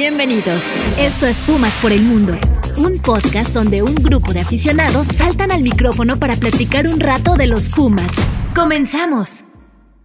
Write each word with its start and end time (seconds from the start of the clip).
Bienvenidos. 0.00 0.64
Esto 0.98 1.26
es 1.26 1.36
Pumas 1.46 1.78
por 1.82 1.92
el 1.92 2.00
Mundo, 2.00 2.32
un 2.78 3.02
podcast 3.02 3.52
donde 3.52 3.82
un 3.82 3.94
grupo 3.94 4.32
de 4.32 4.40
aficionados 4.40 5.06
saltan 5.06 5.52
al 5.52 5.62
micrófono 5.62 6.18
para 6.18 6.36
platicar 6.36 6.86
un 6.86 7.00
rato 7.00 7.36
de 7.36 7.46
los 7.46 7.68
Pumas. 7.68 8.10
¡Comenzamos! 8.54 9.44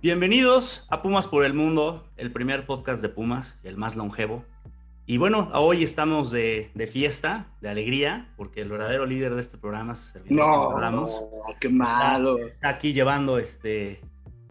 Bienvenidos 0.02 0.86
a 0.90 1.02
Pumas 1.02 1.30
por 1.30 1.46
el 1.46 1.54
Mundo, 1.54 2.10
el 2.18 2.34
primer 2.34 2.66
podcast 2.66 3.02
de 3.02 3.08
Pumas, 3.08 3.58
el 3.64 3.78
más 3.78 3.96
longevo. 3.96 4.44
Y 5.06 5.18
bueno, 5.18 5.50
hoy 5.54 5.86
estamos 5.86 6.30
de, 6.30 6.74
fiesta, 6.92 7.48
de 7.62 7.70
alegría, 7.70 8.34
porque 8.36 8.64
el 8.64 8.70
verdadero 8.70 9.06
líder 9.06 9.34
de 9.36 9.40
este 9.40 9.58
programa 9.58 9.94
es 9.94 10.00
Servidor 10.00 10.74
no, 10.74 10.78
Ramos. 10.78 11.24
qué 11.62 11.70
malo. 11.70 12.40
Está, 12.40 12.68
aquí 12.68 12.92
llevando 12.92 13.40
este, 13.40 14.02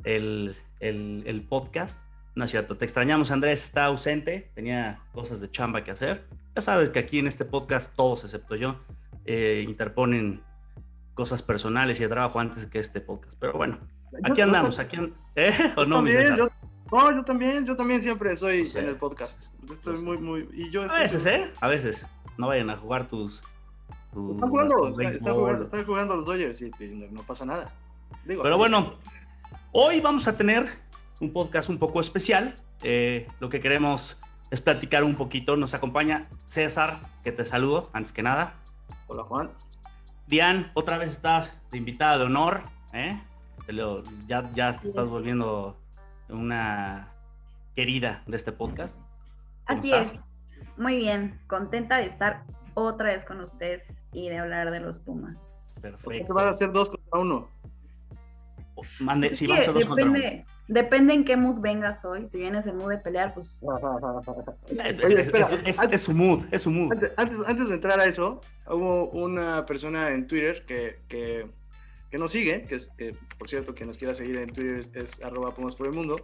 el, 0.05 0.57
el 0.81 1.47
podcast. 1.47 2.01
No 2.35 2.45
es 2.45 2.51
cierto, 2.51 2.77
te 2.77 2.85
extrañamos, 2.85 3.31
Andrés 3.31 3.65
está 3.65 3.85
ausente, 3.85 4.51
tenía 4.55 5.01
cosas 5.13 5.41
de 5.41 5.51
chamba 5.51 5.85
que 5.85 5.93
hacer. 5.93 6.27
Ya 6.57 6.63
sabes 6.63 6.91
que 6.91 6.99
aquí 6.99 7.21
en 7.21 7.29
este 7.29 7.45
podcast 7.45 7.95
todos, 7.95 8.25
excepto 8.25 8.57
yo, 8.57 8.81
eh, 9.25 9.65
interponen 9.67 10.43
cosas 11.15 11.43
personales 11.43 12.01
y 12.01 12.03
de 12.03 12.09
trabajo 12.09 12.41
antes 12.41 12.67
que 12.67 12.81
este 12.81 13.01
podcast. 13.01 13.39
Pero 13.39 13.53
bueno, 13.53 13.79
aquí 14.25 14.41
andamos, 14.41 14.79
aquí 14.79 14.97
¿Eh? 15.37 15.53
¿O 15.77 15.85
no, 15.85 15.97
también, 15.97 16.37
yo, 16.37 16.49
no, 16.91 17.13
yo 17.13 17.25
también, 17.25 17.67
yo 17.67 17.77
también 17.77 18.03
siempre 18.03 18.37
soy 18.37 18.71
en 18.75 18.89
el 18.89 18.97
podcast. 18.97 19.41
Estoy 19.71 19.99
muy, 19.99 20.19
muy... 20.19 20.49
Y 20.53 20.71
yo 20.71 20.83
a 20.91 20.99
veces, 20.99 21.27
¿eh? 21.27 21.51
A 21.61 21.69
veces. 21.69 22.07
No 22.37 22.49
vayan 22.49 22.71
a 22.71 22.77
jugar 22.77 23.07
tus... 23.07 23.43
están, 24.11 24.49
jugando, 24.49 25.01
están, 25.01 25.85
jugando, 25.85 26.17
los 26.17 26.25
Dodgers 26.25 26.61
y, 26.61 26.71
no, 27.11 27.23
pasa 27.23 27.45
nada. 27.45 27.73
Pero 28.27 28.59
bueno, 28.59 28.95
hoy 29.73 30.01
vamos 30.01 30.27
a 30.27 30.37
tener 30.37 30.84
un 31.25 31.33
podcast 31.33 31.69
un 31.71 31.79
poco 31.79 32.01
especial. 32.01 32.55
Eh, 32.83 33.27
lo 33.41 33.49
que 33.49 33.61
queremos 33.61 34.21
es 34.51 34.61
platicar 34.61 35.05
un 35.05 35.17
poquito. 35.17 35.57
Nos 35.57 35.75
acompaña 35.75 36.29
César, 36.47 37.01
que 37.23 37.33
te 37.33 37.45
saludo 37.45 37.91
antes 37.93 38.13
que 38.13 38.23
nada. 38.23 38.55
Hola 39.09 39.25
Juan. 39.25 39.51
Diane, 40.27 40.71
otra 40.75 40.99
vez 40.99 41.11
estás 41.11 41.53
de 41.71 41.79
invitada 41.79 42.19
de 42.19 42.25
honor. 42.25 42.65
¿eh? 42.93 43.21
Ya, 44.27 44.51
ya 44.55 44.79
te 44.79 44.89
estás 44.89 45.09
volviendo 45.09 45.81
una 46.29 47.09
querida 47.75 48.23
de 48.27 48.37
este 48.37 48.53
podcast. 48.53 49.01
Así 49.67 49.93
es. 49.93 50.27
Muy 50.77 50.97
bien, 50.97 51.41
contenta 51.47 51.97
de 51.99 52.07
estar 52.07 52.45
otra 52.75 53.09
vez 53.09 53.25
con 53.25 53.41
ustedes 53.41 54.05
y 54.13 54.29
de 54.29 54.39
hablar 54.39 54.71
de 54.71 54.81
los 54.81 54.99
Pumas. 54.99 55.79
Perfecto. 55.81 56.35
van 56.35 56.49
a 56.49 56.51
hacer 56.51 56.73
dos 56.73 56.91
contra 56.91 57.21
uno. 57.21 57.49
Mande, 59.01 59.35
si 59.35 59.47
van 59.47 59.59
a 59.59 59.63
ser 59.63 59.73
dos 59.73 59.85
contra 59.87 60.05
uno. 60.05 60.19
Depende 60.69 61.13
en 61.13 61.25
qué 61.25 61.37
mood 61.37 61.61
vengas 61.61 62.05
hoy. 62.05 62.27
Si 62.29 62.39
vienes 62.39 62.67
en 62.67 62.77
mood 62.77 62.91
de 62.91 62.99
pelear, 62.99 63.35
pues. 63.35 63.61
es, 65.93 66.03
su 66.03 66.13
mood, 66.15 66.45
es 66.51 66.63
su 66.63 66.71
mood. 66.71 66.93
Antes, 67.17 67.69
de 67.69 67.75
entrar 67.75 68.01
a 68.01 68.07
eso, 68.07 68.41
hubo 68.67 69.11
una 69.11 69.67
persona 69.67 70.11
en 70.11 70.27
Twitter 70.27 70.65
que, 70.67 71.01
que, 71.09 71.47
que 72.11 72.19
nos 72.19 72.33
sigue, 72.33 72.63
que, 72.63 72.79
que, 72.97 73.15
por 73.39 73.51
cierto, 73.51 73.75
quien 73.75 73.89
nos 73.89 73.99
quiera 73.99 74.15
seguir 74.15 74.39
en 74.39 74.53
Twitter 74.55 74.89
es 74.95 75.23
arroba 75.23 75.55
Pumas 75.55 75.77
por 75.77 75.87
el 75.87 75.93
Mundo, 75.93 76.17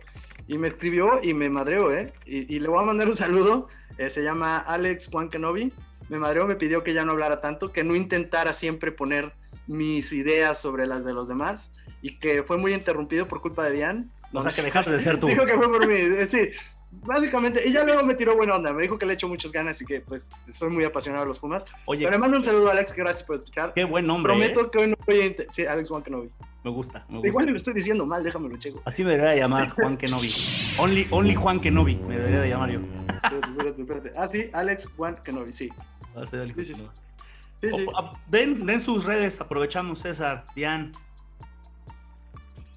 y 0.47 0.57
me 0.57 0.69
escribió 0.69 1.21
y 1.23 1.35
me 1.35 1.51
madreó, 1.51 1.95
¿eh? 1.95 2.11
Y, 2.25 2.55
y 2.55 2.61
le 2.61 2.69
voy 2.69 2.83
a 2.83 2.87
mandar 2.87 3.09
un 3.09 3.17
saludo. 3.17 3.69
Eh, 3.99 4.09
se 4.09 4.23
llama 4.23 4.59
Alex 4.59 5.09
Juan 5.13 5.29
Kenobi. 5.29 5.71
Me 6.09 6.19
madreó, 6.19 6.47
me 6.47 6.57
pidió 6.57 6.83
que 6.83 6.95
ya 6.95 7.05
no 7.05 7.13
hablara 7.13 7.41
tanto, 7.41 7.73
que 7.73 7.85
no 7.85 7.95
intentara 7.95 8.55
siempre 8.55 8.91
poner 8.91 9.33
mis 9.67 10.13
ideas 10.13 10.59
sobre 10.59 10.87
las 10.87 11.05
de 11.05 11.13
los 11.13 11.29
demás 11.29 11.71
y 12.03 12.19
que 12.19 12.43
fue 12.43 12.57
muy 12.57 12.73
interrumpido 12.73 13.29
por 13.29 13.41
culpa 13.41 13.65
de 13.65 13.73
Diane 13.73 14.09
o 14.33 14.43
sea, 14.43 14.53
que 14.53 14.63
dejaste 14.63 14.91
de 14.91 14.99
ser 14.99 15.19
tú. 15.19 15.27
Dijo 15.27 15.45
que 15.45 15.55
fue 15.55 15.69
por 15.69 15.87
mí, 15.87 15.95
eh, 15.95 16.27
sí. 16.29 16.51
Básicamente, 16.93 17.63
y 17.67 17.73
ya 17.73 17.85
luego 17.85 18.03
me 18.03 18.17
tiró 18.17 18.35
buena 18.35 18.57
onda, 18.57 18.73
me 18.73 18.83
dijo 18.83 18.99
que 18.99 19.07
le 19.07 19.13
echo 19.15 19.29
muchas 19.29 19.53
ganas 19.53 19.81
y 19.81 19.85
que 19.87 20.01
pues 20.01 20.25
soy 20.51 20.71
muy 20.71 20.85
apasionado 20.85 21.25
de 21.25 21.29
los 21.29 21.39
Pumas. 21.39 21.63
Oye, 21.85 22.01
Pero 22.01 22.11
le 22.11 22.19
mando 22.19 22.37
un 22.37 22.43
saludo 22.43 22.69
a 22.69 22.73
Alex, 22.73 22.93
gracias 22.93 23.23
por 23.23 23.37
escuchar. 23.37 23.73
Qué 23.75 23.85
buen 23.85 24.07
nombre. 24.07 24.33
Prometo 24.33 24.63
¿eh? 24.63 24.71
que 24.73 24.79
hoy 24.79 24.91
no 24.91 24.97
voy 25.07 25.37
a... 25.39 25.53
Sí, 25.53 25.65
Alex 25.65 25.89
Juan 25.89 26.03
Kenobi. 26.03 26.31
Me 26.65 26.71
gusta, 26.71 27.05
me 27.09 27.15
gusta. 27.15 27.29
Igual 27.29 27.47
lo 27.47 27.57
estoy 27.57 27.75
diciendo 27.75 28.05
mal, 28.07 28.25
déjame 28.25 28.49
lo 28.49 28.57
checo. 28.59 28.83
Así 28.85 29.05
me 29.05 29.13
debería 29.13 29.37
llamar 29.37 29.71
Juan 29.77 29.97
Kenobi. 29.97 30.33
Only, 30.79 31.07
only 31.11 31.35
Juan 31.37 31.61
Kenobi, 31.61 31.95
me 31.95 32.19
debería 32.19 32.41
de 32.41 32.49
llamar 32.49 32.71
yo. 32.71 32.81
Espérate, 33.23 33.81
espérate, 33.81 34.13
Ah, 34.17 34.29
sí, 34.29 34.51
Alex 34.53 34.89
Juan 34.97 35.17
Kenobi, 35.23 35.53
sí. 35.53 35.71
Ah, 36.17 36.27
sí, 36.27 36.37
sí, 36.57 36.65
sí. 36.65 36.75
sí, 36.75 37.87
ah, 37.97 38.15
Den, 38.27 38.67
den 38.67 38.81
sus 38.81 39.05
redes, 39.05 39.41
aprovechamos 39.41 40.01
César, 40.01 40.45
Dian. 40.57 40.93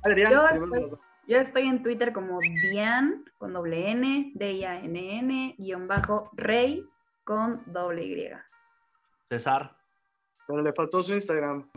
Adrián, 0.03 0.31
yo 0.31 0.47
estoy, 0.49 0.99
yo 1.27 1.37
estoy 1.37 1.63
en 1.67 1.81
Twitter 1.81 2.11
como 2.11 2.39
Dian 2.39 3.23
con 3.37 3.53
doble 3.53 3.91
N, 3.91 4.31
D-I-A-N-N, 4.35 5.55
guion 5.57 5.87
bajo, 5.87 6.29
Rey 6.33 6.85
con 7.23 7.63
doble 7.67 8.05
Y. 8.05 8.29
César. 9.29 9.77
Pero 10.47 10.61
le 10.61 10.73
faltó 10.73 11.01
su 11.01 11.13
Instagram. 11.13 11.69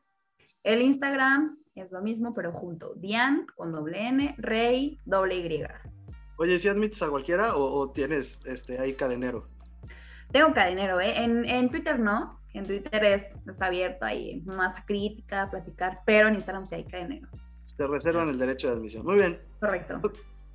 El 0.64 0.82
Instagram 0.82 1.58
es 1.76 1.92
lo 1.92 2.02
mismo, 2.02 2.34
pero 2.34 2.52
junto. 2.52 2.94
Dian 2.96 3.46
con 3.54 3.72
doble 3.72 4.08
N, 4.08 4.34
Rey, 4.38 5.00
doble 5.04 5.36
Y. 5.36 5.64
Oye, 6.38 6.58
¿si 6.58 6.68
admites 6.68 7.00
a 7.02 7.08
cualquiera 7.08 7.54
o, 7.56 7.90
tienes 7.92 8.44
este, 8.44 8.78
ahí 8.78 8.94
cadenero? 8.94 9.48
Tengo 10.32 10.52
cadenero, 10.52 11.00
¿eh? 11.00 11.22
En, 11.22 11.48
en 11.48 11.70
Twitter 11.70 11.98
no. 12.00 12.40
En 12.52 12.66
Twitter 12.66 13.04
es, 13.04 13.38
es 13.46 13.62
abierto 13.62 14.04
ahí, 14.06 14.42
más 14.46 14.74
crítica, 14.86 15.48
platicar, 15.50 16.00
pero 16.04 16.28
en 16.28 16.34
Instagram 16.34 16.66
sí 16.66 16.74
hay 16.74 16.84
cadenero. 16.84 17.28
Te 17.76 17.87
reservan 17.87 18.28
el 18.28 18.38
derecho 18.38 18.69
de 18.69 18.75
admisión. 18.75 19.04
Muy 19.04 19.16
bien. 19.16 19.38
Correcto. 19.60 20.00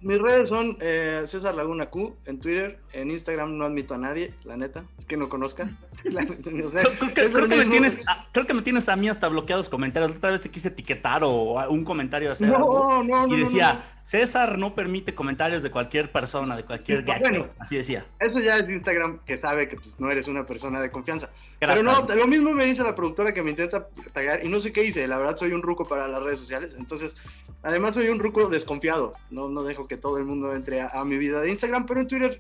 Mis 0.01 0.19
redes 0.19 0.49
son 0.49 0.77
eh, 0.79 1.21
César 1.27 1.53
Laguna 1.53 1.91
Q 1.91 2.15
en 2.25 2.39
Twitter, 2.39 2.79
en 2.91 3.11
Instagram 3.11 3.55
no 3.55 3.65
admito 3.65 3.93
a 3.93 3.99
nadie, 3.99 4.33
la 4.45 4.57
neta, 4.57 4.83
que 5.07 5.15
no 5.15 5.29
conozca. 5.29 5.69
creo, 6.01 7.47
que 7.47 7.55
me 7.55 7.65
tienes, 7.67 8.01
creo, 8.31 8.47
que 8.47 8.53
me 8.55 8.63
tienes, 8.63 8.89
a 8.89 8.95
mí 8.95 9.09
hasta 9.09 9.27
bloqueados 9.27 9.69
comentarios. 9.69 10.15
Otra 10.17 10.31
vez 10.31 10.41
te 10.41 10.49
quise 10.49 10.69
etiquetar 10.69 11.23
o 11.23 11.69
un 11.69 11.85
comentario 11.85 12.31
así. 12.31 12.45
No, 12.45 13.03
no, 13.03 13.27
y 13.27 13.41
decía, 13.41 13.83
César 14.03 14.57
no 14.57 14.73
permite 14.73 15.13
comentarios 15.13 15.63
de 15.63 15.71
cualquier 15.71 16.11
persona, 16.11 16.55
de 16.55 16.65
cualquier 16.65 17.03
bueno, 17.03 17.47
así 17.59 17.77
decía. 17.77 18.05
Eso 18.19 18.39
ya 18.39 18.57
es 18.57 18.67
Instagram 18.67 19.19
que 19.25 19.37
sabe 19.37 19.69
que 19.69 19.75
pues, 19.75 19.99
no 19.99 20.09
eres 20.09 20.27
una 20.27 20.45
persona 20.45 20.81
de 20.81 20.89
confianza. 20.89 21.29
Pero 21.59 21.83
no, 21.83 22.07
lo 22.07 22.27
mismo 22.27 22.53
me 22.53 22.65
dice 22.65 22.81
la 22.83 22.95
productora 22.95 23.33
que 23.33 23.43
me 23.43 23.51
intenta 23.51 23.87
tagar 24.13 24.43
y 24.43 24.49
no 24.49 24.59
sé 24.59 24.73
qué 24.73 24.83
hice, 24.83 25.07
la 25.07 25.17
verdad 25.17 25.37
soy 25.37 25.51
un 25.51 25.61
ruco 25.61 25.87
para 25.87 26.07
las 26.07 26.23
redes 26.23 26.39
sociales, 26.39 26.75
entonces 26.77 27.15
además 27.61 27.93
soy 27.93 28.07
un 28.09 28.17
ruco 28.17 28.49
desconfiado, 28.49 29.13
no, 29.29 29.47
no 29.47 29.61
dejo 29.61 29.87
que 29.87 29.95
todo 29.95 30.17
el 30.17 30.25
mundo 30.25 30.55
entre 30.55 30.81
a, 30.81 31.03
mi 31.05 31.17
vida 31.17 31.39
de 31.39 31.51
Instagram, 31.51 31.85
pero 31.85 32.01
en 32.01 32.07
Twitter 32.07 32.39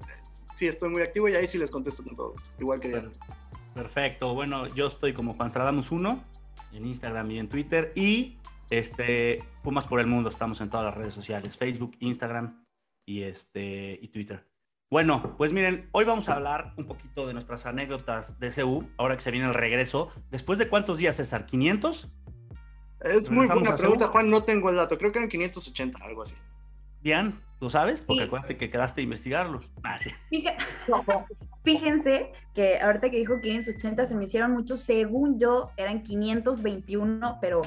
sí 0.55 0.67
estoy 0.67 0.89
muy 0.89 1.03
activo 1.03 1.29
y 1.29 1.35
ahí 1.35 1.47
sí 1.47 1.59
les 1.59 1.69
contesto 1.69 2.03
con 2.03 2.15
todo, 2.15 2.33
igual 2.59 2.79
que 2.79 2.87
Diana. 2.87 3.11
Perfecto, 3.75 4.33
bueno, 4.33 4.67
yo 4.73 4.87
estoy 4.87 5.13
como 5.13 5.35
Juan 5.35 5.51
Stradamus 5.51 5.91
1 5.91 6.23
en 6.73 6.87
Instagram 6.87 7.29
y 7.29 7.39
en 7.39 7.47
Twitter 7.47 7.91
y 7.93 8.37
este, 8.71 9.43
Pumas 9.61 9.85
por 9.85 9.99
el 9.99 10.07
Mundo, 10.07 10.29
estamos 10.29 10.59
en 10.61 10.69
todas 10.69 10.85
las 10.85 10.95
redes 10.95 11.13
sociales, 11.13 11.57
Facebook, 11.57 11.95
Instagram 11.99 12.65
y, 13.05 13.21
este, 13.21 13.99
y 14.01 14.07
Twitter. 14.07 14.47
Bueno, 14.89 15.35
pues 15.37 15.53
miren, 15.53 15.89
hoy 15.91 16.05
vamos 16.05 16.27
a 16.27 16.33
hablar 16.33 16.73
un 16.77 16.85
poquito 16.85 17.27
de 17.27 17.33
nuestras 17.33 17.65
anécdotas 17.65 18.39
de 18.39 18.51
CU, 18.51 18.89
ahora 18.97 19.15
que 19.15 19.21
se 19.21 19.31
viene 19.31 19.47
el 19.47 19.53
regreso. 19.53 20.09
¿Después 20.31 20.57
de 20.57 20.67
cuántos 20.67 20.97
días, 20.97 21.17
César? 21.17 21.47
¿500? 21.47 22.09
Es 23.01 23.29
muy 23.29 23.47
buena 23.47 23.75
pregunta, 23.75 24.07
Juan, 24.07 24.29
no 24.29 24.43
tengo 24.43 24.69
el 24.69 24.77
dato, 24.77 24.97
creo 24.97 25.11
que 25.11 25.19
eran 25.19 25.29
580, 25.29 26.03
algo 26.03 26.23
así. 26.23 26.35
Dian, 27.01 27.41
¿tú 27.61 27.69
sabes? 27.69 28.03
Porque 28.03 28.23
acuérdate 28.23 28.57
que 28.57 28.71
quedaste 28.71 29.01
a 29.01 29.03
investigarlo. 29.03 29.61
Ah, 29.83 29.99
Fíjense 31.63 32.31
que 32.55 32.79
ahorita 32.79 33.11
que 33.11 33.17
dijo 33.17 33.39
580 33.39 34.07
se 34.07 34.15
me 34.15 34.25
hicieron 34.25 34.51
muchos, 34.51 34.79
según 34.79 35.39
yo 35.39 35.69
eran 35.77 36.01
521, 36.01 37.37
pero 37.39 37.61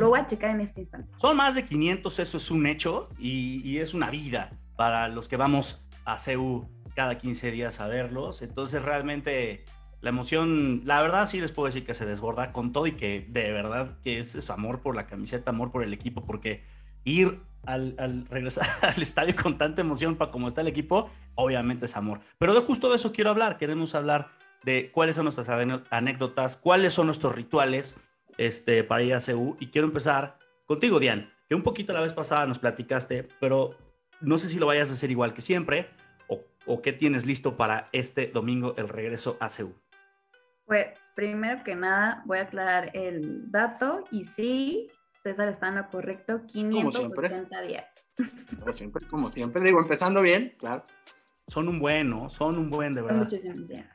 lo 0.00 0.08
voy 0.08 0.18
a 0.18 0.26
checar 0.26 0.50
en 0.50 0.62
este 0.62 0.80
instante. 0.80 1.08
Son 1.18 1.36
más 1.36 1.54
de 1.54 1.64
500, 1.64 2.18
eso 2.18 2.36
es 2.38 2.50
un 2.50 2.66
hecho 2.66 3.08
y, 3.20 3.78
es 3.78 3.94
una 3.94 4.10
vida 4.10 4.50
para 4.74 5.06
los 5.06 5.28
que 5.28 5.36
vamos 5.36 5.86
a 6.04 6.18
CEU 6.18 6.68
cada 6.96 7.16
15 7.16 7.52
días 7.52 7.80
a 7.80 7.86
verlos. 7.86 8.42
Entonces 8.42 8.82
realmente 8.82 9.64
la 10.00 10.10
emoción, 10.10 10.82
la 10.84 11.00
verdad 11.00 11.28
sí 11.28 11.40
les 11.40 11.52
puedo 11.52 11.66
decir 11.66 11.86
que 11.86 11.94
se 11.94 12.04
desborda 12.04 12.52
con 12.52 12.72
todo 12.72 12.88
y 12.88 12.96
que 12.96 13.24
de 13.28 13.52
verdad 13.52 13.96
que 14.02 14.18
es 14.18 14.34
eso, 14.34 14.52
amor 14.52 14.80
por 14.80 14.96
la 14.96 15.06
camiseta, 15.06 15.50
amor 15.50 15.70
por 15.70 15.84
el 15.84 15.92
equipo, 15.92 16.24
porque 16.24 16.64
ir 17.04 17.40
al, 17.64 18.26
regresar 18.28 18.66
al 18.82 19.02
estadio 19.02 19.34
con 19.34 19.58
tanta 19.58 19.80
emoción 19.80 20.16
para 20.16 20.30
como 20.30 20.48
está 20.48 20.60
el 20.60 20.68
equipo, 20.68 21.10
obviamente 21.34 21.86
es 21.86 21.96
amor. 21.96 22.20
Pero 22.38 22.54
de 22.54 22.60
justo 22.60 22.90
de 22.90 22.96
eso 22.96 23.12
quiero 23.12 23.30
hablar, 23.30 23.58
queremos 23.58 23.94
hablar 23.94 24.30
de 24.64 24.90
cuáles 24.92 25.16
son 25.16 25.24
nuestras 25.24 25.48
anécdotas, 25.90 26.56
cuáles 26.56 26.92
son 26.92 27.06
nuestros 27.06 27.34
rituales 27.34 27.96
este, 28.38 28.84
para 28.84 29.02
ir 29.02 29.14
a 29.14 29.20
CEU. 29.20 29.56
Y 29.60 29.68
quiero 29.68 29.86
empezar 29.86 30.38
contigo, 30.66 30.98
Diane, 30.98 31.30
que 31.48 31.54
un 31.54 31.62
poquito 31.62 31.92
la 31.92 32.00
vez 32.00 32.12
pasada 32.12 32.46
nos 32.46 32.58
platicaste, 32.58 33.28
pero 33.40 33.76
no 34.20 34.38
sé 34.38 34.48
si 34.48 34.58
lo 34.58 34.66
vayas 34.66 34.90
a 34.90 34.94
hacer 34.94 35.10
igual 35.10 35.34
que 35.34 35.42
siempre 35.42 35.88
o, 36.28 36.42
o 36.66 36.82
qué 36.82 36.92
tienes 36.92 37.26
listo 37.26 37.56
para 37.56 37.88
este 37.92 38.26
domingo, 38.26 38.74
el 38.76 38.88
regreso 38.88 39.36
a 39.40 39.50
CEU. 39.50 39.74
Pues 40.64 40.88
primero 41.14 41.62
que 41.62 41.76
nada 41.76 42.22
voy 42.26 42.38
a 42.38 42.42
aclarar 42.42 42.90
el 42.94 43.50
dato 43.52 44.04
y 44.10 44.24
sí, 44.24 44.90
César 45.26 45.48
está 45.48 45.66
en 45.68 45.74
lo 45.74 45.88
correcto, 45.90 46.42
580 46.46 47.60
días. 47.62 47.84
Como 48.60 48.72
siempre, 48.72 49.06
como 49.08 49.28
siempre, 49.28 49.62
digo, 49.62 49.80
empezando 49.80 50.22
bien, 50.22 50.54
claro. 50.58 50.86
son 51.48 51.68
un 51.68 51.80
buen, 51.80 52.08
¿no? 52.08 52.30
Son 52.30 52.56
un 52.56 52.70
buen, 52.70 52.94
de 52.94 53.02
verdad. 53.02 53.24
muchísimos 53.24 53.68
días. 53.68 53.86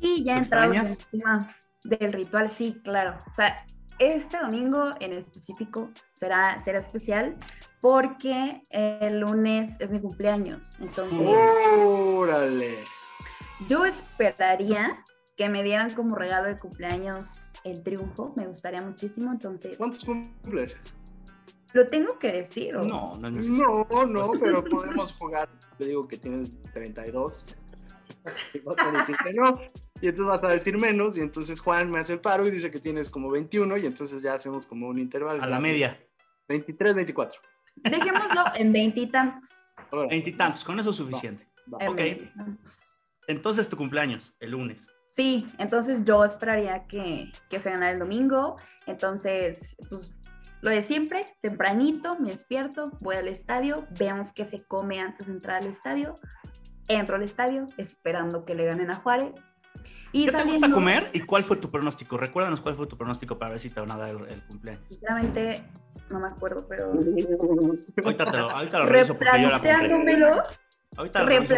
Y 0.00 0.24
ya 0.24 0.36
¿Lo 0.36 0.42
entramos 0.42 0.76
extrañas? 0.76 0.90
encima 0.92 1.56
del 1.84 2.12
ritual, 2.12 2.48
sí, 2.50 2.80
claro. 2.84 3.20
O 3.30 3.34
sea, 3.34 3.66
este 3.98 4.38
domingo 4.38 4.94
en 5.00 5.12
específico 5.12 5.90
será, 6.14 6.58
será 6.60 6.78
especial 6.78 7.36
porque 7.80 8.62
el 8.70 9.20
lunes 9.20 9.76
es 9.78 9.90
mi 9.90 10.00
cumpleaños. 10.00 10.74
Entonces, 10.80 11.36
Órale. 11.76 12.78
yo 13.68 13.84
esperaría 13.84 15.04
que 15.36 15.48
me 15.48 15.62
dieran 15.62 15.92
como 15.94 16.14
regalo 16.14 16.48
de 16.48 16.58
cumpleaños 16.58 17.28
el 17.64 17.82
triunfo. 17.82 18.32
Me 18.36 18.46
gustaría 18.46 18.80
muchísimo. 18.82 19.32
Entonces, 19.32 19.76
¿Cuántos 19.76 20.04
cumples? 20.04 20.76
¿lo 21.72 21.88
tengo 21.88 22.18
que 22.18 22.30
decir? 22.32 22.76
o- 22.76 22.84
No, 22.84 23.16
no 23.16 23.28
es 23.28 23.34
necesario. 23.34 23.86
No, 23.90 24.06
no, 24.06 24.30
pero 24.40 24.62
podemos 24.64 25.12
jugar. 25.14 25.48
Te 25.78 25.86
digo 25.86 26.06
que 26.06 26.18
tienes 26.18 26.50
32. 26.72 27.44
Y 28.54 28.58
vas 28.60 28.76
a 28.78 28.90
decir 28.92 29.16
que 29.24 29.32
no. 29.32 29.58
Y 30.00 30.08
entonces 30.08 30.26
vas 30.26 30.44
a 30.44 30.48
decir 30.54 30.76
menos. 30.78 31.16
Y 31.16 31.20
entonces 31.22 31.60
Juan 31.60 31.90
me 31.90 31.98
hace 32.00 32.12
el 32.14 32.20
paro 32.20 32.46
y 32.46 32.50
dice 32.50 32.70
que 32.70 32.78
tienes 32.78 33.08
como 33.08 33.30
21. 33.30 33.76
Y 33.78 33.86
entonces 33.86 34.22
ya 34.22 34.34
hacemos 34.34 34.66
como 34.66 34.88
un 34.88 34.98
intervalo. 34.98 35.42
A 35.42 35.46
la 35.46 35.58
media. 35.58 35.98
23, 36.48 36.94
24. 36.94 37.40
Dejémoslo 37.76 38.42
en 38.56 38.72
veintitantos. 38.72 39.48
Veintitantos, 40.10 40.64
con 40.64 40.78
eso 40.78 40.90
es 40.90 40.96
suficiente. 40.96 41.48
Ok. 41.70 42.00
Entonces 43.28 43.68
tu 43.68 43.76
cumpleaños, 43.76 44.34
el 44.40 44.50
lunes. 44.50 44.86
Sí, 45.14 45.46
entonces 45.58 46.06
yo 46.06 46.24
esperaría 46.24 46.86
que, 46.86 47.30
que 47.50 47.60
se 47.60 47.70
ganara 47.70 47.92
el 47.92 47.98
domingo. 47.98 48.56
Entonces, 48.86 49.76
pues 49.90 50.10
lo 50.62 50.70
de 50.70 50.82
siempre, 50.82 51.26
tempranito, 51.42 52.18
me 52.18 52.30
despierto, 52.30 52.92
voy 53.00 53.16
al 53.16 53.28
estadio, 53.28 53.84
vemos 53.98 54.32
qué 54.32 54.46
se 54.46 54.62
come 54.62 55.00
antes 55.00 55.26
de 55.26 55.34
entrar 55.34 55.62
al 55.62 55.68
estadio. 55.68 56.18
Entro 56.88 57.16
al 57.16 57.22
estadio 57.24 57.68
esperando 57.76 58.46
que 58.46 58.54
le 58.54 58.64
ganen 58.64 58.90
a 58.90 58.94
Juárez. 58.94 59.34
Y 60.12 60.24
¿Qué 60.24 60.30
te 60.30 60.36
gusta 60.38 60.52
saliendo, 60.54 60.74
comer 60.74 61.10
y 61.12 61.20
cuál 61.20 61.44
fue 61.44 61.58
tu 61.58 61.70
pronóstico? 61.70 62.16
Recuérdanos 62.16 62.62
cuál 62.62 62.74
fue 62.76 62.86
tu 62.86 62.96
pronóstico 62.96 63.38
para 63.38 63.50
ver 63.50 63.60
si 63.60 63.68
te 63.68 63.80
van 63.80 63.90
a 63.90 63.98
dar 63.98 64.10
el, 64.10 64.26
el 64.28 64.42
cumpleaños. 64.46 64.82
Sinceramente, 64.88 65.62
no 66.08 66.20
me 66.20 66.28
acuerdo, 66.28 66.66
pero 66.66 66.90
Ahorita, 66.90 68.30
te 68.30 68.36
lo, 68.38 68.50
ahorita 68.50 68.78
lo 68.78 68.86
reviso 68.86 69.18
porque 69.18 69.42
yo 69.42 69.50
la 69.50 69.56
apunté. 69.56 69.72
replanteándomelo, 69.72 70.42
Ahorita 70.96 71.22
lo 71.22 71.28
reviso. 71.28 71.54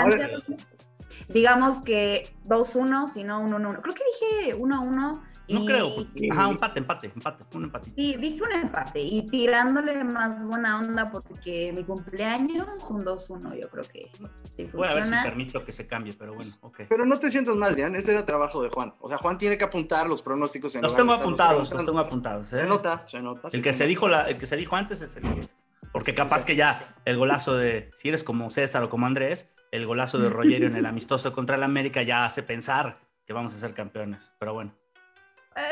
Digamos 1.28 1.80
que 1.80 2.28
2-1, 2.46 3.08
si 3.08 3.24
no 3.24 3.40
1-1. 3.42 3.80
Creo 3.82 3.94
que 3.94 4.02
dije 4.20 4.54
1-1. 4.56 5.20
No 5.46 5.60
y- 5.60 5.66
creo. 5.66 5.94
porque- 5.94 6.28
Ajá, 6.32 6.48
empate, 6.48 6.78
empate, 6.78 7.12
empate. 7.14 7.44
Un 7.54 7.64
empatito. 7.64 7.94
Sí, 7.94 8.16
dije 8.16 8.42
un 8.42 8.52
empate 8.52 9.00
y 9.00 9.28
tirándole 9.28 10.02
más 10.02 10.42
buena 10.42 10.78
onda 10.78 11.10
porque 11.10 11.70
mi 11.74 11.84
cumpleaños, 11.84 12.66
un 12.88 13.04
2-1, 13.04 13.54
yo 13.54 13.68
creo 13.68 13.84
que 13.84 14.10
sí 14.52 14.70
Voy 14.72 14.88
a 14.88 14.94
ver 14.94 15.04
si 15.04 15.12
permito 15.12 15.62
que 15.62 15.72
se 15.72 15.86
cambie, 15.86 16.14
pero 16.18 16.34
bueno, 16.34 16.54
ok. 16.62 16.82
Pero 16.88 17.04
no 17.04 17.18
te 17.18 17.28
sientas 17.30 17.56
mal, 17.56 17.74
Dian. 17.74 17.94
Ese 17.94 18.12
era 18.12 18.24
trabajo 18.24 18.62
de 18.62 18.70
Juan. 18.70 18.94
O 19.00 19.08
sea, 19.08 19.18
Juan 19.18 19.36
tiene 19.36 19.58
que 19.58 19.64
apuntar 19.64 20.06
los 20.06 20.22
pronósticos 20.22 20.74
en 20.76 20.82
Los 20.82 20.96
tengo 20.96 21.12
apuntados, 21.12 21.70
los 21.70 21.84
tengo 21.84 21.98
apuntados. 21.98 22.46
¿eh? 22.46 22.60
Se 22.60 22.64
nota, 22.66 23.04
se 23.04 23.20
nota. 23.20 23.48
El 23.52 23.60
que 23.60 23.74
se 23.74 23.86
dijo 23.86 24.08
la, 24.08 24.22
el 24.28 24.38
que 24.38 24.46
se 24.46 24.56
dijo 24.56 24.76
antes 24.76 25.02
es 25.02 25.14
el 25.16 25.34
que 25.34 25.40
es. 25.40 25.56
Porque 25.92 26.14
capaz 26.14 26.44
que 26.44 26.56
ya 26.56 26.96
el 27.04 27.18
golazo 27.18 27.54
de, 27.56 27.90
si 27.94 28.08
eres 28.08 28.24
como 28.24 28.50
César 28.50 28.82
o 28.82 28.88
como 28.88 29.06
Andrés, 29.06 29.53
el 29.74 29.86
golazo 29.86 30.18
de 30.18 30.30
Rogerio 30.30 30.68
en 30.68 30.76
el 30.76 30.86
amistoso 30.86 31.32
contra 31.32 31.56
el 31.56 31.62
América 31.64 32.02
ya 32.02 32.24
hace 32.24 32.42
pensar 32.44 32.98
que 33.26 33.32
vamos 33.32 33.52
a 33.54 33.56
ser 33.58 33.74
campeones. 33.74 34.30
Pero 34.38 34.54
bueno, 34.54 34.72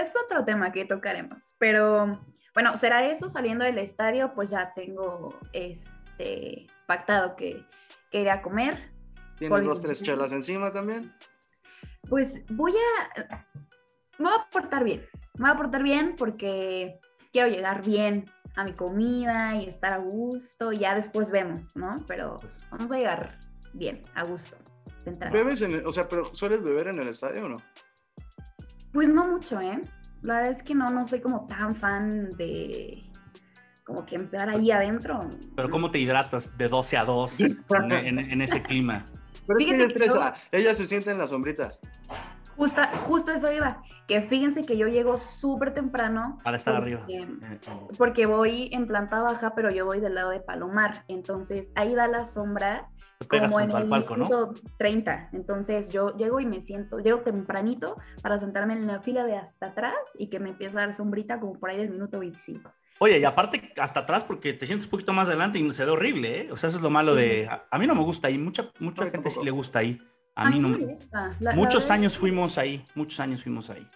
Es 0.00 0.14
otro 0.16 0.44
tema 0.44 0.72
que 0.72 0.84
tocaremos, 0.84 1.54
pero 1.58 2.20
bueno, 2.54 2.76
será 2.76 3.06
eso 3.06 3.28
saliendo 3.28 3.64
del 3.64 3.78
estadio, 3.78 4.32
pues 4.34 4.50
ya 4.50 4.72
tengo 4.75 5.38
este 5.52 6.66
pactado 6.87 7.37
que, 7.37 7.64
que 8.10 8.22
iré 8.22 8.31
a 8.32 8.43
comer. 8.43 8.90
Tienes 9.38 9.56
Por- 9.56 9.64
dos, 9.64 9.81
tres 9.81 10.02
chelas 10.02 10.32
encima 10.32 10.72
también. 10.72 11.12
Pues 12.08 12.44
voy 12.50 12.72
a 12.72 13.46
me 14.19 14.28
voy 14.28 14.34
a 14.38 14.50
portar 14.50 14.82
bien. 14.84 15.06
Me 15.34 15.43
voy 15.48 15.50
a 15.50 15.56
portar 15.56 15.82
bien 15.84 16.14
porque 16.16 16.98
quiero 17.32 17.48
llegar 17.48 17.84
bien 17.84 18.28
a 18.56 18.64
mi 18.64 18.72
comida 18.75 19.55
y 19.56 19.66
estar 19.69 19.93
a 19.93 19.98
gusto. 19.98 20.72
y 20.72 20.78
Ya 20.81 20.94
después 20.96 21.31
vemos, 21.31 21.75
¿no? 21.76 22.05
Pero 22.08 22.40
vamos 22.70 22.90
a 22.93 22.96
llegar 22.96 23.38
bien, 23.72 24.02
a 24.14 24.22
gusto. 24.24 24.56
centrados. 24.98 25.32
¿Bebes 25.36 25.62
en 25.62 25.72
el- 25.74 25.86
o 25.86 25.90
sea, 25.90 26.08
pero 26.08 26.32
sueles 26.34 26.62
beber 26.62 26.86
en 26.88 27.00
el 27.00 27.08
estadio 27.08 27.46
o 27.46 27.48
no? 27.48 27.56
Pues 28.92 29.08
no 29.08 29.26
mucho, 29.26 29.60
¿eh? 29.60 29.80
La 30.22 30.34
verdad 30.36 30.50
es 30.52 30.62
que 30.62 30.74
no, 30.76 30.90
no 30.90 31.04
soy 31.04 31.20
como 31.20 31.46
tan 31.48 31.74
fan 31.74 32.32
de 32.36 33.02
como 33.84 34.06
que 34.06 34.14
empezar 34.14 34.48
ahí 34.48 34.70
adentro. 34.70 35.28
pero 35.56 35.70
¿cómo 35.70 35.90
te 35.90 35.98
hidratas 35.98 36.56
de 36.56 36.69
12 36.69 36.96
a 36.96 37.04
2 37.04 37.40
en, 37.40 37.90
en- 37.92 38.19
en 38.20 38.42
ese 38.42 38.62
clima? 38.62 39.06
Pero 39.46 39.58
que 39.58 39.64
Fíjate 39.64 40.28
ella 40.52 40.72
se 40.74 40.86
siente 40.86 41.10
en 41.10 41.19
la 41.19 41.26
sombrita. 41.26 41.72
Justa, 42.56 42.92
justo 43.08 43.32
eso 43.32 43.50
iba. 43.50 43.82
Que 44.06 44.22
fíjense 44.22 44.64
que 44.64 44.76
yo 44.76 44.86
llego 44.86 45.19
súper 45.19 45.74
temprano. 45.74 46.38
Para 46.44 46.56
estar 46.58 46.76
porque- 46.76 46.94
arriba. 46.94 47.06
Eh, 47.08 47.26
eh, 47.54 47.58
Porque 47.98 48.26
voy 48.26 48.69
en 48.72 48.86
planta 48.86 49.20
baja, 49.20 49.54
pero 49.56 49.70
yo 49.72 49.84
voy 49.84 49.98
del 49.98 50.14
lado 50.14 50.30
de 50.30 50.38
Palomar. 50.38 51.04
Entonces 51.08 51.72
ahí 51.74 51.94
da 51.96 52.06
la 52.06 52.24
sombra 52.26 52.88
pegas 53.24 53.50
como 53.50 53.60
en 53.60 53.72
al 53.72 53.82
el 53.82 53.88
palco, 53.88 54.16
¿no? 54.16 54.24
minuto 54.24 54.54
30. 54.78 55.30
Entonces 55.32 55.90
yo 55.90 56.16
llego 56.16 56.40
y 56.40 56.46
me 56.46 56.60
siento, 56.60 56.98
llego 56.98 57.20
tempranito 57.20 57.96
para 58.22 58.38
sentarme 58.38 58.74
en 58.74 58.86
la 58.86 59.00
fila 59.00 59.24
de 59.24 59.36
hasta 59.36 59.66
atrás 59.66 59.94
y 60.19 60.28
que 60.28 60.38
me 60.40 60.50
empiece 60.50 60.76
a 60.76 60.80
dar 60.80 60.94
sombrita 60.94 61.40
como 61.40 61.58
por 61.58 61.70
ahí 61.70 61.78
del 61.78 61.90
minuto 61.90 62.19
25. 62.19 62.72
Oye, 62.98 63.19
y 63.19 63.24
aparte 63.24 63.72
hasta 63.78 64.00
atrás 64.00 64.22
porque 64.24 64.52
te 64.52 64.66
sientes 64.66 64.86
un 64.86 64.90
poquito 64.92 65.12
más 65.12 65.28
adelante 65.28 65.58
y 65.58 65.72
se 65.72 65.84
ve 65.84 65.90
horrible, 65.90 66.42
¿eh? 66.42 66.52
O 66.52 66.56
sea, 66.56 66.69
eso 66.69 66.78
es 66.78 66.82
lo 66.82 66.90
malo 66.90 67.14
de... 67.16 67.48
A, 67.48 67.64
a 67.70 67.78
mí 67.78 67.86
no 67.86 67.94
me 67.96 68.02
gusta 68.02 68.28
ahí, 68.28 68.38
mucha, 68.38 68.70
mucha 68.78 69.10
gente 69.10 69.28
sí 69.30 69.40
le 69.42 69.50
gusta 69.50 69.80
ahí. 69.80 70.00
A 70.34 70.48
mí 70.48 70.58
no 70.60 70.69
me 70.69 70.78
gusta. 70.78 71.28
La- 71.40 71.50
la 71.50 71.54
Muchos 71.54 71.82
verdad 71.84 71.96
años 71.96 72.16
fuimos 72.16 72.58
ahí, 72.58 72.86
muchos 72.94 73.19
años 73.20 73.42
fuimos 73.42 73.69
ahí. 73.70 73.86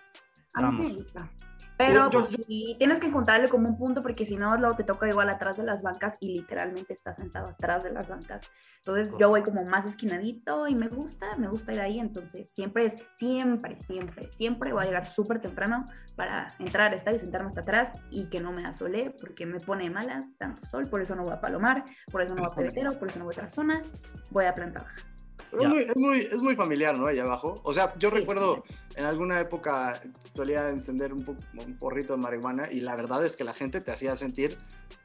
A 0.54 0.70
mí 0.70 0.76
sí 0.76 0.82
me 0.92 0.94
gusta. 1.02 1.30
Pero 1.76 2.10
pues, 2.10 2.30
sí, 2.30 2.74
tienes 2.78 3.00
que 3.00 3.06
encontrarle 3.06 3.48
como 3.48 3.68
un 3.68 3.76
punto 3.76 4.02
porque 4.02 4.24
si 4.24 4.36
no, 4.36 4.56
luego 4.56 4.76
te 4.76 4.84
toca 4.84 5.08
igual 5.08 5.28
atrás 5.28 5.58
de 5.58 5.62
las 5.62 5.82
bancas 5.82 6.16
y 6.20 6.38
literalmente 6.38 6.94
estás 6.94 7.16
sentado 7.16 7.48
atrás 7.48 7.82
de 7.82 7.92
las 7.92 8.08
bancas. 8.08 8.50
Entonces 8.78 9.14
yo 9.18 9.28
voy 9.28 9.42
como 9.42 9.64
más 9.64 9.84
esquinadito 9.84 10.68
y 10.68 10.74
me 10.74 10.88
gusta, 10.88 11.36
me 11.36 11.48
gusta 11.48 11.72
ir 11.72 11.80
ahí. 11.80 12.00
Entonces 12.00 12.50
siempre 12.50 12.86
es, 12.86 12.96
siempre, 13.18 13.82
siempre, 13.82 14.30
siempre 14.30 14.72
voy 14.72 14.84
a 14.84 14.86
llegar 14.86 15.06
súper 15.06 15.40
temprano 15.40 15.88
para 16.14 16.54
entrar 16.58 16.88
al 16.88 16.94
estadio 16.94 17.18
y 17.18 17.20
sentarme 17.20 17.48
hasta 17.48 17.60
atrás 17.60 17.92
y 18.10 18.30
que 18.30 18.40
no 18.40 18.52
me 18.52 18.64
asole 18.64 19.14
porque 19.20 19.44
me 19.44 19.60
pone 19.60 19.90
malas 19.90 20.38
tanto 20.38 20.64
sol. 20.64 20.88
Por 20.88 21.02
eso 21.02 21.14
no 21.14 21.24
voy 21.24 21.32
a 21.32 21.40
Palomar, 21.40 21.84
por 22.10 22.22
eso 22.22 22.34
no 22.34 22.42
voy 22.42 22.50
a 22.52 22.54
Pebetero, 22.54 22.98
por 22.98 23.08
eso 23.08 23.18
no 23.18 23.26
voy 23.26 23.34
a 23.34 23.38
otra 23.38 23.50
zona. 23.50 23.82
Voy 24.30 24.46
a 24.46 24.54
planta 24.54 24.80
baja. 24.80 25.15
Es, 25.52 25.68
muy, 25.68 25.82
es, 25.82 25.96
muy, 25.96 26.18
es 26.20 26.36
muy 26.38 26.56
familiar, 26.56 26.96
¿no? 26.96 27.06
Allá 27.06 27.22
abajo. 27.24 27.60
O 27.64 27.72
sea, 27.72 27.94
yo 27.98 28.10
recuerdo 28.10 28.64
en 28.94 29.04
alguna 29.04 29.40
época 29.40 30.00
solía 30.34 30.68
encender 30.70 31.12
un, 31.12 31.24
po- 31.24 31.36
un 31.64 31.76
porrito 31.78 32.14
de 32.14 32.18
marihuana 32.18 32.68
y 32.70 32.80
la 32.80 32.96
verdad 32.96 33.24
es 33.24 33.36
que 33.36 33.44
la 33.44 33.54
gente 33.54 33.80
te 33.80 33.90
hacía 33.92 34.16
sentir 34.16 34.58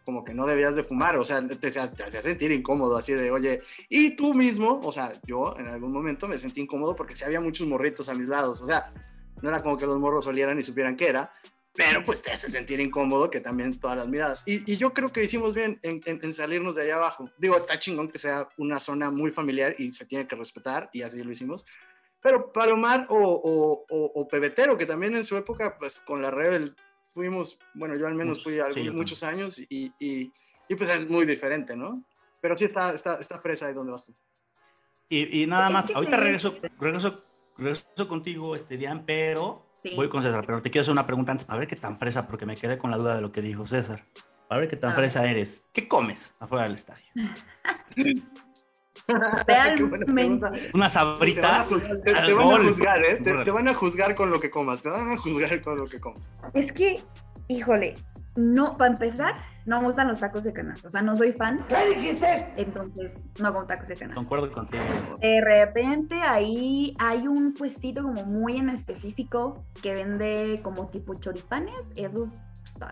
como 0.05 0.23
que 0.23 0.33
no 0.33 0.45
debías 0.47 0.75
de 0.75 0.83
fumar. 0.83 1.17
O 1.17 1.23
sea, 1.23 1.41
te, 1.41 1.67
hacía- 1.67 1.91
te 1.91 2.03
hacía 2.03 2.21
sentir 2.21 2.51
incómodo, 2.51 2.97
así 2.97 3.13
de, 3.13 3.31
oye, 3.31 3.61
y 3.89 4.15
tú 4.15 4.33
mismo, 4.33 4.79
o 4.83 4.91
sea, 4.91 5.13
yo 5.25 5.55
en 5.57 5.67
algún 5.67 5.91
momento 5.91 6.27
me 6.27 6.37
sentí 6.37 6.61
incómodo 6.61 6.95
porque 6.95 7.15
sí 7.15 7.23
había 7.23 7.39
muchos 7.41 7.67
morritos 7.67 8.09
a 8.09 8.13
mis 8.13 8.27
lados. 8.27 8.61
O 8.61 8.65
sea, 8.65 8.91
no 9.41 9.49
era 9.49 9.61
como 9.63 9.77
que 9.77 9.85
los 9.85 9.99
morros 9.99 10.27
olieran 10.27 10.59
y 10.59 10.63
supieran 10.63 10.95
qué 10.95 11.07
era. 11.09 11.31
Pero 11.73 12.03
pues 12.03 12.21
te 12.21 12.31
hace 12.31 12.51
sentir 12.51 12.79
incómodo 12.81 13.29
que 13.29 13.39
también 13.39 13.79
todas 13.79 13.95
las 13.97 14.07
miradas. 14.07 14.43
Y, 14.45 14.69
y 14.71 14.75
yo 14.77 14.93
creo 14.93 15.09
que 15.09 15.23
hicimos 15.23 15.53
bien 15.53 15.79
en, 15.83 16.01
en- 16.05 16.19
en 16.21 16.33
salirnos 16.33 16.75
de 16.75 16.83
allá 16.83 16.95
abajo. 16.97 17.29
Digo, 17.37 17.55
está 17.55 17.79
chingón 17.79 18.09
que 18.09 18.17
sea 18.19 18.49
una 18.57 18.79
zona 18.79 19.09
muy 19.09 19.31
familiar 19.31 19.75
y 19.77 19.91
se 19.91 20.05
tiene 20.05 20.27
que 20.27 20.35
respetar 20.35 20.89
y 20.91 21.01
así 21.01 21.23
lo 21.23 21.31
hicimos. 21.31 21.65
Pero 22.21 22.51
Palomar 22.51 23.07
o, 23.09 23.15
o, 23.17 23.85
o- 23.89 24.11
o 24.15 24.27
Pebetero, 24.27 24.77
que 24.77 24.85
también 24.85 25.15
en 25.15 25.23
su 25.23 25.37
época, 25.37 25.77
pues 25.79 26.01
con 26.01 26.21
la 26.21 26.29
Rebel 26.29 26.75
fuimos, 27.05 27.57
bueno, 27.73 27.95
yo 27.95 28.05
al 28.05 28.15
menos 28.15 28.43
fui 28.43 28.53
sí, 28.53 28.59
también. 28.59 28.95
muchos 28.95 29.23
años 29.23 29.57
y, 29.57 29.93
y, 29.97 30.31
y, 30.67 30.75
pues 30.75 30.89
es 30.89 31.07
muy 31.09 31.25
diferente, 31.25 31.75
¿no? 31.75 32.03
Pero 32.41 32.57
sí 32.57 32.65
está, 32.65 32.93
está, 32.93 33.15
está 33.15 33.39
fresa 33.39 33.67
ahí 33.67 33.73
donde 33.73 33.91
vas 33.93 34.05
tú. 34.05 34.13
Y, 35.09 35.43
y 35.43 35.47
nada 35.47 35.69
más, 35.69 35.89
ahorita 35.91 36.17
regreso, 36.17 36.55
regreso, 36.79 37.23
regreso 37.57 38.07
contigo, 38.07 38.55
este, 38.55 38.77
Dian, 38.77 39.05
pero 39.05 39.65
Sí. 39.83 39.93
voy 39.95 40.09
con 40.09 40.21
César. 40.21 40.43
Pero 40.45 40.61
te 40.61 40.69
quiero 40.69 40.81
hacer 40.83 40.91
una 40.91 41.05
pregunta 41.07 41.31
antes, 41.31 41.49
a 41.49 41.57
ver 41.57 41.67
qué 41.67 41.75
tan 41.75 41.97
fresa, 41.97 42.27
porque 42.27 42.45
me 42.45 42.55
quedé 42.55 42.77
con 42.77 42.91
la 42.91 42.97
duda 42.97 43.15
de 43.15 43.21
lo 43.21 43.31
que 43.31 43.41
dijo 43.41 43.65
César. 43.65 44.03
A 44.49 44.57
ver 44.59 44.69
qué 44.69 44.75
tan 44.75 44.93
fresa 44.95 45.25
eres. 45.29 45.67
¿Qué 45.73 45.87
comes 45.87 46.35
afuera 46.39 46.63
del 46.65 46.73
estadio? 46.73 47.05
Realmente. 49.47 50.45
Unas 50.45 50.61
Te 50.63 50.71
van 50.73 50.83
a, 50.83 50.89
sabritas. 50.89 51.69
te- 52.03 52.15
al 52.15 52.25
te 52.25 52.33
van 52.33 52.47
a 52.51 52.57
juzgar, 52.69 53.03
¿eh? 53.05 53.15
Te, 53.23 53.43
te 53.43 53.51
van 53.51 53.67
a 53.67 53.73
juzgar 53.73 54.15
con 54.15 54.29
lo 54.29 54.39
que 54.39 54.49
comas. 54.51 54.81
Te 54.81 54.89
van 54.89 55.11
a 55.11 55.17
juzgar 55.17 55.61
con 55.61 55.77
lo 55.79 55.87
que 55.87 55.99
comas. 55.99 56.21
Es 56.53 56.71
que, 56.73 57.01
híjole, 57.47 57.95
no, 58.35 58.77
para 58.77 58.93
empezar, 58.93 59.33
no 59.65 59.81
me 59.81 59.87
gustan 59.87 60.07
los 60.07 60.19
tacos 60.19 60.43
de 60.43 60.53
canasta. 60.53 60.87
O 60.87 60.91
sea, 60.91 61.01
no 61.01 61.17
soy 61.17 61.33
fan. 61.33 61.65
Entonces, 62.55 63.13
no 63.39 63.53
como 63.53 63.65
tacos 63.65 63.87
de 63.87 63.95
canasta. 63.95 64.15
Concuerdo 64.15 64.51
contigo. 64.51 64.83
De 65.19 65.41
repente 65.41 66.15
ahí 66.15 66.93
hay 66.99 67.27
un 67.27 67.53
puestito 67.53 68.03
como 68.03 68.23
muy 68.25 68.57
en 68.57 68.69
específico 68.69 69.63
que 69.81 69.93
vende 69.93 70.61
como 70.63 70.87
tipo 70.87 71.15
choripanes. 71.15 71.91
Esos 71.95 72.41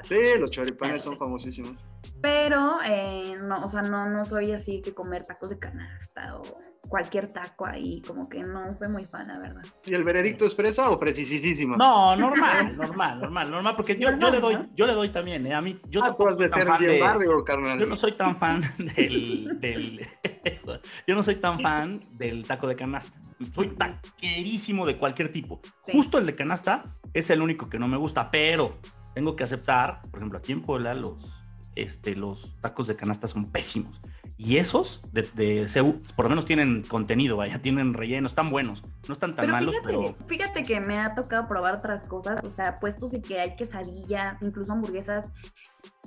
Sí, 0.07 0.15
los 0.39 0.51
choripanes 0.51 1.03
son 1.03 1.17
famosísimos. 1.17 1.73
Pero, 2.21 2.79
eh, 2.85 3.37
no, 3.41 3.61
o 3.61 3.69
sea, 3.69 3.81
no, 3.81 4.09
no 4.09 4.25
soy 4.25 4.51
así 4.51 4.81
que 4.81 4.93
comer 4.93 5.25
tacos 5.25 5.49
de 5.49 5.59
canasta 5.59 6.37
o 6.37 6.41
cualquier 6.87 7.27
taco 7.27 7.65
ahí, 7.67 8.01
como 8.07 8.27
que 8.27 8.39
no 8.39 8.73
soy 8.75 8.87
muy 8.89 9.05
fan, 9.05 9.27
la 9.27 9.37
verdad. 9.39 9.61
¿Y 9.85 9.93
el 9.93 10.03
veredicto 10.03 10.45
es 10.45 10.55
fresa 10.55 10.89
o 10.89 10.97
precisísima? 10.97 11.77
No, 11.77 12.15
normal, 12.15 12.75
normal, 12.75 13.19
normal, 13.21 13.51
normal, 13.51 13.75
porque 13.75 13.97
yo, 13.97 14.17
yo 14.17 14.31
le 14.31 14.39
doy, 14.39 14.57
yo 14.75 14.87
le 14.87 14.93
doy 14.93 15.09
también, 15.09 15.45
¿eh? 15.45 15.53
a 15.53 15.61
mí, 15.61 15.79
yo 15.87 16.01
Ah, 16.03 16.07
tampoco 16.07 16.35
de 16.35 16.49
soy 16.49 16.49
tan 16.49 16.67
fan 16.67 16.81
de- 16.81 16.99
barrio, 16.99 17.43
carnal. 17.43 17.79
Yo 17.79 17.85
no 17.85 17.95
soy 17.95 18.13
tan 18.13 18.37
fan 18.37 18.61
del, 18.95 19.59
del- 19.59 20.07
yo 21.07 21.15
no 21.15 21.21
soy 21.23 21.35
tan 21.35 21.59
fan 21.59 22.01
del 22.17 22.45
taco 22.45 22.67
de 22.67 22.75
canasta. 22.75 23.19
Soy 23.53 23.69
taquerísimo 23.69 24.85
de 24.85 24.97
cualquier 24.97 25.31
tipo. 25.31 25.61
Sí. 25.85 25.91
Justo 25.93 26.17
el 26.17 26.25
de 26.25 26.35
canasta 26.35 26.83
es 27.13 27.29
el 27.29 27.41
único 27.41 27.69
que 27.69 27.79
no 27.79 27.87
me 27.87 27.97
gusta, 27.97 28.29
pero 28.31 28.77
tengo 29.19 29.35
que 29.35 29.43
aceptar, 29.43 30.01
por 30.11 30.19
ejemplo, 30.19 30.39
aquí 30.39 30.53
en 30.53 30.61
Puebla 30.61 30.93
los, 30.93 31.37
este, 31.75 32.15
los 32.15 32.55
tacos 32.61 32.87
de 32.87 32.95
canasta 32.95 33.27
son 33.27 33.51
pésimos. 33.51 33.99
Y 34.37 34.55
esos 34.55 35.01
de, 35.11 35.23
de 35.33 35.67
CEU, 35.67 35.99
por 36.15 36.23
lo 36.23 36.29
menos 36.29 36.45
tienen 36.45 36.83
contenido, 36.83 37.35
vaya, 37.35 37.59
tienen 37.61 37.93
relleno, 37.93 38.27
están 38.27 38.49
buenos. 38.49 38.81
No 39.09 39.13
están 39.13 39.35
tan 39.35 39.47
Pero 39.47 39.51
malos, 39.57 39.75
fíjate, 39.75 39.93
pero 39.97 40.15
fíjate 40.27 40.63
que 40.63 40.79
me 40.79 40.97
ha 40.99 41.15
tocado 41.15 41.49
probar 41.49 41.75
otras 41.75 42.05
cosas, 42.05 42.41
o 42.45 42.49
sea, 42.49 42.79
puestos 42.79 43.11
de 43.11 43.21
que 43.21 43.41
hay 43.41 43.57
quesadillas, 43.57 44.41
incluso 44.41 44.71
hamburguesas, 44.71 45.27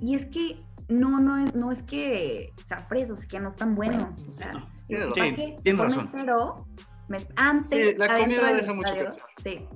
y 0.01 0.15
es 0.15 0.25
que 0.25 0.55
no, 0.89 1.19
no, 1.19 1.37
es- 1.45 1.53
no 1.53 1.71
es 1.71 1.83
que 1.83 2.51
sean 2.65 2.87
presos, 2.87 3.19
es 3.19 3.27
que 3.27 3.39
no 3.39 3.49
están 3.49 3.75
buenos, 3.75 4.19
o 4.27 4.31
sea, 4.31 4.53
no. 4.53 4.67
Que 5.13 5.55
tienes 5.63 5.81
razón. 5.83 6.09
me- 6.11 6.23
antes, 7.35 7.91
Sí, 7.91 7.95
la 7.97 8.17
comida 8.17 8.53
deja 8.53 8.73
mucho 8.73 8.93
que 8.93 8.99
estadio, 9.01 9.25
sí, 9.43 9.67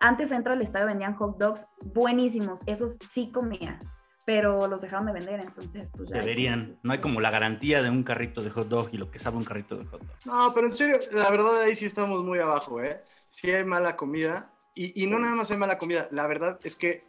antes 0.00 0.30
dentro 0.30 0.52
del 0.52 0.62
estadio 0.62 0.86
vendían 0.86 1.14
hot 1.14 1.38
dogs 1.38 1.66
buenísimos, 1.94 2.60
esos 2.66 2.98
sí 3.12 3.30
comía, 3.32 3.78
pero 4.24 4.66
los 4.66 4.80
dejaron 4.80 5.06
de 5.06 5.12
vender, 5.12 5.40
entonces, 5.40 5.88
pues 5.96 6.08
ya. 6.08 6.20
deberían. 6.20 6.78
No 6.82 6.92
hay 6.92 6.98
como 6.98 7.20
la 7.20 7.30
garantía 7.30 7.82
de 7.82 7.90
un 7.90 8.02
carrito 8.02 8.42
de 8.42 8.50
hot 8.50 8.68
dog 8.68 8.88
y 8.92 8.98
lo 8.98 9.10
que 9.10 9.18
sabe 9.18 9.36
un 9.36 9.44
carrito 9.44 9.76
de 9.76 9.84
hot 9.86 10.00
dog. 10.00 10.10
No, 10.24 10.52
pero 10.54 10.66
en 10.66 10.72
serio, 10.72 10.98
la 11.12 11.30
verdad 11.30 11.60
ahí 11.60 11.74
sí 11.74 11.86
estamos 11.86 12.24
muy 12.24 12.38
abajo, 12.38 12.82
¿eh? 12.82 13.00
Sí 13.30 13.50
hay 13.50 13.64
mala 13.64 13.96
comida. 13.96 14.50
Y, 14.74 15.02
y 15.02 15.06
no 15.06 15.18
nada 15.18 15.34
más 15.34 15.50
hay 15.50 15.56
mala 15.56 15.78
comida. 15.78 16.08
La 16.10 16.26
verdad 16.26 16.58
es 16.62 16.76
que 16.76 17.04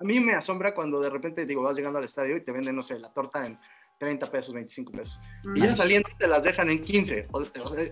a 0.00 0.04
mí 0.04 0.20
me 0.20 0.34
asombra 0.34 0.74
cuando 0.74 1.00
de 1.00 1.10
repente, 1.10 1.46
digo, 1.46 1.62
vas 1.62 1.76
llegando 1.76 1.98
al 1.98 2.04
estadio 2.04 2.36
y 2.36 2.40
te 2.40 2.52
venden, 2.52 2.76
no 2.76 2.82
sé, 2.82 2.98
la 2.98 3.12
torta 3.12 3.46
en 3.46 3.58
30 3.98 4.30
pesos, 4.30 4.54
25 4.54 4.92
pesos. 4.92 5.20
Y 5.54 5.60
ya 5.60 5.74
saliendo 5.76 6.08
te 6.18 6.26
las 6.28 6.42
dejan 6.44 6.70
en 6.70 6.80
15. 6.82 7.26
O, 7.32 7.40
o- 7.40 7.44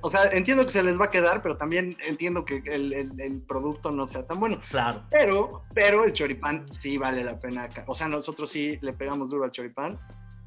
o 0.03 0.11
sea, 0.11 0.25
entiendo 0.33 0.65
que 0.65 0.73
se 0.73 0.83
les 0.83 0.99
va 0.99 1.07
a 1.07 1.11
quedar, 1.11 1.43
pero 1.43 1.57
también 1.57 1.97
entiendo 2.07 2.45
que 2.45 2.63
el, 2.67 2.93
el- 2.93 3.21
el 3.21 3.43
producto 3.43 3.91
no 3.91 4.07
sea 4.07 4.25
tan 4.25 4.39
bueno. 4.39 4.61
Claro. 4.71 5.03
Pero, 5.11 5.63
pero 5.75 6.05
el 6.05 6.13
choripán 6.13 6.67
sí 6.73 6.97
vale 6.97 7.25
la 7.25 7.39
pena 7.39 7.65
acá. 7.65 7.85
O 7.89 7.95
sea, 7.95 8.07
nosotros 8.09 8.49
sí 8.51 8.79
le 8.81 8.93
pegamos 8.93 9.31
duro 9.31 9.45
al 9.45 9.51
choripán. 9.51 9.99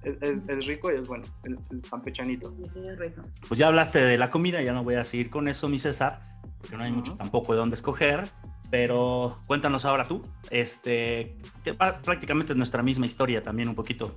Es, 0.02 0.16
es- 0.22 0.48
es 0.48 0.66
rico 0.66 0.90
y 0.92 0.96
es 0.96 1.08
bueno, 1.08 1.26
el, 1.44 1.58
el 1.72 1.82
campechanito. 1.82 2.52
Sí, 2.56 2.64
sí, 2.74 2.88
es 2.88 2.98
rico. 2.98 3.22
Pues 3.48 3.60
ya 3.60 3.68
hablaste 3.68 4.00
de 4.02 4.18
la 4.18 4.30
comida, 4.30 4.62
ya 4.62 4.72
no 4.72 4.84
voy 4.84 4.96
a 4.96 5.04
seguir 5.04 5.30
con 5.30 5.50
eso, 5.50 5.68
mi 5.68 5.78
César, 5.78 6.22
porque 6.62 6.78
no 6.78 6.84
hay 6.84 6.92
mucho 6.92 7.12
Ujú. 7.12 7.18
tampoco 7.18 7.52
de 7.54 7.60
dónde 7.60 7.76
escoger. 7.76 8.30
Pero 8.72 9.40
cuéntanos 9.48 9.84
ahora 9.84 10.08
tú, 10.08 10.22
este, 10.52 11.36
que 11.64 11.74
prácticamente 11.74 12.54
es 12.54 12.58
nuestra 12.58 12.84
misma 12.84 13.08
historia 13.08 13.42
también 13.42 13.68
un 13.68 13.74
poquito. 13.74 14.16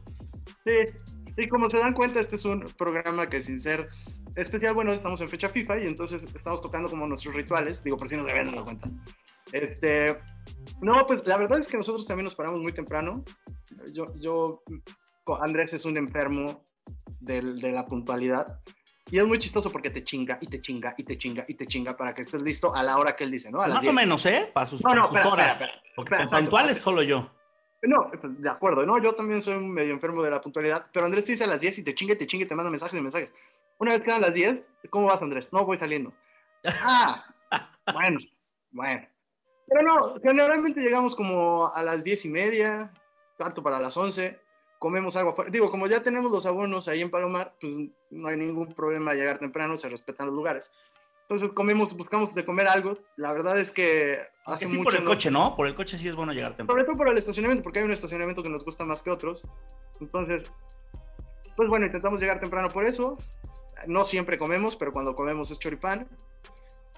Sí, 0.62 0.92
y 1.36 1.48
como 1.48 1.68
se 1.70 1.78
dan 1.78 1.94
cuenta, 1.94 2.20
este 2.20 2.36
es 2.36 2.44
un 2.44 2.60
programa 2.76 3.26
que 3.28 3.40
sin 3.42 3.58
ser 3.60 3.88
especial, 4.36 4.74
bueno, 4.74 4.92
estamos 4.92 5.20
en 5.20 5.28
fecha 5.28 5.48
FIFA 5.48 5.78
y 5.80 5.86
entonces 5.86 6.22
estamos 6.22 6.60
tocando 6.60 6.88
como 6.88 7.06
nuestros 7.06 7.34
rituales, 7.34 7.82
digo, 7.84 7.96
por 7.96 8.08
si 8.08 8.16
no 8.16 8.24
se 8.24 8.30
habían 8.30 8.50
dado 8.50 8.64
cuenta. 8.64 8.88
Este, 9.52 10.18
no, 10.80 11.06
pues 11.06 11.26
la 11.26 11.36
verdad 11.36 11.58
es 11.58 11.68
que 11.68 11.76
nosotros 11.76 12.06
también 12.06 12.24
nos 12.24 12.34
paramos 12.34 12.60
muy 12.60 12.72
temprano. 12.72 13.24
Yo, 13.92 14.04
yo, 14.18 14.62
Andrés 15.40 15.74
es 15.74 15.84
un 15.84 15.96
enfermo 15.96 16.62
del- 17.20 17.60
de 17.60 17.72
la 17.72 17.84
puntualidad. 17.86 18.58
Y 19.10 19.18
es 19.18 19.26
muy 19.26 19.38
chistoso 19.38 19.70
porque 19.70 19.90
te 19.90 20.02
chinga 20.04 20.38
y 20.40 20.46
te 20.46 20.62
chinga 20.62 20.94
y 20.96 21.02
te 21.04 21.18
chinga 21.18 21.44
y 21.46 21.54
te 21.54 21.66
chinga 21.66 21.96
para 21.96 22.14
que 22.14 22.22
estés 22.22 22.40
listo 22.40 22.74
a 22.74 22.82
la 22.82 22.96
hora 22.96 23.14
que 23.14 23.24
él 23.24 23.30
dice, 23.30 23.50
¿no? 23.50 23.60
A 23.60 23.66
Más 23.66 23.78
o 23.78 23.80
10. 23.82 23.94
menos, 23.94 24.24
¿eh? 24.26 24.50
Para 24.54 24.64
sus, 24.64 24.82
No, 24.82 24.94
no, 24.94 25.08
sus 25.08 25.16
espera, 25.16 25.32
horas. 25.34 25.52
espera, 25.52 25.70
espera. 25.74 25.92
porque 25.96 26.14
espera, 26.14 26.40
puntual 26.40 26.64
es 26.66 26.70
exacto, 26.78 26.90
solo 26.90 27.02
yo. 27.02 27.30
No, 27.82 28.10
pues, 28.10 28.40
de 28.40 28.48
acuerdo, 28.48 28.86
no, 28.86 28.98
yo 28.98 29.14
también 29.14 29.42
soy 29.42 29.58
medio 29.58 29.92
enfermo 29.92 30.22
de 30.22 30.30
la 30.30 30.40
puntualidad, 30.40 30.86
pero 30.92 31.04
Andrés 31.04 31.24
te 31.24 31.32
dice 31.32 31.44
a 31.44 31.48
las 31.48 31.60
10 31.60 31.78
y 31.78 31.82
te 31.82 31.94
chingue, 31.94 32.14
te 32.14 32.26
chingue, 32.26 32.46
te 32.46 32.54
manda 32.54 32.70
mensajes 32.70 32.96
y 32.96 33.02
mensajes. 33.02 33.30
Una 33.78 33.92
vez 33.92 34.02
que 34.02 34.10
dan 34.10 34.20
las 34.20 34.32
10, 34.32 34.62
¿cómo 34.88 35.08
vas 35.08 35.20
Andrés? 35.20 35.48
No, 35.52 35.66
voy 35.66 35.78
saliendo. 35.78 36.12
Ah, 36.64 37.24
bueno, 37.92 38.20
bueno. 38.70 39.08
Pero 39.66 39.82
no, 39.82 40.14
generalmente 40.22 40.80
llegamos 40.80 41.16
como 41.16 41.72
a 41.74 41.82
las 41.82 42.04
10 42.04 42.26
y 42.26 42.28
media, 42.28 42.92
tanto 43.36 43.62
para 43.62 43.80
las 43.80 43.96
11, 43.96 44.38
comemos 44.78 45.16
algo 45.16 45.30
afuera. 45.30 45.50
Digo, 45.50 45.70
como 45.70 45.88
ya 45.88 46.02
tenemos 46.02 46.30
los 46.30 46.46
abonos 46.46 46.86
ahí 46.86 47.02
en 47.02 47.10
Palomar, 47.10 47.54
pues 47.60 47.72
no 48.10 48.28
hay 48.28 48.36
ningún 48.36 48.74
problema 48.74 49.14
llegar 49.14 49.38
temprano, 49.38 49.76
se 49.76 49.88
respetan 49.88 50.28
los 50.28 50.36
lugares. 50.36 50.70
Entonces 51.32 51.54
comemos, 51.56 51.96
buscamos 51.96 52.34
de 52.34 52.44
comer 52.44 52.68
algo. 52.68 52.98
La 53.16 53.32
verdad 53.32 53.56
es 53.58 53.70
que 53.70 54.18
hace 54.44 54.66
sí 54.66 54.72
mucho 54.76 54.84
por 54.84 54.94
el 54.96 55.04
no- 55.04 55.10
coche, 55.10 55.30
¿no? 55.30 55.56
Por 55.56 55.66
el 55.66 55.74
coche 55.74 55.96
sí 55.96 56.06
es 56.06 56.14
bueno 56.14 56.34
llegar 56.34 56.50
temprano. 56.54 56.68
sobre 56.72 56.84
todo 56.84 56.94
por 56.98 57.08
el 57.08 57.16
estacionamiento, 57.16 57.62
porque 57.62 57.78
hay 57.78 57.86
un 57.86 57.90
estacionamiento 57.90 58.42
que 58.42 58.50
nos 58.50 58.62
gusta 58.66 58.84
más 58.84 59.00
que 59.00 59.08
otros. 59.10 59.42
Entonces, 59.98 60.50
pues 61.56 61.70
bueno, 61.70 61.86
intentamos 61.86 62.20
llegar 62.20 62.38
temprano 62.38 62.68
por 62.68 62.84
eso. 62.84 63.16
No 63.86 64.04
siempre 64.04 64.36
comemos, 64.38 64.76
pero 64.76 64.92
cuando 64.92 65.14
comemos 65.14 65.50
es 65.50 65.58
choripán. 65.58 66.06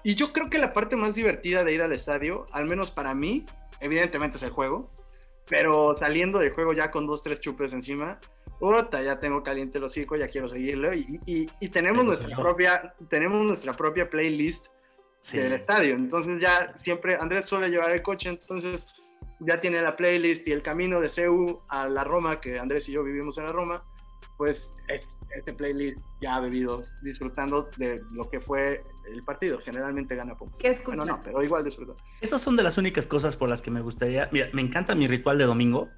Y 0.03 0.15
yo 0.15 0.33
creo 0.33 0.49
que 0.49 0.57
la 0.59 0.71
parte 0.71 0.97
más 0.97 1.15
divertida 1.15 1.63
de 1.63 1.73
ir 1.73 1.81
al 1.81 1.93
estadio, 1.93 2.43
al 2.51 2.65
menos 2.65 2.91
para 2.91 3.13
mí, 3.15 3.45
evidentemente 3.79 4.35
es 4.35 4.43
el 4.43 4.49
juego, 4.49 4.91
pero 5.47 5.95
saliendo 5.97 6.39
del 6.39 6.51
juego 6.51 6.73
ya 6.73 6.91
con 6.91 7.07
dos, 7.07 7.23
tres 7.23 7.39
chupes 7.39 7.71
encima, 7.71 8.19
puta, 8.59 9.01
ya 9.03 9.19
tengo 9.19 9.43
caliente 9.43 9.77
el 9.77 9.83
hocico, 9.85 10.15
ya 10.15 10.27
quiero 10.27 10.47
seguirlo. 10.47 10.93
Y, 10.93 11.19
y- 11.25 11.45
y 11.59 11.69
tenemos, 11.69 12.01
Pero 12.05 12.07
nuestra 12.21 12.35
propia, 12.43 12.95
tenemos 13.09 13.45
nuestra 13.45 13.73
propia 13.73 14.09
playlist 14.09 14.67
Sí. 15.19 15.37
del 15.37 15.53
estadio. 15.53 15.95
Entonces 15.95 16.39
ya 16.41 16.71
siempre 16.75 17.15
Andrés 17.15 17.45
suele 17.47 17.69
llevar 17.69 17.91
el 17.91 18.01
coche, 18.01 18.29
entonces 18.29 18.87
ya 19.39 19.59
tiene 19.59 19.81
la 19.81 19.95
playlist 19.95 20.47
y 20.47 20.51
el 20.51 20.61
camino 20.61 20.99
de 21.01 21.09
CEU 21.09 21.61
a 21.69 21.87
la 21.87 22.03
Roma, 22.03 22.39
que 22.39 22.59
Andrés 22.59 22.87
y 22.89 22.93
yo 22.93 23.03
vivimos 23.03 23.37
en 23.39 23.45
la 23.45 23.51
Roma, 23.51 23.83
pues 24.37 24.69
es- 24.87 25.07
este 25.35 25.53
playlist 25.53 25.99
ya 26.21 26.35
ha 26.35 26.39
bebido 26.39 26.81
disfrutando 27.01 27.67
de 27.77 27.99
lo 28.13 28.29
que 28.29 28.39
fue 28.39 28.83
el 29.11 29.21
partido. 29.23 29.57
Generalmente 29.59 30.15
gana 30.15 30.35
poco. 30.35 30.57
¿Qué 30.57 30.69
escuchas? 30.69 30.99
Bueno, 30.99 31.15
no, 31.17 31.21
pero 31.23 31.43
igual 31.43 31.63
disfruta. 31.63 31.93
Esas 32.21 32.41
son 32.41 32.55
de 32.55 32.63
las 32.63 32.77
únicas 32.77 33.05
cosas 33.07 33.35
por 33.35 33.49
las 33.49 33.61
que 33.61 33.71
me 33.71 33.81
gustaría. 33.81 34.29
Mira, 34.31 34.47
me 34.53 34.61
encanta 34.61 34.95
mi 34.95 35.07
ritual 35.07 35.37
de 35.37 35.43
domingo, 35.45 35.89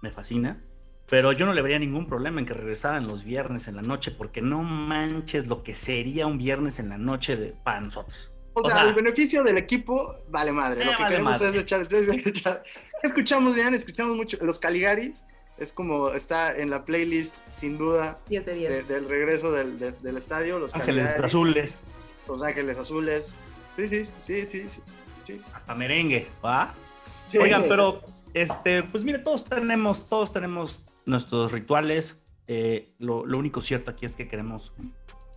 me 0.00 0.10
fascina, 0.12 0.62
pero 1.08 1.32
yo 1.32 1.46
no 1.46 1.52
le 1.54 1.62
vería 1.62 1.78
ningún 1.78 2.06
problema 2.06 2.40
en 2.40 2.46
que 2.46 2.54
regresaran 2.54 3.06
los 3.06 3.24
viernes 3.24 3.68
en 3.68 3.76
la 3.76 3.82
noche, 3.82 4.10
porque 4.10 4.40
no 4.42 4.62
manches 4.62 5.46
lo 5.46 5.62
que 5.62 5.74
sería 5.76 6.26
un 6.26 6.38
viernes 6.38 6.78
en 6.80 6.88
la 6.88 6.98
noche 6.98 7.36
de, 7.36 7.54
para 7.64 7.80
nosotros. 7.80 8.30
O, 8.54 8.60
O 8.62 8.70
sea, 8.70 8.80
sea, 8.80 8.88
el 8.88 8.94
beneficio 8.94 9.44
del 9.44 9.58
equipo 9.58 10.12
vale 10.30 10.50
madre. 10.52 10.82
Eh, 10.82 10.86
Lo 10.86 10.92
que 10.92 11.02
vale 11.02 11.14
queremos 11.16 11.32
madre. 11.40 11.48
es 11.50 11.54
echar, 11.56 11.80
es 11.82 11.90
echar- 11.92 12.62
Escuchamos, 13.02 13.54
Dian, 13.54 13.74
escuchamos 13.74 14.16
mucho. 14.16 14.38
Los 14.40 14.58
Caligaris 14.58 15.22
es 15.58 15.72
como 15.72 16.10
está 16.12 16.56
en 16.56 16.70
la 16.70 16.84
playlist, 16.84 17.34
sin 17.50 17.76
duda, 17.78 18.18
10 18.28 18.46
de 18.46 18.54
10. 18.54 18.70
de- 18.88 18.94
del 18.94 19.08
regreso 19.08 19.52
del, 19.52 19.78
del- 19.78 20.00
del 20.00 20.16
estadio. 20.16 20.58
Los 20.58 20.74
Ángeles 20.74 21.04
Caligaris. 21.10 21.24
azules, 21.24 21.78
Los 22.26 22.42
Ángeles 22.42 22.78
Azules. 22.78 23.34
Sí, 23.76 23.86
sí, 23.88 24.06
sí, 24.22 24.46
sí, 24.50 24.64
sí. 24.70 24.80
sí. 25.26 25.40
hasta 25.52 25.74
merengue, 25.74 26.26
¿va? 26.44 26.72
Sí. 27.30 27.36
Oigan, 27.38 27.66
pero 27.68 28.00
este, 28.32 28.82
pues 28.84 29.04
mire, 29.04 29.18
todos 29.18 29.44
tenemos, 29.44 30.08
todos 30.08 30.32
tenemos 30.32 30.82
nuestros 31.06 31.52
rituales. 31.52 32.22
eh, 32.48 32.94
lo, 32.98 33.26
lo 33.26 33.38
único 33.38 33.60
cierto 33.60 33.90
aquí 33.90 34.06
es 34.06 34.14
que 34.14 34.28
queremos, 34.28 34.74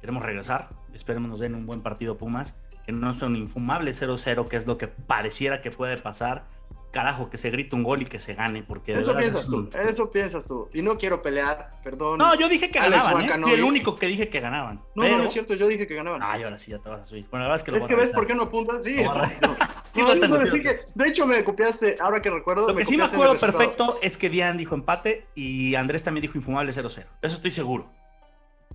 queremos 0.02 0.24
regresar. 0.24 0.70
Esperemos 0.94 1.30
nos 1.30 1.40
den 1.40 1.56
un 1.56 1.66
buen 1.66 1.82
partido 1.82 2.18
Pumas, 2.18 2.60
que 2.86 2.92
no 2.92 3.14
sea 3.14 3.28
un 3.28 3.36
infumable 3.36 3.92
0-0, 3.92 4.48
que 4.48 4.58
es 4.58 4.68
lo 4.68 4.78
que 4.78 4.88
pareciera 4.88 5.62
que 5.62 5.72
puede 5.72 5.98
pasar. 5.98 6.48
Carajo, 6.92 7.30
que 7.30 7.38
se 7.38 7.52
grite 7.52 7.76
un 7.76 7.84
gol 7.84 8.02
y 8.02 8.06
que 8.06 8.20
se 8.20 8.34
gane, 8.34 8.64
porque 8.64 8.94
de 8.94 9.02
Eso 9.02 9.16
piensas 9.16 9.42
es 9.42 9.48
tú, 9.48 9.70
eso 9.78 10.10
piensas 10.12 10.44
tú. 10.46 10.70
Y 10.74 10.82
no 10.82 10.98
quiero 10.98 11.22
pelear, 11.22 11.80
perdón. 11.84 12.18
No, 12.18 12.34
yo 12.34 12.50
dije 12.50 12.72
que 12.72 12.80
Alex 12.80 13.04
ganaban, 13.04 13.22
¿eh? 13.30 13.44
Fui 13.44 13.54
el 13.54 13.64
único 13.64 13.96
que 13.96 14.08
dije 14.08 14.30
que 14.30 14.40
ganaban. 14.40 14.78
no, 14.96 15.04
pero... 15.04 15.10
no, 15.12 15.18
no 15.20 15.24
es 15.26 15.32
cierto, 15.32 15.54
yo 15.54 15.68
dije 15.68 15.86
que 15.86 15.94
ganaban. 15.94 16.22
Ay, 16.24 16.42
ahora 16.44 16.58
sí 16.58 16.72
ya 16.72 16.80
te 16.80 16.90
vas 16.90 17.02
a 17.02 17.06
subir. 17.06 17.28
Bueno, 17.30 17.44
la 17.46 17.50
verdad 17.50 17.58
es 17.58 17.64
que 17.64 17.72
lo 17.72 17.78
es 17.78 17.86
que 17.88 17.94
a 17.94 17.98
ves 17.98 18.12
por 18.12 18.26
qué 18.26 18.34
no 18.34 18.44
apuntas. 18.44 18.84
Sí, 18.84 18.96
No, 19.04 20.16
lo 20.16 20.38
decir 20.40 20.62
que- 20.64 20.80
de 20.96 21.06
hecho, 21.08 21.28
me 21.28 21.44
copiaste, 21.44 21.98
ahora 22.00 22.22
que 22.22 22.32
recuerdo. 22.32 22.68
Lo 22.68 22.76
que 22.76 22.86
sí 22.86 22.98
me 22.98 23.04
acuerdo 23.04 23.38
perfecto 23.38 24.00
es 24.02 24.18
que 24.18 24.30
Dian 24.30 24.58
dijo 24.58 24.74
empate 24.74 25.28
y 25.36 25.76
Andrés 25.76 26.04
también 26.04 26.24
dijo 26.24 26.38
infumable 26.38 26.72
0-0. 26.72 26.88
Eso 26.90 27.06
estoy 27.22 27.52
seguro. 27.52 27.92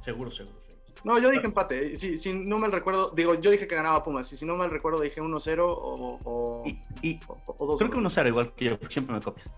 Seguro, 0.01 0.31
seguro, 0.31 0.61
seguro. 0.61 0.74
No, 1.03 1.19
yo 1.19 1.31
dije 1.31 1.47
empate. 1.47 1.97
Si, 1.97 2.17
si 2.19 2.33
no 2.33 2.59
mal 2.59 2.71
recuerdo, 2.73 3.11
digo, 3.15 3.35
yo 3.35 3.51
dije 3.51 3.67
que 3.67 3.75
ganaba 3.75 4.03
Pumas. 4.05 4.33
Y 4.33 4.37
si 4.37 4.45
no 4.47 4.55
mal 4.57 4.71
recuerdo, 4.71 5.01
dije 5.01 5.21
1-0 5.21 5.59
o, 5.61 6.19
o, 6.25 6.63
Y, 6.67 6.81
y 7.03 7.21
o- 7.27 7.43
o 7.59 7.67
2 7.67 7.79
creo 7.79 7.91
que 7.91 7.97
1-0 7.99 8.29
igual 8.29 8.55
que 8.55 8.65
yo, 8.67 8.79
porque 8.79 8.93
siempre 8.95 9.15
me 9.15 9.21
copias. 9.21 9.51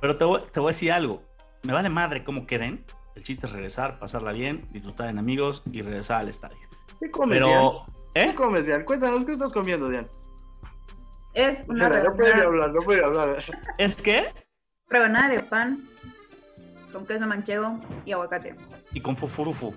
Pero 0.00 0.16
te 0.16 0.24
voy, 0.24 0.42
te 0.52 0.60
voy 0.60 0.68
a 0.70 0.72
decir 0.72 0.92
algo. 0.92 1.22
Me 1.62 1.72
vale 1.72 1.88
madre 1.88 2.24
cómo 2.24 2.46
queden. 2.46 2.84
El 3.14 3.22
chiste 3.24 3.46
es 3.46 3.52
regresar, 3.52 3.98
pasarla 3.98 4.32
bien, 4.32 4.68
disfrutar 4.72 5.08
en 5.08 5.18
amigos 5.18 5.62
y 5.72 5.82
regresar 5.82 6.20
al 6.20 6.28
estadio. 6.28 6.58
¿Qué 7.00 7.10
comes, 7.10 7.38
Dian? 7.38 7.48
Pero, 7.50 7.86
¿Qué 8.14 8.22
¿eh? 8.24 8.34
comes, 8.34 8.66
Dian? 8.66 8.84
Cuéntanos, 8.84 9.24
¿qué 9.24 9.32
estás 9.32 9.52
comiendo, 9.52 9.88
Dian? 9.88 10.06
Es 11.34 11.64
una 11.68 11.88
Mira, 11.88 12.02
no 12.04 12.12
puede 12.12 12.24
rebanada, 12.32 12.46
hablar, 12.46 12.72
no 12.72 12.80
puede 12.82 13.04
hablar. 13.04 13.44
¿Es 13.78 14.00
que? 14.02 14.32
Rebanada 14.88 15.28
de 15.30 15.40
pan 15.40 15.86
con 16.92 17.06
queso 17.06 17.26
manchego 17.26 17.78
y 18.06 18.12
aguacate. 18.12 18.54
Y 18.92 19.00
con 19.00 19.16
fufurufu. 19.16 19.74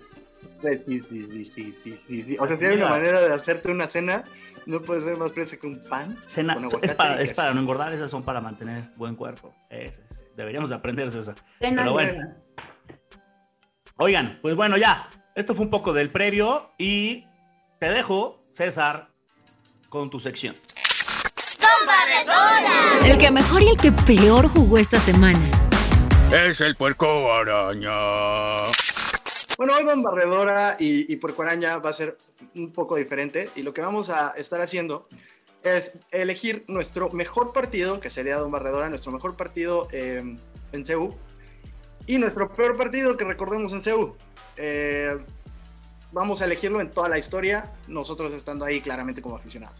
Sí, 0.61 0.69
sí, 0.85 1.01
sí, 1.09 1.51
sí, 1.53 1.75
sí, 1.83 1.97
sí, 2.07 2.23
sí. 2.23 2.35
O 2.39 2.47
sea, 2.47 2.57
si 2.57 2.65
hay 2.65 2.75
una 2.75 2.89
manera 2.89 3.21
de 3.21 3.33
hacerte 3.33 3.71
una 3.71 3.87
cena, 3.87 4.23
no 4.65 4.81
puede 4.81 5.01
ser 5.01 5.17
más 5.17 5.31
presa 5.31 5.57
que 5.57 5.67
un 5.67 5.79
pan. 5.79 6.17
Cena, 6.27 6.55
con 6.55 6.65
aguacate 6.65 6.87
es, 6.87 6.93
para, 6.93 7.21
es 7.21 7.33
para 7.33 7.53
no 7.53 7.61
engordar, 7.61 7.93
esas 7.93 8.11
son 8.11 8.23
para 8.23 8.41
mantener 8.41 8.83
buen 8.95 9.15
cuerpo. 9.15 9.53
Deberíamos 10.35 10.69
de 10.69 10.75
aprender 10.75 11.07
esa. 11.07 11.35
Cena 11.59 11.83
Pero 11.83 11.93
bueno. 11.93 12.35
Oigan, 13.97 14.39
pues 14.41 14.55
bueno, 14.55 14.77
ya. 14.77 15.09
Esto 15.35 15.55
fue 15.55 15.65
un 15.65 15.71
poco 15.71 15.93
del 15.93 16.09
previo 16.09 16.71
y 16.77 17.25
te 17.79 17.89
dejo, 17.89 18.43
César, 18.53 19.09
con 19.89 20.09
tu 20.09 20.19
sección. 20.19 20.55
El 23.05 23.17
que 23.17 23.31
mejor 23.31 23.61
y 23.61 23.69
el 23.69 23.77
que 23.77 23.91
peor 23.91 24.47
jugó 24.49 24.77
esta 24.77 24.99
semana. 24.99 25.39
Es 26.31 26.61
el 26.61 26.75
puerco 26.75 27.33
araña. 27.33 28.71
Bueno, 29.59 29.73
hoy 29.75 29.83
Don 29.83 30.01
Barredora 30.01 30.77
y, 30.79 31.11
y 31.11 31.17
Puerco 31.17 31.41
Araña 31.41 31.79
va 31.79 31.89
a 31.89 31.93
ser 31.93 32.15
un 32.55 32.71
poco 32.71 32.95
diferente 32.95 33.49
y 33.57 33.61
lo 33.61 33.73
que 33.73 33.81
vamos 33.81 34.09
a 34.09 34.29
estar 34.37 34.61
haciendo 34.61 35.05
es 35.63 35.91
elegir 36.11 36.63
nuestro 36.69 37.09
mejor 37.09 37.51
partido, 37.51 37.99
que 37.99 38.09
sería 38.09 38.37
Don 38.37 38.51
Barredora, 38.51 38.87
nuestro 38.87 39.11
mejor 39.11 39.35
partido 39.35 39.89
eh, 39.91 40.23
en 40.71 40.85
CEU 40.85 41.13
y 42.07 42.17
nuestro 42.19 42.49
peor 42.53 42.77
partido 42.77 43.17
que 43.17 43.25
recordemos 43.25 43.73
en 43.73 43.81
CEU. 43.81 44.15
Eh, 44.55 45.17
vamos 46.13 46.41
a 46.41 46.45
elegirlo 46.45 46.79
en 46.79 46.89
toda 46.89 47.09
la 47.09 47.17
historia, 47.17 47.69
nosotros 47.85 48.33
estando 48.33 48.63
ahí 48.63 48.79
claramente 48.79 49.21
como 49.21 49.35
aficionados. 49.35 49.77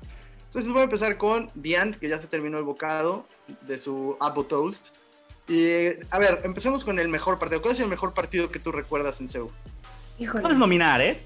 Entonces 0.48 0.70
voy 0.74 0.82
a 0.82 0.84
empezar 0.84 1.18
con 1.18 1.50
Diane, 1.56 1.98
que 1.98 2.10
ya 2.10 2.20
se 2.20 2.28
terminó 2.28 2.58
el 2.58 2.66
bocado 2.66 3.26
de 3.62 3.78
su 3.78 4.18
Apple 4.20 4.44
Toast. 4.44 4.90
Y 5.50 5.88
a 6.12 6.20
ver, 6.20 6.42
empecemos 6.44 6.84
con 6.84 7.00
el 7.00 7.10
mejor 7.10 7.40
partido. 7.40 7.62
¿Cuál 7.62 7.74
es 7.74 7.80
el 7.80 7.90
mejor 7.90 8.14
partido 8.14 8.52
que 8.52 8.60
tú 8.60 8.72
recuerdas 8.72 9.20
en? 9.20 9.28
Híjole. 10.20 10.42
Puedes 10.42 10.60
nominar, 10.60 11.02
¿eh? 11.02 11.22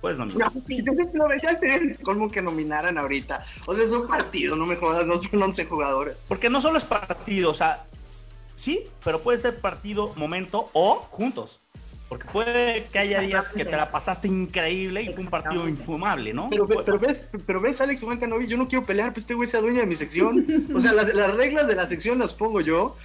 Puedes 0.00 0.18
nominar. 0.18 0.50
No, 0.54 0.62
yo 0.66 0.92
sé 0.92 1.08
que 2.32 2.42
nominaran 2.42 2.96
ahorita. 2.96 3.44
O 3.66 3.74
sea, 3.74 3.84
es 3.84 3.90
un 3.92 4.06
partido, 4.06 4.56
no 4.56 4.64
me 4.64 4.76
jodas, 4.76 5.06
no 5.06 5.16
son 5.18 5.42
11 5.42 5.66
jugadores. 5.66 6.16
Porque 6.26 6.48
no 6.48 6.60
solo 6.60 6.78
es 6.78 6.84
partido, 6.84 7.50
o 7.50 7.54
sea, 7.54 7.82
sí, 8.54 8.88
pero 9.04 9.20
puede 9.20 9.38
ser 9.38 9.60
partido, 9.60 10.12
momento 10.16 10.70
o 10.72 11.00
juntos. 11.10 11.60
Porque 12.08 12.24
puede 12.26 12.84
que 12.84 13.00
haya 13.00 13.20
días 13.20 13.50
que 13.50 13.64
te 13.64 13.76
la 13.76 13.90
pasaste 13.90 14.28
increíble 14.28 15.02
y 15.02 15.12
fue 15.12 15.24
un 15.24 15.30
partido 15.30 15.68
infumable, 15.68 16.32
¿no? 16.32 16.48
Pero, 16.50 16.66
pero 16.66 16.98
ves, 17.00 17.26
pero 17.44 17.60
ves, 17.60 17.80
Alex 17.80 18.04
Huancanovi, 18.04 18.46
yo 18.46 18.56
no 18.56 18.68
quiero 18.68 18.84
pelear, 18.86 19.12
pues 19.12 19.24
este 19.24 19.34
güey 19.34 19.48
sea 19.48 19.60
dueño 19.60 19.80
de 19.80 19.86
mi 19.86 19.96
sección. 19.96 20.46
O 20.72 20.78
sea, 20.78 20.92
las, 20.92 21.12
las 21.12 21.34
reglas 21.34 21.66
de 21.66 21.74
la 21.74 21.88
sección 21.88 22.20
las 22.20 22.32
pongo 22.32 22.60
yo. 22.60 22.96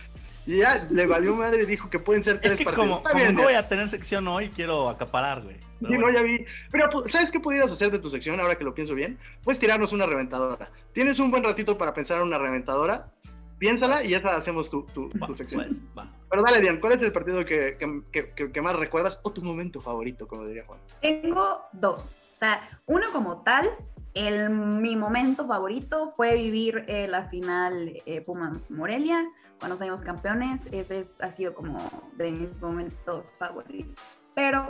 Y 0.46 0.58
ya 0.58 0.88
le 0.90 1.06
valió 1.06 1.36
madre 1.36 1.64
y 1.64 1.66
dijo 1.66 1.90
que 1.90 2.00
pueden 2.00 2.24
ser 2.24 2.40
tres 2.42 2.54
es 2.54 2.58
que 2.60 2.66
partidos. 2.66 2.88
como, 2.88 2.98
Está 2.98 3.12
como 3.12 3.24
bien, 3.24 3.36
no 3.36 3.44
voy 3.44 3.54
a 3.54 3.68
tener 3.68 3.88
sección 3.88 4.28
hoy, 4.28 4.50
quiero 4.50 4.90
acaparar, 4.90 5.42
güey. 5.44 5.58
Pero 5.80 5.92
Sí, 5.92 5.98
no, 5.98 6.02
bueno. 6.02 6.18
ya 6.20 6.24
vi. 6.24 6.46
Pero, 6.72 6.90
¿sabes 7.10 7.32
qué 7.32 7.40
pudieras 7.40 7.72
hacer 7.72 7.92
de 7.92 8.00
tu 8.00 8.10
sección 8.10 8.40
ahora 8.40 8.58
que 8.58 8.64
lo 8.64 8.74
pienso 8.74 8.96
bien? 8.96 9.20
Puedes 9.44 9.60
tirarnos 9.60 9.94
una 9.94 10.06
reventadora. 10.08 10.72
Tienes 10.94 11.20
un 11.20 11.30
buen 11.32 11.44
ratito 11.44 11.78
para 11.78 11.94
pensar 11.94 12.18
en 12.18 12.24
una 12.24 12.38
reventadora. 12.40 13.12
Piénsala 13.60 14.04
y 14.04 14.16
esa 14.16 14.36
hacemos 14.36 14.70
tu, 14.72 14.84
tu, 14.88 15.10
Va, 15.22 15.28
tu 15.28 15.36
sección. 15.36 15.64
pues, 15.64 15.80
va. 15.96 16.12
Pero 16.30 16.42
dale, 16.42 16.60
Dian, 16.62 16.80
¿cuál 16.80 16.94
es 16.94 17.02
el 17.04 17.12
partido 17.12 17.46
que, 17.46 17.78
que, 17.78 18.02
que- 18.12 18.30
que- 18.34 18.52
que 18.52 18.62
más 18.62 18.76
recuerdas 18.76 19.20
o 19.24 19.32
tu 19.32 19.44
momento 19.44 19.80
favorito, 19.80 20.28
como 20.28 20.48
diría 20.48 20.64
Juan? 20.66 20.80
Tengo 21.02 21.62
dos. 21.74 22.16
O 22.34 22.38
sea, 22.38 22.68
uno 22.88 23.06
como 23.14 23.44
tal, 23.44 23.70
el, 24.13 24.50
mi 24.50 24.96
momento 24.96 25.48
favorito 25.48 26.12
fue 26.15 26.36
vivir 26.36 26.84
eh, 26.88 27.08
la 27.08 27.30
final 27.30 27.94
eh, 28.06 28.22
Pumas 28.25 28.70
Morelia, 28.70 29.25
cuando 29.60 29.77
salimos 29.77 30.01
campeones. 30.01 30.65
Ese 30.72 31.00
es- 31.00 31.22
ha 31.22 31.32
sido 31.32 31.53
como 31.53 31.77
de 32.18 32.32
mis 32.32 32.60
momentos 32.62 33.34
favoritos. 33.39 33.94
Pero. 34.36 34.68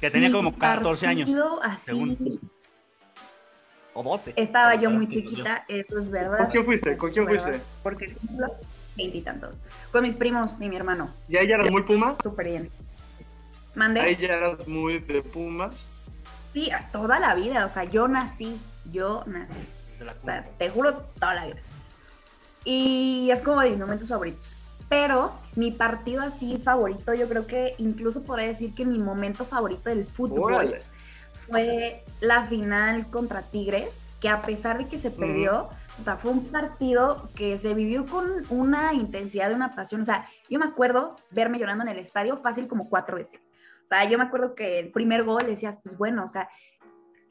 Que 0.00 0.10
tenía 0.10 0.30
como 0.30 0.56
14 0.56 1.06
años. 1.06 1.30
Así, 1.62 1.82
según. 1.86 2.40
O 3.94 4.02
12. 4.02 4.34
Estaba 4.36 4.74
yo 4.74 4.90
muy 4.90 5.08
chiquita, 5.08 5.64
eso 5.68 5.98
es 5.98 6.10
verdad. 6.10 6.38
¿Con 6.38 6.46
quién 6.50 6.64
fuiste? 6.64 6.96
¿Con 6.96 7.12
quién 7.12 7.26
fuiste? 7.28 7.60
Porque 7.82 8.16
veintitantos. 8.96 9.56
Con 9.92 10.02
mis 10.02 10.14
primos 10.16 10.60
y 10.60 10.68
mi 10.68 10.76
hermano. 10.76 11.10
¿Y 11.28 11.36
ahí 11.36 11.46
ya 11.46 11.54
eras 11.56 11.70
muy 11.70 11.82
Puma? 11.82 12.16
Súper 12.22 12.46
bien. 12.48 12.68
Mandé. 13.76 14.00
Ahí 14.00 14.16
ya 14.16 14.34
eras 14.34 14.66
muy 14.66 14.98
de 14.98 15.22
Pumas. 15.22 15.84
Sí, 16.52 16.70
a 16.72 16.88
toda 16.90 17.18
la 17.20 17.34
vida. 17.34 17.66
O 17.66 17.68
sea, 17.68 17.84
yo 17.84 18.08
nací. 18.08 18.56
Yo 18.92 19.22
nací. 19.26 19.52
O 20.00 20.24
sea, 20.24 20.44
te 20.58 20.70
juro, 20.70 20.94
toda 20.94 21.34
la 21.34 21.46
vida. 21.46 21.60
Y 22.64 23.30
es 23.30 23.42
como 23.42 23.60
de 23.60 23.70
mis 23.70 23.78
momentos 23.78 24.08
favoritos. 24.08 24.56
Pero 24.88 25.32
mi 25.56 25.72
partido 25.72 26.22
así 26.22 26.56
favorito, 26.58 27.14
yo 27.14 27.28
creo 27.28 27.46
que 27.46 27.74
incluso 27.78 28.22
podría 28.22 28.48
decir 28.48 28.74
que 28.74 28.84
mi 28.84 28.98
momento 28.98 29.44
favorito 29.44 29.88
del 29.88 30.04
fútbol 30.04 30.54
Órale. 30.54 30.82
fue 31.48 32.04
la 32.20 32.44
final 32.44 33.10
contra 33.10 33.42
Tigres, 33.42 33.88
que 34.20 34.28
a 34.28 34.42
pesar 34.42 34.78
de 34.78 34.86
que 34.86 34.98
se 34.98 35.10
perdió, 35.10 35.68
o 36.00 36.04
sea, 36.04 36.16
fue 36.16 36.32
un 36.32 36.44
partido 36.46 37.30
que 37.34 37.58
se 37.58 37.72
vivió 37.72 38.04
con 38.04 38.30
una 38.50 38.92
intensidad, 38.92 39.52
una 39.52 39.74
pasión. 39.74 40.02
O 40.02 40.04
sea, 40.04 40.26
yo 40.50 40.58
me 40.58 40.66
acuerdo 40.66 41.16
verme 41.30 41.58
llorando 41.58 41.84
en 41.84 41.90
el 41.90 41.98
estadio 41.98 42.36
fácil 42.38 42.68
como 42.68 42.88
cuatro 42.88 43.16
veces. 43.16 43.40
O 43.84 43.86
sea, 43.86 44.08
yo 44.08 44.16
me 44.16 44.24
acuerdo 44.24 44.54
que 44.54 44.78
el 44.78 44.90
primer 44.90 45.24
gol 45.24 45.44
decías, 45.46 45.78
pues 45.82 45.96
bueno, 45.96 46.24
o 46.24 46.28
sea, 46.28 46.48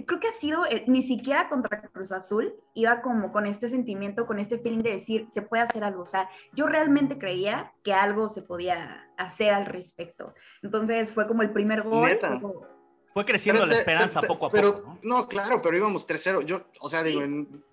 creo 0.05 0.19
que 0.19 0.27
ha 0.27 0.31
sido, 0.31 0.65
eh, 0.65 0.83
ni 0.87 1.01
siquiera 1.01 1.49
contra 1.49 1.81
Cruz 1.81 2.11
Azul, 2.11 2.53
iba 2.73 3.01
como 3.01 3.31
con 3.31 3.45
este 3.45 3.67
sentimiento, 3.67 4.25
con 4.25 4.39
este 4.39 4.57
feeling 4.59 4.83
de 4.83 4.91
decir, 4.91 5.27
se 5.29 5.41
puede 5.41 5.63
hacer 5.63 5.83
algo. 5.83 6.03
O 6.03 6.07
sea, 6.07 6.29
yo 6.53 6.65
realmente 6.67 7.17
creía 7.17 7.71
que 7.83 7.93
algo 7.93 8.29
se 8.29 8.41
podía 8.41 9.07
hacer 9.17 9.53
al 9.53 9.65
respecto. 9.65 10.33
Entonces 10.61 11.13
fue 11.13 11.27
como 11.27 11.41
el 11.41 11.51
primer 11.51 11.83
gol. 11.83 12.17
Fue 12.19 12.39
como- 12.39 12.65
Fue 13.13 13.25
creciendo 13.25 13.65
la 13.65 13.75
esperanza 13.75 14.21
pero- 14.21 14.33
poco 14.33 14.45
a 14.47 14.51
pero- 14.51 14.75
poco, 14.75 14.97
¿no? 15.03 15.19
No, 15.21 15.27
claro, 15.27 15.61
pero 15.61 15.77
íbamos 15.77 16.07
3-0. 16.07 16.41
Yo, 16.41 16.63
o 16.79 16.89
sea, 16.89 17.03
digo, 17.03 17.21
en- 17.21 17.63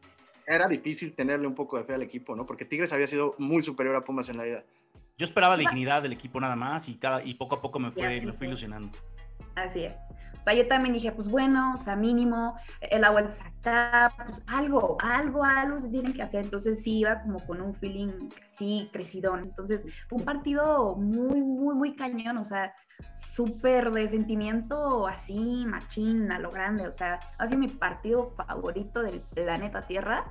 era 0.47 0.69
difícil 0.69 1.15
tenerle 1.15 1.47
un 1.47 1.55
poco 1.55 1.79
de 1.79 1.85
fe 1.85 1.95
al 1.95 2.03
equipo, 2.03 2.37
¿no? 2.37 2.45
Porque 2.45 2.65
Tigres 2.65 2.93
había 2.93 3.07
sido 3.07 3.35
muy 3.39 3.63
superior 3.63 3.97
a 3.97 4.05
Pumas 4.05 4.29
en 4.29 4.37
la 4.37 4.47
ida. 4.47 4.65
Yo 5.17 5.25
esperaba 5.25 5.57
dignidad 5.57 6.03
del 6.03 6.13
equipo 6.13 6.41
nada 6.41 6.57
más 6.57 6.89
y, 6.89 6.97
cada, 6.97 7.23
y 7.23 7.35
poco 7.35 7.55
a 7.57 7.61
poco 7.63 7.79
me 7.79 7.91
fue, 7.91 8.21
me 8.21 8.33
fui 8.33 8.39
sí. 8.41 8.45
ilusionando. 8.47 8.97
Así 9.55 9.85
es. 9.85 9.95
O 10.41 10.43
sea, 10.43 10.55
yo 10.55 10.67
también 10.67 10.95
dije, 10.95 11.13
pues 11.13 11.29
bueno, 11.29 11.75
o 11.75 11.79
sea, 11.79 11.97
mínimo, 11.97 12.57
el 12.81 13.05
agua 13.05 13.21
es 13.21 13.41
acá, 13.43 14.13
pues 14.25 14.43
algo, 14.47 14.97
algo, 15.01 15.45
algo 15.45 15.79
se 15.79 15.89
tienen 15.89 16.15
que 16.15 16.23
hacer. 16.23 16.45
Entonces 16.45 16.83
sí 16.83 17.01
iba 17.01 17.21
como 17.21 17.41
con 17.47 17.61
un 17.61 17.75
feeling 17.75 18.31
así, 18.47 18.89
crecidón. 18.91 19.41
Entonces 19.41 19.83
fue 20.09 20.19
un 20.19 20.25
partido 20.25 20.97
muy, 20.97 21.43
muy, 21.43 21.75
muy 21.75 21.95
cañón, 21.95 22.39
o 22.39 22.45
sea, 22.47 22.73
súper 23.35 23.91
de 23.91 24.09
sentimiento 24.09 25.07
así, 25.07 25.65
machín, 25.67 26.33
a 26.33 26.39
lo 26.39 26.51
grande. 26.51 26.89
O 26.89 26.93
sea, 26.93 27.21
ha 27.37 27.47
sido 27.47 27.59
mi 27.59 27.69
partido 27.69 28.31
favorito 28.31 29.03
del 29.03 29.21
planeta 29.21 29.87
Tierra. 29.87 30.25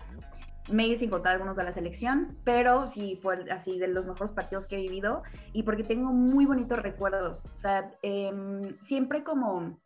Maybe 0.71 0.97
sin 0.97 1.09
contar 1.09 1.33
algunos 1.33 1.57
de 1.57 1.63
la 1.63 1.71
selección, 1.71 2.37
pero 2.43 2.85
sí 2.85 3.19
fue 3.23 3.43
así 3.51 3.79
de 3.79 3.87
los 3.87 4.05
mejores 4.05 4.33
partidos 4.33 4.67
que 4.67 4.77
he 4.77 4.81
vivido 4.81 5.23
y 5.51 5.63
porque 5.63 5.83
tengo 5.83 6.11
muy 6.11 6.45
bonitos 6.45 6.77
recuerdos. 6.77 7.43
O 7.45 7.57
sea, 7.57 7.91
em, 8.03 8.77
siempre 8.79 9.23
como 9.23 9.79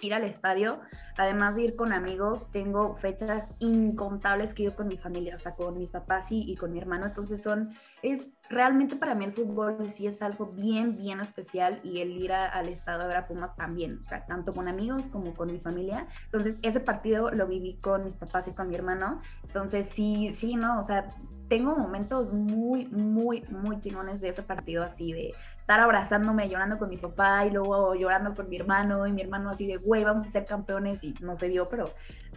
ir 0.00 0.14
al 0.14 0.24
estadio, 0.24 0.80
además 1.16 1.56
de 1.56 1.62
ir 1.62 1.76
con 1.76 1.92
amigos, 1.92 2.50
tengo 2.50 2.96
fechas 2.96 3.48
incontables 3.58 4.54
que 4.54 4.62
he 4.62 4.66
ido 4.66 4.76
con 4.76 4.88
mi 4.88 4.96
familia, 4.96 5.36
o 5.36 5.38
sea, 5.38 5.54
con 5.54 5.76
mis 5.78 5.90
papás 5.90 6.30
y, 6.30 6.50
y 6.50 6.56
con 6.56 6.72
mi 6.72 6.78
hermano. 6.78 7.06
Entonces 7.06 7.42
son, 7.42 7.70
es 8.02 8.28
realmente 8.48 8.96
para 8.96 9.14
mí 9.14 9.24
el 9.24 9.32
fútbol 9.32 9.90
sí 9.90 10.06
es 10.06 10.22
algo 10.22 10.46
bien, 10.46 10.96
bien 10.96 11.20
especial 11.20 11.80
y 11.82 12.00
el 12.00 12.12
ir 12.16 12.32
a- 12.32 12.46
al 12.46 12.68
estadio 12.68 13.02
a 13.02 13.06
ver 13.06 13.16
a 13.16 13.26
Pumas 13.26 13.54
también, 13.56 14.00
o 14.02 14.04
sea, 14.04 14.24
tanto 14.26 14.52
con 14.54 14.68
amigos 14.68 15.02
como 15.12 15.34
con 15.34 15.50
mi 15.52 15.58
familia. 15.60 16.06
Entonces 16.26 16.56
ese 16.62 16.80
partido 16.80 17.30
lo 17.30 17.46
viví 17.46 17.78
con 17.78 18.04
mis 18.04 18.14
papás 18.14 18.48
y 18.48 18.52
con 18.52 18.68
mi 18.68 18.74
hermano. 18.74 19.18
Entonces 19.44 19.88
sí, 19.88 20.32
sí, 20.34 20.54
no, 20.56 20.78
o 20.78 20.82
sea, 20.82 21.06
tengo 21.48 21.76
momentos 21.76 22.32
muy, 22.32 22.86
muy, 22.86 23.42
muy 23.50 23.80
chingones 23.80 24.20
de 24.20 24.28
ese 24.30 24.42
partido 24.42 24.82
así 24.84 25.12
de 25.12 25.34
estar 25.68 25.80
abrazándome, 25.80 26.48
llorando 26.48 26.78
con 26.78 26.88
mi 26.88 26.96
papá 26.96 27.44
y 27.44 27.50
luego 27.50 27.94
llorando 27.94 28.32
con 28.32 28.48
mi 28.48 28.56
hermano 28.56 29.06
y 29.06 29.12
mi 29.12 29.20
hermano 29.20 29.50
así 29.50 29.66
de, 29.66 29.76
güey, 29.76 30.02
vamos 30.02 30.26
a 30.26 30.30
ser 30.30 30.46
campeones 30.46 31.04
y 31.04 31.12
no 31.20 31.36
se 31.36 31.50
dio, 31.50 31.68
pero 31.68 31.90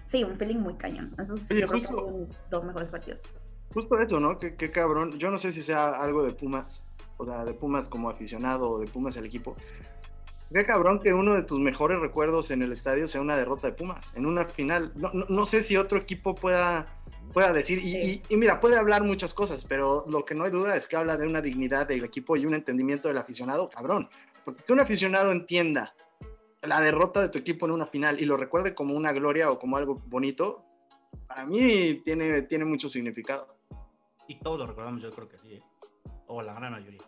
sí, 0.05 0.25
un 0.25 0.35
feeling 0.35 0.57
muy 0.57 0.73
cañón. 0.73 1.11
Esos 1.17 1.49
Oye, 1.49 1.65
justo- 1.65 1.93
fueron 1.97 2.27
dos 2.49 2.65
mejores 2.65 2.89
partidos. 2.89 3.21
Justo 3.73 3.97
eso, 4.01 4.19
¿no? 4.19 4.37
Qué, 4.37 4.55
qué 4.57 4.69
cabrón. 4.69 5.17
Yo 5.17 5.31
no 5.31 5.37
sé 5.37 5.53
si 5.53 5.61
sea 5.61 5.91
algo 5.91 6.23
de 6.23 6.33
Pumas, 6.33 6.83
o 7.15 7.23
sea, 7.23 7.45
de 7.45 7.53
Pumas 7.53 7.87
como 7.87 8.09
aficionado 8.09 8.69
o 8.69 8.79
de 8.79 8.87
Pumas 8.87 9.15
el 9.15 9.25
equipo. 9.25 9.55
Qué 10.53 10.65
cabrón 10.65 10.99
que 10.99 11.13
uno 11.13 11.35
de 11.35 11.43
tus 11.43 11.59
mejores 11.59 11.99
recuerdos 11.99 12.51
en 12.51 12.61
el 12.61 12.71
estadio 12.73 13.07
sea 13.07 13.21
una 13.21 13.37
derrota 13.37 13.67
de 13.67 13.73
Pumas, 13.73 14.11
en 14.15 14.25
una 14.25 14.45
final. 14.45 14.91
No, 14.95 15.09
no, 15.13 15.25
no 15.29 15.45
sé 15.45 15.63
si 15.63 15.77
otro 15.77 15.97
equipo 15.97 16.35
pueda, 16.35 16.85
pueda 17.33 17.53
decir, 17.53 17.79
y, 17.81 17.95
y- 17.95 18.21
y 18.27 18.35
mira, 18.37 18.59
puede 18.59 18.75
hablar 18.75 19.03
muchas 19.03 19.33
cosas, 19.33 19.63
pero 19.63 20.05
lo 20.09 20.25
que 20.25 20.35
no 20.35 20.43
hay 20.43 20.51
duda 20.51 20.75
es 20.75 20.87
que 20.89 20.97
habla 20.97 21.15
de 21.15 21.25
una 21.25 21.41
dignidad 21.41 21.87
del 21.87 22.03
equipo 22.03 22.35
y 22.35 22.45
un 22.45 22.53
entendimiento 22.53 23.07
del 23.07 23.17
aficionado, 23.17 23.69
cabrón. 23.69 24.09
Porque 24.43 24.63
que 24.63 24.73
un 24.73 24.81
aficionado 24.81 25.31
entienda 25.31 25.93
la 26.63 26.81
derrota 26.81 27.21
de 27.21 27.29
tu 27.29 27.37
equipo 27.39 27.65
en 27.65 27.71
una 27.71 27.85
final 27.85 28.19
y 28.19 28.25
lo 28.25 28.35
recuerde 28.35 28.75
como 28.75 28.93
una 28.93 29.13
gloria 29.13 29.51
o 29.51 29.57
como 29.57 29.77
algo 29.77 30.01
bonito, 30.07 30.65
para 31.27 31.45
mí 31.45 32.01
tiene, 32.03 32.41
tiene 32.43 32.65
mucho 32.65 32.89
significado. 32.89 33.55
Y 34.27 34.37
todos 34.39 34.59
lo 34.59 34.67
recordamos, 34.67 35.01
yo 35.01 35.11
creo 35.11 35.29
que 35.29 35.37
sí. 35.39 35.53
¿eh? 35.53 35.63
O 36.31 36.41
la 36.41 36.53
gran 36.53 36.71
mayoría. 36.71 37.01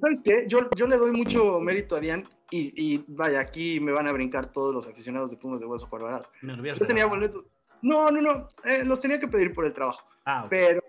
¿Sabes 0.00 0.18
qué? 0.24 0.44
Yo, 0.48 0.68
yo 0.76 0.86
le 0.86 0.96
doy 0.96 1.12
mucho 1.12 1.60
mérito 1.60 1.96
a 1.96 2.00
Dian 2.00 2.28
y, 2.50 2.72
y 2.76 3.04
vaya, 3.08 3.40
aquí 3.40 3.80
me 3.80 3.92
van 3.92 4.06
a 4.06 4.12
brincar 4.12 4.52
todos 4.52 4.74
los 4.74 4.86
aficionados 4.88 5.30
de 5.30 5.36
Pumas 5.36 5.60
de 5.60 5.66
Hueso 5.66 5.88
por 5.88 6.02
barato. 6.02 6.28
Yo 6.42 6.86
tenía 6.86 7.06
boletos. 7.06 7.44
No, 7.80 8.10
no, 8.10 8.20
no, 8.20 8.48
eh, 8.64 8.84
los 8.84 9.00
tenía 9.00 9.18
que 9.18 9.28
pedir 9.28 9.54
por 9.54 9.64
el 9.64 9.72
trabajo. 9.72 10.06
Ah. 10.24 10.46
Pero 10.48 10.82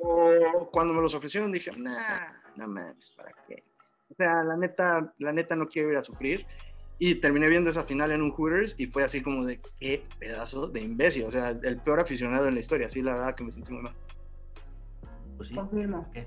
cuando 0.71 0.93
me 0.93 1.01
los 1.01 1.13
ofrecieron 1.15 1.51
dije, 1.51 1.71
nah, 1.77 2.33
no 2.55 2.67
mames, 2.67 3.11
¿para 3.11 3.31
qué? 3.47 3.63
O 4.09 4.15
sea, 4.15 4.43
la 4.43 4.57
neta, 4.57 5.13
la 5.17 5.31
neta 5.31 5.55
no 5.55 5.67
quiero 5.67 5.91
ir 5.91 5.97
a 5.97 6.03
sufrir. 6.03 6.45
Y 6.99 7.15
terminé 7.15 7.49
viendo 7.49 7.69
esa 7.69 7.83
final 7.83 8.11
en 8.11 8.21
un 8.21 8.31
Hooters 8.31 8.79
y 8.79 8.85
fue 8.85 9.03
así 9.03 9.21
como 9.21 9.45
de 9.45 9.59
qué 9.79 10.05
pedazo 10.19 10.67
de 10.67 10.81
imbécil. 10.81 11.25
O 11.25 11.31
sea, 11.31 11.49
el 11.49 11.77
peor 11.81 11.99
aficionado 11.99 12.47
en 12.47 12.53
la 12.53 12.59
historia. 12.59 12.87
Así, 12.87 13.01
la 13.01 13.13
verdad 13.13 13.35
que 13.35 13.43
me 13.43 13.51
sentí 13.51 13.73
muy 13.73 13.81
mal. 13.81 13.93
Pues 15.37 15.49
sí. 15.49 15.55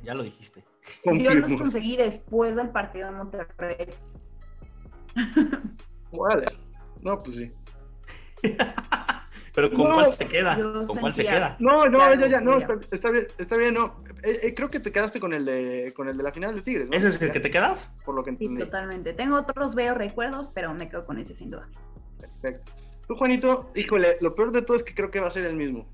Ya 0.02 0.14
lo 0.14 0.24
dijiste. 0.24 0.64
Yo 1.04 1.12
los 1.34 1.40
Confirmo. 1.42 1.58
conseguí 1.58 1.96
después 1.96 2.56
del 2.56 2.70
partido 2.70 3.06
de 3.06 3.12
Monterrey. 3.16 3.86
Órale. 6.10 6.46
No, 7.02 7.22
pues 7.22 7.36
sí. 7.36 7.52
Pero 9.54 9.70
¿con 9.70 9.88
No, 9.88 9.94
cuál 9.94 10.12
se 10.12 10.26
queda? 10.28 10.54
¿Con 10.54 10.98
cuál 10.98 11.14
se 11.14 11.22
queda? 11.24 11.56
No, 11.60 11.86
no, 11.86 11.96
Claro, 11.98 12.20
ya, 12.20 12.26
ya, 12.28 12.40
no, 12.42 12.58
está, 12.58 12.74
está 12.90 13.10
bien, 13.10 13.26
está 13.38 13.56
bien, 13.56 13.72
no. 13.74 13.96
Eh, 14.22 14.40
eh, 14.42 14.54
creo 14.54 14.68
que 14.68 14.80
te 14.80 14.92
quedaste 14.92 15.18
con 15.18 15.32
el 15.32 15.46
de, 15.46 15.94
con 15.96 16.08
el 16.08 16.16
de 16.16 16.22
la 16.22 16.30
final 16.30 16.54
de 16.54 16.60
Tigres, 16.60 16.90
¿no? 16.90 16.96
¿Ese 16.96 17.08
es 17.08 17.22
el 17.22 17.32
que 17.32 17.40
te 17.40 17.50
quedas? 17.50 17.94
Por 18.04 18.14
lo 18.14 18.22
que 18.22 18.32
Sí, 18.32 18.36
entendí. 18.44 18.64
totalmente. 18.64 19.14
Tengo 19.14 19.36
otros 19.38 19.74
veo 19.74 19.94
recuerdos, 19.94 20.50
pero 20.54 20.74
me 20.74 20.90
quedo 20.90 21.06
con 21.06 21.18
ese 21.18 21.34
sin 21.34 21.48
duda. 21.48 21.68
Perfecto. 22.20 22.70
Tú, 23.08 23.14
Juanito, 23.14 23.70
híjole, 23.74 24.18
lo 24.20 24.34
peor 24.34 24.52
de 24.52 24.60
todo 24.60 24.76
es 24.76 24.82
que 24.82 24.94
creo 24.94 25.10
que 25.10 25.20
va 25.20 25.28
a 25.28 25.30
ser 25.30 25.46
el 25.46 25.54
mismo. 25.56 25.88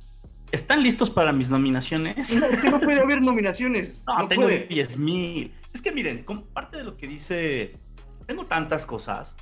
¿Están 0.53 0.83
listos 0.83 1.11
para 1.11 1.33
mis 1.33 1.49
nominaciones? 1.49 2.35
No, 2.35 2.71
no 2.71 2.81
puede 2.81 3.01
haber 3.01 3.23
nominaciones. 3.23 4.05
No, 4.07 4.19
No, 4.19 4.29
tengo 4.29 4.43
puede. 4.43 4.67
10 4.67 4.99
mil. 4.99 5.55
Es 5.73 5.81
que 5.81 5.93
miren, 5.93 6.25
como 6.25 6.45
parte 6.45 6.77
de 6.77 6.85
lo 6.85 6.97
que 6.97 7.09
dice, 7.09 7.73
tengo 8.27 8.45
tantas 8.45 8.85
cosas. 8.85 9.35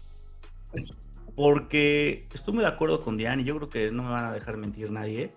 Porque 1.34 2.28
estoy 2.32 2.54
muy 2.54 2.62
de 2.62 2.68
acuerdo 2.68 3.00
con 3.00 3.16
Diane 3.16 3.42
y 3.42 3.44
yo 3.44 3.56
creo 3.56 3.68
que 3.68 3.90
no 3.90 4.04
me 4.04 4.10
van 4.10 4.24
a 4.26 4.32
dejar 4.32 4.56
mentir 4.56 4.90
nadie. 4.92 5.32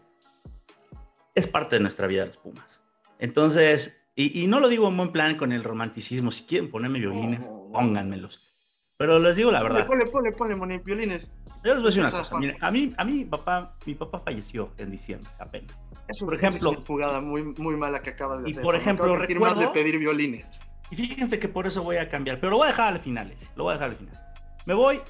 Es 1.34 1.48
parte 1.48 1.78
de 1.78 1.82
nuestra 1.82 2.06
vida 2.06 2.26
los 2.28 2.38
Pumas. 2.38 2.82
Entonces, 3.18 4.08
y, 4.16 4.44
y 4.44 4.48
no 4.48 4.60
lo 4.60 4.70
digo 4.70 4.88
en 4.88 4.98
buen 4.98 5.12
plan 5.12 5.36
con 5.38 5.52
el 5.52 5.64
romanticismo. 5.64 6.32
Si 6.32 6.44
quieren 6.44 6.70
ponerme 6.70 7.00
violines, 7.00 7.50
pónganmelos. 7.72 8.53
Pero 8.98 9.20
les 9.20 9.36
digo 9.36 9.52
la 9.52 9.64
verdad. 9.64 9.88
Ponle, 9.88 10.06
ponle, 10.06 10.32
ponle, 10.32 10.56
ponle, 10.56 10.78
violines. 10.80 11.32
Yo 11.64 11.74
les 11.74 11.76
voy 11.76 11.84
a 11.84 11.86
decir 11.88 12.02
una 12.04 12.12
cosa. 12.12 12.38
Miren, 12.38 12.58
a 12.62 12.72
mí, 12.72 12.94
a 12.98 13.04
mí 13.06 13.12
mi 13.14 13.26
papá, 13.26 13.76
mi 13.86 13.96
papá 13.96 14.20
falleció 14.20 14.70
en 14.78 14.92
diciembre 14.92 15.32
apenas. 15.40 15.72
Es 16.08 16.22
un- 16.22 16.28
Por 16.28 16.36
ejemplo- 16.36 16.70
una 16.72 16.86
jugada 16.86 17.22
muy, 17.22 17.42
muy 17.44 17.76
mala 17.76 18.02
que 18.02 18.12
acabas 18.12 18.44
de 18.44 18.50
Y 18.50 18.52
hacer. 18.52 18.64
por 18.64 18.76
Me 18.76 18.82
ejemplo, 18.82 19.16
recuerdo- 19.18 19.60
de 19.62 19.68
pedir 19.70 19.98
violines. 19.98 20.46
Y 20.92 20.96
fíjense 20.96 21.40
que 21.40 21.48
por 21.48 21.66
eso 21.66 21.82
voy 21.82 21.98
a 21.98 22.08
cambiar, 22.10 22.40
pero 22.40 22.52
lo 22.52 22.58
voy 22.58 22.66
a 22.66 22.68
dejar 22.72 22.94
al 22.94 23.00
final, 23.00 23.32
ese, 23.32 23.50
lo 23.56 23.64
voy 23.64 23.72
a 23.72 23.74
dejar 23.76 23.90
al 23.90 23.96
final. 23.96 24.20
Me 24.66 24.74
voy, 24.76 25.02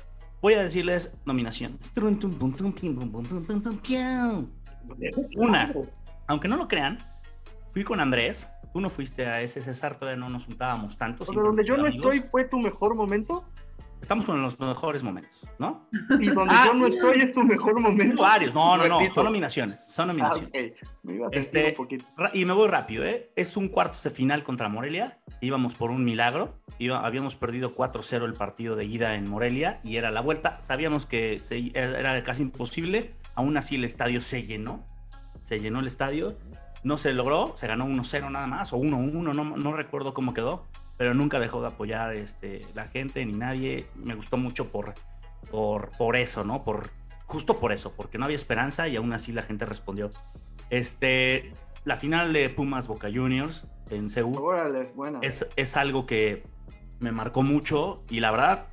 voy 0.42 0.54
a 0.54 0.64
decirles 0.64 1.22
nominaciones. 1.26 1.92
Una. 5.36 5.74
Aunque 6.28 6.48
no 6.48 6.56
lo 6.58 6.68
crean, 6.68 7.00
fui 7.74 7.84
con 7.84 8.00
Andrés, 8.00 8.50
tú 8.72 8.80
no 8.80 8.90
fuiste 8.90 9.26
a 9.26 9.42
ese 9.42 9.62
César, 9.62 9.98
todavía 10.00 10.20
no 10.20 10.30
nos 10.30 10.46
juntábamos 10.46 10.96
tanto. 10.96 11.24
O 11.24 11.26
sea, 11.26 11.34
siempre 11.34 11.48
donde 11.48 11.66
yo 11.66 11.76
no 11.76 11.86
amigos. 11.86 11.96
estoy 12.14 12.30
fue 12.32 12.46
tu 12.46 12.60
mejor 12.60 12.96
momento 12.96 13.44
Estamos 14.04 14.26
con 14.26 14.42
los 14.42 14.60
mejores 14.60 15.02
momentos, 15.02 15.48
¿no? 15.60 15.88
y 16.20 16.26
donde 16.26 16.54
Ah. 16.54 16.66
yo 16.66 16.74
no 16.74 16.86
estoy 16.88 17.22
es 17.22 17.34
tu 17.34 17.42
mejor 17.42 17.80
momento. 17.80 18.22
Varios, 18.22 18.54
no, 18.54 18.76
no, 18.76 18.86
no, 18.86 19.00
son 19.14 19.24
nominaciones, 19.24 19.82
son 19.90 20.10
Ah, 20.10 20.14
nominaciones. 20.14 20.50
ok. 20.50 20.90
Me 21.04 21.14
iba 21.16 21.28
a 21.28 21.30
sentir 21.32 21.40
Este, 21.66 22.38
Y 22.38 22.44
me 22.44 22.52
voy 22.52 22.68
rápido, 22.68 23.06
¿eh? 23.06 23.32
Es 23.38 23.56
un 23.56 23.70
cuartos 23.70 24.04
de 24.04 24.10
final 24.10 24.44
contra 24.44 24.68
Morelia. 24.68 25.20
Íbamos 25.40 25.76
por 25.76 25.90
un 25.90 26.04
milagro. 26.04 26.60
Iba- 26.80 27.00
habíamos 27.06 27.38
perdido 27.38 27.76
4-0 27.76 28.26
el 28.26 28.34
partido 28.34 28.76
de 28.76 28.84
ida 28.84 29.16
en 29.16 29.30
Morelia 29.30 29.80
y 29.86 29.96
era 29.96 30.12
la 30.12 30.20
vuelta. 30.20 30.62
Sabíamos 30.62 31.06
que 31.06 31.40
se- 31.42 31.72
era 31.74 32.22
casi 32.24 32.42
imposible. 32.44 33.16
Aún 33.36 33.56
así 33.56 33.76
el 33.76 33.86
estadio 33.86 34.20
se 34.20 34.44
llenó. 34.44 34.86
Se 35.44 35.62
llenó 35.62 35.80
el 35.80 35.88
estadio. 35.88 36.34
No 36.84 36.98
se 36.98 37.14
logró. 37.14 37.54
Se 37.56 37.68
ganó 37.68 37.86
1-0 37.86 38.30
nada 38.30 38.48
más 38.48 38.74
o 38.74 38.78
1-1. 38.78 39.34
No, 39.34 39.44
no 39.56 39.72
recuerdo 39.74 40.14
cómo 40.14 40.34
quedó. 40.34 40.66
Pero 40.98 41.14
nunca 41.14 41.40
dejó 41.40 41.62
de 41.62 41.68
apoyar 41.68 42.14
este, 42.14 42.66
la 42.74 42.86
gente 42.86 43.26
ni 43.26 43.34
nadie. 43.34 43.88
Me 43.96 44.16
gustó 44.16 44.38
mucho 44.38 44.72
por, 44.72 44.94
por, 45.50 45.90
por 45.98 46.16
eso, 46.16 46.44
¿no? 46.44 46.64
Por, 46.64 46.92
justo 47.26 47.60
por 47.60 47.72
eso. 47.72 47.94
Porque 47.96 48.18
no 48.18 48.26
había 48.26 48.38
esperanza 48.38 48.88
y 48.88 48.96
aún 48.96 49.14
así 49.14 49.32
la 49.32 49.42
gente 49.42 49.66
respondió. 49.66 50.12
Este, 50.70 51.52
la 51.84 51.98
final 51.98 52.34
de 52.34 52.50
Pumas 52.50 52.88
Boca 52.88 53.10
Juniors 53.14 53.68
en 53.90 54.10
Seúl 54.10 54.38
Órale, 54.38 54.92
bueno. 54.96 55.20
es, 55.22 55.48
es 55.56 55.76
algo 55.76 56.06
que 56.06 56.44
me 57.00 57.12
marcó 57.12 57.44
mucho 57.44 58.04
y 58.10 58.20
la 58.20 58.32
verdad 58.32 58.68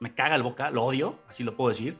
me 0.00 0.14
caga 0.14 0.34
el 0.34 0.42
Boca, 0.42 0.70
lo 0.70 0.84
odio, 0.84 1.18
así 1.28 1.42
lo 1.42 1.56
puedo 1.56 1.70
decir, 1.70 1.96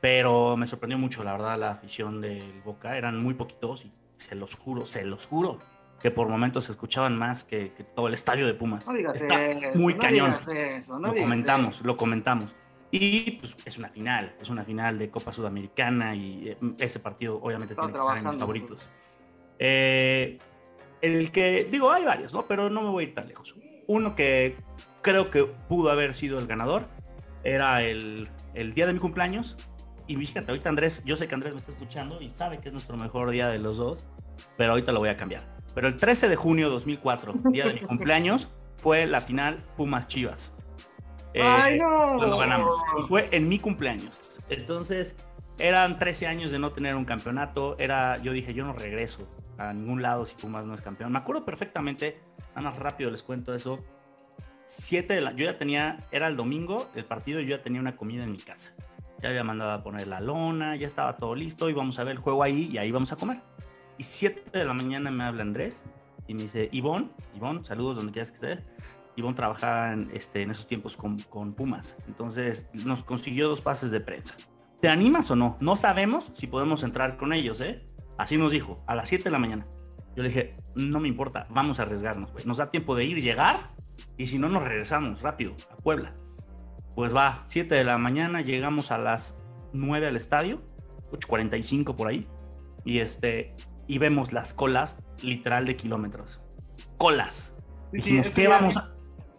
pero 0.00 0.56
me 0.56 0.66
sorprendió 0.66 0.98
mucho 0.98 1.24
la 1.24 1.32
verdad 1.32 1.58
la 1.58 1.70
afición 1.72 2.20
del 2.20 2.60
Boca, 2.64 2.96
eran 2.96 3.22
muy 3.22 3.34
poquitos 3.34 3.84
y 3.84 3.92
se 4.16 4.34
los 4.34 4.54
juro, 4.54 4.86
se 4.86 5.04
los 5.04 5.26
juro 5.26 5.58
que 6.00 6.10
por 6.10 6.28
momentos 6.28 6.64
se 6.64 6.72
escuchaban 6.72 7.16
más 7.18 7.44
que, 7.44 7.70
que 7.70 7.84
todo 7.84 8.08
el 8.08 8.14
estadio 8.14 8.46
de 8.46 8.54
Pumas. 8.54 8.86
No 8.86 8.94
digas 8.94 9.20
Está 9.20 9.46
eso, 9.46 9.78
muy 9.78 9.94
no 9.94 10.00
cañón. 10.00 10.26
digas 10.30 10.48
eso, 10.48 10.98
no 10.98 11.08
lo 11.08 11.12
digas 11.12 11.24
comentamos, 11.28 11.74
eso. 11.74 11.84
lo 11.86 11.96
comentamos. 11.96 12.54
Y 12.90 13.32
pues 13.32 13.56
es 13.64 13.78
una 13.78 13.88
final, 13.88 14.34
es 14.40 14.50
una 14.50 14.64
final 14.64 14.98
de 14.98 15.10
Copa 15.10 15.30
Sudamericana 15.30 16.14
y 16.16 16.48
eh, 16.48 16.56
ese 16.78 16.98
partido 17.00 17.38
obviamente 17.40 17.74
Estaba 17.74 17.88
tiene 17.88 17.98
que 17.98 18.02
estar 18.02 18.16
en 18.16 18.22
trabajando, 18.22 18.40
favoritos. 18.40 18.88
Eh, 19.58 20.38
el 21.02 21.30
que, 21.30 21.68
digo, 21.70 21.90
hay 21.92 22.04
varios, 22.04 22.32
¿no? 22.32 22.46
Pero 22.46 22.68
no 22.70 22.82
me 22.82 22.88
voy 22.88 23.04
a 23.04 23.08
ir 23.08 23.14
tan 23.14 23.28
lejos. 23.28 23.54
Uno 23.86 24.16
que 24.16 24.56
creo 25.02 25.30
que 25.30 25.44
pudo 25.44 25.90
haber 25.90 26.14
sido 26.14 26.38
el 26.38 26.46
ganador 26.46 26.88
era 27.44 27.82
el, 27.82 28.28
el 28.54 28.74
día 28.74 28.86
de 28.86 28.92
mi 28.94 28.98
cumpleaños. 28.98 29.56
Y 30.06 30.16
fíjate, 30.16 30.50
ahorita 30.50 30.68
Andrés, 30.68 31.04
yo 31.04 31.14
sé 31.14 31.28
que 31.28 31.34
Andrés 31.34 31.52
me 31.52 31.60
está 31.60 31.72
escuchando 31.72 32.20
y 32.20 32.30
sabe 32.30 32.58
que 32.58 32.68
es 32.68 32.72
nuestro 32.72 32.96
mejor 32.96 33.30
día 33.30 33.48
de 33.48 33.60
los 33.60 33.76
dos, 33.76 34.04
pero 34.56 34.72
ahorita 34.72 34.90
lo 34.90 34.98
voy 34.98 35.10
a 35.10 35.16
cambiar. 35.16 35.59
Pero 35.74 35.88
el 35.88 35.96
13 35.96 36.28
de 36.28 36.36
junio 36.36 36.66
de 36.66 36.72
2004, 36.72 37.34
día 37.50 37.66
de 37.66 37.74
mi 37.74 37.80
cumpleaños, 37.80 38.50
fue 38.76 39.06
la 39.06 39.20
final 39.20 39.62
Pumas 39.76 40.08
Chivas. 40.08 40.56
Eh, 41.34 41.42
¡Ay, 41.44 41.78
no! 41.78 42.16
cuando 42.16 42.38
ganamos. 42.38 42.74
Y 42.98 43.06
fue 43.06 43.28
en 43.30 43.48
mi 43.48 43.58
cumpleaños. 43.58 44.40
Entonces, 44.48 45.14
eran 45.58 45.96
13 45.96 46.26
años 46.26 46.50
de 46.50 46.58
no 46.58 46.72
tener 46.72 46.94
un 46.96 47.04
campeonato. 47.04 47.76
Era, 47.78 48.18
yo 48.18 48.32
dije, 48.32 48.54
yo 48.54 48.64
no 48.64 48.72
regreso 48.72 49.28
a 49.58 49.72
ningún 49.72 50.02
lado 50.02 50.24
si 50.24 50.34
Pumas 50.34 50.66
no 50.66 50.74
es 50.74 50.82
campeón. 50.82 51.12
Me 51.12 51.18
acuerdo 51.18 51.44
perfectamente, 51.44 52.20
nada 52.56 52.70
más 52.70 52.78
rápido 52.78 53.10
les 53.10 53.22
cuento 53.22 53.54
eso. 53.54 53.78
7 54.64 55.14
de 55.14 55.20
la, 55.20 55.32
yo 55.32 55.44
ya 55.44 55.56
tenía, 55.56 56.06
era 56.12 56.28
el 56.28 56.36
domingo 56.36 56.88
el 56.94 57.04
partido 57.04 57.40
yo 57.40 57.56
ya 57.56 57.62
tenía 57.62 57.80
una 57.80 57.96
comida 57.96 58.24
en 58.24 58.32
mi 58.32 58.38
casa. 58.38 58.72
Ya 59.20 59.28
había 59.28 59.44
mandado 59.44 59.72
a 59.72 59.82
poner 59.82 60.06
la 60.06 60.20
lona, 60.20 60.76
ya 60.76 60.86
estaba 60.86 61.16
todo 61.16 61.34
listo, 61.34 61.68
íbamos 61.68 61.98
a 61.98 62.04
ver 62.04 62.12
el 62.12 62.18
juego 62.18 62.42
ahí 62.42 62.70
y 62.72 62.78
ahí 62.78 62.90
vamos 62.90 63.12
a 63.12 63.16
comer. 63.16 63.42
Y 64.00 64.04
7 64.04 64.58
de 64.58 64.64
la 64.64 64.72
mañana 64.72 65.10
me 65.10 65.24
habla 65.24 65.42
Andrés 65.42 65.82
y 66.26 66.32
me 66.32 66.44
dice, 66.44 66.70
Ivonne, 66.72 67.10
Ivonne, 67.36 67.62
saludos 67.62 67.96
donde 67.96 68.12
quieras 68.12 68.32
que 68.32 68.36
estés. 68.36 68.72
Ivonne 69.14 69.36
trabajaba 69.36 69.92
en, 69.92 70.10
este, 70.14 70.40
en 70.40 70.50
esos 70.50 70.66
tiempos 70.66 70.96
con, 70.96 71.20
con 71.24 71.52
Pumas. 71.52 72.02
Entonces 72.08 72.70
nos 72.72 73.04
consiguió 73.04 73.46
dos 73.46 73.60
pases 73.60 73.90
de 73.90 74.00
prensa. 74.00 74.36
¿Te 74.80 74.88
animas 74.88 75.30
o 75.30 75.36
no? 75.36 75.58
No 75.60 75.76
sabemos 75.76 76.30
si 76.32 76.46
podemos 76.46 76.82
entrar 76.82 77.18
con 77.18 77.34
ellos, 77.34 77.60
¿eh? 77.60 77.84
Así 78.16 78.38
nos 78.38 78.52
dijo, 78.52 78.78
a 78.86 78.94
las 78.94 79.06
7 79.10 79.24
de 79.24 79.30
la 79.32 79.38
mañana. 79.38 79.66
Yo 80.16 80.22
le 80.22 80.30
dije, 80.30 80.56
no 80.74 80.98
me 80.98 81.08
importa, 81.08 81.46
vamos 81.50 81.78
a 81.78 81.82
arriesgarnos, 81.82 82.32
güey. 82.32 82.46
Nos 82.46 82.56
da 82.56 82.70
tiempo 82.70 82.96
de 82.96 83.04
ir, 83.04 83.20
llegar, 83.20 83.68
y 84.16 84.28
si 84.28 84.38
no, 84.38 84.48
nos 84.48 84.62
regresamos 84.62 85.20
rápido 85.20 85.54
a 85.70 85.76
Puebla. 85.76 86.14
Pues 86.94 87.14
va, 87.14 87.42
7 87.44 87.74
de 87.74 87.84
la 87.84 87.98
mañana, 87.98 88.40
llegamos 88.40 88.92
a 88.92 88.96
las 88.96 89.44
9 89.74 90.06
al 90.06 90.16
estadio, 90.16 90.56
8.45 91.12 91.94
por 91.94 92.08
ahí, 92.08 92.26
y, 92.86 93.00
este, 93.00 93.54
y 93.90 93.98
vemos 93.98 94.32
las 94.32 94.54
colas 94.54 94.98
literal 95.20 95.66
de 95.66 95.74
kilómetros. 95.76 96.38
Colas. 96.96 97.56
Sí, 97.56 97.62
sí, 97.62 97.96
Dijimos, 97.96 98.26
esto 98.26 98.36
¿qué 98.40 98.46
vamos 98.48 98.76
a...? 98.76 98.88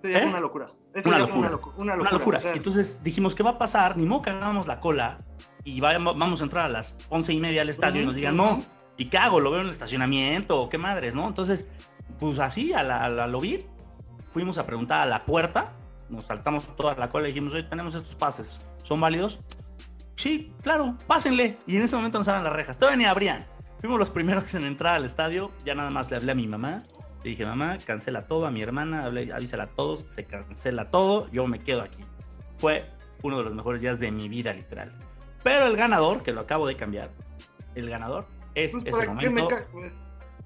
¿Eh? 0.03 0.11
es 0.17 0.25
una 0.25 0.39
locura. 0.41 0.67
Esto 0.93 1.07
Una 1.09 1.19
locura. 1.19 1.51
locu- 1.51 1.73
una 1.77 1.93
Una 1.93 1.95
locura. 1.95 2.11
locura. 2.11 2.37
o 2.37 2.41
sea, 2.41 2.51
Entonces 2.53 3.01
dijimos, 3.01 3.33
¿qué 3.33 3.43
va 3.43 3.51
a 3.51 3.57
pasar? 3.57 3.95
Ni 3.97 4.05
modo 4.05 4.23
que 4.23 4.29
hagamos 4.31 4.67
la 4.67 4.81
cola 4.81 5.19
y 5.63 5.79
vayamos- 5.79 6.17
vamos 6.17 6.41
a 6.41 6.43
entrar 6.43 6.65
a 6.65 6.69
las 6.69 6.97
once 7.07 7.31
y 7.31 7.39
media 7.39 7.61
al 7.61 7.69
estadio 7.69 8.01
y 8.01 8.05
nos 8.05 8.13
digan, 8.15 8.35
no, 8.35 8.65
¿y 8.97 9.05
qué 9.09 9.17
hago? 9.17 9.39
¿Lo 9.39 9.51
veo 9.51 9.61
en 9.61 9.67
el 9.67 9.71
estacionamiento? 9.71 10.59
¿O 10.61 10.67
qué 10.67 10.77
madres, 10.77 11.15
no? 11.15 11.27
Entonces, 11.29 11.65
pues 12.19 12.37
así, 12.39 12.73
a 12.73 12.83
la, 12.83 13.05
a 13.05 13.09
la 13.09 13.29
fuimos 14.33 14.57
a 14.57 14.65
preguntar 14.65 15.01
a 15.01 15.05
la 15.05 15.23
puerta, 15.25 15.71
nos 16.09 16.25
saltamos 16.25 16.75
toda 16.75 16.93
la 16.95 17.09
cola 17.09 17.27
y 17.29 17.31
dijimos, 17.31 17.53
oye, 17.53 17.63
tenemos 17.63 17.95
estos 17.95 18.15
pases, 18.15 18.59
¿son 18.83 18.99
válidos? 18.99 19.39
Sí, 20.17 20.53
claro, 20.61 20.97
pásenle. 21.07 21.57
Y 21.67 21.77
en 21.77 21.83
ese 21.83 21.95
momento 21.95 22.17
nos 22.17 22.27
abran 22.27 22.43
las 22.43 22.53
rejas. 22.53 22.77
Todavía 22.77 22.97
ni 22.97 23.05
abrían. 23.05 23.45
Fuimos 23.81 23.99
los 23.99 24.09
primeros 24.09 24.53
en 24.55 24.63
entrar 24.65 24.95
al 24.95 25.05
estadio. 25.05 25.51
Ya 25.65 25.75
nada 25.75 25.89
más 25.89 26.09
le 26.11 26.17
hablé 26.17 26.31
a 26.31 26.35
mi 26.35 26.47
mamá. 26.47 26.83
Le 27.23 27.31
dije, 27.31 27.45
mamá, 27.45 27.77
cancela 27.85 28.25
todo. 28.25 28.45
A 28.45 28.51
mi 28.51 28.61
hermana, 28.61 29.05
hablé, 29.05 29.31
avísala 29.33 29.63
a 29.63 29.67
todos. 29.67 30.01
Se 30.01 30.25
cancela 30.25 30.85
todo. 30.85 31.29
Yo 31.31 31.47
me 31.47 31.59
quedo 31.59 31.81
aquí. 31.81 32.03
Fue 32.59 32.85
uno 33.23 33.37
de 33.37 33.43
los 33.43 33.53
mejores 33.53 33.81
días 33.81 33.99
de 33.99 34.11
mi 34.11 34.29
vida, 34.29 34.53
literal. 34.53 34.91
Pero 35.43 35.65
el 35.65 35.75
ganador, 35.75 36.21
que 36.23 36.31
lo 36.31 36.41
acabo 36.41 36.67
de 36.67 36.75
cambiar, 36.75 37.09
el 37.75 37.89
ganador 37.89 38.27
es 38.53 38.71
pues, 38.73 38.85
ese 38.85 39.05
¿para 39.05 39.17
qué 39.17 39.29
me 39.29 39.41
momento. 39.41 39.63
ca- 39.71 39.91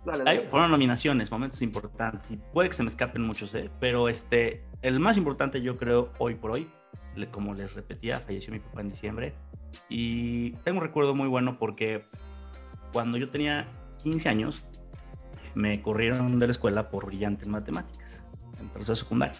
Dale, 0.05 0.23
Hay- 0.29 0.37
dale. 0.37 0.49
fueron 0.49 0.69
nominaciones, 0.71 1.31
momentos 1.31 1.61
importantes. 1.61 2.29
Y 2.29 2.37
puede 2.37 2.69
que 2.69 2.73
se 2.75 2.83
me 2.83 2.89
escapen 2.89 3.23
muchos, 3.23 3.53
¿eh? 3.55 3.71
pero 3.79 4.07
este, 4.07 4.63
el 4.83 4.99
más 4.99 5.17
importante 5.17 5.61
yo 5.61 5.77
creo 5.77 6.11
hoy 6.19 6.35
por 6.35 6.51
hoy, 6.51 6.69
como 7.31 7.53
les 7.55 7.73
repetía, 7.73 8.19
falleció 8.19 8.53
mi 8.53 8.59
papá 8.59 8.81
en 8.81 8.89
diciembre. 8.89 9.33
Y 9.89 10.51
tengo 10.63 10.77
un 10.79 10.83
recuerdo 10.85 11.15
muy 11.15 11.27
bueno 11.27 11.57
porque 11.57 12.05
cuando 12.95 13.17
yo 13.17 13.29
tenía 13.29 13.67
15 14.03 14.29
años, 14.29 14.61
me 15.53 15.81
corrieron 15.81 16.39
de 16.39 16.47
la 16.47 16.51
escuela 16.51 16.85
por 16.85 17.07
brillante 17.07 17.43
en 17.43 17.51
matemáticas, 17.51 18.23
en 18.57 18.69
tercero 18.69 18.95
secundaria. 18.95 19.37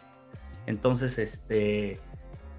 Entonces, 0.66 1.18
este, 1.18 2.02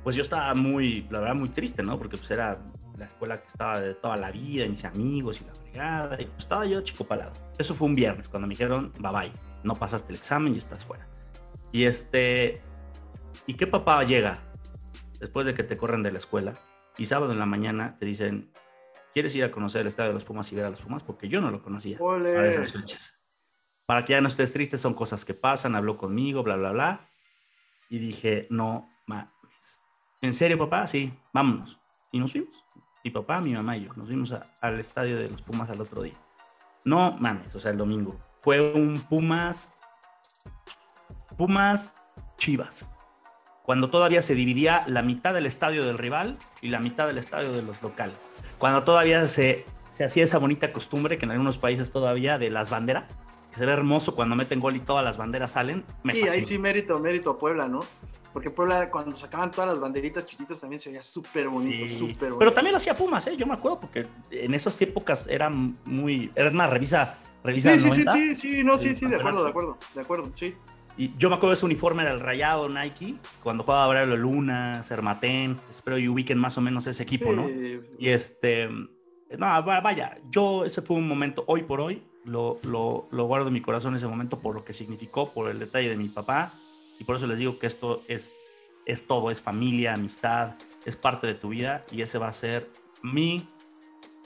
pues 0.02 0.16
yo 0.16 0.22
estaba 0.22 0.54
muy, 0.54 1.06
la 1.10 1.20
verdad, 1.20 1.34
muy 1.34 1.50
triste, 1.50 1.82
¿no? 1.82 1.98
Porque 1.98 2.16
pues 2.16 2.30
era 2.30 2.64
la 2.96 3.04
escuela 3.04 3.36
que 3.36 3.46
estaba 3.46 3.78
de 3.78 3.92
toda 3.92 4.16
la 4.16 4.30
vida, 4.30 4.64
y 4.64 4.70
mis 4.70 4.86
amigos 4.86 5.42
y 5.42 5.44
la 5.44 5.54
fregada, 5.54 6.18
y 6.18 6.24
pues 6.24 6.38
estaba 6.38 6.64
yo 6.64 6.80
chico 6.80 7.06
palado. 7.06 7.32
Eso 7.58 7.74
fue 7.74 7.88
un 7.88 7.94
viernes, 7.94 8.26
cuando 8.28 8.48
me 8.48 8.54
dijeron, 8.54 8.90
bye 8.98 9.12
bye, 9.12 9.32
no 9.64 9.74
pasaste 9.74 10.12
el 10.12 10.16
examen 10.16 10.54
y 10.54 10.58
estás 10.58 10.86
fuera. 10.86 11.06
Y 11.72 11.84
este, 11.84 12.62
¿y 13.46 13.52
qué 13.52 13.66
papá 13.66 14.02
llega 14.04 14.38
después 15.20 15.44
de 15.44 15.52
que 15.52 15.62
te 15.62 15.76
corren 15.76 16.02
de 16.02 16.10
la 16.10 16.20
escuela 16.20 16.54
y 16.96 17.04
sábado 17.04 17.32
en 17.32 17.38
la 17.38 17.44
mañana 17.44 17.98
te 17.98 18.06
dicen, 18.06 18.50
¿quieres 19.16 19.34
ir 19.34 19.44
a 19.44 19.50
conocer 19.50 19.80
el 19.80 19.86
estadio 19.86 20.08
de 20.08 20.14
los 20.14 20.24
Pumas 20.26 20.52
y 20.52 20.56
ver 20.56 20.66
a 20.66 20.68
los 20.68 20.82
Pumas? 20.82 21.02
Porque 21.02 21.26
yo 21.26 21.40
no 21.40 21.50
lo 21.50 21.62
conocía 21.62 21.96
para 21.98 22.50
esas 22.50 22.70
fechas. 22.70 23.18
Para 23.86 24.04
que 24.04 24.12
ya 24.12 24.20
no 24.20 24.28
estés 24.28 24.52
triste, 24.52 24.76
son 24.76 24.92
cosas 24.92 25.24
que 25.24 25.32
pasan, 25.32 25.74
habló 25.74 25.96
conmigo, 25.96 26.42
bla, 26.42 26.56
bla, 26.56 26.72
bla. 26.72 27.08
Y 27.88 27.98
dije, 27.98 28.46
no 28.50 28.90
mames. 29.06 29.30
¿En 30.20 30.34
serio, 30.34 30.58
papá? 30.58 30.86
Sí, 30.86 31.14
vámonos. 31.32 31.80
Y 32.12 32.18
nos 32.18 32.32
fuimos. 32.32 32.62
Mi 33.02 33.10
papá, 33.10 33.40
mi 33.40 33.54
mamá 33.54 33.78
y 33.78 33.86
yo. 33.86 33.94
Nos 33.94 34.04
fuimos 34.06 34.32
a- 34.32 34.44
al 34.60 34.78
estadio 34.80 35.16
de 35.16 35.30
los 35.30 35.40
Pumas 35.40 35.70
al 35.70 35.80
otro 35.80 36.02
día. 36.02 36.12
No 36.84 37.12
mames, 37.12 37.56
o 37.56 37.60
sea, 37.60 37.70
el 37.70 37.78
domingo. 37.78 38.14
Fue 38.42 38.60
un 38.74 39.00
Pumas. 39.00 39.76
Pumas 41.38 41.94
Chivas. 42.36 42.90
Cuando 43.66 43.90
todavía 43.90 44.22
se 44.22 44.34
dividía 44.34 44.84
la 44.86 45.02
mitad 45.02 45.34
del 45.34 45.44
estadio 45.44 45.84
del 45.84 45.98
rival 45.98 46.38
y 46.62 46.68
la 46.68 46.78
mitad 46.78 47.06
del 47.08 47.18
estadio 47.18 47.52
de 47.52 47.62
los 47.62 47.82
locales. 47.82 48.16
Cuando 48.58 48.82
todavía 48.84 49.26
se, 49.26 49.64
se 49.92 50.04
hacía 50.04 50.22
esa 50.24 50.38
bonita 50.38 50.72
costumbre 50.72 51.18
que 51.18 51.24
en 51.26 51.32
algunos 51.32 51.58
países 51.58 51.90
todavía 51.90 52.38
de 52.38 52.50
las 52.50 52.70
banderas, 52.70 53.16
que 53.50 53.56
se 53.56 53.66
ve 53.66 53.72
hermoso 53.72 54.14
cuando 54.14 54.36
meten 54.36 54.60
gol 54.60 54.76
y 54.76 54.80
todas 54.80 55.04
las 55.04 55.16
banderas 55.18 55.52
salen. 55.52 55.84
Me 56.04 56.12
Sí, 56.12 56.20
fascina. 56.20 56.32
ahí 56.40 56.44
sí 56.44 56.58
mérito, 56.58 56.98
mérito 57.00 57.30
a 57.30 57.36
Puebla, 57.36 57.66
¿no? 57.68 57.80
Porque 58.32 58.50
Puebla, 58.50 58.90
cuando 58.90 59.16
sacaban 59.16 59.50
todas 59.50 59.70
las 59.72 59.80
banderitas 59.80 60.26
chiquitas, 60.26 60.58
también 60.60 60.78
se 60.80 60.90
veía 60.90 61.02
súper 61.02 61.48
bonito, 61.48 61.88
Sí, 61.88 61.98
súper 61.98 62.18
bonito. 62.28 62.38
Pero 62.38 62.52
también 62.52 62.72
lo 62.72 62.76
hacía 62.76 62.94
Pumas, 62.96 63.26
¿eh? 63.26 63.36
Yo 63.36 63.46
me 63.46 63.54
acuerdo 63.54 63.80
porque 63.80 64.06
en 64.30 64.54
esas 64.54 64.80
épocas 64.82 65.26
era 65.26 65.48
muy. 65.50 66.30
Era 66.36 66.50
más, 66.50 66.68
revisa, 66.70 67.16
revisa 67.42 67.70
Sí, 67.70 67.74
el 67.76 67.80
sí, 67.80 67.90
sí, 67.94 68.04
90. 68.04 68.12
sí, 68.12 68.34
sí, 68.34 68.62
no, 68.62 68.78
sí, 68.78 68.88
El 68.90 68.96
sí, 68.96 69.06
de 69.06 69.16
acuerdo, 69.16 69.42
de 69.42 69.50
acuerdo, 69.50 69.78
de 69.94 70.00
acuerdo, 70.02 70.30
sí. 70.36 70.54
Y 70.98 71.14
yo 71.18 71.28
me 71.28 71.36
acuerdo 71.36 71.50
de 71.50 71.54
ese 71.54 71.66
uniforme 71.66 72.02
era 72.02 72.12
el 72.12 72.20
rayado 72.20 72.68
Nike, 72.68 73.16
cuando 73.42 73.64
jugaba 73.64 73.84
Aurelio 73.84 74.16
Luna, 74.16 74.82
Sermatén. 74.82 75.58
Espero 75.70 75.98
y 75.98 76.08
ubiquen 76.08 76.38
más 76.38 76.56
o 76.56 76.60
menos 76.62 76.86
ese 76.86 77.02
equipo, 77.02 77.32
¿no? 77.32 77.46
Sí, 77.48 77.80
Y 77.98 78.08
este. 78.08 78.68
No, 78.68 79.46
va- 79.46 79.80
vaya, 79.80 80.18
yo 80.30 80.64
ese 80.64 80.80
fue 80.82 80.96
un 80.96 81.06
momento 81.08 81.44
hoy 81.46 81.62
por 81.64 81.80
hoy. 81.80 82.02
Lo, 82.24 82.58
lo, 82.64 83.06
lo 83.12 83.24
guardo 83.26 83.48
en 83.48 83.54
mi 83.54 83.60
corazón 83.60 83.94
ese 83.94 84.06
momento 84.08 84.38
por 84.38 84.54
lo 84.54 84.64
que 84.64 84.72
significó, 84.72 85.32
por 85.32 85.48
el 85.50 85.58
detalle 85.60 85.88
de 85.88 85.96
mi 85.96 86.08
papá. 86.08 86.52
Y 86.98 87.04
por 87.04 87.16
eso 87.16 87.26
les 87.26 87.38
digo 87.38 87.56
que 87.56 87.66
esto 87.66 88.00
es, 88.08 88.30
es 88.86 89.06
todo: 89.06 89.30
es 89.30 89.40
familia, 89.42 89.92
amistad, 89.94 90.54
es 90.86 90.96
parte 90.96 91.26
de 91.26 91.34
tu 91.34 91.50
vida. 91.50 91.84
Y 91.92 92.00
ese 92.02 92.18
va 92.18 92.28
a 92.28 92.32
ser 92.32 92.70
mi 93.02 93.46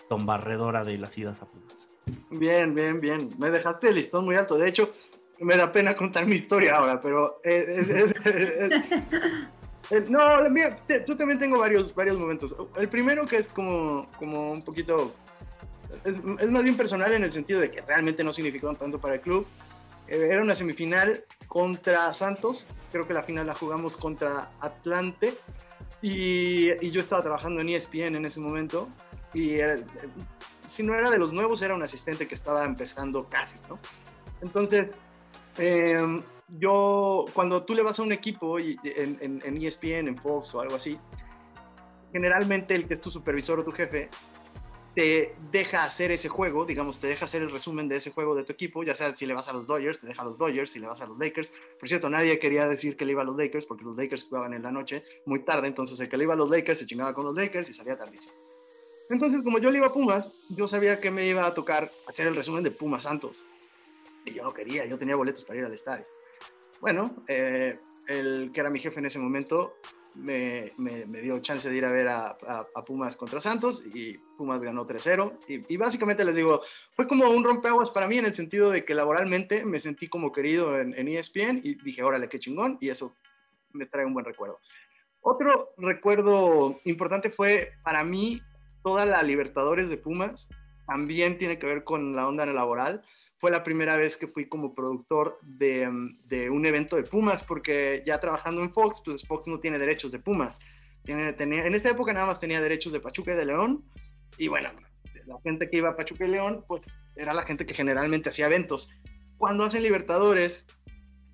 tombarredora 0.09 0.85
de 0.85 0.99
las 0.99 1.17
idas 1.19 1.43
a 1.43 1.47
Pumas. 1.47 1.89
Bien, 2.31 2.75
bien, 2.75 3.01
bien. 3.01 3.31
Me 3.39 3.51
dejaste 3.51 3.89
el 3.89 3.97
listón 3.97 4.25
muy 4.25 4.37
alto. 4.37 4.57
De 4.57 4.69
hecho, 4.69 4.93
me 5.41 5.57
da 5.57 5.73
pena 5.73 5.95
contar 5.95 6.27
mi 6.27 6.37
historia 6.37 6.77
ahora, 6.77 7.01
pero 7.01 7.41
es- 7.45 7.89
es- 7.89 8.15
es- 9.91 10.11
no, 10.11 10.49
mía, 10.51 10.77
te- 10.87 11.05
yo 11.07 11.17
también 11.17 11.39
tengo 11.39 11.59
varios, 11.59 11.95
varios 11.95 12.17
momentos. 12.19 12.55
El 12.77 12.89
primero 12.89 13.27
que 13.27 13.37
es 13.39 13.49
como, 13.49 14.09
como 14.19 14.53
un 14.53 14.63
poquito, 14.63 15.13
es, 16.05 16.23
más 16.51 16.63
bien 16.63 16.77
personal 16.77 17.13
en 17.13 17.25
el 17.25 17.33
sentido 17.33 17.61
de 17.61 17.71
que 17.71 17.81
realmente 17.81 18.23
no 18.23 18.33
significó 18.33 18.73
tanto 18.75 19.01
para 19.01 19.15
el 19.15 19.21
club. 19.21 19.47
Eh, 20.09 20.29
era 20.31 20.43
una 20.43 20.55
semifinal 20.55 21.25
contra 21.49 22.13
Santos, 22.15 22.67
creo 22.93 23.07
que 23.07 23.15
la 23.15 23.23
final 23.23 23.47
la 23.47 23.55
jugamos 23.55 23.97
contra 23.97 24.51
Atlante 24.61 25.35
y, 26.03 26.71
y 26.87 26.91
yo 26.91 27.01
estaba 27.01 27.23
trabajando 27.23 27.61
en 27.61 27.69
ESPN 27.71 28.17
en 28.17 28.25
ese 28.27 28.41
momento 28.41 28.89
y 29.35 29.55
era- 29.55 29.77
si 30.69 30.83
no 30.85 30.95
era 30.95 31.11
de 31.11 31.19
los 31.19 31.33
nuevos, 31.33 31.63
era 31.63 31.75
un 31.75 31.83
asistente 31.83 32.29
que 32.29 32.35
estaba 32.37 32.65
empezando 32.65 33.29
casi, 33.29 33.57
¿no? 33.69 33.77
Entonces, 34.41 34.93
eh, 35.59 36.23
yo, 36.59 37.27
cuando 37.33 37.63
tú 37.65 37.75
le 37.75 37.83
vas 37.83 37.99
a 37.99 38.03
un 38.03 38.13
equipo 38.13 38.59
y, 38.59 38.79
en, 38.83 39.63
ESPN, 39.63 40.09
en 40.09 40.17
Fox 40.17 40.55
o 40.55 40.61
algo 40.61 40.77
así, 40.77 40.99
generalmente 42.13 42.75
el 42.75 42.87
que 42.87 42.95
es 42.95 43.01
tu 43.01 43.11
supervisor 43.11 43.61
o 43.61 43.65
tu 43.65 43.71
jefe 43.71 44.09
te 44.95 45.37
deja 45.53 45.85
hacer 45.85 46.11
ese 46.11 46.29
juego, 46.29 46.65
digamos, 46.65 46.99
te 46.99 47.07
deja 47.07 47.25
hacer 47.25 47.43
el 47.43 47.51
resumen 47.51 47.87
de 47.87 47.97
ese 47.97 48.11
juego 48.11 48.35
de 48.35 48.43
tu 48.43 48.53
equipo, 48.53 48.83
ya 48.83 48.97
sea 48.97 49.13
si 49.13 49.25
le 49.25 49.35
vas 49.35 49.49
a 49.49 49.53
los 49.53 49.67
Dodgers, 49.67 50.01
te 50.01 50.09
deja 50.09 50.23
a 50.23 50.25
los 50.25 50.37
Dodgers, 50.37 50.71
si 50.71 50.81
le 50.81 50.89
vas 50.89 51.01
a 51.01 51.07
los 51.07 51.17
Lakers. 51.17 51.53
Por 51.79 51.89
cierto, 51.89 52.11
nadie 52.11 52.39
quería 52.41 52.67
decir 52.67 52.97
que 52.97 53.05
le 53.05 53.13
iba 53.13 53.23
a 53.23 53.25
los 53.25 53.37
Lakers 53.37 53.67
porque 53.67 53.85
los 53.85 53.97
Lakers 53.97 54.25
jugaban 54.25 54.53
en 54.53 54.65
la 54.65 54.73
noche 54.73 55.05
muy 55.27 55.45
tarde, 55.45 55.69
entonces 55.69 56.01
el 56.01 56.09
que 56.09 56.17
le 56.17 56.25
iba 56.25 56.35
a 56.35 56.37
los 56.37 56.51
Lakers 56.51 56.81
se 56.81 56.87
chingaba 56.87 57.15
con 57.15 57.25
los 57.25 57.35
Lakers 57.35 57.69
y 57.71 57.75
salía 57.75 57.97
tardísimo. 57.97 58.33
Entonces, 59.11 59.43
como 59.43 59.59
yo 59.59 59.71
le 59.71 59.79
iba 59.79 59.89
a 59.89 59.93
Pumas, 59.93 60.33
yo 60.51 60.69
sabía 60.69 61.01
que 61.01 61.11
me 61.11 61.27
iba 61.27 61.47
a 61.47 61.53
tocar 61.53 61.91
hacer 62.07 62.27
el 62.27 62.35
resumen 62.35 62.63
de 62.63 62.71
Pumas 62.71 63.05
Santos. 63.05 63.41
Y 64.25 64.35
yo 64.35 64.43
no 64.43 64.53
quería, 64.53 64.85
yo 64.87 64.99
tenía 64.99 65.17
boletos 65.17 65.45
para 65.45 65.59
ir 65.59 65.65
al 65.65 65.75
estadio. 65.75 66.05
Bueno, 66.81 67.25
eh, 67.29 67.79
el 68.09 68.51
que 68.53 68.61
era 68.61 68.71
mi 68.71 68.79
jefe 68.79 68.99
en 69.01 69.07
ese 69.07 69.19
momento 69.19 69.75
me, 70.15 70.73
dio 71.23 71.39
chance 71.41 71.69
de 71.69 71.77
ir 71.77 71.85
a 71.85 71.93
ver 71.93 72.09
a, 72.09 72.37
Pumas 72.87 73.17
contra 73.17 73.41
Santos 73.41 73.85
y 73.87 74.19
Pumas 74.37 74.61
ganó 74.61 74.87
3-0. 74.87 75.67
Y, 75.69 75.77
básicamente 75.77 76.25
les 76.25 76.35
digo, 76.35 76.63
fue 76.93 77.07
como 77.07 77.31
un 77.31 77.45
rompeaguas 77.45 77.91
para 77.91 78.09
mí 78.09 78.19
en 78.19 78.27
el 78.27 78.35
sentido 78.35 78.71
de 78.71 78.85
que 78.85 78.95
laboralmente 78.95 79.65
me 79.65 79.79
sentí 79.79 80.09
como 80.09 80.33
querido 80.33 80.79
en, 80.79 80.95
en 80.99 81.09
ESPN 81.09 81.61
y 81.63 81.75
dije, 81.83 82.03
órale, 82.03 82.29
qué 82.29 82.39
chingón, 82.39 82.79
y 82.81 82.89
eso 82.89 83.15
me 83.73 83.87
trae 83.87 84.05
un 84.05 84.15
buen 84.15 84.25
recuerdo. 84.25 84.59
Otro 85.23 85.73
recuerdo 85.77 86.81
importante 86.85 87.31
fue 87.31 87.73
para 87.83 88.03
mí 88.03 88.43
toda 88.83 89.05
la 89.05 89.23
Libertadores 89.23 89.89
de 89.89 89.99
Pumas, 89.99 90.49
también 90.87 91.39
tiene 91.39 91.59
que 91.59 91.67
ver 91.67 91.85
con 91.85 92.17
la 92.17 92.27
onda 92.27 92.47
laboral. 92.47 93.03
Fue 93.41 93.51
la 93.51 93.65
primera 93.65 93.97
vez 93.97 94.17
que 94.17 94.29
fui 94.29 94.49
como 94.49 94.75
productor 94.75 95.39
de, 95.43 95.89
mm, 95.89 96.29
de 96.29 96.51
un 96.51 96.67
evento 96.67 96.97
de 96.97 97.03
Pumas, 97.03 97.43
porque 97.43 98.03
ya 98.07 98.21
trabajando 98.21 98.63
en 98.63 98.71
Fox, 98.71 99.03
pues 99.05 99.27
Fox 99.27 99.47
no 99.47 99.59
tiene 99.59 99.79
derechos 99.79 100.13
de 100.13 100.19
Pumas. 100.19 100.59
Tiene, 101.05 101.33
tenía, 101.33 101.65
en 101.65 101.75
esa 101.75 101.91
época 101.91 102.13
nada 102.13 102.27
más 102.27 102.39
tenía 102.39 102.61
derechos 102.61 102.93
de 102.93 103.01
Pachuca 103.01 103.33
y 103.33 103.37
de 103.37 103.47
León, 103.47 103.83
y 104.37 104.49
bueno, 104.49 104.71
la 105.27 105.41
gente 105.43 105.69
que 105.71 105.79
iba 105.79 105.91
a 105.91 105.97
Pachuca 105.97 106.27
y 106.27 106.29
León, 106.31 106.65
pues 106.69 106.93
era 107.17 107.35
la 107.35 107.43
gente 107.43 107.67
que 107.67 107.75
generalmente 107.75 108.29
hacía 108.29 108.47
eventos. 108.47 108.91
Cuando 109.39 109.65
hacen 109.65 109.83
Libertadores, 109.83 110.67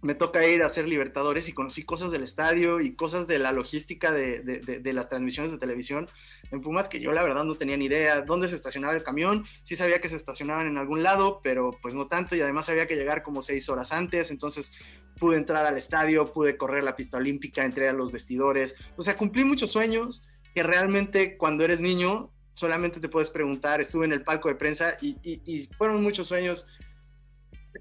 me 0.06 0.14
toca 0.14 0.46
ir 0.46 0.62
a 0.62 0.66
hacer 0.66 0.88
Libertadores 0.88 1.48
y 1.48 1.52
conocí 1.52 1.84
cosas 1.84 2.10
del 2.10 2.22
estadio 2.22 2.80
y 2.80 2.94
cosas 2.94 3.26
de 3.26 3.38
la 3.38 3.52
logística 3.52 4.10
de, 4.12 4.40
de- 4.40 4.60
de- 4.60 4.78
de 4.80 4.92
las 4.94 5.08
transmisiones 5.08 5.52
de 5.52 5.58
televisión 5.58 6.08
en 6.50 6.60
Pumas 6.62 6.88
que 6.88 7.00
yo 7.00 7.12
la 7.12 7.22
verdad 7.22 7.44
no 7.44 7.56
tenía 7.56 7.76
ni 7.76 7.86
idea 7.86 8.22
dónde 8.22 8.48
se 8.48 8.56
estacionaba 8.56 8.94
el 8.94 9.02
camión. 9.02 9.44
Sí 9.64 9.76
sabía 9.76 10.00
que 10.00 10.08
se 10.08 10.16
estacionaban 10.16 10.66
en 10.68 10.78
algún 10.78 11.02
lado, 11.02 11.40
pero 11.42 11.72
pues 11.82 11.92
no 11.94 12.06
tanto. 12.06 12.34
Y 12.36 12.40
además 12.40 12.68
había 12.68 12.86
que 12.86 12.94
llegar 12.96 13.22
como 13.22 13.42
seis 13.42 13.68
horas 13.68 13.92
antes, 13.92 14.30
entonces 14.30 14.72
pude 15.18 15.36
entrar 15.36 15.66
al 15.66 15.76
estadio, 15.76 16.32
pude 16.32 16.56
correr 16.56 16.84
la 16.84 16.94
pista 16.96 17.18
olímpica, 17.18 17.64
entré 17.64 17.88
a 17.88 17.92
los 17.92 18.12
vestidores, 18.12 18.74
o 18.96 19.02
sea, 19.02 19.16
cumplí 19.16 19.44
muchos 19.44 19.70
sueños 19.72 20.22
que 20.54 20.62
realmente 20.62 21.36
cuando 21.36 21.64
eres 21.64 21.80
niño 21.80 22.30
solamente 22.54 23.00
te 23.00 23.08
puedes 23.10 23.28
preguntar, 23.30 23.80
estuve 23.82 24.06
en 24.06 24.12
el 24.12 24.22
palco 24.22 24.48
de 24.48 24.54
prensa 24.54 24.96
y, 25.02 25.16
y- 25.22 25.42
y 25.44 25.66
fueron 25.76 26.02
muchos 26.02 26.26
sueños 26.28 26.66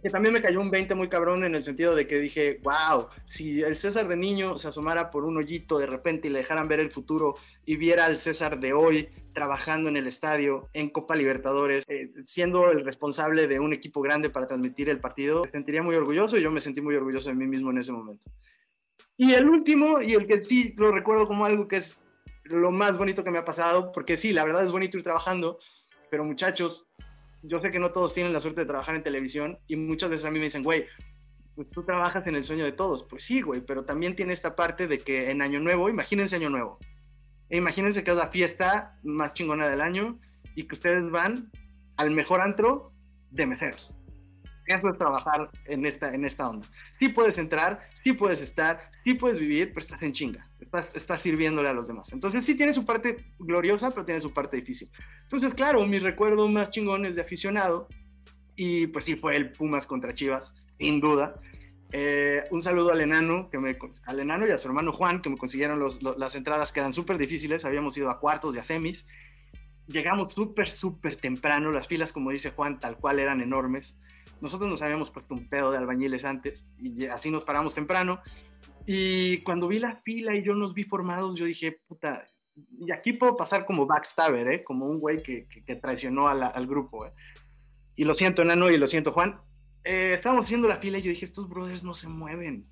que 0.02 0.10
también 0.10 0.34
me 0.34 0.42
cayó 0.42 0.60
un 0.62 0.72
20 0.72 0.96
muy 0.96 1.10
cabrón 1.10 1.44
en 1.44 1.56
el 1.56 1.64
sentido 1.64 1.96
de 1.96 2.08
que 2.08 2.20
dije, 2.20 2.60
wow, 2.64 3.08
si 3.26 3.62
el 3.62 3.78
César 3.78 4.08
de 4.08 4.16
niño 4.16 4.58
se 4.58 4.68
asomara 4.68 5.12
por 5.12 5.26
un 5.26 5.38
hoyito 5.38 5.78
de 5.78 5.86
repente 5.86 6.28
y 6.28 6.32
le 6.32 6.40
dejaran 6.40 6.68
ver 6.68 6.80
el 6.80 6.92
futuro 6.92 7.36
y 7.66 7.76
viera 7.76 8.06
al 8.06 8.18
César 8.18 8.60
de 8.60 8.74
hoy 8.74 9.10
trabajando 9.34 9.90
en 9.90 9.98
el 9.98 10.08
estadio, 10.08 10.70
en 10.74 10.90
Copa 10.90 11.16
Libertadores, 11.16 11.84
eh, 11.88 12.12
siendo 12.26 12.72
el 12.72 12.86
responsable 12.86 13.48
de 13.48 13.60
un 13.60 13.74
equipo 13.74 14.02
grande 14.02 14.30
para 14.30 14.48
transmitir 14.48 14.90
el 14.90 15.00
partido, 15.00 15.44
me 15.44 15.52
sentiría 15.52 15.84
muy 15.84 15.96
orgulloso 15.96 16.38
y 16.38 16.42
yo 16.42 16.52
me 16.52 16.62
sentí 16.62 16.82
muy 16.82 16.96
orgulloso 16.96 17.30
de 17.30 17.36
mí 17.36 17.48
mismo 17.48 17.72
en 17.72 17.78
ese 17.80 17.92
momento. 17.92 18.24
Y 19.18 19.34
el 19.34 19.48
último, 19.48 20.02
y 20.02 20.14
el 20.14 20.28
que 20.28 20.44
sí 20.44 20.74
lo 20.78 20.92
recuerdo 20.92 21.28
como 21.28 21.46
algo 21.46 21.68
que 21.68 21.78
es 21.78 22.02
lo 22.44 22.72
más 22.72 22.98
bonito 22.98 23.24
que 23.24 23.32
me 23.32 23.38
ha 23.38 23.46
pasado, 23.46 23.92
porque 23.92 24.18
sí, 24.18 24.34
la 24.34 24.46
verdad 24.46 24.64
es 24.64 24.72
bonito 24.72 24.98
ir 24.98 25.04
trabajando, 25.04 25.58
pero 26.10 26.24
muchachos, 26.24 26.88
yo 27.48 27.60
sé 27.60 27.72
que 27.72 27.80
no 27.80 27.92
todos 27.92 28.14
tienen 28.14 28.34
la 28.34 28.42
suerte 28.42 28.62
de 28.62 28.68
trabajar 28.68 28.96
en 28.96 29.04
televisión 29.04 29.60
y 29.68 29.76
muchas 29.76 30.10
veces 30.10 30.26
a 30.26 30.32
mí 30.32 30.40
me 30.40 30.46
dicen, 30.46 30.64
güey, 30.64 30.86
pues 31.56 31.70
tú 31.70 31.84
trabajas 31.84 32.28
en 32.28 32.36
el 32.36 32.44
sueño 32.44 32.66
de 32.66 32.72
todos. 32.72 33.04
Pues 33.04 33.24
sí, 33.24 33.42
güey, 33.42 33.62
pero 33.62 33.86
también 33.86 34.16
tiene 34.16 34.34
esta 34.34 34.56
parte 34.56 34.88
de 34.88 35.00
que 35.00 35.32
en 35.32 35.42
Año 35.42 35.60
Nuevo, 35.60 35.90
imagínense 35.90 36.36
Año 36.36 36.50
Nuevo, 36.50 36.80
e 37.50 37.58
imagínense 37.58 38.04
que 38.04 38.12
es 38.12 38.18
la 38.18 38.30
fiesta 38.30 38.98
más 39.04 39.34
chingona 39.34 39.70
del 39.70 39.82
año 39.82 40.20
y 40.56 40.64
que 40.68 40.76
ustedes 40.76 41.10
van 41.10 41.52
al 41.98 42.12
mejor 42.12 42.42
antro 42.42 42.92
de 43.32 43.46
meseros. 43.46 43.96
Eso 44.68 44.90
es 44.90 44.98
trabajar 44.98 45.50
en 45.66 45.86
esta, 45.86 46.14
en 46.14 46.26
esta 46.26 46.50
onda. 46.50 46.68
Sí 46.92 47.10
puedes 47.10 47.38
entrar, 47.38 47.88
sí 48.04 48.14
puedes 48.14 48.42
estar, 48.42 48.90
sí 49.04 49.14
puedes 49.14 49.40
vivir, 49.40 49.70
pero 49.70 49.82
estás 49.82 50.02
en 50.02 50.12
chinga. 50.12 50.48
Estás, 50.60 50.88
estás 50.96 51.22
sirviéndole 51.22 51.70
a 51.70 51.74
los 51.74 51.88
demás. 51.88 52.12
Entonces 52.12 52.46
sí 52.46 52.56
tiene 52.56 52.74
su 52.74 52.86
parte 52.86 53.18
gloriosa, 53.40 53.92
pero 53.92 54.06
tiene 54.06 54.22
su 54.22 54.34
parte 54.34 54.58
difícil. 54.58 54.90
Entonces, 55.24 55.54
claro, 55.54 55.86
mi 55.86 56.00
recuerdo 56.00 56.48
más 56.48 56.72
chingón 56.72 57.06
es 57.06 57.16
de 57.16 57.22
aficionado. 57.22 57.88
Y 58.56 58.88
pues 58.88 59.06
sí, 59.06 59.16
fue 59.16 59.36
el 59.36 59.52
Pumas 59.52 59.86
contra 59.86 60.14
Chivas, 60.14 60.54
sin 60.78 61.00
duda. 61.00 61.40
Eh, 61.92 62.44
un 62.52 62.62
saludo 62.62 62.92
al 62.92 63.02
enano, 63.02 63.50
que 63.50 63.60
me, 63.60 63.78
al 64.06 64.20
enano 64.20 64.48
y 64.48 64.52
a 64.52 64.58
su 64.58 64.68
hermano 64.68 64.92
Juan, 64.92 65.22
que 65.22 65.30
me 65.30 65.38
consiguieron 65.38 65.82
las 66.18 66.36
entradas 66.36 66.72
que 66.72 66.80
eran 66.80 66.94
súper 66.94 67.18
difíciles. 67.18 67.66
Habíamos 67.66 67.98
ido 67.98 68.10
a 68.10 68.20
cuartos 68.20 68.56
y 68.56 68.60
a 68.60 68.64
semis. 68.64 69.06
Llegamos 69.88 70.34
súper, 70.34 70.70
súper 70.70 71.18
temprano. 71.18 71.72
Las 71.72 71.88
filas, 71.88 72.12
como 72.12 72.32
dice 72.32 72.52
Juan, 72.52 72.80
tal 72.80 72.98
cual 72.98 73.20
eran 73.20 73.42
enormes. 73.42 73.96
Nosotros 74.42 74.70
nos 74.70 74.82
habíamos 74.82 75.10
puesto 75.10 75.34
un 75.34 75.48
pedo 75.48 75.72
de 75.72 75.78
albañiles 75.78 76.26
antes 76.26 76.66
y 76.78 77.06
así 77.06 77.32
nos 77.32 77.44
paramos 77.44 77.74
temprano. 77.74 78.22
Y 78.86 79.40
cuando 79.40 79.68
vi 79.68 79.80
la 79.80 79.94
fila 79.94 80.36
y 80.36 80.44
yo 80.44 80.54
nos 80.54 80.74
vi 80.74 80.84
formados, 80.84 81.36
yo 81.36 81.46
dije, 81.46 81.80
puta, 81.88 82.24
y 82.80 82.92
aquí 82.92 83.14
puedo 83.14 83.36
pasar 83.36 83.66
como 83.66 83.86
backstabber, 83.86 84.48
¿eh? 84.48 84.64
Como 84.64 84.86
un 84.86 85.00
güey 85.00 85.22
que, 85.22 85.48
que, 85.48 85.76
traicionó 85.76 86.32
la, 86.34 86.48
al 86.48 86.68
grupo, 86.68 87.06
¿eh? 87.06 87.12
Y 87.96 88.04
lo 88.04 88.14
siento, 88.14 88.42
Enano, 88.42 88.70
y 88.70 88.78
lo 88.78 88.88
siento, 88.88 89.12
Juan. 89.12 89.40
Eh, 89.84 90.16
estábamos 90.16 90.46
haciendo 90.46 90.68
la 90.68 90.78
fila 90.78 90.98
y 90.98 91.02
yo 91.02 91.10
dije, 91.10 91.26
estos 91.26 91.50
brothers 91.50 91.84
no 91.84 91.94
se 91.94 92.08
mueven. 92.08 92.68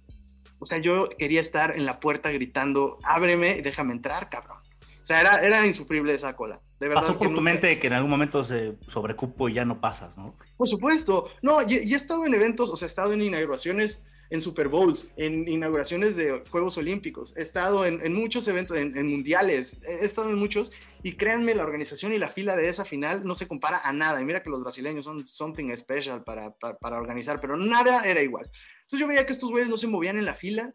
O 0.60 0.66
sea, 0.66 0.78
yo 0.80 1.10
quería 1.18 1.42
estar 1.42 1.76
en 1.76 1.86
la 1.86 2.00
puerta 2.00 2.32
gritando, 2.32 2.98
ábreme 3.04 3.62
déjame 3.62 3.94
entrar, 3.94 4.30
cabrón. 4.30 4.63
O 5.04 5.06
sea, 5.06 5.20
era, 5.20 5.40
era 5.40 5.68
insufrible 5.68 6.14
esa 6.14 6.34
cola. 6.34 6.62
De 6.80 6.88
verdad 6.88 7.02
Pasó 7.02 7.18
por 7.18 7.28
tu 7.28 7.34
nunca... 7.34 7.44
mente 7.44 7.78
que 7.78 7.88
en 7.88 7.94
algún 7.94 8.10
momento 8.10 8.42
se 8.42 8.78
sobrecupo 8.88 9.50
y 9.50 9.54
ya 9.54 9.66
no 9.66 9.82
pasas, 9.82 10.18
¿no? 10.18 10.38
Por 10.56 10.68
supuesto. 10.68 11.30
No, 11.42 11.62
y, 11.62 11.80
y, 11.84 11.92
he 11.92 11.96
estado 11.96 12.26
en 12.26 12.34
eventos, 12.34 12.70
o 12.70 12.78
sea, 12.78 12.86
he 12.86 12.88
estado 12.88 13.12
en 13.12 13.22
inauguraciones, 13.22 14.06
en 14.30 14.40
Super 14.40 14.70
Bowls, 14.70 15.12
en 15.18 15.46
inauguraciones 15.48 16.16
de 16.16 16.42
Juegos 16.50 16.78
Olímpicos, 16.78 17.34
he 17.36 17.42
estado 17.42 17.86
en, 17.86 18.04
en 18.04 18.14
muchos 18.14 18.48
eventos, 18.48 18.78
en, 18.78 18.98
en, 18.98 19.08
mundiales, 19.08 19.82
he 19.84 20.06
estado 20.06 20.30
en 20.30 20.38
muchos, 20.38 20.72
y 21.04 21.18
créanme, 21.18 21.54
la 21.54 21.64
organización 21.64 22.14
y 22.14 22.18
la 22.18 22.30
fila 22.30 22.56
de 22.56 22.70
esa 22.70 22.86
final 22.86 23.26
no 23.26 23.36
se 23.36 23.48
compara 23.48 23.82
a 23.84 23.92
nada. 23.92 24.22
Y 24.22 24.26
mira 24.26 24.42
que 24.42 24.50
los 24.50 24.64
brasileños 24.64 25.04
son 25.04 25.28
something 25.28 25.76
special 25.76 26.24
para, 26.24 26.52
para, 26.52 26.78
para 26.78 26.98
organizar, 26.98 27.42
pero 27.42 27.58
nada 27.58 28.04
era 28.06 28.22
igual. 28.22 28.50
Entonces 28.84 29.02
yo 29.02 29.08
veía 29.08 29.26
que 29.26 29.34
estos 29.34 29.52
güeyes 29.52 29.70
no 29.70 29.76
se 29.78 29.88
movían 29.88 30.18
en 30.18 30.26
la 30.26 30.36
fila, 30.36 30.74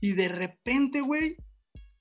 y 0.00 0.14
de 0.14 0.28
repente, 0.28 1.02
güey, 1.02 1.36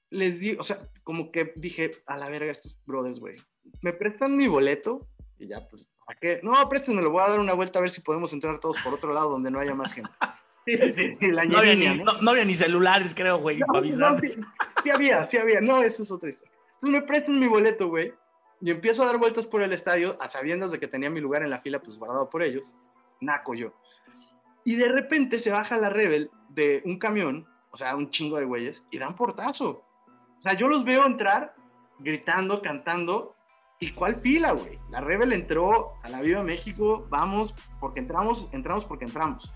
les 0.09 0.39
di, 0.39 0.55
o 0.59 0.63
sea, 0.63 0.79
como 1.03 1.31
que 1.31 1.53
dije, 1.55 1.91
a 2.05 2.17
la 2.17 2.29
verga 2.29 2.51
estos 2.51 2.77
brothers, 2.85 3.19
güey, 3.19 3.37
me 3.81 3.93
prestan 3.93 4.35
mi 4.35 4.47
boleto 4.47 5.01
y 5.37 5.47
ya, 5.47 5.67
pues, 5.69 5.89
¿para 6.05 6.19
qué? 6.19 6.39
No, 6.43 6.53
préstenme, 6.69 7.01
lo 7.01 7.11
voy 7.11 7.23
a 7.23 7.29
dar 7.29 7.39
una 7.39 7.53
vuelta 7.53 7.79
a 7.79 7.81
ver 7.81 7.91
si 7.91 8.01
podemos 8.01 8.33
entrar 8.33 8.59
todos 8.59 8.77
por 8.81 8.93
otro 8.93 9.13
lado 9.13 9.29
donde 9.29 9.51
no 9.51 9.59
haya 9.59 9.73
más 9.73 9.93
gente. 9.93 10.11
Sí, 10.65 10.77
sí, 10.77 11.17
sí, 11.19 11.31
la 11.31 11.45
no, 11.45 11.57
había 11.57 11.73
ni, 11.73 12.03
¿no? 12.03 12.13
no, 12.21 12.31
había 12.31 12.45
ni, 12.45 12.53
celulares, 12.53 13.15
creo, 13.15 13.39
güey, 13.39 13.57
no, 13.57 13.65
para 13.65 13.79
avisar. 13.79 14.19
Sí, 14.19 14.27
sí, 14.83 14.89
había, 14.91 15.27
sí 15.27 15.37
había, 15.37 15.61
no, 15.61 15.81
eso 15.81 16.03
es 16.03 16.11
otra 16.11 16.29
historia. 16.29 16.53
Entonces 16.75 17.01
me 17.01 17.07
prestan 17.07 17.39
mi 17.39 17.47
boleto, 17.47 17.87
güey, 17.87 18.13
y 18.61 18.69
empiezo 18.69 19.01
a 19.01 19.07
dar 19.07 19.17
vueltas 19.17 19.47
por 19.47 19.63
el 19.63 19.73
estadio, 19.73 20.21
a 20.21 20.29
sabiendas 20.29 20.71
de 20.71 20.79
que 20.79 20.87
tenía 20.87 21.09
mi 21.09 21.21
lugar 21.21 21.41
en 21.41 21.49
la 21.49 21.61
fila, 21.61 21.79
pues 21.81 21.97
guardado 21.97 22.29
por 22.29 22.43
ellos, 22.43 22.75
naco 23.19 23.55
yo. 23.55 23.73
Y 24.63 24.75
de 24.75 24.89
repente 24.89 25.39
se 25.39 25.49
baja 25.49 25.77
la 25.77 25.89
Rebel 25.89 26.29
de 26.49 26.83
un 26.85 26.99
camión, 26.99 27.47
o 27.71 27.77
sea, 27.77 27.95
un 27.95 28.11
chingo 28.11 28.37
de 28.37 28.45
güeyes, 28.45 28.83
y 28.91 28.99
dan 28.99 29.15
portazo. 29.15 29.88
O 30.39 30.41
sea, 30.41 30.53
yo 30.53 30.67
los 30.69 30.85
veo 30.85 31.05
entrar 31.05 31.53
gritando, 31.99 32.61
cantando. 32.61 33.35
¿Y 33.81 33.91
cuál 33.91 34.19
fila, 34.21 34.53
güey? 34.53 34.79
La 34.89 35.01
Rebel 35.01 35.33
entró 35.33 35.93
a 36.03 36.09
la 36.09 36.21
Viva 36.21 36.43
México, 36.43 37.05
vamos, 37.09 37.53
porque 37.79 37.99
entramos, 37.99 38.49
entramos 38.53 38.85
porque 38.85 39.05
entramos. 39.05 39.51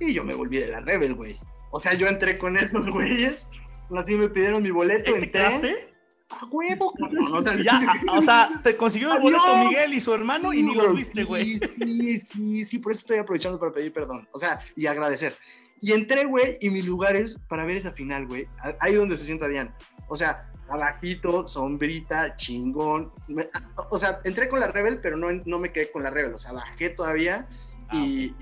Y 0.00 0.12
yo 0.12 0.22
me 0.22 0.34
volví 0.34 0.58
de 0.58 0.68
la 0.68 0.80
Rebel, 0.80 1.14
güey. 1.14 1.36
O 1.70 1.80
sea, 1.80 1.94
yo 1.94 2.06
entré 2.06 2.38
con 2.38 2.58
esos 2.58 2.86
güeyes, 2.90 3.48
así 3.96 4.14
me 4.14 4.28
pidieron 4.28 4.62
mi 4.62 4.70
boleto, 4.70 5.14
¿Te 5.14 5.28
quedaste? 5.28 5.88
A 6.28 6.46
huevo. 6.46 6.92
O 7.32 7.40
sea, 7.40 7.54
ya, 7.62 7.80
o 8.10 8.22
sea, 8.22 8.60
te 8.62 8.76
consiguió 8.76 9.14
el 9.14 9.20
boleto 9.20 9.56
Miguel 9.56 9.94
y 9.94 10.00
su 10.00 10.14
hermano 10.14 10.52
sí, 10.52 10.60
y 10.60 10.62
ni 10.62 10.74
los 10.74 10.94
viste, 10.94 11.24
güey. 11.24 11.58
Sí, 11.78 12.20
sí, 12.20 12.64
sí, 12.64 12.78
por 12.78 12.92
eso 12.92 13.00
estoy 13.00 13.18
aprovechando 13.18 13.58
para 13.58 13.72
pedir 13.72 13.92
perdón. 13.92 14.28
O 14.32 14.38
sea, 14.38 14.60
y 14.76 14.86
agradecer. 14.86 15.34
Y 15.82 15.92
entré, 15.92 16.24
güey, 16.24 16.58
y 16.60 16.70
mi 16.70 16.80
lugar 16.80 17.16
es 17.16 17.38
para 17.48 17.64
ver 17.64 17.76
esa 17.76 17.92
final, 17.92 18.26
güey. 18.26 18.46
Ahí 18.80 18.94
donde 18.94 19.18
se 19.18 19.26
sienta 19.26 19.48
Diane. 19.48 19.72
O 20.12 20.16
sea, 20.16 20.42
abajito, 20.68 21.48
sombrita, 21.48 22.36
chingón. 22.36 23.10
Me, 23.28 23.46
o 23.90 23.98
sea, 23.98 24.20
entré 24.24 24.46
con 24.46 24.60
la 24.60 24.66
Rebel, 24.66 25.00
pero 25.02 25.16
no, 25.16 25.28
no 25.46 25.58
me 25.58 25.72
quedé 25.72 25.90
con 25.90 26.02
la 26.02 26.10
Rebel. 26.10 26.34
O 26.34 26.38
sea, 26.38 26.52
bajé 26.52 26.90
todavía 26.90 27.46
y 27.92 28.34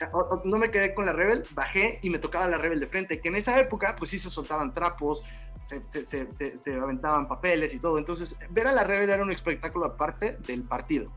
ah, 0.00 0.08
okay. 0.12 0.48
no 0.48 0.56
me 0.56 0.70
quedé 0.70 0.94
con 0.94 1.04
la 1.04 1.12
Rebel, 1.12 1.42
bajé 1.52 1.98
y 2.00 2.10
me 2.10 2.20
tocaba 2.20 2.46
la 2.46 2.58
Rebel 2.58 2.78
de 2.78 2.86
frente. 2.86 3.20
Que 3.20 3.28
en 3.28 3.34
esa 3.34 3.58
época, 3.60 3.96
pues 3.98 4.12
sí 4.12 4.20
se 4.20 4.30
soltaban 4.30 4.72
trapos, 4.72 5.24
se, 5.64 5.82
se, 5.88 6.06
se, 6.06 6.56
se 6.56 6.74
aventaban 6.74 7.26
papeles 7.26 7.74
y 7.74 7.80
todo. 7.80 7.98
Entonces, 7.98 8.38
ver 8.50 8.68
a 8.68 8.72
la 8.72 8.84
Rebel 8.84 9.10
era 9.10 9.24
un 9.24 9.32
espectáculo 9.32 9.86
aparte 9.86 10.38
del 10.46 10.62
partido. 10.62 11.12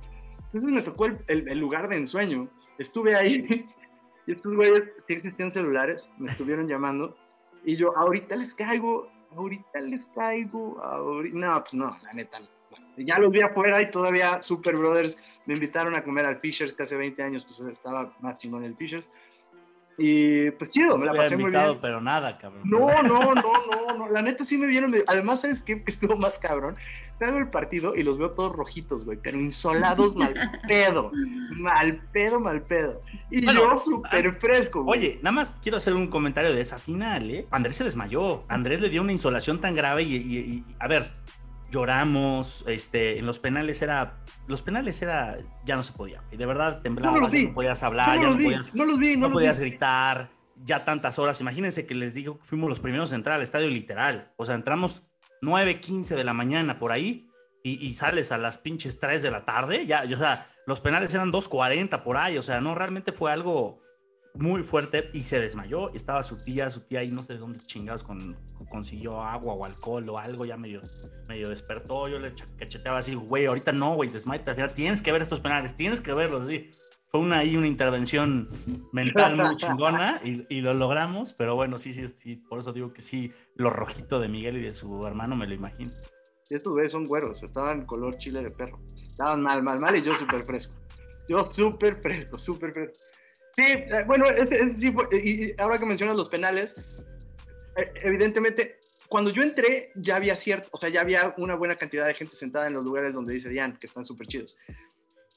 Entonces 0.46 0.72
me 0.72 0.82
tocó 0.82 1.06
el, 1.06 1.20
el, 1.28 1.48
el 1.48 1.60
lugar 1.60 1.88
de 1.88 1.98
ensueño. 1.98 2.50
Estuve 2.80 3.16
ahí 3.16 3.46
y 4.26 4.32
estos 4.32 4.56
güeyes 4.56 4.86
sí 5.06 5.14
existían 5.14 5.52
celulares, 5.52 6.10
me 6.18 6.32
estuvieron 6.32 6.68
llamando. 6.68 7.16
Y 7.64 7.76
yo, 7.76 7.96
ahorita 7.96 8.36
les 8.38 8.56
caigo, 8.56 9.08
ahorita 9.36 9.80
les 9.82 10.06
caigo, 10.08 10.82
ahorita... 10.84 11.38
No, 11.38 11.62
pues 11.62 11.74
no, 11.74 11.98
la 12.04 12.14
neta. 12.14 12.40
Ya 12.98 13.18
los 13.18 13.32
vi 13.32 13.42
afuera 13.42 13.82
y 13.82 13.92
todavía 13.92 14.42
Super 14.42 14.76
Brothers 14.76 15.18
me 15.46 15.54
invitaron 15.54 15.96
a 15.96 16.04
comer 16.04 16.26
al 16.26 16.38
Fishers, 16.38 16.74
que 16.74 16.84
hace 16.84 16.98
20 16.98 17.24
años 17.24 17.46
pues 17.46 17.60
estaba 17.62 18.14
más 18.20 18.38
chingón 18.38 18.64
el 18.64 18.76
Fishers. 18.76 19.10
Y 20.00 20.52
pues 20.52 20.72
chido, 20.72 20.98
me 20.98 21.06
la 21.06 21.14
pasé 21.14 21.36
muy 21.38 21.52
bien. 21.52 21.78
pero 21.82 22.00
nada, 22.02 22.38
cabrón. 22.38 22.62
No, 22.64 22.88
no, 23.04 23.34
no, 23.34 23.34
no, 23.36 23.98
no, 23.98 24.10
la 24.10 24.22
neta 24.22 24.44
sí 24.44 24.58
me 24.58 24.68
vieron. 24.68 24.94
Además, 25.08 25.42
¿sabes 25.42 25.62
qué? 25.62 25.84
Que 25.84 25.92
estuvo 25.92 26.16
más 26.16 26.40
cabrón. 26.40 26.76
Traigo 27.18 27.38
el 27.38 27.50
partido 27.50 27.96
y 27.98 28.04
los 28.04 28.18
veo 28.18 28.32
todos 28.32 28.56
rojitos, 28.56 29.04
güey, 29.04 29.18
pero 29.22 29.38
insolados 29.38 30.16
mal 30.16 30.34
pedo. 30.70 31.12
Mal 31.58 32.02
pedo, 32.14 32.40
mal 32.40 32.62
pedo. 32.62 33.02
Y 33.30 33.44
bueno, 33.44 33.76
yo 33.76 33.80
súper 33.80 34.32
fresco, 34.32 34.84
güey. 34.84 35.00
Oye, 35.00 35.20
nada 35.22 35.34
más 35.34 35.54
quiero 35.62 35.78
hacer 35.78 35.96
un 35.96 36.08
comentario 36.08 36.54
de 36.54 36.62
esa 36.62 36.80
final, 36.80 37.30
¿eh? 37.30 37.44
Andrés 37.52 37.76
se 37.76 37.84
desmayó. 37.84 38.44
Andrés 38.48 38.80
le 38.80 38.88
dio 38.88 39.02
una 39.02 39.12
insolación 39.12 39.60
tan 39.60 39.76
grave 39.76 40.04
y, 40.04 40.16
y, 40.16 40.38
y 40.38 40.64
a 40.80 40.88
ver, 40.88 41.12
lloramos, 41.72 42.64
este, 42.68 43.20
en 43.20 43.26
los 43.26 43.40
penales 43.40 43.82
era, 43.82 44.18
los 44.48 44.62
penales 44.62 45.02
era, 45.02 45.38
ya 45.66 45.76
no 45.76 45.84
se 45.84 45.94
podía, 45.94 46.24
y 46.32 46.38
de 46.38 46.46
verdad 46.46 46.82
temblabas, 46.82 47.22
no 47.22 47.30
ya 47.30 47.48
no 47.48 47.54
podías 47.54 47.84
hablar, 47.84 48.16
no 48.16 48.22
ya 48.22 48.28
no 48.30 48.34
podías, 48.34 48.76
no, 48.76 48.86
los 48.86 49.00
vi, 49.00 49.18
no 49.18 49.32
podías 49.32 49.60
gritar, 49.60 50.30
ya 50.64 50.84
tantas 50.84 51.20
horas, 51.20 51.40
imagínense 51.42 51.86
que 51.86 51.96
les 51.96 52.14
digo 52.14 52.40
que 52.40 52.46
fuimos 52.46 52.70
los 52.70 52.80
primeros 52.80 53.12
en 53.12 53.18
entrar 53.18 53.36
al 53.36 53.42
estadio 53.42 53.70
literal, 53.70 54.34
o 54.38 54.46
sea, 54.46 54.56
entramos 54.56 55.04
9, 55.42 55.80
15 55.80 56.16
de 56.16 56.24
la 56.24 56.34
mañana 56.34 56.80
por 56.80 56.92
ahí, 56.92 57.28
y, 57.64 57.86
y 57.86 57.94
sales 57.94 58.32
a 58.32 58.38
las 58.38 58.58
pinches 58.58 59.00
3 59.00 59.22
de 59.22 59.32
la 59.32 59.46
tarde, 59.46 59.86
ya, 59.86 60.04
o 60.04 60.18
sea, 60.18 60.48
los 60.66 60.82
penales 60.82 61.14
eran 61.14 61.32
2.40 61.32 62.04
por 62.04 62.18
ahí, 62.18 62.38
o 62.38 62.44
sea, 62.44 62.62
no, 62.62 62.76
realmente 62.76 63.12
fue 63.12 63.32
algo 63.32 63.82
muy 64.34 64.64
fuerte 64.64 65.10
y 65.14 65.24
se 65.24 65.40
desmayó. 65.40 65.94
Estaba 65.94 66.24
su 66.24 66.38
tía, 66.38 66.70
su 66.70 66.82
tía 66.82 67.00
ahí 67.00 67.12
no 67.12 67.24
sé 67.24 67.34
de 67.34 67.40
dónde 67.40 67.60
chingados 67.66 68.04
con, 68.04 68.38
consiguió 68.70 69.22
agua 69.22 69.54
o 69.54 69.66
alcohol 69.66 70.08
o 70.10 70.18
algo, 70.18 70.46
ya 70.46 70.58
medio, 70.58 70.82
medio 71.28 71.50
despertó. 71.50 72.08
Yo 72.08 72.20
le 72.20 72.34
cacheteaba 72.58 73.00
así, 73.00 73.16
güey, 73.16 73.46
ahorita 73.46 73.72
no, 73.72 73.96
güey, 73.96 74.10
desmayate. 74.10 74.50
Al 74.50 74.56
final 74.56 74.74
tienes 74.74 75.02
que 75.02 75.12
ver 75.12 75.22
estos 75.22 75.40
penales, 75.40 75.76
tienes 75.76 76.02
que 76.02 76.14
verlos, 76.14 76.44
así. 76.44 76.72
Fue 77.12 77.22
una, 77.22 77.40
ahí 77.40 77.58
una 77.58 77.68
intervención 77.68 78.50
mental 78.92 79.36
muy 79.36 79.56
chingona 79.58 80.22
y, 80.24 80.46
y, 80.48 80.62
lo 80.62 80.76
logramos, 80.76 81.34
pero 81.34 81.56
bueno, 81.56 81.80
sí, 81.80 81.92
sí, 81.92 82.08
sí, 82.08 82.36
por 82.36 82.60
eso 82.60 82.72
digo 82.72 82.94
que 82.94 83.02
sí, 83.02 83.32
lo 83.56 83.72
rojito 83.72 84.20
de 84.20 84.28
Miguel 84.28 84.58
y 84.58 84.62
de 84.62 84.76
su 84.76 85.08
hermano 85.08 85.36
me 85.36 85.48
lo 85.48 85.56
imagino. 85.56 85.92
Y 86.50 86.56
estos 86.56 86.74
güeyes 86.74 86.92
son 86.92 87.06
güeros, 87.06 87.44
estaban 87.44 87.86
color 87.86 88.18
chile 88.18 88.42
de 88.42 88.52
perro. 88.52 88.80
Estaban 88.96 89.42
mal, 89.42 89.62
mal, 89.62 89.80
mal 89.80 89.96
y 89.96 90.02
yo 90.02 90.16
súper 90.16 90.46
fresco. 90.46 90.76
Yo 91.28 91.46
súper 91.46 92.02
fresco, 92.02 92.40
súper 92.40 92.74
fresco. 92.74 93.00
Sí, 93.60 93.66
eh, 93.68 94.04
bueno, 94.08 94.30
ese, 94.30 94.56
ese 94.56 94.70
tipo, 94.76 95.04
y 95.12 95.54
ahora 95.58 95.78
que 95.78 95.86
mencionas 95.86 96.16
los 96.16 96.30
penales, 96.30 96.76
eh, 97.76 97.92
evidentemente, 98.04 98.80
cuando 99.10 99.32
yo 99.32 99.42
entré 99.42 99.92
ya 99.96 100.16
había 100.16 100.38
cierto, 100.38 100.70
o 100.72 100.78
sea, 100.78 100.88
ya 100.88 101.02
había 101.02 101.34
una 101.38 101.56
buena 101.56 101.76
cantidad 101.76 102.08
de 102.08 102.14
gente 102.14 102.38
sentada 102.38 102.68
en 102.68 102.74
los 102.74 102.86
lugares 102.86 103.14
donde 103.14 103.34
dice 103.34 103.50
Diane, 103.50 103.78
que 103.78 103.88
están 103.88 104.06
súper 104.06 104.28
chidos. 104.28 104.56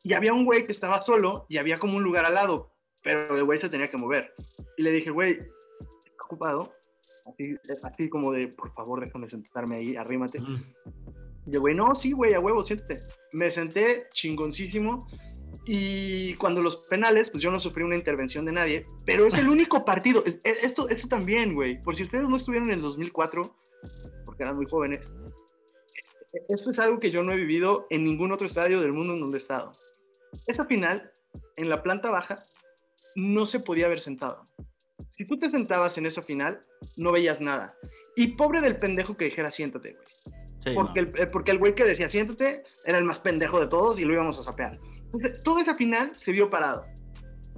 Y 0.05 0.13
había 0.13 0.33
un 0.33 0.45
güey 0.45 0.65
que 0.65 0.73
estaba 0.73 1.01
solo 1.01 1.47
y 1.49 1.59
había 1.59 1.79
como 1.79 1.97
un 1.97 2.05
lugar 2.05 2.25
al 2.25 2.35
lado, 2.35 2.71
pero 3.03 3.37
el 3.37 3.43
güey 3.43 3.59
se 3.59 3.69
tenía 3.69 3.91
que 3.91 3.97
mover. 3.97 4.33
Y 4.77 4.83
le 4.83 4.93
dije, 4.93 5.11
güey, 5.11 5.33
¿está 5.33 6.25
ocupado? 6.25 6.73
Así, 7.27 7.57
así 7.83 8.09
como 8.09 8.31
de, 8.33 8.49
por 8.49 8.73
favor, 8.73 9.01
déjame 9.05 9.29
sentarme 9.29 9.77
ahí, 9.77 9.97
arrímate. 9.97 10.39
Y 11.47 11.55
el 11.55 11.59
güey, 11.61 11.75
no, 11.75 11.93
sí, 11.97 12.13
güey, 12.13 12.35
a 12.35 12.41
huevo, 12.41 12.63
siéntate. 12.63 13.01
Me 13.33 13.51
senté 13.51 14.07
chingoncísimo 14.13 15.09
y 15.65 16.35
cuando 16.35 16.61
los 16.61 16.77
penales, 16.77 17.31
pues 17.31 17.43
yo 17.43 17.51
no 17.51 17.59
sufrí 17.59 17.85
una 17.85 17.95
intervención 17.95 18.45
de 18.45 18.53
nadie, 18.53 18.87
pero 19.05 19.27
es 19.27 19.35
el 19.35 19.49
único 19.49 19.85
partido. 19.85 20.25
Esto, 20.45 20.89
esto 20.89 21.09
también, 21.09 21.55
güey. 21.55 21.81
Por 21.81 21.95
si 21.95 22.03
ustedes 22.03 22.29
no 22.29 22.37
estuvieron 22.37 22.69
en 22.71 22.77
el 22.77 22.83
2004, 22.83 23.55
porque 24.25 24.43
eran 24.43 24.57
muy 24.57 24.67
jóvenes, 24.67 25.07
esto 26.49 26.71
es 26.71 26.79
algo 26.79 26.99
que 26.99 27.11
yo 27.11 27.23
no 27.23 27.33
he 27.33 27.37
vivido 27.37 27.87
en 27.91 28.05
ningún 28.05 28.33
otro 28.33 28.47
estadio 28.47 28.81
del 28.81 28.93
mundo 28.93 29.15
en 29.15 29.21
donde 29.21 29.39
he 29.39 29.41
estado. 29.41 29.73
Esa 30.47 30.65
final, 30.65 31.13
en 31.57 31.69
la 31.69 31.83
planta 31.83 32.11
baja, 32.11 32.45
no 33.15 33.47
se 33.47 33.61
podía 33.61 33.87
haber 33.87 34.01
sentado. 34.01 34.45
Si 35.11 35.27
tú 35.27 35.39
te 35.39 35.51
sentabas 35.51 35.99
en 35.99 36.07
esa 36.07 36.23
final, 36.23 36.61
no 36.97 37.13
veías 37.13 37.41
nada. 37.41 37.77
Y 38.17 38.29
pobre 38.29 38.61
del 38.61 38.79
pendejo 38.79 39.17
que 39.17 39.27
dijera 39.27 39.51
siéntate, 39.51 39.93
güey. 39.93 40.07
Sí, 40.65 40.71
Porque, 40.75 41.03
no. 41.03 41.09
el, 41.09 41.21
eh, 41.21 41.27
porque 41.27 41.51
el 41.51 41.59
güey 41.59 41.75
que 41.75 41.85
decía 41.85 42.09
siéntate 42.09 42.63
era 42.85 42.99
el 42.99 43.05
más 43.05 43.19
pendejo 43.19 43.59
de 43.61 43.67
todos 43.67 43.99
y 43.99 44.05
lo 44.05 44.13
íbamos 44.13 44.39
a 44.39 44.45
sapear. 44.45 44.79
Entonces, 45.13 45.43
toda 45.43 45.63
esa 45.63 45.75
final 45.75 46.13
se 46.19 46.33
vio 46.33 46.51
parado. 46.51 46.85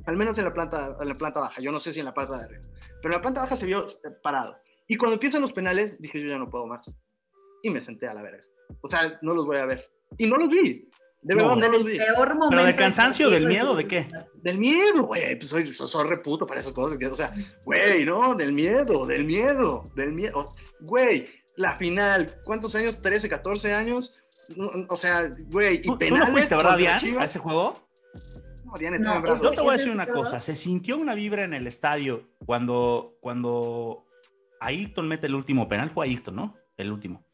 Al 0.06 0.16
menos 0.16 0.36
en 0.38 0.44
la 0.44 0.52
planta, 0.52 0.96
en 1.00 1.08
la 1.08 1.16
planta 1.16 1.40
baja. 1.40 1.60
Yo 1.60 1.72
no 1.72 1.80
sé 1.80 1.92
si 1.92 2.00
en 2.00 2.06
la 2.06 2.14
planta 2.14 2.38
de 2.38 2.44
arriba. 2.44 2.62
Pero 3.00 3.14
en 3.14 3.18
la 3.18 3.22
planta 3.22 3.40
baja 3.42 3.56
se 3.56 3.66
vio 3.66 3.84
eh, 3.84 4.10
parado. 4.22 4.56
Y 4.86 4.96
cuando 4.96 5.14
empiezan 5.14 5.40
los 5.40 5.52
penales, 5.52 5.96
dije 5.98 6.20
yo 6.20 6.28
ya 6.28 6.38
no 6.38 6.50
puedo 6.50 6.66
más. 6.66 6.94
Y 7.62 7.70
me 7.70 7.80
senté 7.80 8.06
a 8.06 8.14
la 8.14 8.22
verga. 8.22 8.42
O 8.82 8.90
sea, 8.90 9.18
no 9.22 9.34
los 9.34 9.46
voy 9.46 9.56
a 9.58 9.64
ver. 9.64 9.88
Y 10.18 10.26
no 10.26 10.36
los 10.36 10.48
vi. 10.50 10.88
De 11.22 11.34
No, 11.34 11.48
verdad, 11.48 11.56
no 11.56 11.68
güey. 11.68 11.72
los 11.72 11.84
vi. 11.92 11.98
Peor 11.98 12.34
momento 12.34 12.56
de 12.58 12.66
del 12.66 12.76
cansancio, 12.76 13.30
del 13.30 13.46
miedo, 13.46 13.74
de 13.74 13.86
qué? 13.88 14.06
Del 14.42 14.58
miedo, 14.58 15.04
güey. 15.04 15.36
Pues 15.38 15.48
soy, 15.48 15.66
soy, 15.72 15.88
soy 15.88 16.06
reputo 16.06 16.46
para 16.46 16.60
esas 16.60 16.72
cosas. 16.72 16.98
O 17.10 17.16
sea, 17.16 17.32
güey, 17.64 18.04
no, 18.04 18.34
del 18.34 18.52
miedo, 18.52 19.06
del 19.06 19.24
miedo, 19.24 19.90
del 19.96 20.12
miedo. 20.12 20.54
Güey, 20.80 21.26
la 21.56 21.78
final, 21.78 22.34
¿cuántos 22.44 22.74
años? 22.74 23.02
¿13, 23.02 23.28
14 23.30 23.72
años? 23.72 24.14
No, 24.56 24.70
O 24.88 24.96
sea, 24.96 25.30
güey, 25.48 25.76
y 25.76 25.82
¿Tú, 25.82 25.92
tú 25.92 25.98
penales. 25.98 26.26
no 26.28 26.32
fuiste, 26.34 26.56
verdad, 26.56 26.76
Dian, 26.78 27.18
a 27.18 27.24
ese 27.24 27.38
juego? 27.38 27.86
No, 28.64 28.78
Dian 28.78 28.92
No, 28.94 28.98
estaba 28.98 29.16
en 29.16 29.22
brazos. 29.22 29.42
Yo 29.42 29.50
te 29.52 29.60
voy 29.60 29.70
a 29.70 29.74
¿Ese 29.74 29.84
decir 29.84 29.92
una 29.94 30.06
cosa. 30.06 30.40
Se 30.40 30.54
sintió 30.54 30.96
una 30.98 31.14
vibra 31.14 31.44
en 31.44 31.54
el 31.54 31.66
estadio 31.66 32.28
cuando, 32.44 33.14
cuando 33.20 34.04
Ailton 34.60 35.08
mete 35.08 35.26
el 35.26 35.34
último 35.34 35.68
penal. 35.68 35.90
Fue 35.90 36.06
Ailton, 36.06 36.34
¿no? 36.36 36.56
El 36.76 36.90
último. 36.92 37.24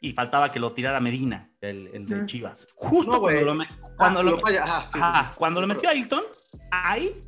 Y 0.00 0.12
faltaba 0.12 0.50
que 0.50 0.58
lo 0.60 0.72
tirara 0.72 0.98
Medina, 1.00 1.50
el, 1.60 1.90
el 1.92 2.06
de 2.06 2.16
Ujú. 2.16 2.26
Chivas. 2.26 2.68
Justo 2.74 3.12
No, 3.12 3.20
cuando 3.20 3.40
lo, 3.54 3.64
cuando 3.96 4.20
Ah, 4.20 4.22
lo, 4.22 4.30
lo 4.32 4.38
falla, 4.40 4.64
ajá, 4.64 4.86
sí, 4.86 4.92
sí, 4.94 4.98
ajá, 5.02 5.28
sí. 5.28 5.34
cuando 5.36 5.60
lo 5.60 5.66
metió 5.66 5.88
Ailton, 5.90 6.22
ahí 6.70 7.20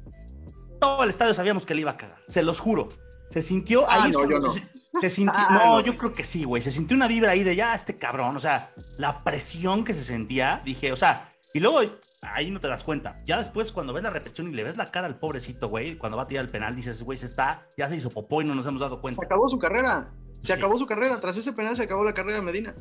todo 0.81 1.05
el 1.05 1.11
estadio 1.11 1.35
sabíamos 1.35 1.67
que 1.67 1.75
le 1.75 1.83
iba 1.83 1.91
a 1.91 1.97
cagar. 1.97 2.23
Se 2.29 2.43
los 2.43 2.61
juro. 2.61 2.89
Se 3.29 3.43
sintió 3.43 3.85
Ah, 3.91 4.05
ahí. 4.05 4.13
no, 4.13 4.53
se, 4.53 4.63
se 5.01 5.11
sintió. 5.11 5.35
Ah, 5.37 5.49
no, 5.65 5.81
yo 5.81 5.97
creo 5.97 6.13
que 6.15 6.25
sí, 6.25 6.45
güey. 6.45 6.63
Se 6.63 6.71
sintió 6.71 6.97
una 6.97 7.09
vibra 7.09 7.33
ahí 7.33 7.43
de 7.45 7.55
ya 7.57 7.75
este 7.75 7.97
cabrón. 7.97 8.37
O 8.37 8.41
sea, 8.41 8.73
la 8.99 9.19
presión 9.25 9.85
que 9.85 9.95
se 9.95 10.03
sentía. 10.05 10.61
Dije, 10.65 10.93
o 10.93 10.97
sea, 10.97 11.29
y 11.55 11.61
luego 11.61 11.81
ahí 12.23 12.51
no 12.51 12.61
te 12.61 12.69
das 12.69 12.85
cuenta. 12.85 13.21
Ya 13.25 13.39
después, 13.39 13.73
cuando 13.73 13.93
ves 13.93 14.03
la 14.03 14.11
repetición 14.11 14.49
y 14.49 14.53
le 14.55 14.65
ves 14.65 14.77
la 14.77 14.91
cara 14.91 15.07
al 15.07 15.19
pobrecito, 15.19 15.69
güey, 15.69 15.97
cuando 15.97 16.17
va 16.17 16.25
a 16.25 16.27
tirar 16.29 16.45
el 16.45 16.51
penal, 16.51 16.75
dices, 16.77 17.03
güey, 17.03 17.19
se 17.19 17.27
está, 17.27 17.67
ya 17.77 17.89
se 17.89 17.97
hizo 17.97 18.11
popó 18.11 18.43
y 18.43 18.45
no 18.45 18.55
nos 18.55 18.67
hemos 18.67 18.81
dado 18.81 18.97
Se 18.97 19.01
cuenta. 19.01 19.25
acabó 19.25 19.49
su 19.49 19.59
carrera. 19.59 20.11
Se 20.41 20.47
Sí. 20.49 20.53
acabó 20.55 20.77
su 20.79 20.87
carrera. 20.87 21.21
Tras 21.21 21.37
ese 21.37 21.53
penal 21.53 21.77
se 21.77 21.83
acabó 21.85 22.05
la 22.05 22.15
carrera 22.15 22.37
de 22.39 22.43
Medina. 22.43 22.75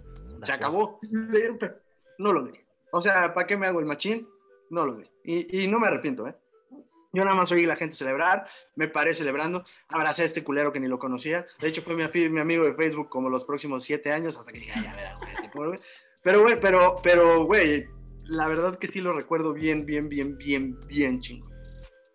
Se 0.44 0.52
acabó. 0.52 1.00
No 2.18 2.34
lo 2.34 2.44
vi. 2.46 2.52
O 2.92 3.00
sea, 3.02 3.34
¿para 3.34 3.48
qué 3.48 3.56
me 3.58 3.68
hago 3.68 3.80
el 3.80 3.86
machín? 3.86 4.28
No 4.70 4.86
lo 4.86 4.96
vi. 4.98 5.06
Y, 5.24 5.64
y 5.64 5.68
no 5.68 5.80
me 5.80 5.88
arrepiento, 5.88 6.28
¿eh? 6.28 6.36
Yo 7.14 7.26
nada 7.26 7.36
más 7.36 7.52
oí 7.52 7.66
la 7.66 7.76
gente 7.76 7.96
celebrar, 7.96 8.48
me 8.76 8.88
paré 8.88 9.14
celebrando, 9.14 9.64
abracé 9.90 10.22
a 10.22 10.26
este 10.26 10.44
culero 10.44 10.72
que 10.72 10.80
ni 10.80 10.88
lo 10.88 10.98
conocía. 10.98 11.46
De 11.60 11.68
hecho, 11.68 11.82
fue 11.82 11.96
mi, 11.96 12.30
mi 12.30 12.40
amigo 12.40 12.64
de 12.64 12.74
Facebook 12.74 13.10
como 13.10 13.30
los 13.30 13.44
próximos 13.44 13.84
siete 13.84 14.12
años, 14.12 14.38
hasta 14.38 14.52
que 14.52 14.60
dije, 14.60 14.72
"Ay, 14.76 14.84
ya 14.84 14.96
verás, 14.96 15.20
este 15.44 15.50
güey". 15.54 15.80
Pero, 16.24 16.42
güey, 16.42 16.60
pero, 16.60 16.96
pero, 17.04 17.46
güey, 17.46 17.86
la 18.26 18.48
verdad 18.48 18.78
que 18.78 18.88
sí 18.88 19.02
lo 19.02 19.14
recuerdo 19.14 19.54
bien, 19.54 19.86
bien, 19.86 20.08
bien, 20.08 20.38
bien, 20.38 20.80
bien 20.88 21.20
chingo. 21.20 21.50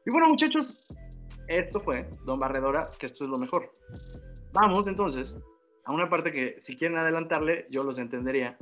Y 0.07 0.11
bueno, 0.11 0.29
muchachos, 0.29 0.81
esto 1.49 1.81
fue 1.81 2.09
Don 2.25 2.39
Barredora, 2.39 2.91
que 2.99 3.07
esto 3.07 3.25
es 3.25 3.31
lo 3.31 3.39
mejor. 3.39 3.71
Vamos 4.53 4.87
entonces 4.87 5.37
a 5.85 5.93
una 5.93 6.09
parte 6.09 6.33
que 6.33 6.59
si 6.63 6.77
quieren 6.77 6.97
adelantarle, 6.97 7.67
yo 7.71 7.83
los 7.83 7.99
entendería. 7.99 8.57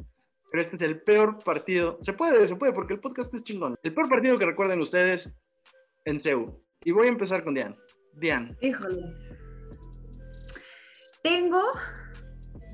Pero 0.51 0.63
este 0.63 0.77
es 0.77 0.83
el 0.83 1.03
peor 1.03 1.43
partido. 1.43 1.99
Se 2.01 2.13
puede, 2.13 2.47
se 2.47 2.57
puede, 2.57 2.73
porque 2.73 2.95
el 2.95 3.01
podcast 3.01 3.33
es 3.35 3.43
chingón. 3.45 3.77
El 3.83 3.95
peor 3.95 4.09
partido 4.09 4.39
que 4.39 4.47
recuerden 4.47 4.81
ustedes 4.81 5.35
en 6.05 6.21
CEU. 6.21 6.61
Y 6.85 6.93
voy 6.93 7.07
a 7.07 7.11
empezar 7.11 7.43
con 7.43 7.55
Dian. 7.55 7.75
Dian. 8.15 8.57
Híjole. 8.61 9.03
Tengo 11.23 11.63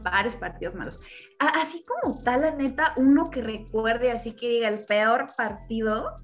varios 0.02 0.36
partidos 0.36 0.74
malos. 0.74 1.00
Así 1.38 1.84
como 1.84 2.22
tal, 2.22 2.42
la 2.42 2.50
neta, 2.52 2.94
uno 2.96 3.30
que 3.30 3.42
recuerde, 3.42 4.10
así 4.10 4.32
que 4.32 4.48
diga 4.48 4.68
el 4.68 4.84
peor 4.84 5.28
partido, 5.36 6.16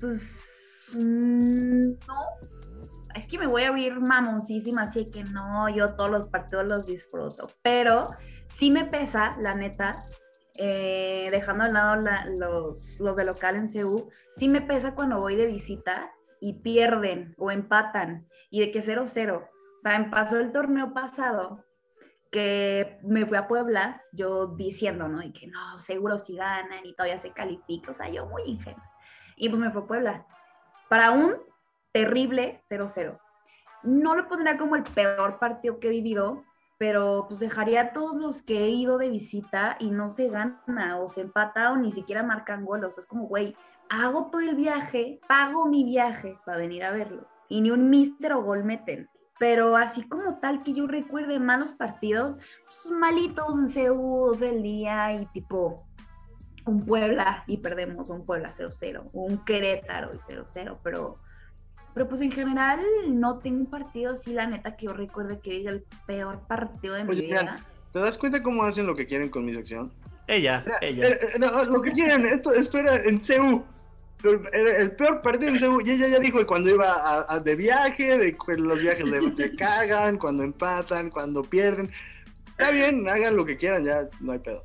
pues 0.00 0.92
mm, 0.96 1.90
no. 2.06 2.22
Es 3.14 3.26
que 3.26 3.38
me 3.38 3.46
voy 3.46 3.62
a 3.62 3.68
abrir 3.68 4.00
mamoncísima, 4.00 4.82
así 4.82 5.10
que 5.10 5.24
no, 5.24 5.68
yo 5.68 5.94
todos 5.94 6.10
los 6.10 6.26
partidos 6.26 6.66
los 6.66 6.86
disfruto. 6.86 7.48
Pero 7.62 8.10
sí 8.48 8.70
me 8.70 8.84
pesa, 8.84 9.36
la 9.40 9.54
neta, 9.54 10.04
eh, 10.58 11.28
dejando 11.30 11.64
de 11.64 11.72
lado 11.72 11.96
la- 12.02 12.26
los, 12.36 12.98
los 13.00 13.16
de 13.16 13.24
local 13.24 13.56
en 13.56 13.68
CU, 13.72 14.10
sí 14.32 14.48
me 14.48 14.60
pesa 14.60 14.94
cuando 14.94 15.18
voy 15.20 15.36
de 15.36 15.46
visita 15.46 16.12
y 16.40 16.60
pierden 16.60 17.34
o 17.38 17.50
empatan 17.50 18.26
y 18.50 18.60
de 18.60 18.70
que 18.70 18.82
0-0. 18.82 19.36
O 19.38 19.80
sea, 19.80 20.10
pasó 20.10 20.38
el 20.38 20.52
torneo 20.52 20.92
pasado 20.92 21.64
que 22.30 22.98
me 23.02 23.24
fui 23.24 23.36
a 23.38 23.48
Puebla, 23.48 24.02
yo 24.12 24.48
diciendo, 24.48 25.08
¿no? 25.08 25.22
Y 25.22 25.32
que 25.32 25.46
no, 25.46 25.80
seguro 25.80 26.18
si 26.18 26.36
ganan 26.36 26.84
y 26.84 26.94
todavía 26.94 27.18
se 27.20 27.32
califica. 27.32 27.92
O 27.92 27.94
sea, 27.94 28.08
yo 28.10 28.26
muy 28.26 28.42
ingenua. 28.42 28.84
Y 29.36 29.48
pues 29.48 29.60
me 29.60 29.70
fue 29.70 29.82
a 29.82 29.86
Puebla. 29.86 30.26
Para 30.88 31.12
un 31.12 31.36
terrible 31.92 32.60
0-0. 32.68 33.18
No 33.84 34.14
lo 34.14 34.28
pondría 34.28 34.58
como 34.58 34.76
el 34.76 34.82
peor 34.82 35.38
partido 35.38 35.78
que 35.78 35.86
he 35.86 35.90
vivido, 35.90 36.44
pero 36.78 37.26
pues 37.28 37.40
dejaría 37.40 37.80
a 37.80 37.92
todos 37.92 38.16
los 38.16 38.42
que 38.42 38.64
he 38.64 38.70
ido 38.70 38.98
de 38.98 39.10
visita 39.10 39.76
y 39.80 39.90
no 39.90 40.10
se 40.10 40.28
gana 40.28 40.98
o 40.98 41.08
se 41.08 41.22
empata 41.22 41.72
o 41.72 41.76
ni 41.76 41.92
siquiera 41.92 42.22
marcan 42.22 42.64
gol. 42.64 42.84
Es 42.84 43.06
como, 43.06 43.26
güey, 43.26 43.56
hago 43.90 44.28
todo 44.30 44.40
el 44.40 44.54
viaje, 44.54 45.20
pago 45.28 45.66
mi 45.66 45.84
viaje 45.84 46.38
para 46.46 46.58
venir 46.58 46.84
a 46.84 46.92
verlos 46.92 47.26
y 47.48 47.60
ni 47.60 47.70
un 47.70 47.90
mister 47.90 48.32
o 48.32 48.42
gol 48.42 48.64
meten. 48.64 49.08
Pero 49.38 49.76
así 49.76 50.02
como 50.08 50.38
tal 50.38 50.62
que 50.62 50.72
yo 50.72 50.86
recuerde 50.86 51.38
malos 51.38 51.72
partidos, 51.72 52.38
pues 52.64 52.90
malitos 52.90 53.46
en 53.48 53.72
CU 53.72 54.36
del 54.36 54.62
día 54.62 55.12
y 55.12 55.26
tipo 55.26 55.84
un 56.68 56.84
Puebla 56.84 57.44
y 57.46 57.58
perdemos, 57.58 58.10
un 58.10 58.26
Puebla 58.26 58.52
0-0, 58.52 59.10
un 59.12 59.44
Querétaro 59.44 60.14
y 60.14 60.18
0-0, 60.18 60.78
pero, 60.82 61.18
pero 61.98 62.08
pues 62.08 62.20
en 62.20 62.30
general 62.30 62.78
no 63.08 63.38
tengo 63.40 63.58
un 63.58 63.66
partido 63.66 64.12
así, 64.12 64.32
la 64.32 64.46
neta, 64.46 64.76
que 64.76 64.86
yo 64.86 64.92
recuerde 64.92 65.40
que 65.40 65.50
diga 65.50 65.72
el 65.72 65.82
peor 66.06 66.38
partido 66.46 66.94
de 66.94 67.02
mi 67.02 67.10
Oye, 67.10 67.22
vida. 67.22 67.40
Dian, 67.42 67.56
¿te 67.92 67.98
das 67.98 68.16
cuenta 68.16 68.40
cómo 68.40 68.62
hacen 68.62 68.86
lo 68.86 68.94
que 68.94 69.04
quieren 69.04 69.28
con 69.28 69.44
mi 69.44 69.52
sección? 69.52 69.92
Ella, 70.28 70.62
Era- 70.64 70.78
ella. 70.80 71.06
era- 71.08 71.16
eh, 71.16 71.38
no, 71.40 71.64
lo 71.64 71.82
que 71.82 71.90
quieren, 71.90 72.24
esto, 72.24 72.52
esto 72.54 72.78
era 72.78 72.94
en 73.02 73.24
CEU. 73.24 73.64
Era 74.52 74.76
el 74.78 74.92
peor 74.94 75.22
partido 75.22 75.50
en 75.50 75.58
CEU. 75.58 75.80
Y 75.84 75.90
ella 75.90 76.06
ya 76.06 76.18
dijo 76.20 76.38
que 76.38 76.46
cuando 76.46 76.70
iba 76.70 76.88
a- 76.88 77.26
a- 77.34 77.40
de 77.40 77.56
viaje, 77.56 78.16
de 78.16 78.36
los 78.58 78.78
viajes 78.80 79.04
le 79.04 79.56
cagan, 79.56 80.18
cuando 80.18 80.44
empatan, 80.44 81.10
cuando 81.10 81.42
pierden. 81.42 81.90
Está 82.50 82.70
bien, 82.70 83.08
hagan 83.08 83.34
lo 83.36 83.44
que 83.44 83.56
quieran, 83.56 83.84
ya 83.84 84.06
no 84.20 84.30
hay 84.30 84.38
pedo. 84.38 84.64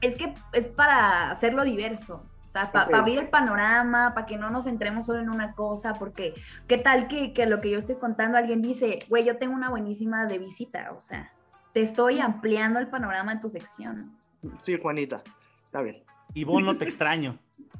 Es 0.00 0.16
que 0.16 0.32
es 0.54 0.68
para 0.68 1.32
hacerlo 1.32 1.64
diverso. 1.64 2.24
Sea, 2.62 2.72
para 2.72 2.98
abrir 2.98 3.18
el 3.18 3.28
panorama, 3.28 4.12
para 4.14 4.26
que 4.26 4.36
no 4.36 4.50
nos 4.50 4.64
centremos 4.64 5.06
solo 5.06 5.20
en 5.20 5.30
una 5.30 5.52
cosa, 5.54 5.94
porque 5.94 6.34
qué 6.66 6.78
tal 6.78 7.08
que, 7.08 7.32
que 7.32 7.46
lo 7.46 7.60
que 7.60 7.70
yo 7.70 7.78
estoy 7.78 7.96
contando, 7.96 8.38
alguien 8.38 8.62
dice, 8.62 8.98
güey, 9.08 9.24
yo 9.24 9.36
tengo 9.38 9.54
una 9.54 9.68
buenísima 9.70 10.26
de 10.26 10.38
visita, 10.38 10.92
o 10.96 11.00
sea, 11.00 11.32
te 11.72 11.82
estoy 11.82 12.20
ampliando 12.20 12.78
el 12.78 12.88
panorama 12.88 13.32
en 13.32 13.40
tu 13.40 13.50
sección. 13.50 14.16
Sí, 14.62 14.78
Juanita, 14.80 15.22
está 15.66 15.82
bien. 15.82 16.02
Ivonne, 16.34 16.66
no 16.66 16.76
te 16.76 16.84
extraño. 16.88 17.38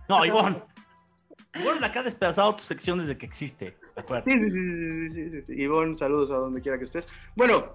No, 0.09 0.25
Ivonne. 0.25 0.63
Ivonne 1.55 1.81
la 1.81 1.91
que 1.91 1.99
ha 1.99 2.03
despedazado 2.03 2.55
tu 2.57 2.63
sección 2.63 2.99
desde 2.99 3.17
que 3.17 3.25
existe. 3.27 3.77
Acuérdate. 3.97 4.31
Sí, 4.31 4.39
sí, 4.39 5.11
sí, 5.15 5.31
sí, 5.31 5.43
sí. 5.47 5.53
Ivonne, 5.63 5.97
saludos 5.97 6.31
a 6.31 6.37
donde 6.37 6.61
quiera 6.61 6.77
que 6.79 6.85
estés. 6.85 7.09
Bueno, 7.35 7.73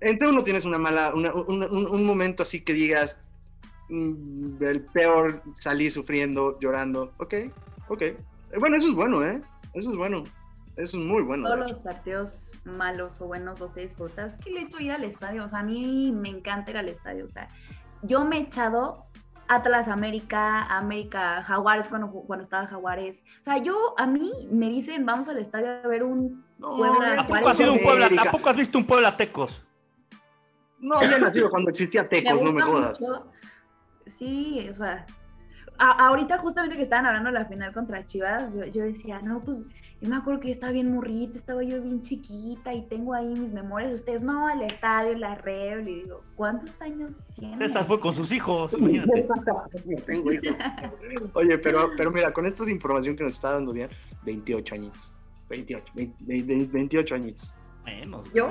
en 0.00 0.18
CEU 0.18 0.32
no 0.32 0.44
tienes 0.44 0.66
una 0.66 0.76
mala, 0.76 1.14
una- 1.14 1.32
una- 1.32 1.66
un, 1.66 1.86
un 1.86 2.04
momento 2.04 2.42
así 2.42 2.60
que 2.62 2.74
digas, 2.74 3.18
el 3.88 4.86
peor, 4.92 5.42
salí 5.58 5.90
sufriendo, 5.90 6.58
llorando. 6.60 7.12
Ok, 7.18 7.34
ok. 7.88 8.02
Eh, 8.02 8.16
Bueno, 8.58 8.76
eso 8.76 8.88
es 8.88 8.94
bueno, 8.94 9.22
¿eh? 9.24 9.42
Eso 9.74 9.90
es 9.90 9.96
bueno. 9.96 10.24
Eso 10.76 10.98
es 10.98 11.04
muy 11.04 11.22
bueno. 11.22 11.44
Todos 11.44 11.58
los 11.70 11.74
partidos 11.74 12.50
malos 12.64 13.20
o 13.20 13.26
buenos 13.26 13.60
los 13.60 13.76
he 13.76 13.82
disfrutado. 13.82 14.28
Es 14.28 14.38
que 14.38 14.50
el 14.50 14.56
hecho 14.58 14.76
de 14.78 14.84
ir 14.84 14.92
al 14.92 15.04
estadio, 15.04 15.44
o 15.44 15.48
sea, 15.48 15.60
a 15.60 15.62
mí 15.62 16.10
me 16.12 16.28
encanta 16.28 16.70
ir 16.72 16.76
al 16.78 16.88
estadio. 16.88 17.24
O 17.24 17.28
sea, 17.28 17.48
yo 18.02 18.24
me 18.24 18.38
he 18.38 18.40
echado 18.40 19.06
Atlas 19.46 19.86
América, 19.88 20.62
América 20.64 21.42
Jaguares 21.44 21.86
cuando, 21.88 22.08
cuando 22.10 22.42
estaba 22.42 22.66
Jaguares. 22.66 23.22
O 23.40 23.44
sea, 23.44 23.58
yo, 23.58 23.94
a 23.98 24.06
mí 24.06 24.32
me 24.50 24.68
dicen, 24.68 25.06
vamos 25.06 25.28
al 25.28 25.38
estadio 25.38 25.68
a 25.84 25.86
ver 25.88 26.02
un 26.02 26.44
No, 26.58 26.76
Puebla, 26.76 27.14
ya- 27.16 27.20
¿A 27.20 27.26
poco 27.28 27.48
has 27.48 27.56
sido 27.56 27.72
un 27.74 27.82
Puebla? 27.82 28.10
¿A 28.18 28.30
poco 28.32 28.48
has 28.48 28.56
visto 28.56 28.78
un 28.78 28.84
Puebla 28.86 29.16
Tecos? 29.16 29.64
No, 30.80 30.96
había 30.96 31.18
nacido 31.18 31.50
cuando 31.50 31.70
existía 31.70 32.02
me 32.02 32.08
Tecos, 32.08 32.42
no 32.42 32.52
me 32.52 32.62
jodas. 32.62 33.00
mucho. 33.00 33.26
Sí, 34.06 34.66
o 34.70 34.74
sea, 34.74 35.06
a- 35.78 36.06
ahorita 36.08 36.38
justamente 36.38 36.76
que 36.76 36.82
estaban 36.84 37.06
hablando 37.06 37.28
de 37.30 37.34
la 37.34 37.44
final 37.46 37.72
contra 37.72 38.04
Chivas, 38.04 38.54
yo, 38.54 38.64
yo 38.66 38.84
decía, 38.84 39.20
no, 39.22 39.40
pues 39.40 39.64
yo 40.00 40.08
me 40.10 40.16
acuerdo 40.16 40.40
que 40.40 40.48
yo 40.48 40.54
estaba 40.54 40.72
bien 40.72 40.92
morrita, 40.92 41.38
estaba 41.38 41.62
yo 41.62 41.80
bien 41.80 42.02
chiquita 42.02 42.74
y 42.74 42.82
tengo 42.82 43.14
ahí 43.14 43.26
mis 43.28 43.52
memorias. 43.52 43.94
Ustedes, 43.94 44.20
no, 44.20 44.50
el 44.50 44.62
estadio, 44.62 45.16
la 45.16 45.34
red, 45.36 45.86
y 45.86 46.02
digo, 46.02 46.22
¿cuántos 46.36 46.80
años 46.82 47.16
tiene? 47.34 47.56
César 47.58 47.84
fue 47.86 47.98
con 48.00 48.14
sus 48.14 48.30
hijos, 48.32 48.74
imagínate. 48.74 49.26
Tengo 50.06 50.32
hijos. 50.32 50.56
Oye, 51.34 51.58
pero, 51.58 51.90
pero 51.96 52.10
mira, 52.10 52.32
con 52.32 52.44
esta 52.46 52.68
información 52.70 53.16
que 53.16 53.24
nos 53.24 53.34
está 53.34 53.52
dando 53.52 53.72
Diana, 53.72 53.92
28 54.24 54.74
añitos. 54.74 55.16
28, 55.48 55.92
20, 55.94 56.16
20, 56.24 56.72
28 56.72 57.14
añitos. 57.14 57.54
Menos. 57.84 58.22
güey. 58.22 58.34
¿Yo? 58.34 58.48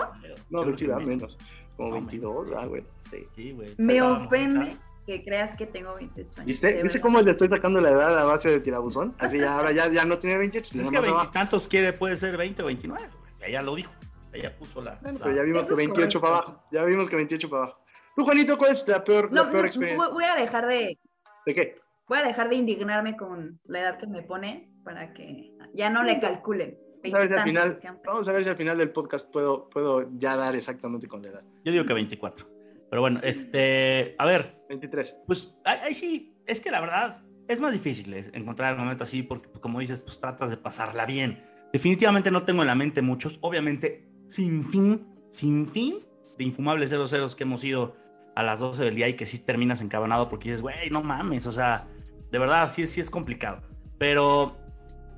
No, 0.49 0.65
menos. 0.65 1.05
menos. 1.05 1.39
Como 1.75 1.89
No, 1.89 1.95
22, 1.95 2.47
ah, 2.55 2.65
güey. 2.65 2.83
Sí. 3.09 3.17
Sí, 3.35 3.51
güey. 3.51 3.73
Me 3.77 4.01
ofende. 4.01 4.77
Que 5.05 5.23
creas 5.23 5.55
que 5.55 5.65
tengo 5.65 5.95
28 5.95 6.29
años. 6.37 6.45
¿Viste? 6.45 6.81
¿Viste 6.83 7.01
cómo 7.01 7.21
le 7.21 7.31
estoy 7.31 7.49
sacando 7.49 7.79
la 7.81 7.89
edad 7.91 8.07
a 8.09 8.11
la 8.19 8.23
base 8.25 8.49
de 8.49 8.59
tirabuzón? 8.59 9.15
Así 9.19 9.37
ya, 9.39 9.55
ahora 9.57 9.71
ya, 9.71 9.91
ya 9.91 10.05
no 10.05 10.17
tiene 10.17 10.37
28. 10.37 10.79
Es 10.81 10.91
que 10.91 10.99
veintitantos 10.99 11.67
quiere, 11.67 11.93
puede 11.93 12.15
ser 12.15 12.37
20 12.37 12.61
o 12.63 12.65
29. 12.67 13.07
güey. 13.07 13.31
Ella 13.49 13.61
lo 13.61 13.75
dijo. 13.75 13.91
Ella 14.31 14.55
puso 14.57 14.81
la. 14.81 14.95
Bueno, 15.01 15.19
la- 15.19 15.25
pero 15.25 15.35
ya 15.37 15.43
vimos 15.43 15.65
Eso 15.65 15.75
que 15.75 15.81
es 15.83 15.87
28 15.89 16.21
para 16.21 16.37
abajo. 16.37 16.63
Ya 16.71 16.83
vimos 16.85 17.09
que 17.09 17.15
28 17.15 17.49
para 17.49 17.63
abajo. 17.63 17.79
Tú, 18.15 18.23
Juanito, 18.23 18.57
¿cuál 18.57 18.71
es 18.71 18.87
la 18.87 19.03
peor, 19.03 19.31
No, 19.31 19.43
la 19.45 19.49
peor 19.49 19.65
experiencia? 19.65 20.07
voy 20.09 20.23
a 20.23 20.35
dejar 20.35 20.67
de, 20.67 20.97
¿De 21.45 21.53
qué? 21.55 21.75
voy 22.07 22.19
a 22.19 22.23
dejar 22.23 22.49
de 22.49 22.55
indignarme 22.55 23.17
con 23.17 23.59
la 23.65 23.79
edad 23.81 23.97
que 23.99 24.07
me 24.07 24.21
pones 24.23 24.77
para 24.83 25.13
que 25.13 25.51
ya 25.73 25.89
no 25.89 26.03
le 26.03 26.19
calculen. 26.19 26.77
Vamos 27.03 27.15
a 27.15 27.19
ver 27.19 27.27
si 27.27 27.33
al 27.35 27.43
final, 27.43 27.79
vamos 28.05 28.27
a 28.27 28.31
ver 28.31 28.43
si 28.45 28.49
al 28.49 28.55
final 28.55 28.77
del 28.77 28.91
podcast 28.91 29.29
puedo, 29.29 29.67
puedo 29.69 30.09
ya 30.17 30.37
dar 30.37 30.55
exactamente 30.55 31.07
con 31.07 31.21
la 31.21 31.29
edad. 31.29 31.43
Yo 31.65 31.71
digo 31.73 31.85
que 31.85 31.93
24. 31.93 32.47
Pero 32.93 33.01
bueno, 33.01 33.21
este. 33.23 34.13
A 34.19 34.25
ver, 34.27 34.63
23. 34.69 35.15
pues 35.25 35.59
ahí, 35.65 35.95
sí, 35.95 36.37
es 36.45 36.61
que 36.61 36.69
la 36.69 36.79
verdad 36.79 37.23
es 37.47 37.59
más 37.59 37.71
difícil 37.73 38.13
encontrar 38.33 38.71
el 38.73 38.79
momento 38.79 39.03
así 39.03 39.23
porque, 39.23 39.47
pues, 39.49 39.59
como 39.61 39.79
dices, 39.79 40.03
pues 40.03 40.19
tratas 40.19 40.51
de 40.51 40.57
pasarla 40.57 41.07
bien. 41.07 41.43
Definitivamente 41.73 42.29
no 42.29 42.43
tengo 42.43 42.61
en 42.61 42.67
la 42.67 42.75
mente 42.75 43.01
muchos, 43.01 43.39
obviamente, 43.41 44.07
sin 44.27 44.69
fin, 44.69 45.07
sin 45.31 45.67
fin 45.69 46.05
de 46.37 46.43
infumables 46.43 46.91
0 46.91 47.07
que 47.35 47.41
hemos 47.45 47.63
ido 47.63 47.95
a 48.35 48.43
las 48.43 48.59
12 48.59 48.83
del 48.83 48.93
día 48.93 49.07
y 49.09 49.15
que 49.15 49.25
sí 49.25 49.39
terminas 49.39 49.81
encabonado 49.81 50.29
porque 50.29 50.49
dices, 50.49 50.61
güey, 50.61 50.91
no 50.91 51.01
mames, 51.01 51.47
o 51.47 51.51
sea, 51.51 51.87
de 52.31 52.37
verdad, 52.37 52.71
sí, 52.71 52.85
sí 52.85 53.01
es 53.01 53.09
complicado. 53.09 53.63
Pero 53.97 54.55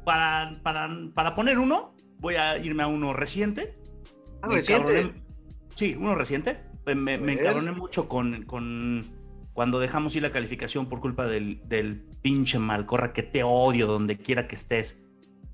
para, 0.05 0.61
para, 0.63 0.87
para 1.13 1.35
poner 1.35 1.59
uno, 1.59 1.93
voy 2.19 2.35
a 2.35 2.57
irme 2.57 2.83
a 2.83 2.87
uno 2.87 3.11
reciente. 3.11 3.75
Ah, 4.41 4.47
reciente. 4.47 5.01
encabroné- 5.01 5.21
Sí, 5.73 5.97
uno 5.99 6.15
reciente. 6.15 6.73
Eh, 6.85 6.95
Me, 6.95 7.17
me 7.17 7.25
Bien. 7.25 7.39
encabroné 7.39 7.71
mucho 7.71 8.07
con, 8.07 8.43
con 8.43 9.11
cuando 9.53 9.79
dejamos 9.79 10.15
ir 10.15 10.21
la 10.21 10.31
calificación 10.31 10.87
por 10.87 10.99
culpa 10.99 11.25
del, 11.27 11.61
del 11.67 12.01
pinche 12.21 12.59
Malcorra, 12.59 13.13
que 13.13 13.23
te 13.23 13.43
odio 13.43 13.87
donde 13.87 14.17
quiera 14.17 14.47
que 14.47 14.55
estés. 14.55 15.01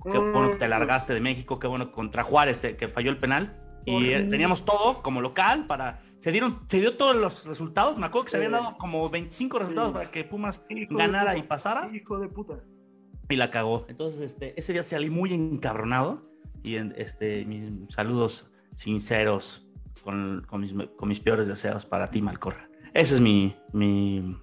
Qué 0.04 0.18
bueno 0.18 0.50
que 0.50 0.56
te 0.56 0.66
Mm. 0.66 0.70
largaste 0.72 1.14
de 1.14 1.22
México, 1.22 1.60
qué 1.60 1.68
bueno 1.68 1.92
contra 1.92 2.24
Juárez 2.24 2.60
te- 2.62 2.76
que 2.76 2.88
falló 2.88 3.12
el 3.12 3.18
penal. 3.20 3.56
Y 3.86 4.10
eh, 4.12 4.24
teníamos 4.30 4.64
todo 4.66 5.02
como 5.02 5.22
local 5.22 5.66
para... 5.68 6.02
Se 6.20 6.32
dieron, 6.32 6.60
se 6.68 6.80
dio 6.80 6.98
todos 6.98 7.16
los 7.16 7.46
resultados. 7.46 7.98
Me 7.98 8.06
acuerdo 8.06 8.26
que 8.26 8.32
se 8.32 8.38
habían 8.38 8.52
dado 8.52 8.78
como 8.78 9.10
25 9.10 9.58
resultados 9.60 9.90
Sí. 9.90 9.94
para 9.94 10.12
que 10.12 10.24
Pumas 10.24 10.64
Hijo 10.70 10.96
ganara 10.98 11.36
y 11.38 11.44
pasara. 11.44 11.90
Hijo 11.94 12.20
de 12.20 12.28
puta. 12.28 12.60
Y 13.30 13.36
la 13.38 13.50
cagó. 13.50 13.86
Entonces, 13.90 14.22
este, 14.22 14.60
ese 14.60 14.74
día 14.74 14.84
salí 14.84 15.10
muy 15.10 15.34
encabronado. 15.34 16.30
Y 16.64 16.76
este, 16.76 17.44
mis 17.46 17.72
saludos 17.94 18.52
sinceros 18.76 19.68
con, 20.02 20.46
mis, 21.08 21.20
peores 21.20 21.48
deseos 21.48 21.86
para 21.86 22.10
ti, 22.10 22.22
Malcorra. 22.22 22.70
Ese 22.94 23.16
es 23.16 23.22
mi, 23.22 23.56
mi 23.74 24.38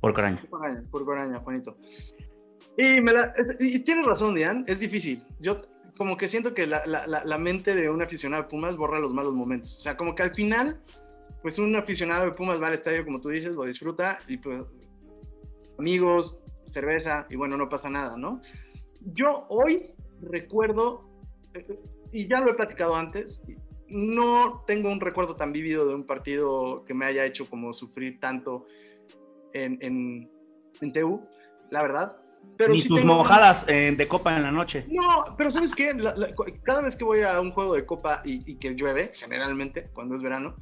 porcoraña. 0.00 0.40
Por 0.48 0.60
Goraña, 0.60 0.84
por 0.90 1.04
Goraña, 1.04 1.38
Juanito. 1.40 1.76
Y, 2.76 3.00
me 3.00 3.12
la, 3.12 3.34
y 3.58 3.78
tienes 3.80 4.06
razón, 4.06 4.34
Diane, 4.34 4.64
es 4.66 4.80
difícil. 4.80 5.22
Yo 5.40 5.62
como 5.96 6.16
que 6.16 6.28
siento 6.28 6.54
que 6.54 6.66
la 6.66 7.38
mente 7.38 7.74
de 7.74 7.90
un 7.90 8.00
aficionado 8.00 8.44
de 8.44 8.48
Pumas 8.48 8.76
borra 8.76 9.00
los 9.00 9.12
malos 9.12 9.34
momentos. 9.34 9.76
O 9.76 9.80
sea, 9.80 9.96
como 9.96 10.14
que 10.14 10.22
al 10.22 10.34
final, 10.34 10.80
pues 11.42 11.58
un 11.58 11.74
aficionado 11.74 12.24
de 12.24 12.32
Pumas 12.32 12.62
va 12.62 12.68
al 12.68 12.74
estadio, 12.74 13.04
como 13.04 13.20
tú 13.20 13.30
dices, 13.30 13.54
lo 13.54 13.64
disfruta 13.64 14.20
y 14.28 14.36
pues 14.36 14.60
amigos, 15.78 16.40
cerveza 16.68 17.26
y 17.28 17.36
bueno, 17.36 17.56
no 17.56 17.68
pasa 17.68 17.88
nada, 17.88 18.16
¿no? 18.16 18.40
Yo 19.12 19.46
hoy 19.48 19.92
recuerdo, 20.20 21.08
eh, 21.54 21.78
y 22.12 22.28
ya 22.28 22.40
lo 22.40 22.52
he 22.52 22.54
platicado 22.54 22.94
antes, 22.94 23.42
no 23.90 24.64
tengo 24.66 24.90
un 24.90 25.00
recuerdo 25.00 25.34
tan 25.34 25.52
vívido 25.52 25.86
de 25.86 25.94
un 25.94 26.04
partido 26.04 26.84
que 26.84 26.94
me 26.94 27.06
haya 27.06 27.24
hecho 27.24 27.48
como 27.48 27.72
sufrir 27.72 28.20
tanto 28.20 28.66
en, 29.52 29.78
en, 29.82 30.30
en 30.80 30.92
TU, 30.92 31.22
la 31.70 31.82
verdad. 31.82 32.16
Pero 32.56 32.72
Ni 32.72 32.80
sí 32.80 32.88
tus 32.88 33.00
tengo- 33.00 33.14
mojadas 33.14 33.66
eh, 33.68 33.94
de 33.96 34.08
copa 34.08 34.36
en 34.36 34.42
la 34.42 34.50
noche. 34.52 34.84
No, 34.88 35.34
pero 35.36 35.50
¿sabes 35.50 35.74
qué? 35.74 35.92
La- 35.94 36.14
la- 36.16 36.34
cada 36.62 36.82
vez 36.82 36.96
que 36.96 37.04
voy 37.04 37.20
a 37.22 37.40
un 37.40 37.50
juego 37.52 37.74
de 37.74 37.84
copa 37.84 38.22
y, 38.24 38.50
y 38.50 38.56
que 38.56 38.74
llueve, 38.74 39.12
generalmente, 39.14 39.90
cuando 39.92 40.14
es 40.14 40.22
verano, 40.22 40.56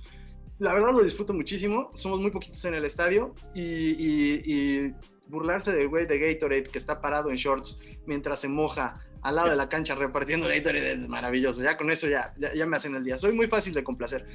la 0.59 0.73
verdad 0.73 0.93
lo 0.93 1.03
disfruto 1.05 1.33
muchísimo. 1.35 1.91
Somos 1.95 2.21
muy 2.21 2.31
poquitos 2.31 2.65
en 2.65 2.75
el 2.75 2.85
estadio 2.85 3.35
y, 3.55 3.63
y- 3.63 4.43
y 4.45 4.95
burlarse 5.29 5.73
del 5.73 5.89
güey 5.89 6.07
de 6.07 6.19
Gatorade 6.19 6.65
que 6.65 6.79
está 6.79 7.01
parado 7.01 7.31
en 7.31 7.37
shorts 7.37 7.81
mientras 8.07 8.41
se 8.41 8.49
moja 8.49 9.01
al 9.23 9.37
lado 9.37 9.51
de 9.51 9.57
la 9.57 9.69
cancha 9.69 9.95
repartiendo 9.95 10.47
Gatorade 10.49 10.93
es 10.93 11.09
maravilloso. 11.09 11.63
Ya 11.63 11.77
con 11.77 11.91
eso 11.91 12.09
ya, 12.09 12.33
ya, 12.39 12.53
ya 12.55 12.67
me 12.67 12.77
hacen 12.77 12.95
el 12.95 13.05
día. 13.05 13.19
Soy 13.19 13.33
muy 13.33 13.47
fácil 13.47 13.73
de 13.75 13.83
complacer. 13.85 14.27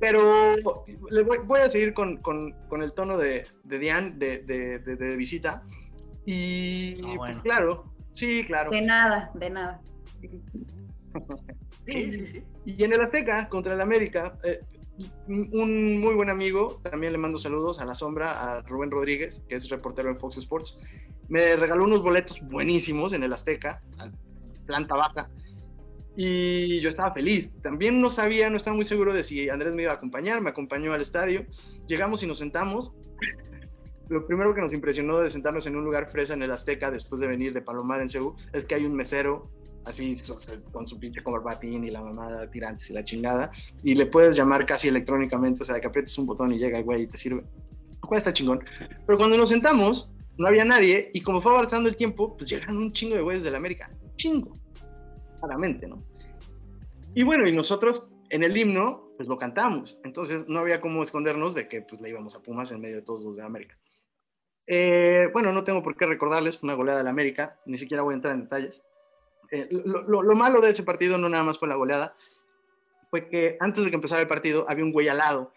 Pero 0.00 0.54
le 1.10 1.22
voy, 1.22 1.38
voy 1.46 1.60
a 1.60 1.70
seguir 1.70 1.94
con, 1.94 2.16
con- 2.18 2.52
con 2.68 2.82
el 2.82 2.92
tono 2.92 3.16
de, 3.16 3.46
de 3.62 3.78
Diane 3.78 4.12
de, 4.16 4.38
de- 4.40 4.78
de- 4.80 4.96
de 4.96 5.16
visita. 5.16 5.62
Y 6.26 6.94
Ah, 7.02 7.14
pues 7.16 7.16
bueno. 7.16 7.42
claro, 7.42 7.92
sí, 8.12 8.44
claro. 8.46 8.70
De 8.70 8.82
nada, 8.82 9.30
de 9.34 9.50
nada. 9.50 9.80
Sí, 11.86 12.12
sí, 12.14 12.26
sí. 12.26 12.42
Y 12.64 12.82
en 12.82 12.94
el 12.94 13.00
Azteca, 13.02 13.46
contra 13.50 13.74
el 13.74 13.80
América, 13.82 14.38
eh, 14.42 14.60
un 15.28 16.00
muy 16.00 16.14
buen 16.14 16.30
amigo, 16.30 16.80
también 16.82 17.12
le 17.12 17.18
mando 17.18 17.36
saludos 17.38 17.78
a 17.78 17.84
la 17.84 17.94
sombra, 17.94 18.40
a 18.56 18.62
Rubén 18.62 18.90
Rodríguez, 18.90 19.42
que 19.48 19.54
es 19.56 19.68
reportero 19.68 20.08
en 20.08 20.16
Fox 20.16 20.38
Sports, 20.38 20.78
me 21.28 21.56
regaló 21.56 21.84
unos 21.84 22.02
boletos 22.02 22.40
buenísimos 22.40 23.12
en 23.12 23.22
el 23.22 23.32
Azteca, 23.34 23.82
planta 24.66 24.94
baja, 24.94 25.28
y 26.16 26.80
yo 26.80 26.88
estaba 26.88 27.12
feliz. 27.12 27.50
También 27.62 28.00
no 28.00 28.10
sabía, 28.10 28.48
no 28.50 28.56
estaba 28.56 28.76
muy 28.76 28.84
seguro 28.84 29.12
de 29.12 29.24
si 29.24 29.48
Andrés 29.48 29.74
me 29.74 29.82
iba 29.82 29.92
a 29.92 29.96
acompañar, 29.96 30.40
me 30.40 30.50
acompañó 30.50 30.92
al 30.92 31.00
estadio, 31.00 31.44
llegamos 31.86 32.22
y 32.22 32.26
nos 32.26 32.38
sentamos. 32.38 32.92
Lo 34.08 34.26
primero 34.26 34.54
que 34.54 34.60
nos 34.60 34.72
impresionó 34.72 35.18
de 35.18 35.30
sentarnos 35.30 35.66
en 35.66 35.76
un 35.76 35.84
lugar 35.84 36.08
fresa 36.10 36.34
en 36.34 36.42
el 36.42 36.50
Azteca 36.50 36.90
después 36.90 37.20
de 37.20 37.26
venir 37.26 37.54
de 37.54 37.62
Palomar 37.62 38.02
en 38.02 38.08
Ceú 38.08 38.36
es 38.52 38.66
que 38.66 38.74
hay 38.74 38.84
un 38.84 38.94
mesero 38.94 39.50
así 39.86 40.16
con 40.72 40.86
su 40.86 40.98
pinche 40.98 41.22
corbatín 41.22 41.84
y 41.84 41.90
la 41.90 42.02
mamada 42.02 42.50
tirantes 42.50 42.88
y 42.90 42.92
la 42.92 43.04
chingada 43.04 43.50
y 43.82 43.94
le 43.94 44.06
puedes 44.06 44.36
llamar 44.36 44.66
casi 44.66 44.88
electrónicamente, 44.88 45.62
o 45.62 45.66
sea, 45.66 45.80
que 45.80 45.86
aprietes 45.86 46.16
un 46.18 46.26
botón 46.26 46.52
y 46.52 46.58
llega 46.58 46.78
el 46.78 46.84
güey 46.84 47.02
y 47.02 47.06
te 47.06 47.18
sirve. 47.18 47.44
Lo 48.02 48.08
cual 48.08 48.18
está 48.18 48.32
chingón. 48.32 48.62
Pero 49.06 49.18
cuando 49.18 49.38
nos 49.38 49.48
sentamos, 49.48 50.12
no 50.36 50.46
había 50.46 50.66
nadie 50.66 51.10
y 51.14 51.22
como 51.22 51.40
fue 51.40 51.52
avanzando 51.52 51.88
el 51.88 51.96
tiempo, 51.96 52.36
pues 52.36 52.50
llegaron 52.50 52.76
un 52.76 52.92
chingo 52.92 53.16
de 53.16 53.22
güeyes 53.22 53.42
de 53.42 53.50
la 53.50 53.56
América. 53.56 53.90
Chingo. 54.16 54.58
Claramente, 55.40 55.86
¿no? 55.86 56.02
Y 57.14 57.22
bueno, 57.22 57.46
y 57.46 57.52
nosotros 57.52 58.10
en 58.30 58.42
el 58.42 58.56
himno, 58.56 59.08
pues 59.16 59.28
lo 59.28 59.38
cantamos. 59.38 59.98
Entonces 60.04 60.48
no 60.48 60.60
había 60.60 60.80
cómo 60.80 61.02
escondernos 61.02 61.54
de 61.54 61.68
que 61.68 61.82
pues 61.82 62.00
le 62.00 62.08
íbamos 62.10 62.34
a 62.34 62.40
Pumas 62.42 62.72
en 62.72 62.80
medio 62.80 62.96
de 62.96 63.02
todos 63.02 63.22
los 63.24 63.36
de 63.36 63.42
América. 63.44 63.76
Eh, 64.66 65.28
bueno, 65.32 65.52
no 65.52 65.62
tengo 65.62 65.82
por 65.82 65.96
qué 65.96 66.06
recordarles, 66.06 66.62
una 66.62 66.74
goleada 66.74 66.98
de 67.00 67.04
la 67.04 67.10
América, 67.10 67.60
ni 67.66 67.76
siquiera 67.78 68.02
voy 68.02 68.14
a 68.14 68.16
entrar 68.16 68.34
en 68.34 68.42
detalles. 68.42 68.82
Eh, 69.50 69.68
lo, 69.70 70.02
lo- 70.02 70.22
lo 70.22 70.34
malo 70.34 70.60
de 70.60 70.70
ese 70.70 70.82
partido 70.82 71.18
no 71.18 71.28
nada 71.28 71.44
más 71.44 71.58
fue 71.58 71.68
la 71.68 71.74
goleada, 71.74 72.16
fue 73.10 73.28
que 73.28 73.56
antes 73.60 73.84
de 73.84 73.90
que 73.90 73.96
empezara 73.96 74.22
el 74.22 74.26
partido 74.28 74.64
había 74.68 74.82
un 74.84 74.90
güey 74.92 75.06
al 75.08 75.18
lado 75.18 75.52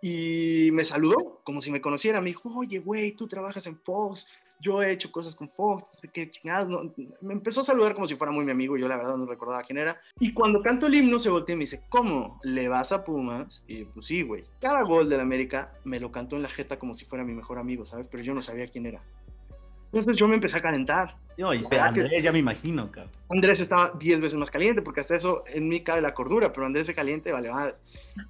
y 0.00 0.70
me 0.72 0.84
saludó 0.84 1.40
como 1.44 1.60
si 1.60 1.70
me 1.70 1.80
conociera. 1.82 2.20
Me 2.20 2.28
dijo, 2.30 2.50
oye, 2.58 2.78
güey, 2.78 3.12
tú 3.12 3.28
trabajas 3.28 3.66
en 3.66 3.78
Fox, 3.78 4.26
yo 4.60 4.82
he 4.82 4.90
hecho 4.92 5.10
cosas 5.12 5.34
con 5.34 5.48
Fox, 5.48 5.84
no 5.92 5.98
sé 5.98 6.08
qué 6.08 6.30
chingados. 6.30 6.68
no". 6.68 6.92
Me 7.20 7.34
empezó 7.34 7.60
a 7.60 7.64
saludar 7.64 7.94
como 7.94 8.06
si 8.06 8.14
fuera 8.16 8.32
muy 8.32 8.44
mi 8.44 8.52
amigo, 8.52 8.76
yo 8.76 8.88
la 8.88 8.96
verdad 8.96 9.16
no 9.16 9.26
recordaba 9.26 9.62
quién 9.62 9.78
era. 9.78 10.00
Y 10.20 10.32
cuando 10.32 10.62
canto 10.62 10.86
el 10.86 10.94
himno 10.94 11.18
se 11.18 11.30
voltea 11.30 11.54
y 11.54 11.58
me 11.58 11.64
dice, 11.64 11.82
¿cómo? 11.88 12.40
¿Le 12.42 12.68
vas 12.68 12.92
a 12.92 13.04
Pumas? 13.04 13.64
Y 13.66 13.84
pues 13.84 14.06
sí, 14.06 14.22
güey. 14.22 14.44
Cada 14.60 14.82
gol 14.82 15.08
del 15.08 15.20
América 15.20 15.72
me 15.84 16.00
lo 16.00 16.10
cantó 16.12 16.36
en 16.36 16.42
la 16.42 16.48
jeta 16.48 16.78
como 16.78 16.94
si 16.94 17.04
fuera 17.04 17.24
mi 17.24 17.32
mejor 17.34 17.58
amigo, 17.58 17.86
¿sabes? 17.86 18.06
Pero 18.10 18.22
yo 18.22 18.34
no 18.34 18.42
sabía 18.42 18.66
quién 18.66 18.86
era. 18.86 19.00
Entonces 19.92 20.16
yo 20.16 20.26
me 20.28 20.34
empecé 20.34 20.56
a 20.58 20.62
calentar. 20.62 21.16
No, 21.38 21.54
y 21.54 21.58
verdad 21.62 21.94
que- 21.94 22.00
Andrés, 22.00 22.22
ya 22.24 22.32
me 22.32 22.38
imagino, 22.38 22.90
cabrón. 22.90 23.12
Andrés 23.30 23.60
estaba 23.60 23.92
10 23.98 24.20
veces 24.20 24.38
más 24.38 24.50
caliente, 24.50 24.82
porque 24.82 25.00
hasta 25.00 25.14
eso 25.14 25.44
en 25.46 25.68
mí 25.68 25.82
cabe 25.82 26.00
la 26.00 26.12
cordura, 26.14 26.52
pero 26.52 26.66
Andrés 26.66 26.86
se 26.86 26.94
caliente, 26.94 27.30
vale, 27.32 27.50
madre. 27.50 27.74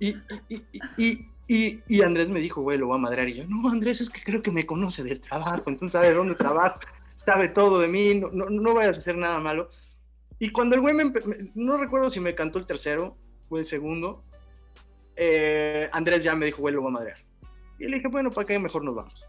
Y, 0.01 0.09
y, 0.09 0.17
y, 0.49 0.63
y, 0.99 1.27
y, 1.49 2.03
Andrés 2.03 2.29
me 2.29 2.41
dijo, 2.41 2.61
güey, 2.63 2.77
lo 2.79 2.89
voy 2.89 2.97
a 2.97 3.01
madrear. 3.01 3.29
Y 3.29 3.35
yo, 3.35 3.45
no, 3.47 3.69
Andrés, 3.69 4.01
es 4.01 4.11
que 4.11 4.23
creo 4.23 4.43
que 4.43 4.51
me 4.51 4.67
conoce 4.67 5.03
del 5.05 5.21
trabajo, 5.21 5.63
entonces 5.69 5.93
sabe 5.93 6.13
dónde 6.13 6.35
trabajo, 6.35 6.81
sabe 7.25 7.49
todo 7.49 7.79
de 7.79 7.89
mí, 7.89 8.15
no, 8.15 8.31
no, 8.31 8.51
no 8.51 8.75
vayas 8.75 8.97
a 8.97 9.01
hacer 9.01 9.17
nada 9.17 9.39
malo. 9.39 9.69
Y 10.39 10.51
cuando 10.51 10.75
el 10.75 10.81
güey 10.81 10.95
me, 10.95 11.05
me- 11.05 11.51
no 11.55 11.77
recuerdo 11.77 12.11
si 12.11 12.21
me 12.21 12.35
cantó 12.35 12.59
el 12.59 12.67
tercero 12.67 13.17
o 13.49 13.59
el 13.59 13.67
segundo, 13.67 14.25
eh, 15.17 15.89
Andrés 15.93 16.25
ya 16.25 16.35
me 16.35 16.47
dijo, 16.47 16.61
güey, 16.63 16.75
lo 16.75 16.83
voy 16.83 16.91
a 16.91 16.95
madrear. 16.95 17.19
Y 17.79 17.87
le 17.87 17.97
dije, 17.97 18.09
bueno, 18.09 18.31
¿para 18.31 18.47
qué 18.47 18.59
mejor 18.59 18.85
nos 18.85 18.95
vamos? 18.95 19.23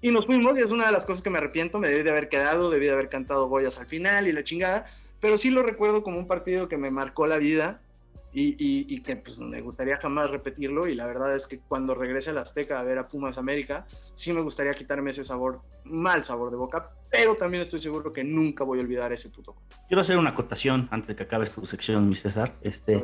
Y 0.00 0.10
nos 0.10 0.26
fuimos 0.26 0.58
y 0.58 0.62
es 0.62 0.70
una 0.70 0.86
de 0.86 0.92
las 0.92 1.04
cosas 1.06 1.22
que 1.22 1.30
me 1.30 1.38
arrepiento, 1.38 1.78
me 1.78 1.88
debí 1.88 2.02
de 2.02 2.10
haber 2.10 2.28
quedado, 2.28 2.70
debí 2.70 2.86
de 2.86 2.92
haber 2.92 3.08
cantado 3.08 3.48
Goyas 3.48 3.78
al 3.78 3.86
final 3.86 4.26
y 4.26 4.32
la 4.32 4.42
chingada, 4.42 4.86
pero 5.20 5.36
sí 5.36 5.50
lo 5.50 5.62
recuerdo 5.62 6.02
como 6.02 6.18
un 6.18 6.26
partido 6.26 6.68
que 6.68 6.76
me 6.76 6.90
marcó 6.90 7.26
la 7.26 7.38
vida 7.38 7.80
y, 8.34 8.94
y, 8.94 9.02
que 9.02 9.16
pues, 9.16 9.38
me 9.38 9.60
gustaría 9.60 9.98
jamás 9.98 10.30
repetirlo 10.30 10.86
y 10.86 10.94
la 10.94 11.06
verdad 11.06 11.36
es 11.36 11.46
que 11.46 11.58
cuando 11.58 11.94
regrese 11.94 12.30
a 12.30 12.32
la 12.32 12.40
Azteca 12.40 12.80
a 12.80 12.82
ver 12.82 12.98
a 12.98 13.06
Pumas 13.06 13.36
América, 13.36 13.86
sí 14.14 14.32
me 14.32 14.40
gustaría 14.40 14.72
quitarme 14.72 15.10
ese 15.10 15.22
sabor, 15.24 15.60
mal 15.84 16.24
sabor 16.24 16.50
de 16.50 16.56
boca, 16.56 16.90
pero 17.10 17.34
también 17.36 17.62
estoy 17.62 17.78
seguro 17.78 18.10
que 18.10 18.24
nunca 18.24 18.64
voy 18.64 18.78
a 18.78 18.82
olvidar 18.82 19.12
ese 19.12 19.28
puto. 19.28 19.54
Quiero 19.86 20.00
hacer 20.00 20.16
una 20.16 20.30
acotación 20.30 20.88
antes 20.90 21.08
de 21.08 21.16
que 21.16 21.24
acabes 21.24 21.52
tu 21.52 21.66
sección, 21.66 22.08
mi 22.08 22.14
César. 22.14 22.54
Este, 22.62 22.96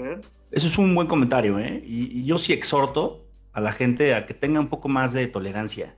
eso 0.51 0.67
es 0.67 0.79
un 0.79 0.95
buen 0.95 1.07
comentario, 1.07 1.59
¿eh? 1.59 1.83
Y, 1.85 2.21
y, 2.21 2.25
yo 2.25 2.39
sí 2.39 2.55
exhorto 2.55 3.27
a 3.53 3.61
la 3.61 3.73
gente 3.73 4.15
a 4.15 4.25
que 4.25 4.33
tenga 4.33 4.61
un 4.61 4.69
poco 4.69 4.89
más 4.89 5.13
de 5.13 5.27
tolerancia. 5.27 5.95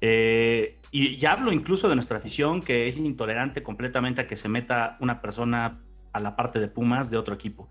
Eh, 0.00 0.78
y, 0.92 1.16
y 1.16 1.26
hablo 1.26 1.52
incluso 1.52 1.88
de 1.88 1.96
nuestra 1.96 2.18
afición 2.18 2.62
que 2.62 2.86
es 2.86 2.96
intolerante 2.96 3.64
completamente 3.64 4.20
a 4.20 4.28
que 4.28 4.36
se 4.36 4.48
meta 4.48 4.96
una 5.00 5.20
persona 5.20 5.80
a 6.12 6.20
la 6.20 6.36
parte 6.36 6.60
de 6.60 6.68
Pumas 6.68 7.10
de 7.10 7.16
otro 7.16 7.34
equipo. 7.34 7.68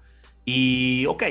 Y 0.49 1.05
ok, 1.07 1.23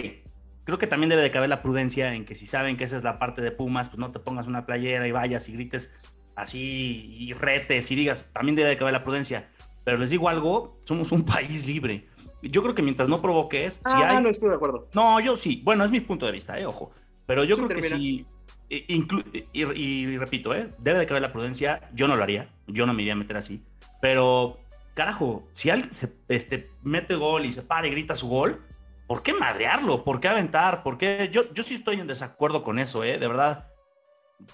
creo 0.65 0.77
que 0.77 0.87
también 0.87 1.09
debe 1.09 1.23
de 1.23 1.31
caber 1.31 1.49
la 1.49 1.63
prudencia 1.63 2.13
en 2.13 2.27
que 2.27 2.35
si 2.35 2.47
saben 2.47 2.77
que 2.77 2.85
esa 2.85 2.99
es 2.99 3.03
la 3.03 3.19
parte 3.19 3.41
de 3.41 3.51
Pumas, 3.51 3.89
pues 3.89 3.99
no 3.99 4.13
te 4.13 4.19
pongas 4.19 4.47
una 4.47 4.67
playera 4.67 5.09
y 5.09 5.11
vayas 5.11 5.49
y 5.49 5.55
grites 5.55 5.91
así 6.35 7.17
y 7.19 7.33
retes 7.33 7.91
y 7.91 7.95
digas, 7.95 8.31
también 8.35 8.57
debe 8.57 8.69
de 8.69 8.77
caber 8.77 8.93
la 8.93 9.05
prudencia. 9.05 9.49
Pero 9.85 9.97
les 9.97 10.11
digo 10.11 10.29
algo, 10.29 10.79
somos 10.85 11.13
un 11.13 11.25
país 11.25 11.65
libre. 11.65 12.07
Yo 12.43 12.63
creo 12.63 12.75
que 12.75 12.83
mientras 12.83 13.09
no 13.09 13.23
provoques, 13.23 13.81
ah, 13.85 13.97
si 13.97 14.03
hay... 14.03 14.23
no 14.23 14.29
estoy 14.29 14.51
de 14.51 14.57
acuerdo. 14.57 14.87
No, 14.93 15.19
yo 15.19 15.39
sí. 15.39 15.63
Bueno, 15.65 15.83
es 15.83 15.91
mi 15.91 16.01
punto 16.01 16.27
de 16.27 16.33
vista, 16.33 16.61
eh, 16.61 16.67
ojo. 16.67 16.93
Pero 17.25 17.43
yo 17.45 17.57
creo 17.57 17.69
que 17.69 17.81
si... 17.81 18.27
Y, 18.69 20.17
repito, 20.19 20.55
¿eh? 20.55 20.73
debe 20.77 20.99
de 20.99 21.07
caber 21.07 21.23
la 21.23 21.33
prudencia. 21.33 21.89
Yo 21.95 22.07
no 22.07 22.17
lo 22.17 22.23
haría. 22.23 22.51
Yo 22.67 22.85
no 22.85 22.93
me 22.93 23.01
iría 23.01 23.15
a 23.15 23.17
meter 23.17 23.39
así. 23.39 23.65
Pero, 24.03 24.59
carajo, 24.93 25.49
si 25.55 25.71
alguien 25.71 25.95
se 25.95 26.13
este, 26.29 26.69
mete 26.83 27.15
gol 27.15 27.47
y 27.47 27.53
se 27.53 27.63
para 27.63 27.87
y 27.87 27.91
grita 27.93 28.15
su 28.15 28.29
gol, 28.29 28.61
¿por 29.07 29.23
qué 29.23 29.33
madrearlo? 29.33 30.05
¿Por 30.05 30.21
qué 30.21 30.29
aventar? 30.29 30.83
¿Por 30.83 30.99
qué? 30.99 31.29
Yo, 31.31 31.53
yo 31.53 31.63
sí 31.63 31.75
estoy 31.75 32.01
en 32.01 32.07
desacuerdo 32.07 32.63
con 32.63 32.79
eso, 32.79 33.05
¿eh? 33.05 33.19
De 33.19 33.29
verdad, 33.29 33.73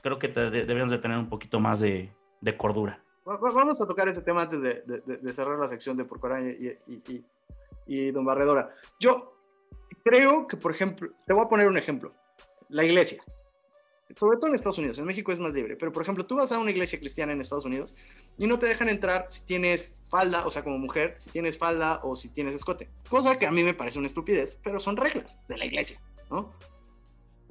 creo 0.03 0.19
que 0.19 0.29
deberíamos 0.29 0.91
de 0.91 0.99
tener 0.99 1.19
un 1.19 1.29
poquito 1.29 1.61
más 1.61 1.81
de, 1.81 2.13
cordura. 2.57 3.03
Vamos 3.25 3.81
a 3.81 3.87
tocar 3.87 4.09
ese 4.09 4.23
tema 4.23 4.43
antes 4.43 4.61
de, 4.61 5.33
cerrar 5.33 5.59
la 5.59 5.69
sección 5.69 5.97
de 5.97 6.05
Porcoraña 6.05 6.51
y, 6.51 6.77
y, 6.89 7.25
y, 7.87 8.11
Don 8.11 8.25
Barredora. 8.25 8.71
Yo 8.99 9.37
creo 10.05 10.47
que, 10.47 10.57
por 10.57 10.73
ejemplo, 10.73 11.11
te 11.27 11.33
voy 11.33 11.45
a 11.45 11.49
poner 11.49 11.69
un 11.69 11.79
ejemplo. 11.79 12.13
La 12.69 12.85
iglesia 12.85 13.23
sobre 14.17 14.39
todo 14.39 14.49
en 14.49 14.55
Estados 14.55 14.79
Unidos, 14.79 14.99
en 14.99 15.05
México 15.05 15.33
es 15.33 15.39
más 15.39 15.53
libre, 15.53 15.77
pero 15.77 15.93
por 15.93 16.03
ejemplo, 16.03 16.27
tú 16.27 16.37
vas 16.37 16.53
a 16.53 16.59
una 16.59 16.71
iglesia 16.71 16.99
cristiana 16.99 17.33
en 17.33 17.41
Estados 17.41 17.65
Unidos 17.65 17.95
y 18.39 18.47
no 18.47 18.59
te 18.59 18.67
dejan 18.67 18.89
entrar 18.89 19.27
si 19.29 19.45
tienes 19.45 19.97
falda, 20.09 20.47
o 20.47 20.51
sea, 20.51 20.63
como 20.63 20.79
mujer, 20.79 21.15
si 21.19 21.31
tienes 21.31 21.59
falda 21.59 22.01
o 22.03 22.17
si 22.17 22.29
tienes 22.29 22.55
escote, 22.55 22.89
cosa 23.09 23.39
que 23.39 23.47
a 23.47 23.51
mí 23.51 23.63
me 23.63 23.75
parece 23.75 23.99
una 23.99 24.07
estupidez, 24.07 24.59
pero 24.63 24.81
son 24.81 24.97
reglas 24.97 25.39
de 25.49 25.57
la 25.57 25.65
iglesia, 25.65 26.01
¿no? 26.31 26.53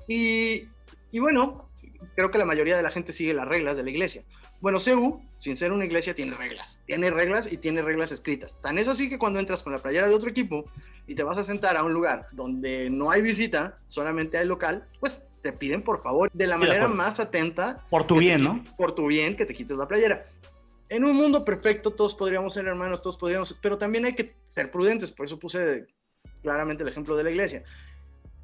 Y, 0.07 0.67
y 1.11 1.19
bueno, 1.19 1.69
creo 2.15 2.31
que 2.31 2.37
la 2.37 2.45
mayoría 2.45 2.75
de 2.75 2.83
la 2.83 2.91
gente 2.91 3.13
sigue 3.13 3.33
las 3.33 3.47
reglas 3.47 3.77
de 3.77 3.83
la 3.83 3.89
iglesia. 3.89 4.23
Bueno, 4.59 4.79
CEU, 4.79 5.21
sin 5.39 5.55
ser 5.55 5.71
una 5.71 5.85
iglesia, 5.85 6.13
tiene 6.13 6.35
reglas. 6.35 6.79
Tiene 6.85 7.09
reglas 7.09 7.51
y 7.51 7.57
tiene 7.57 7.81
reglas 7.81 8.11
escritas. 8.11 8.61
Tan 8.61 8.77
es 8.77 8.87
así 8.87 9.09
que 9.09 9.17
cuando 9.17 9.39
entras 9.39 9.63
con 9.63 9.73
la 9.73 9.79
playera 9.79 10.07
de 10.07 10.13
otro 10.13 10.29
equipo 10.29 10.65
y 11.07 11.15
te 11.15 11.23
vas 11.23 11.37
a 11.39 11.43
sentar 11.43 11.77
a 11.77 11.83
un 11.83 11.93
lugar 11.93 12.27
donde 12.31 12.89
no 12.89 13.09
hay 13.09 13.21
visita, 13.23 13.77
solamente 13.87 14.37
hay 14.37 14.45
local, 14.45 14.87
pues 14.99 15.23
te 15.41 15.51
piden 15.53 15.81
por 15.81 16.01
favor, 16.01 16.29
de 16.33 16.47
la 16.47 16.57
manera 16.57 16.87
más 16.87 17.19
atenta. 17.19 17.85
Por 17.89 18.05
tu 18.05 18.17
bien, 18.17 18.43
¿no? 18.43 18.63
Por 18.77 18.95
tu 18.95 19.07
bien, 19.07 19.35
que 19.35 19.45
te 19.45 19.53
quites 19.53 19.77
la 19.77 19.87
playera. 19.87 20.25
En 20.89 21.05
un 21.05 21.15
mundo 21.15 21.45
perfecto 21.45 21.91
todos 21.91 22.13
podríamos 22.15 22.53
ser 22.53 22.67
hermanos, 22.67 23.01
todos 23.01 23.17
podríamos, 23.17 23.57
pero 23.61 23.77
también 23.77 24.05
hay 24.05 24.13
que 24.13 24.33
ser 24.47 24.69
prudentes, 24.69 25.11
por 25.11 25.25
eso 25.25 25.39
puse 25.39 25.87
claramente 26.41 26.83
el 26.83 26.89
ejemplo 26.89 27.15
de 27.15 27.23
la 27.23 27.31
iglesia. 27.31 27.63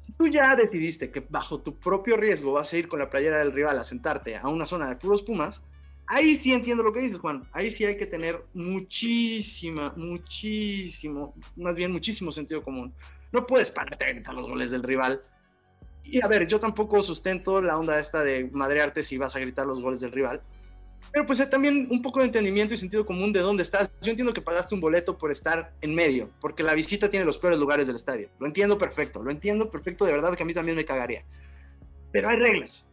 Si 0.00 0.12
tú 0.12 0.28
ya 0.28 0.54
decidiste 0.56 1.10
que 1.10 1.20
bajo 1.28 1.60
tu 1.60 1.74
propio 1.74 2.16
riesgo 2.16 2.52
vas 2.52 2.72
a 2.72 2.78
ir 2.78 2.88
con 2.88 3.00
la 3.00 3.10
playera 3.10 3.38
del 3.38 3.52
rival 3.52 3.78
a 3.78 3.84
sentarte 3.84 4.36
a 4.36 4.48
una 4.48 4.66
zona 4.66 4.88
de 4.88 4.96
puros 4.96 5.22
pumas, 5.22 5.62
ahí 6.06 6.36
sí 6.36 6.52
entiendo 6.52 6.82
lo 6.82 6.92
que 6.92 7.00
dices, 7.00 7.20
Juan. 7.20 7.46
Ahí 7.52 7.70
sí 7.70 7.84
hay 7.84 7.98
que 7.98 8.06
tener 8.06 8.42
muchísima, 8.54 9.92
muchísimo, 9.96 11.34
más 11.56 11.74
bien 11.74 11.92
muchísimo 11.92 12.32
sentido 12.32 12.62
común. 12.62 12.94
No 13.32 13.46
puedes 13.46 13.70
pararte 13.70 14.22
a 14.24 14.32
los 14.32 14.46
goles 14.46 14.70
del 14.70 14.82
rival 14.82 15.22
y 16.10 16.24
a 16.24 16.28
ver, 16.28 16.46
yo 16.46 16.58
tampoco 16.58 17.02
sustento 17.02 17.60
la 17.60 17.78
onda 17.78 18.00
esta 18.00 18.22
de 18.22 18.48
madrearte 18.52 19.04
si 19.04 19.18
vas 19.18 19.36
a 19.36 19.40
gritar 19.40 19.66
los 19.66 19.80
goles 19.80 20.00
del 20.00 20.12
rival. 20.12 20.40
Pero 21.12 21.26
pues 21.26 21.48
también 21.48 21.86
un 21.90 22.02
poco 22.02 22.20
de 22.20 22.26
entendimiento 22.26 22.74
y 22.74 22.76
sentido 22.76 23.04
común 23.04 23.32
de 23.32 23.40
dónde 23.40 23.62
estás. 23.62 23.90
Yo 24.00 24.10
entiendo 24.10 24.32
que 24.32 24.40
pagaste 24.40 24.74
un 24.74 24.80
boleto 24.80 25.16
por 25.16 25.30
estar 25.30 25.72
en 25.80 25.94
medio, 25.94 26.30
porque 26.40 26.62
la 26.62 26.74
visita 26.74 27.08
tiene 27.08 27.24
los 27.24 27.38
peores 27.38 27.58
lugares 27.58 27.86
del 27.86 27.96
estadio. 27.96 28.28
Lo 28.38 28.46
entiendo 28.46 28.78
perfecto, 28.78 29.22
lo 29.22 29.30
entiendo 29.30 29.70
perfecto, 29.70 30.04
de 30.04 30.12
verdad 30.12 30.34
que 30.36 30.42
a 30.42 30.46
mí 30.46 30.54
también 30.54 30.76
me 30.76 30.84
cagaría. 30.84 31.24
Pero 32.12 32.28
hay 32.28 32.36
reglas. 32.36 32.84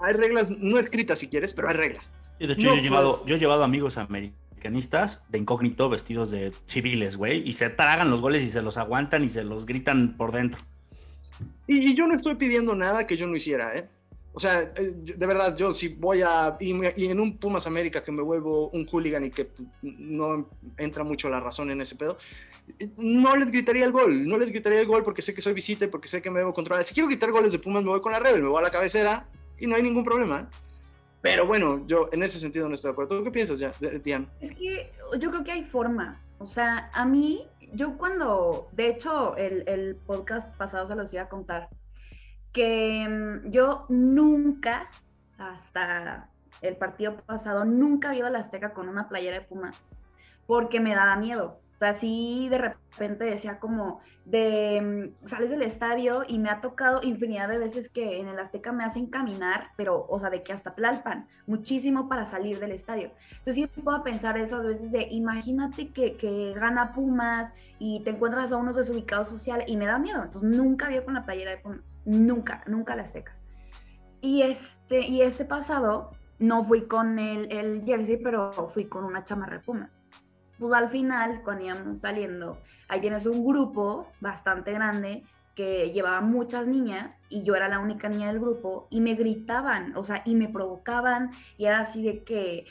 Hay 0.00 0.14
reglas 0.14 0.50
no 0.50 0.78
escritas 0.78 1.18
si 1.18 1.28
quieres, 1.28 1.52
pero 1.52 1.68
hay 1.68 1.74
reglas. 1.74 2.10
Y 2.38 2.46
de 2.46 2.52
hecho, 2.52 2.68
yo, 2.68 2.74
he 2.74 2.80
llevado, 2.80 3.24
yo 3.26 3.34
he 3.34 3.38
llevado 3.38 3.64
amigos 3.64 3.98
americanistas 3.98 5.24
de 5.28 5.38
incógnito 5.38 5.88
vestidos 5.88 6.30
de 6.30 6.52
civiles, 6.66 7.16
güey, 7.16 7.48
y 7.48 7.52
se 7.54 7.68
tragan 7.68 8.10
los 8.10 8.20
goles 8.20 8.44
y 8.44 8.48
se 8.48 8.62
los 8.62 8.78
aguantan 8.78 9.24
y 9.24 9.28
se 9.28 9.42
los 9.42 9.66
gritan 9.66 10.16
por 10.16 10.32
dentro. 10.32 10.60
Y, 11.66 11.94
yo 11.94 12.06
no 12.06 12.14
estoy 12.14 12.34
pidiendo 12.36 12.74
nada 12.74 13.06
que 13.06 13.16
yo 13.16 13.26
no 13.26 13.36
hiciera, 13.36 13.76
¿eh? 13.76 13.88
O 14.32 14.40
sea, 14.40 14.60
eh, 14.76 14.94
de 14.94 15.26
verdad, 15.26 15.56
yo 15.56 15.74
si 15.74 15.88
voy 15.88 16.22
a... 16.22 16.56
Y, 16.60 16.70
en 17.06 17.20
un 17.20 17.38
Pumas 17.38 17.66
América 17.66 18.04
que 18.04 18.12
me 18.12 18.22
vuelvo 18.22 18.68
un 18.70 18.86
hooligan 18.86 19.24
y 19.24 19.30
que 19.30 19.48
no 19.82 20.48
entra 20.76 21.02
mucho 21.04 21.28
la 21.28 21.40
razón 21.40 21.70
en 21.70 21.80
ese 21.80 21.96
pedo, 21.96 22.18
no 22.96 23.36
les 23.36 23.50
gritaría 23.50 23.84
el 23.84 23.92
gol, 23.92 24.28
no 24.28 24.38
les 24.38 24.50
gritaría 24.50 24.80
el 24.80 24.86
gol 24.86 25.02
porque 25.02 25.22
sé 25.22 25.34
que 25.34 25.42
soy 25.42 25.54
visita 25.54 25.86
y 25.86 25.88
porque 25.88 26.08
sé 26.08 26.22
que 26.22 26.30
me 26.30 26.38
debo 26.38 26.52
controlar. 26.54 26.86
Si 26.86 26.94
quiero 26.94 27.08
gritar 27.08 27.32
goles 27.32 27.52
de 27.52 27.58
Pumas, 27.58 27.82
me 27.82 27.90
voy 27.90 28.00
con 28.00 28.12
la 28.12 28.20
Rebel, 28.20 28.42
me 28.42 28.48
voy 28.48 28.58
a 28.58 28.62
la 28.62 28.70
cabecera 28.70 29.26
y 29.58 29.66
no 29.66 29.74
hay 29.74 29.82
ningún 29.82 30.04
problema. 30.04 30.40
¿eh? 30.40 30.56
Pero 31.20 31.46
bueno, 31.46 31.84
yo 31.86 32.08
en 32.12 32.22
ese 32.22 32.38
sentido 32.38 32.68
no 32.68 32.74
estoy 32.74 32.90
de 32.90 32.92
acuerdo. 32.92 33.18
¿Tú 33.18 33.24
qué 33.24 33.30
piensas, 33.30 33.58
ya, 33.58 33.72
Diane? 34.04 34.28
Es 34.40 34.52
que 34.52 34.92
yo 35.18 35.30
creo 35.30 35.42
que 35.42 35.52
hay 35.52 35.64
formas. 35.64 36.30
O 36.38 36.46
sea, 36.46 36.90
a 36.94 37.04
mí 37.04 37.44
yo 37.72 37.98
cuando, 37.98 38.68
de 38.72 38.88
hecho, 38.88 39.36
el, 39.36 39.64
el, 39.66 39.96
podcast 39.96 40.56
pasado 40.56 40.86
se 40.86 40.94
los 40.94 41.12
iba 41.12 41.22
a 41.22 41.28
contar, 41.28 41.68
que 42.52 43.06
mm, 43.08 43.50
yo 43.50 43.86
nunca, 43.88 44.88
hasta 45.38 46.28
el 46.62 46.76
partido 46.76 47.16
pasado, 47.16 47.64
nunca 47.64 48.08
había 48.08 48.20
ido 48.20 48.26
a 48.28 48.30
la 48.30 48.40
Azteca 48.40 48.72
con 48.72 48.88
una 48.88 49.08
playera 49.08 49.38
de 49.38 49.44
Pumas, 49.44 49.80
porque 50.46 50.80
me 50.80 50.94
daba 50.94 51.16
miedo. 51.16 51.60
O 51.78 51.84
sea, 51.84 51.94
sí 51.94 52.48
de 52.50 52.58
repente 52.58 53.24
decía 53.24 53.60
como 53.60 54.00
de 54.24 55.12
mm, 55.22 55.28
sales 55.28 55.48
del 55.48 55.62
estadio 55.62 56.24
y 56.26 56.40
me 56.40 56.50
ha 56.50 56.60
tocado 56.60 57.00
infinidad 57.04 57.48
de 57.48 57.58
veces 57.58 57.88
que 57.88 58.18
en 58.18 58.26
el 58.26 58.36
Azteca 58.40 58.72
me 58.72 58.84
hacen 58.84 59.06
caminar, 59.06 59.68
pero, 59.76 60.04
o 60.08 60.18
sea, 60.18 60.28
de 60.28 60.42
que 60.42 60.52
hasta 60.52 60.74
Tlalpan, 60.74 61.28
muchísimo 61.46 62.08
para 62.08 62.24
salir 62.24 62.58
del 62.58 62.72
estadio. 62.72 63.12
Entonces 63.30 63.54
sí 63.54 63.80
puedo 63.80 64.02
pensar 64.02 64.36
eso 64.36 64.56
a 64.56 64.60
veces 64.62 64.90
de 64.90 65.06
imagínate 65.08 65.92
que, 65.92 66.16
que 66.16 66.52
gana 66.54 66.92
Pumas 66.92 67.52
y 67.78 68.00
te 68.02 68.10
encuentras 68.10 68.50
a 68.50 68.56
unos 68.56 68.74
desubicados 68.74 69.28
sociales 69.28 69.66
y 69.68 69.76
me 69.76 69.86
da 69.86 70.00
miedo. 70.00 70.24
Entonces 70.24 70.50
nunca 70.58 70.86
había 70.86 71.04
con 71.04 71.14
la 71.14 71.24
playera 71.24 71.52
de 71.52 71.58
Pumas, 71.58 72.00
nunca, 72.04 72.64
nunca 72.66 72.96
la 72.96 73.04
Azteca. 73.04 73.36
Y 74.20 74.42
este, 74.42 75.06
y 75.06 75.22
este 75.22 75.44
pasado 75.44 76.10
no 76.40 76.64
fui 76.64 76.88
con 76.88 77.20
el, 77.20 77.52
el 77.52 77.84
jersey, 77.84 78.16
pero 78.16 78.50
fui 78.74 78.86
con 78.86 79.04
una 79.04 79.22
chamarra 79.22 79.58
de 79.58 79.62
Pumas 79.62 79.97
pues 80.58 80.72
al 80.72 80.90
final, 80.90 81.42
cuando 81.42 81.64
íbamos 81.64 82.00
saliendo, 82.00 82.58
ahí 82.88 83.00
tienes 83.00 83.26
un 83.26 83.46
grupo 83.46 84.08
bastante 84.20 84.72
grande 84.72 85.24
que 85.54 85.90
llevaba 85.90 86.20
muchas 86.20 86.66
niñas 86.66 87.24
y 87.28 87.42
yo 87.42 87.56
era 87.56 87.68
la 87.68 87.80
única 87.80 88.08
niña 88.08 88.28
del 88.28 88.38
grupo 88.38 88.86
y 88.90 89.00
me 89.00 89.14
gritaban, 89.14 89.96
o 89.96 90.04
sea, 90.04 90.22
y 90.24 90.34
me 90.34 90.48
provocaban 90.48 91.30
y 91.56 91.64
era 91.64 91.80
así 91.80 92.02
de 92.02 92.22
que 92.22 92.66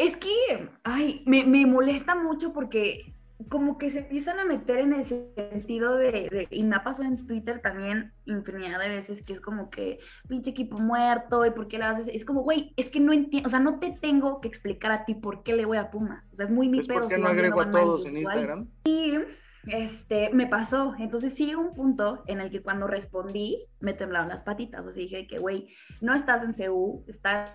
Es 0.00 0.16
que, 0.16 0.70
ay, 0.82 1.22
me, 1.26 1.44
molesta 1.66 2.14
mucho 2.14 2.54
porque 2.54 3.12
como 3.50 3.76
que 3.76 3.90
se 3.90 3.98
empiezan 3.98 4.40
a 4.40 4.46
meter 4.46 4.78
en 4.78 4.94
el 4.94 5.04
sentido 5.04 5.96
de, 5.96 6.48
y 6.50 6.64
me 6.64 6.76
ha 6.76 6.82
pasado 6.82 7.04
en 7.04 7.26
Twitter 7.26 7.60
también 7.60 8.10
infinidad 8.24 8.80
de 8.80 8.88
veces 8.88 9.20
que 9.22 9.34
es 9.34 9.42
como 9.42 9.68
que 9.68 9.98
pinche 10.26 10.50
equipo 10.50 10.78
muerto 10.78 11.44
y 11.44 11.50
por 11.50 11.68
qué 11.68 11.76
le 11.76 11.84
haces, 11.84 12.06
es 12.10 12.24
como, 12.24 12.42
güey, 12.42 12.72
es 12.78 12.88
que 12.88 12.98
no 12.98 13.12
entiendo, 13.12 13.48
o 13.48 13.50
sea, 13.50 13.60
no 13.60 13.78
te 13.78 13.90
tengo 14.00 14.40
que 14.40 14.48
explicar 14.48 14.90
a 14.90 15.04
ti 15.04 15.14
por 15.14 15.42
qué 15.42 15.54
le 15.54 15.66
voy 15.66 15.76
a 15.76 15.90
Pumas, 15.90 16.30
o 16.32 16.36
sea, 16.36 16.46
es 16.46 16.50
muy 16.50 16.70
mi 16.70 16.80
pedo. 16.80 17.00
¿Por 17.00 17.08
qué 17.08 17.18
no 17.18 17.28
agrego 17.28 17.60
a 17.60 17.70
todos 17.70 18.06
en 18.06 18.16
Instagram? 18.16 18.68
Y 18.84 19.18
este, 19.66 20.30
me 20.32 20.46
pasó. 20.46 20.94
Entonces 20.98 21.34
sí 21.34 21.54
un 21.54 21.74
punto 21.74 22.22
en 22.26 22.40
el 22.40 22.50
que 22.50 22.62
cuando 22.62 22.86
respondí 22.86 23.66
me 23.80 23.92
temblaron 23.92 24.28
las 24.28 24.42
patitas. 24.42 24.86
Así 24.86 25.00
dije 25.00 25.26
que, 25.26 25.38
güey, 25.38 25.68
no 26.00 26.14
estás 26.14 26.42
en 26.42 26.54
CEU, 26.54 27.04
estás 27.08 27.52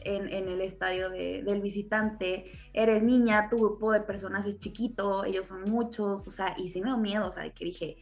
en, 0.00 0.28
en 0.28 0.48
el 0.48 0.60
estadio 0.60 1.10
de, 1.10 1.42
del 1.42 1.60
visitante, 1.60 2.52
eres 2.72 3.02
niña, 3.02 3.48
tu 3.48 3.56
grupo 3.56 3.92
de 3.92 4.00
personas 4.00 4.46
es 4.46 4.58
chiquito, 4.58 5.24
ellos 5.24 5.46
son 5.46 5.62
muchos, 5.64 6.26
o 6.26 6.30
sea, 6.30 6.54
y 6.58 6.70
sí 6.70 6.80
me 6.80 6.88
dio 6.88 6.98
miedo, 6.98 7.26
o 7.26 7.30
sea, 7.30 7.48
que 7.50 7.64
dije, 7.64 7.96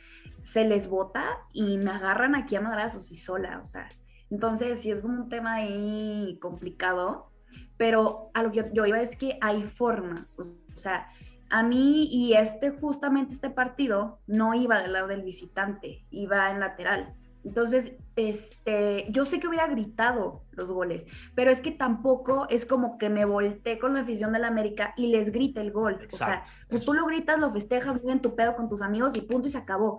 se 0.45 0.65
les 0.65 0.89
vota 0.89 1.25
y 1.53 1.79
me 1.79 1.91
agarran 1.91 2.35
aquí 2.35 2.57
a 2.57 2.61
madrazos 2.61 3.11
y 3.11 3.17
sola, 3.17 3.61
o 3.61 3.65
sea. 3.65 3.89
Entonces 4.31 4.81
sí 4.81 4.91
es 4.91 5.03
como 5.03 5.23
un 5.25 5.29
tema 5.29 5.57
ahí 5.57 6.39
complicado, 6.41 7.31
pero 7.77 8.31
a 8.35 8.43
lo 8.43 8.51
que 8.51 8.71
yo 8.73 8.87
iba 8.87 9.01
es 9.01 9.17
que 9.17 9.39
hay 9.41 9.63
formas, 9.65 10.39
o 10.39 10.47
sea, 10.75 11.09
a 11.53 11.63
mí 11.63 12.09
y 12.11 12.33
este, 12.33 12.71
justamente 12.71 13.35
este 13.35 13.51
partido, 13.51 14.21
no 14.27 14.55
iba 14.55 14.81
del 14.81 14.95
lado 14.95 15.09
del 15.09 15.23
visitante, 15.23 16.07
iba 16.11 16.51
en 16.51 16.61
lateral. 16.61 17.15
Entonces, 17.45 17.93
este, 18.17 19.07
yo 19.11 19.27
sé 19.27 19.39
que 19.39 19.49
hubiera 19.49 19.67
gritado 19.67 20.45
los 20.53 20.71
goles, 20.73 21.05
pero 21.35 21.51
es 21.51 21.61
que 21.61 21.71
tampoco 21.71 22.47
es 22.49 22.65
como 22.65 22.97
que 22.97 23.11
me 23.11 23.27
volteé 23.27 23.79
con 23.79 23.93
la 23.93 24.01
afición 24.01 24.33
del 24.33 24.45
América 24.45 24.95
y 24.97 25.09
les 25.09 25.31
grite 25.31 25.61
el 25.61 25.73
gol. 25.73 25.99
o 26.11 26.17
sea, 26.17 26.43
pues 26.71 26.87
tú 26.87 26.95
lo 26.95 27.05
gritas, 27.05 27.39
lo 27.39 27.53
festejas 27.53 28.03
muy 28.03 28.13
en 28.13 28.23
tu 28.23 28.35
pedo 28.35 28.57
con 28.57 28.71
tus 28.71 28.81
amigos 28.81 29.15
y 29.15 29.21
punto 29.21 29.49
y 29.49 29.51
se 29.51 29.59
acabó. 29.59 29.99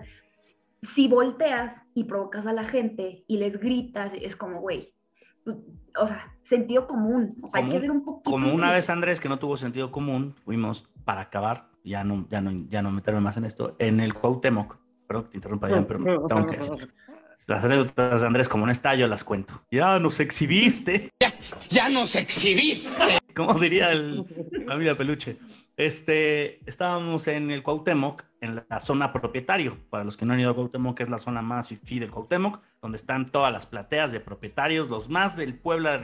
Si 0.81 1.07
volteas 1.07 1.75
y 1.93 2.05
provocas 2.05 2.47
a 2.47 2.53
la 2.53 2.63
gente 2.63 3.25
y 3.27 3.37
les 3.37 3.59
gritas, 3.59 4.13
es 4.19 4.35
como, 4.35 4.59
güey, 4.59 4.92
o 5.45 6.07
sea, 6.07 6.33
sentido 6.43 6.87
común. 6.87 7.35
O 7.41 7.49
sea, 7.49 7.63
hay 7.63 7.69
que 7.69 7.79
ser 7.79 7.91
un 7.91 8.03
poquito. 8.03 8.29
Como 8.29 8.53
una 8.53 8.71
vez 8.71 8.89
Andrés 8.89 9.19
que 9.19 9.29
no 9.29 9.39
tuvo 9.39 9.57
sentido 9.57 9.91
común, 9.91 10.35
fuimos 10.43 10.87
para 11.05 11.21
acabar, 11.21 11.69
ya 11.83 12.03
no, 12.03 12.27
ya 12.29 12.41
no, 12.41 12.51
ya 12.69 12.81
no 12.81 12.91
meterme 12.91 13.21
más 13.21 13.37
en 13.37 13.45
esto, 13.45 13.75
en 13.79 13.99
el 13.99 14.13
Cuauhtémoc. 14.13 14.77
Perdón 15.07 15.23
que 15.25 15.29
te 15.31 15.37
interrumpa, 15.37 15.69
ya, 15.69 15.85
pero 15.85 16.27
tengo 16.27 16.47
que 16.47 16.57
decir. 16.57 16.93
Las 17.47 17.63
anécdotas 17.65 18.21
de 18.21 18.27
Andrés, 18.27 18.47
como 18.47 18.63
un 18.63 18.69
estallo, 18.69 19.05
las 19.07 19.25
cuento. 19.25 19.65
Ya 19.69 19.99
nos 19.99 20.21
exhibiste. 20.21 21.09
Ya, 21.19 21.33
ya 21.69 21.89
nos 21.89 22.15
exhibiste. 22.15 22.89
Como 23.35 23.55
diría 23.55 23.91
el 23.91 24.23
familia 24.65 24.95
Peluche. 24.95 25.37
Este, 25.75 26.59
estábamos 26.69 27.27
en 27.27 27.49
el 27.49 27.63
Cuauhtémoc, 27.63 28.23
en 28.41 28.63
la 28.69 28.79
zona 28.79 29.11
propietario. 29.11 29.77
Para 29.89 30.03
los 30.03 30.17
que 30.17 30.25
no 30.25 30.33
han 30.33 30.39
ido 30.39 30.49
al 30.49 30.55
Cuauhtémoc, 30.55 30.95
que 30.95 31.03
es 31.03 31.09
la 31.09 31.17
zona 31.17 31.41
más 31.41 31.69
fifí 31.69 31.99
del 31.99 32.11
Cuauhtémoc, 32.11 32.61
donde 32.81 32.97
están 32.97 33.25
todas 33.25 33.51
las 33.51 33.65
plateas 33.65 34.11
de 34.11 34.19
propietarios, 34.19 34.87
los 34.89 35.09
más 35.09 35.35
del 35.35 35.55
Puebla 35.55 35.99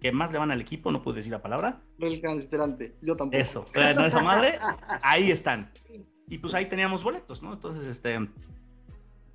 que 0.00 0.12
más 0.12 0.30
le 0.30 0.38
van 0.38 0.52
al 0.52 0.60
equipo, 0.60 0.92
no 0.92 1.02
puedo 1.02 1.16
decir 1.16 1.32
la 1.32 1.42
palabra. 1.42 1.80
Recalcitrante, 1.98 2.96
yo 3.02 3.16
tampoco. 3.16 3.42
Eso, 3.42 3.66
no 3.74 4.04
esa 4.04 4.22
madre, 4.22 4.60
ahí 5.02 5.32
están. 5.32 5.72
Y 6.28 6.38
pues 6.38 6.54
ahí 6.54 6.66
teníamos 6.66 7.02
boletos, 7.02 7.42
¿no? 7.42 7.52
Entonces, 7.52 7.88
este, 7.88 8.20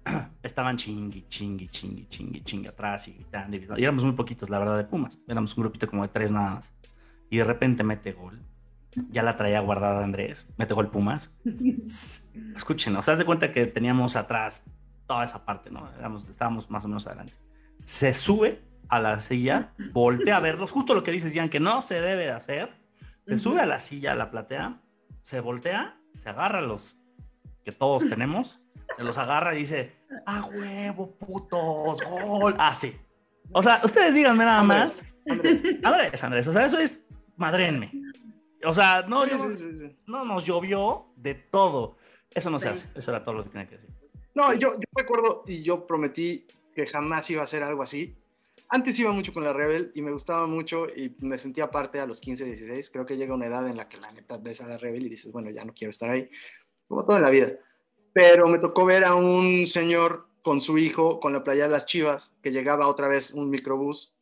estaban 0.43 0.77
chingui, 0.77 1.25
chingui, 1.27 1.67
chingui, 1.67 2.07
chingui, 2.07 2.41
chingui 2.41 2.67
atrás 2.67 3.09
y 3.09 3.15
gritando, 3.15 3.57
y 3.77 3.83
éramos 3.83 4.05
muy 4.05 4.13
poquitos, 4.13 4.49
la 4.49 4.59
verdad, 4.59 4.77
de 4.77 4.86
Pumas. 4.86 5.19
Éramos 5.27 5.57
un 5.57 5.63
grupito 5.63 5.89
como 5.89 6.03
de 6.03 6.07
tres 6.07 6.31
nada 6.31 6.51
más. 6.51 6.71
Y 7.29 7.38
de 7.38 7.43
repente 7.43 7.83
mete 7.83 8.13
gol 8.13 8.39
ya 9.09 9.23
la 9.23 9.35
traía 9.35 9.59
guardada 9.59 10.03
Andrés, 10.03 10.47
me 10.57 10.65
el 10.65 10.87
Pumas. 10.87 11.35
Escuchen, 12.55 12.95
o 12.95 13.01
sea, 13.01 13.15
de 13.15 13.25
cuenta 13.25 13.51
que 13.51 13.67
teníamos 13.67 14.15
atrás 14.15 14.63
toda 15.07 15.25
esa 15.25 15.45
parte, 15.45 15.69
¿no? 15.69 15.89
estábamos 16.29 16.69
más 16.69 16.85
o 16.85 16.87
menos 16.87 17.05
adelante. 17.07 17.33
Se 17.83 18.13
sube 18.13 18.61
a 18.89 18.99
la 18.99 19.21
silla, 19.21 19.73
voltea 19.93 20.37
a 20.37 20.39
verlos, 20.39 20.71
justo 20.71 20.93
lo 20.93 21.03
que 21.03 21.11
dices, 21.11 21.33
Ian, 21.33 21.49
que 21.49 21.59
no 21.59 21.81
se 21.81 22.01
debe 22.01 22.25
de 22.25 22.31
hacer. 22.31 22.69
Se 23.27 23.37
sube 23.37 23.59
a 23.59 23.65
la 23.65 23.79
silla, 23.79 24.11
a 24.11 24.15
la 24.15 24.29
platea, 24.29 24.81
se 25.21 25.39
voltea, 25.39 25.99
se 26.15 26.29
agarra 26.29 26.61
los 26.61 26.97
que 27.63 27.71
todos 27.71 28.07
tenemos, 28.07 28.61
se 28.95 29.03
los 29.03 29.17
agarra 29.17 29.55
y 29.55 29.59
dice, 29.59 29.95
¡ah, 30.27 30.47
huevo, 30.53 31.17
putos! 31.17 32.01
¡Gol! 32.03 32.55
Así. 32.59 32.95
Ah, 32.95 33.49
o 33.53 33.63
sea, 33.63 33.81
ustedes 33.83 34.13
díganme 34.13 34.45
nada 34.45 34.63
más. 34.63 35.01
Andrés, 35.83 36.23
Andrés, 36.23 36.47
o 36.47 36.53
sea, 36.53 36.65
eso 36.65 36.77
es 36.77 37.05
madrenme. 37.35 37.91
O 38.63 38.73
sea, 38.73 39.03
no, 39.07 39.25
no 40.07 40.25
nos 40.25 40.45
llovió 40.45 41.07
de 41.15 41.35
todo. 41.35 41.97
Eso 42.31 42.49
no 42.49 42.59
se 42.59 42.69
hace. 42.69 42.87
Eso 42.95 43.11
era 43.11 43.23
todo 43.23 43.35
lo 43.35 43.43
que 43.43 43.49
tenía 43.49 43.67
que 43.67 43.77
decir. 43.77 43.89
No, 44.33 44.53
yo, 44.53 44.67
yo 44.75 44.87
recuerdo 44.93 45.43
y 45.47 45.63
yo 45.63 45.87
prometí 45.87 46.45
que 46.73 46.85
jamás 46.85 47.29
iba 47.29 47.41
a 47.41 47.45
hacer 47.45 47.63
algo 47.63 47.83
así. 47.83 48.17
Antes 48.67 48.99
iba 48.99 49.11
mucho 49.11 49.31
con 49.31 49.43
la 49.43 49.53
Rebel 49.53 49.91
y 49.95 50.01
me 50.01 50.11
gustaba 50.11 50.47
mucho 50.47 50.87
y 50.87 51.15
me 51.19 51.37
sentía 51.37 51.71
parte 51.71 51.99
a 51.99 52.05
los 52.05 52.19
15, 52.19 52.45
16. 52.45 52.89
Creo 52.89 53.05
que 53.05 53.15
llega 53.15 53.33
una 53.33 53.45
edad 53.45 53.67
en 53.67 53.77
la 53.77 53.87
que 53.87 53.97
la 53.97 54.11
neta 54.11 54.37
ves 54.37 54.59
a 54.61 54.67
la 54.67 54.77
Rebel 54.77 55.05
y 55.05 55.09
dices, 55.09 55.31
bueno, 55.31 55.49
ya 55.51 55.63
no 55.63 55.73
quiero 55.73 55.91
estar 55.91 56.09
ahí. 56.09 56.29
Como 56.87 57.05
todo 57.05 57.15
en 57.15 57.23
la 57.23 57.29
vida. 57.29 57.53
Pero 58.11 58.47
me 58.47 58.59
tocó 58.59 58.85
ver 58.85 59.05
a 59.05 59.15
un 59.15 59.65
señor 59.67 60.27
con 60.41 60.59
su 60.61 60.77
hijo 60.77 61.19
con 61.19 61.33
la 61.33 61.43
playa 61.43 61.63
de 61.63 61.69
las 61.69 61.85
Chivas, 61.85 62.35
que 62.41 62.51
llegaba 62.51 62.87
otra 62.87 63.07
vez 63.07 63.31
un 63.31 63.49
microbús 63.49 64.13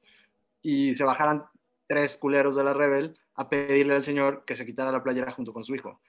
y 0.61 0.93
se 0.95 1.03
bajaran 1.03 1.45
tres 1.87 2.15
culeros 2.17 2.55
de 2.55 2.63
la 2.63 2.73
Rebel 2.73 3.17
a 3.35 3.49
pedirle 3.49 3.95
al 3.95 4.03
Señor 4.03 4.43
que 4.45 4.55
se 4.55 4.65
quitara 4.65 4.91
la 4.91 5.03
playera 5.03 5.31
junto 5.31 5.53
con 5.53 5.63
su 5.63 5.75
hijo. 5.75 5.99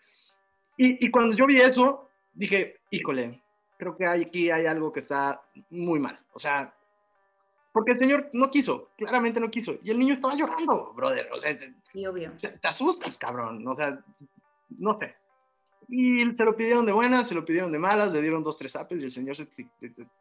Y, 0.77 1.09
cuando 1.11 1.37
yo 1.37 1.47
vi 1.47 1.61
eso, 1.61 2.09
dije, 2.33 2.81
híjole, 2.91 3.41
creo 3.79 3.97
que 3.97 4.07
aquí 4.07 4.51
hay 4.51 4.67
algo 4.67 4.93
que 4.93 5.01
está 5.01 5.41
muy 5.71 6.01
mal. 6.01 6.19
O 6.33 6.39
sea, 6.39 6.75
porque 7.73 7.93
el 7.93 7.99
Señor 7.99 8.31
no 8.33 8.51
quiso, 8.51 8.91
claramente 8.97 9.39
no 9.39 9.51
quiso. 9.51 9.77
Y 9.83 9.91
el 9.91 9.99
niño 9.99 10.15
estaba 10.15 10.35
llorando, 10.35 10.93
brother. 10.95 11.29
O 11.33 11.37
sea, 11.37 11.57
te, 11.57 12.09
obvio. 12.09 12.33
te 12.37 12.69
asustas, 12.69 13.17
cabrón. 13.17 13.67
O 13.69 13.75
sea, 13.75 13.99
no 14.79 14.99
sé. 14.99 15.15
Y 15.89 16.25
se 16.37 16.45
lo 16.45 16.57
pidieron 16.57 16.87
de 16.87 16.93
buenas, 16.93 17.29
se 17.29 17.35
lo 17.35 17.45
pidieron 17.45 17.73
de 17.73 17.79
malas, 17.79 18.13
le 18.13 18.21
dieron 18.21 18.43
dos, 18.43 18.57
tres 18.57 18.75
apes 18.77 19.01
y 19.01 19.05
el 19.05 19.11
señor 19.11 19.37
se 19.37 19.47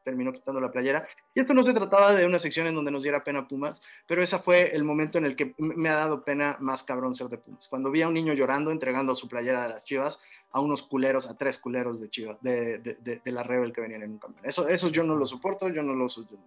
terminó 0.03 0.32
quitando 0.32 0.59
la 0.59 0.72
playera. 0.72 1.07
Y 1.34 1.39
esto 1.39 1.53
no 1.53 1.64
se 1.64 1.74
trataba 1.74 2.14
de 2.14 2.26
una 2.26 2.39
sección 2.39 2.68
en 2.68 2.76
donde 2.76 2.91
nos 2.91 3.03
diera 3.03 3.24
pena 3.24 3.47
Pumas, 3.47 3.82
pero 4.07 4.22
ese 4.22 4.38
fue 4.39 4.76
el 4.76 4.84
momento 4.84 5.18
en 5.18 5.26
el 5.26 5.36
que 5.36 5.53
me 5.57 5.89
ha 5.89 5.95
dado 5.95 6.24
pena 6.24 6.57
más 6.59 6.84
cabrón 6.84 7.16
ser 7.16 7.28
de 7.28 7.38
Pumas. 7.38 7.68
Cuando 7.68 7.91
vi 7.91 8.01
a 8.01 8.07
un 8.07 8.14
niño 8.14 8.34
llorando 8.34 8.72
entregando 8.72 9.16
su 9.16 9.28
playera 9.28 9.64
de 9.64 9.70
las 9.70 9.86
chivas 9.86 10.20
a 10.53 10.59
unos 10.59 10.84
culeros, 10.84 11.28
a 11.28 11.36
tres 11.36 11.57
culeros 11.57 11.99
de 11.99 12.09
chivas, 12.09 12.41
de, 12.41 12.78
de, 12.78 13.22
de, 13.24 13.32
la 13.32 13.41
Rebel 13.41 13.74
que 13.74 13.82
venían 13.82 14.03
en 14.03 14.11
un 14.11 14.20
camión. 14.20 14.39
Eso, 14.45 14.68
eso 14.68 14.88
yo 14.89 15.03
no 15.03 15.16
lo 15.16 15.26
soporto, 15.26 15.68
yo 15.70 15.82
no 15.82 15.93
lo, 15.93 16.05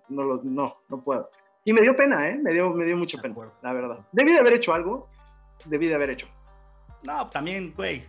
no, 0.08 0.24
lo, 0.24 0.40
no, 0.44 0.76
no 0.88 1.02
puedo. 1.02 1.28
Y 1.64 1.72
me 1.72 1.80
dio 1.80 1.96
pena, 1.96 2.28
¿eh? 2.28 2.38
Me 2.38 2.52
dio, 2.52 2.70
me 2.70 2.84
dio 2.84 2.96
mucha 2.96 3.20
pena, 3.20 3.34
la 3.62 3.74
verdad. 3.74 4.06
Debí 4.12 4.32
de 4.32 4.38
haber 4.38 4.52
hecho 4.54 4.72
algo, 4.72 5.08
debí 5.64 5.88
de 5.88 5.96
haber 5.96 6.10
hecho. 6.10 6.28
No, 7.02 7.28
también, 7.30 7.74
güey, 7.76 8.04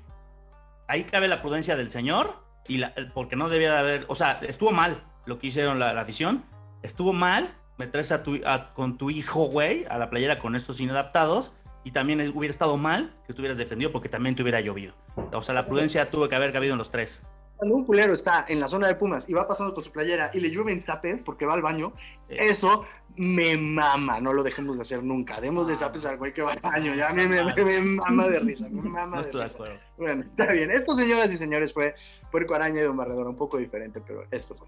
ahí 0.87 1.03
cabe 1.03 1.27
la 1.27 1.41
prudencia 1.41 1.75
del 1.75 1.89
señor, 1.89 2.43
y 2.67 2.77
la, 2.77 2.93
porque 3.13 3.35
no 3.35 3.49
debía 3.49 3.73
de 3.73 3.79
haber, 3.79 4.05
o 4.07 4.15
sea, 4.15 4.39
estuvo 4.41 4.71
mal 4.71 5.03
lo 5.25 5.39
que 5.39 5.47
hicieron 5.47 5.79
la, 5.79 5.91
afición, 5.91 6.43
estuvo 6.83 7.13
mal 7.13 7.53
meterse 7.77 8.13
a 8.13 8.23
tu, 8.23 8.39
con 8.73 8.97
tu 8.97 9.09
hijo, 9.09 9.45
güey, 9.45 9.85
a 9.89 9.97
la 9.97 10.09
playera 10.09 10.39
con 10.39 10.55
estos 10.55 10.79
inadaptados, 10.79 11.53
y 11.83 11.91
también 11.91 12.19
hubiera 12.35 12.51
estado 12.51 12.75
mal 12.75 13.13
que 13.25 13.33
tú 13.33 13.41
hubieras 13.41 13.57
defendido 13.57 13.93
porque 13.93 14.09
también 14.09 14.35
te 14.35 14.41
hubiera 14.41 14.59
llovido. 14.59 14.93
O 15.31 15.41
sea, 15.41 15.55
la 15.55 15.67
prudencia 15.67 16.09
tuvo 16.09 16.27
que 16.27 16.35
haber 16.35 16.51
cabido 16.51 16.73
en 16.73 16.77
los 16.77 16.91
tres 16.91 17.25
cuando 17.57 17.75
un 17.75 17.85
culero 17.85 18.13
está 18.13 18.45
en 18.47 18.59
la 18.59 18.67
zona 18.67 18.87
de 18.87 18.95
Pumas 18.95 19.27
y 19.27 19.33
va 19.33 19.47
pasando 19.47 19.73
por 19.73 19.83
su 19.83 19.91
playera 19.91 20.29
y 20.33 20.39
le 20.39 20.49
llueven 20.49 20.81
zapes 20.81 21.21
porque 21.21 21.45
va 21.45 21.55
al 21.55 21.61
baño, 21.61 21.91
eso 22.29 22.85
me 23.15 23.57
mama. 23.57 24.19
No 24.19 24.31
lo 24.31 24.43
dejemos 24.43 24.75
de 24.75 24.83
hacer 24.83 25.03
nunca. 25.03 25.41
Demos 25.41 25.67
de 25.67 25.75
zapes 25.75 26.05
al 26.05 26.17
güey 26.17 26.33
que 26.33 26.43
va 26.43 26.53
al 26.53 26.59
baño. 26.59 26.93
Ya 26.93 27.09
a 27.09 27.13
mí 27.13 27.23
me, 27.27 27.41
mama 27.81 28.27
de 28.27 28.39
risa. 28.39 28.67
Me 28.69 28.81
mama 28.89 29.23
de 29.23 29.31
risa. 29.31 29.57
Bueno, 29.97 30.23
está 30.23 30.51
bien. 30.53 30.69
Esto, 30.69 30.93
señoras 30.93 31.33
y 31.33 31.37
señores, 31.37 31.73
fue 31.73 31.95
Puerco 32.31 32.53
Araña 32.53 32.81
y 32.81 32.83
Don 32.83 32.95
Barredor. 32.95 33.27
Un 33.27 33.35
poco 33.37 33.57
diferente, 33.57 34.01
pero 34.05 34.23
esto 34.29 34.55
fue. 34.55 34.67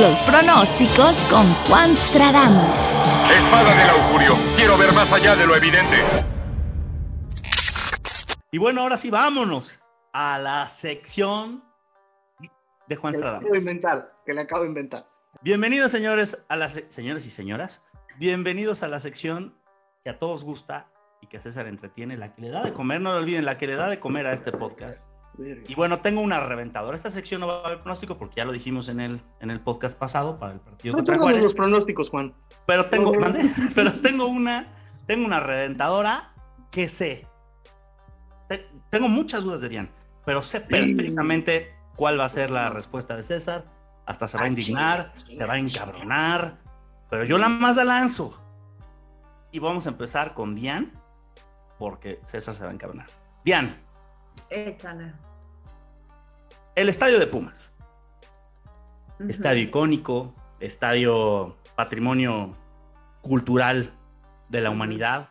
Los 0.00 0.20
pronósticos 0.22 1.22
con 1.30 1.46
Juan 1.68 1.94
Stradamus. 1.94 3.06
Espada 3.38 3.72
del 3.72 3.90
augurio. 3.90 4.36
Quiero 4.56 4.76
ver 4.76 4.92
más 4.92 5.12
allá 5.12 5.36
de 5.36 5.46
lo 5.46 5.54
evidente. 5.54 6.33
Y 8.54 8.58
bueno, 8.58 8.82
ahora 8.82 8.96
sí, 8.96 9.10
vámonos 9.10 9.80
a 10.12 10.38
la 10.38 10.68
sección 10.68 11.64
de 12.86 12.94
Juan 12.94 13.12
Stradamus. 13.12 13.50
Que 13.50 13.50
le 13.50 13.50
acabo 13.50 13.52
de 13.52 13.58
inventar, 13.58 14.12
que 14.24 14.32
le 14.32 14.40
acabo 14.42 14.62
de 14.62 14.68
inventar. 14.68 15.08
Bienvenidos, 15.42 15.90
señores, 15.90 16.44
a 16.48 16.54
las 16.54 16.80
señores 16.88 17.26
y 17.26 17.32
señoras. 17.32 17.84
Bienvenidos 18.16 18.84
a 18.84 18.86
la 18.86 19.00
sección 19.00 19.58
que 20.04 20.10
a 20.10 20.20
todos 20.20 20.44
gusta 20.44 20.88
y 21.20 21.26
que 21.26 21.38
a 21.38 21.40
César 21.40 21.66
entretiene, 21.66 22.16
la 22.16 22.32
que 22.32 22.42
le 22.42 22.50
da 22.50 22.62
de 22.62 22.72
comer. 22.72 23.00
No 23.00 23.10
lo 23.10 23.18
olviden, 23.18 23.44
la 23.44 23.58
que 23.58 23.66
le 23.66 23.74
da 23.74 23.88
de 23.88 23.98
comer 23.98 24.28
a 24.28 24.32
este 24.32 24.52
podcast. 24.52 25.04
Y 25.36 25.74
bueno, 25.74 25.98
tengo 25.98 26.20
una 26.20 26.38
reventadora. 26.38 26.96
Esta 26.96 27.10
sección 27.10 27.40
no 27.40 27.48
va 27.48 27.54
a 27.54 27.66
haber 27.66 27.80
pronóstico 27.80 28.18
porque 28.18 28.36
ya 28.36 28.44
lo 28.44 28.52
dijimos 28.52 28.88
en 28.88 29.00
el, 29.00 29.20
en 29.40 29.50
el 29.50 29.58
podcast 29.62 29.98
pasado 29.98 30.38
para 30.38 30.52
el 30.52 30.60
partido 30.60 30.92
no 30.96 31.04
contra 31.04 31.16
los 31.16 31.54
pronósticos, 31.54 32.08
Juan. 32.08 32.32
Pero 32.68 32.88
tengo, 32.88 33.14
pero 33.74 33.94
tengo 33.94 34.28
una, 34.28 35.00
tengo 35.08 35.26
una 35.26 35.40
reventadora 35.40 36.32
que 36.70 36.88
sé 36.88 37.26
tengo 38.94 39.08
muchas 39.08 39.42
dudas 39.42 39.60
de 39.60 39.68
Dian, 39.68 39.90
pero 40.24 40.40
sé 40.40 40.60
perfectamente 40.60 41.74
cuál 41.96 42.20
va 42.20 42.26
a 42.26 42.28
ser 42.28 42.48
la 42.50 42.70
respuesta 42.70 43.16
de 43.16 43.24
César. 43.24 43.64
Hasta 44.06 44.28
se 44.28 44.38
va 44.38 44.44
a 44.44 44.46
indignar, 44.46 45.10
se 45.16 45.44
va 45.44 45.54
a 45.54 45.58
encabronar, 45.58 46.58
pero 47.10 47.24
yo 47.24 47.36
la 47.36 47.48
más 47.48 47.74
la 47.74 47.82
lanzo. 47.82 48.40
Y 49.50 49.58
vamos 49.58 49.86
a 49.86 49.88
empezar 49.88 50.32
con 50.32 50.54
Dian, 50.54 50.92
porque 51.76 52.20
César 52.24 52.54
se 52.54 52.62
va 52.62 52.70
a 52.70 52.72
encabronar. 52.72 53.08
Dian, 53.44 53.76
Échala. 54.48 55.18
el 56.76 56.88
estadio 56.88 57.18
de 57.18 57.26
Pumas. 57.26 57.76
Estadio 59.28 59.62
icónico, 59.64 60.36
estadio 60.60 61.56
patrimonio 61.74 62.56
cultural 63.22 63.92
de 64.50 64.60
la 64.60 64.70
humanidad, 64.70 65.30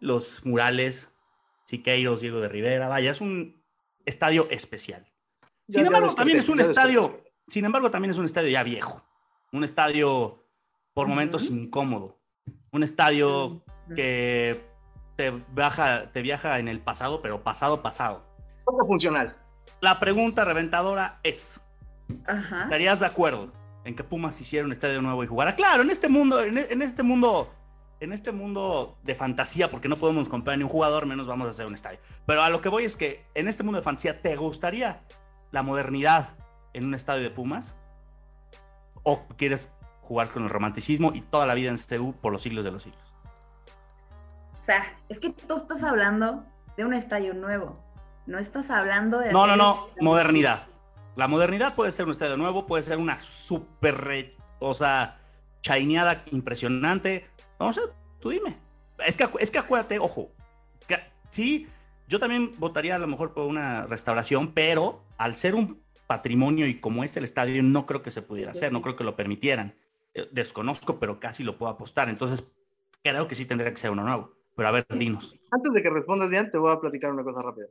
los 0.00 0.46
murales, 0.46 1.15
Siqueiros, 1.66 2.20
Diego 2.20 2.40
de 2.40 2.48
Rivera, 2.48 2.88
vaya, 2.88 3.10
es 3.10 3.20
un 3.20 3.62
estadio 4.04 4.46
especial. 4.50 5.06
Sin 5.68 5.82
ya 5.82 5.86
embargo, 5.86 6.14
también 6.14 6.38
es 6.38 6.48
un 6.48 6.60
estadio, 6.60 7.02
desperté. 7.02 7.32
sin 7.48 7.64
embargo, 7.64 7.90
también 7.90 8.10
es 8.12 8.18
un 8.18 8.24
estadio 8.24 8.48
ya 8.48 8.62
viejo, 8.62 9.02
un 9.52 9.64
estadio 9.64 10.44
por 10.94 11.08
momentos 11.08 11.46
incómodo, 11.50 12.18
un 12.70 12.82
estadio 12.82 13.46
Ujú. 13.46 13.94
que 13.96 14.64
te 15.16 15.30
viaja, 15.54 16.10
te 16.12 16.22
viaja 16.22 16.58
en 16.58 16.68
el 16.68 16.80
pasado, 16.80 17.20
pero 17.20 17.42
pasado, 17.42 17.82
pasado. 17.82 18.24
Poco 18.64 18.86
funcional. 18.86 19.36
La 19.80 19.98
pregunta 19.98 20.44
reventadora 20.44 21.18
es, 21.22 21.60
Ajá. 22.26 22.62
¿estarías 22.64 23.00
de 23.00 23.06
acuerdo 23.06 23.52
en 23.84 23.96
que 23.96 24.04
Pumas 24.04 24.40
hiciera 24.40 24.64
un 24.66 24.72
estadio 24.72 25.02
nuevo 25.02 25.24
y 25.24 25.26
jugara? 25.26 25.56
Claro, 25.56 25.82
en 25.82 25.90
este 25.90 26.08
mundo, 26.08 26.42
en, 26.42 26.58
en 26.58 26.82
este 26.82 27.02
mundo, 27.02 27.52
en 28.00 28.12
este 28.12 28.32
mundo 28.32 28.98
de 29.02 29.14
fantasía, 29.14 29.70
porque 29.70 29.88
no 29.88 29.96
podemos 29.96 30.28
comprar 30.28 30.58
ni 30.58 30.64
un 30.64 30.70
jugador, 30.70 31.06
menos 31.06 31.26
vamos 31.26 31.46
a 31.46 31.50
hacer 31.50 31.66
un 31.66 31.74
estadio. 31.74 31.98
Pero 32.26 32.42
a 32.42 32.50
lo 32.50 32.60
que 32.60 32.68
voy 32.68 32.84
es 32.84 32.96
que 32.96 33.24
en 33.34 33.48
este 33.48 33.62
mundo 33.62 33.78
de 33.78 33.84
fantasía, 33.84 34.20
¿te 34.20 34.36
gustaría 34.36 35.02
la 35.50 35.62
modernidad 35.62 36.34
en 36.74 36.84
un 36.84 36.94
estadio 36.94 37.22
de 37.22 37.30
Pumas? 37.30 37.78
¿O 39.02 39.26
quieres 39.36 39.72
jugar 40.02 40.30
con 40.30 40.44
el 40.44 40.50
romanticismo 40.50 41.12
y 41.14 41.20
toda 41.22 41.46
la 41.46 41.54
vida 41.54 41.70
en 41.70 41.78
CU 41.78 42.12
por 42.14 42.32
los 42.32 42.42
siglos 42.42 42.64
de 42.64 42.72
los 42.72 42.82
siglos? 42.82 43.02
O 44.58 44.62
sea, 44.62 44.98
es 45.08 45.18
que 45.18 45.30
tú 45.30 45.56
estás 45.56 45.82
hablando 45.82 46.44
de 46.76 46.84
un 46.84 46.92
estadio 46.92 47.34
nuevo. 47.34 47.80
No 48.26 48.38
estás 48.38 48.68
hablando 48.70 49.20
de. 49.20 49.32
No, 49.32 49.46
no, 49.46 49.56
no, 49.56 49.88
modernidad. 50.00 50.66
La 51.14 51.28
modernidad 51.28 51.74
puede 51.76 51.92
ser 51.92 52.04
un 52.04 52.10
estadio 52.10 52.36
nuevo, 52.36 52.66
puede 52.66 52.82
ser 52.82 52.98
una 52.98 53.18
súper, 53.18 53.96
re- 53.96 54.36
o 54.58 54.74
sea, 54.74 55.20
chaineada 55.62 56.24
impresionante. 56.32 57.30
No 57.58 57.72
sé, 57.72 57.80
tú 58.20 58.30
dime. 58.30 58.56
Es 59.06 59.16
que, 59.16 59.28
es 59.40 59.50
que 59.50 59.58
acuérdate, 59.58 59.98
ojo, 59.98 60.30
que, 60.86 60.96
sí, 61.30 61.66
yo 62.08 62.18
también 62.18 62.52
votaría 62.58 62.94
a 62.94 62.98
lo 62.98 63.06
mejor 63.06 63.34
por 63.34 63.46
una 63.46 63.86
restauración, 63.86 64.52
pero 64.52 65.02
al 65.18 65.36
ser 65.36 65.54
un 65.54 65.82
patrimonio 66.06 66.66
y 66.66 66.80
como 66.80 67.04
es 67.04 67.16
el 67.16 67.24
estadio, 67.24 67.62
no 67.62 67.86
creo 67.86 68.02
que 68.02 68.10
se 68.10 68.22
pudiera 68.22 68.52
hacer, 68.52 68.72
no 68.72 68.82
creo 68.82 68.96
que 68.96 69.04
lo 69.04 69.16
permitieran. 69.16 69.74
Eh, 70.14 70.28
Desconozco, 70.30 70.98
pero 70.98 71.20
casi 71.20 71.42
lo 71.42 71.58
puedo 71.58 71.72
apostar. 71.72 72.08
Entonces, 72.08 72.44
creo 73.02 73.26
que 73.26 73.34
sí 73.34 73.44
tendría 73.44 73.70
que 73.70 73.76
ser 73.76 73.90
uno 73.90 74.04
nuevo. 74.04 74.32
Pero 74.54 74.68
a 74.68 74.72
ver, 74.72 74.86
dinos. 74.88 75.38
Antes 75.50 75.72
de 75.72 75.82
que 75.82 75.90
respondas, 75.90 76.30
Dian, 76.30 76.50
te 76.50 76.58
voy 76.58 76.72
a 76.72 76.80
platicar 76.80 77.12
una 77.12 77.22
cosa 77.22 77.42
rápida. 77.42 77.66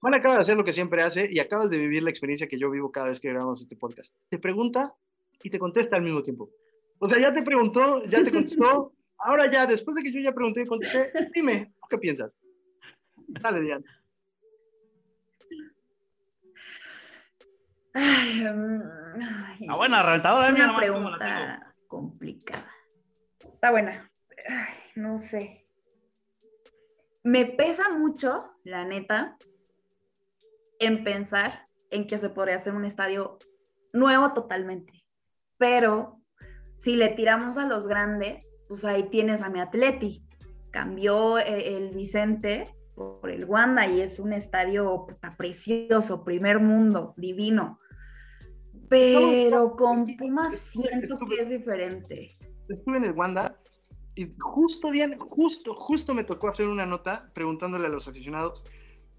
Juan 0.00 0.14
acaba 0.14 0.34
de 0.34 0.40
hacer 0.40 0.56
lo 0.56 0.64
que 0.64 0.72
siempre 0.72 1.02
hace 1.02 1.28
y 1.30 1.38
acabas 1.40 1.70
de 1.70 1.78
vivir 1.78 2.02
la 2.02 2.10
experiencia 2.10 2.48
que 2.48 2.58
yo 2.58 2.70
vivo 2.70 2.90
cada 2.90 3.08
vez 3.08 3.20
que 3.20 3.28
grabamos 3.28 3.60
este 3.60 3.76
podcast. 3.76 4.14
Te 4.28 4.38
pregunta 4.38 4.94
y 5.42 5.50
te 5.50 5.58
contesta 5.58 5.96
al 5.96 6.02
mismo 6.02 6.22
tiempo. 6.22 6.50
O 7.02 7.06
sea, 7.08 7.18
ya 7.18 7.32
te 7.32 7.42
preguntó, 7.42 8.02
ya 8.04 8.22
te 8.22 8.30
contestó. 8.30 8.92
Ahora 9.18 9.50
ya, 9.50 9.66
después 9.66 9.96
de 9.96 10.02
que 10.02 10.12
yo 10.12 10.20
ya 10.20 10.32
pregunté 10.32 10.62
y 10.62 10.66
contesté, 10.66 11.10
dime, 11.34 11.72
¿tú 11.80 11.88
¿qué 11.88 11.98
piensas? 11.98 12.30
Dale, 13.26 13.60
Dian. 13.60 13.84
Ay, 17.92 18.44
mm, 18.44 18.82
ay, 19.20 19.66
Ah, 19.68 19.76
buena, 19.76 20.02
reventadora, 20.02 20.50
una 20.52 20.66
nomás 20.66 20.90
cómo 20.90 21.10
la 21.10 21.18
tengo. 21.18 21.72
complicada. 21.88 22.70
Está 23.52 23.70
buena. 23.70 24.10
Ay, 24.48 24.74
no 24.94 25.18
sé. 25.18 25.66
Me 27.22 27.44
pesa 27.46 27.88
mucho, 27.90 28.52
la 28.64 28.84
neta, 28.84 29.36
en 30.78 31.04
pensar 31.04 31.66
en 31.90 32.06
que 32.06 32.18
se 32.18 32.30
podría 32.30 32.56
hacer 32.56 32.74
un 32.74 32.84
estadio 32.84 33.38
nuevo 33.92 34.32
totalmente. 34.32 35.04
Pero 35.58 36.19
si 36.80 36.96
le 36.96 37.10
tiramos 37.10 37.58
a 37.58 37.66
los 37.66 37.86
grandes, 37.86 38.64
pues 38.66 38.86
ahí 38.86 39.02
tienes 39.10 39.42
a 39.42 39.50
mi 39.50 39.60
Atleti. 39.60 40.24
Cambió 40.70 41.36
eh, 41.36 41.76
el 41.76 41.90
Vicente 41.90 42.74
por 42.94 43.28
el 43.28 43.44
Wanda 43.44 43.86
y 43.86 44.00
es 44.00 44.18
un 44.18 44.32
estadio 44.32 45.04
puta, 45.06 45.36
precioso, 45.36 46.24
primer 46.24 46.58
mundo, 46.58 47.12
divino. 47.18 47.78
Pero 48.88 49.76
con 49.76 50.16
Pumas 50.16 50.54
siento 50.72 51.18
que 51.18 51.42
es 51.42 51.50
diferente. 51.50 52.30
Estuve 52.66 52.96
en 52.96 53.04
el 53.04 53.12
Wanda 53.12 53.58
y 54.14 54.34
justo, 54.38 54.90
Dian, 54.90 55.18
justo, 55.18 55.74
justo 55.74 56.14
me 56.14 56.24
tocó 56.24 56.48
hacer 56.48 56.66
una 56.66 56.86
nota 56.86 57.30
preguntándole 57.34 57.88
a 57.88 57.90
los 57.90 58.08
aficionados 58.08 58.64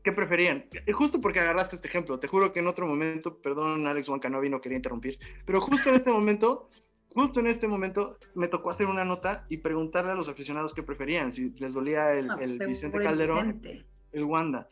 qué 0.04 0.12
preferían. 0.12 0.66
Justo 0.94 1.22
porque 1.22 1.42
agarraste 1.42 1.76
este 1.76 1.90
ejemplo. 1.90 2.20
Te 2.20 2.28
juro 2.28 2.52
que 2.52 2.60
en 2.60 2.66
otro 2.66 2.88
momento, 2.88 3.40
perdón, 3.40 3.86
Alex 3.86 4.10
Huancanovi, 4.10 4.50
no 4.50 4.62
quería 4.62 4.78
interrumpir, 4.78 5.20
pero 5.46 5.62
justo 5.62 5.90
en 5.90 5.96
este 5.96 6.12
momento, 6.12 6.72
justo 7.14 7.40
en 7.40 7.48
este 7.48 7.68
momento 7.68 8.18
me 8.36 8.48
tocó 8.48 8.70
hacer 8.70 8.88
una 8.88 9.06
nota 9.06 9.46
y 9.50 9.58
preguntarle 9.58 10.12
a 10.12 10.16
los 10.16 10.30
aficionados 10.30 10.74
qué 10.74 10.84
preferían, 10.84 11.32
si 11.32 11.52
les 11.52 11.74
dolía 11.74 12.14
el, 12.14 12.28
No, 12.28 12.38
el 12.40 12.52
seguro 12.52 12.68
Vicente 12.68 13.00
Calderón, 13.00 13.62
el 14.12 14.24
Wanda. 14.24 14.68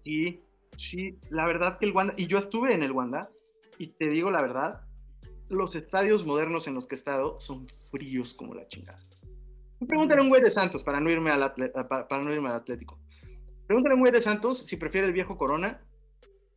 Sí, 0.00 0.42
sí, 0.76 1.18
la 1.30 1.46
verdad 1.46 1.78
que 1.78 1.86
el 1.86 1.92
Wanda, 1.92 2.14
y 2.16 2.26
yo 2.26 2.38
estuve 2.38 2.74
en 2.74 2.82
el 2.82 2.92
Wanda, 2.92 3.30
y 3.78 3.88
te 3.88 4.08
digo 4.08 4.30
la 4.30 4.42
verdad, 4.42 4.80
los 5.48 5.74
estadios 5.74 6.24
modernos 6.24 6.66
en 6.66 6.74
los 6.74 6.86
que 6.86 6.94
he 6.94 6.98
estado 6.98 7.38
son 7.40 7.66
fríos 7.90 8.34
como 8.34 8.54
la 8.54 8.66
chingada. 8.68 9.00
Pregúntale 9.86 10.20
a 10.20 10.22
un 10.22 10.28
güey 10.28 10.42
de 10.42 10.50
Santos, 10.50 10.82
para 10.82 11.00
no 11.00 11.10
irme 11.10 11.30
al, 11.30 11.52
para 11.52 12.22
no 12.22 12.32
irme 12.32 12.48
al 12.48 12.54
Atlético. 12.54 12.98
Pregúntale 13.66 13.92
a 13.92 13.96
un 13.96 14.00
güey 14.00 14.12
de 14.12 14.22
Santos 14.22 14.58
si 14.58 14.76
prefiere 14.76 15.06
el 15.06 15.12
viejo 15.12 15.36
Corona 15.36 15.80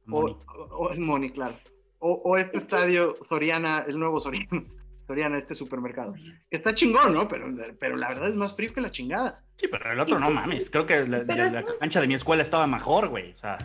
o, 0.08 0.22
Moni. 0.22 0.38
o, 0.48 0.64
o 0.64 0.92
el 0.92 1.00
Moni, 1.00 1.32
claro. 1.32 1.58
O, 2.00 2.12
o 2.24 2.38
este 2.38 2.58
estadio 2.58 3.16
Soriana, 3.30 3.86
el 3.88 3.98
nuevo 4.00 4.20
Soriana, 4.20 4.64
Soriana, 5.08 5.38
este 5.38 5.54
supermercado. 5.54 6.14
Está 6.50 6.74
chingón, 6.74 7.14
¿no? 7.14 7.28
Pero, 7.28 7.48
pero 7.80 7.96
la 7.96 8.10
verdad 8.10 8.28
es 8.30 8.36
más 8.36 8.56
frío 8.56 8.74
que 8.74 8.82
la 8.82 8.92
chingada. 8.92 9.44
Sí, 9.56 9.68
pero 9.70 9.92
el 9.92 10.00
otro 10.00 10.20
no 10.20 10.30
mames. 10.32 10.70
Creo 10.70 10.86
que 10.86 11.08
la, 11.08 11.24
la- 11.24 11.50
la 11.52 11.64
cancha 11.80 12.02
de 12.02 12.08
mi 12.08 12.14
escuela 12.16 12.42
estaba 12.42 12.68
mejor, 12.68 13.08
güey. 13.10 13.32
O 13.34 13.38
sea, 13.38 13.58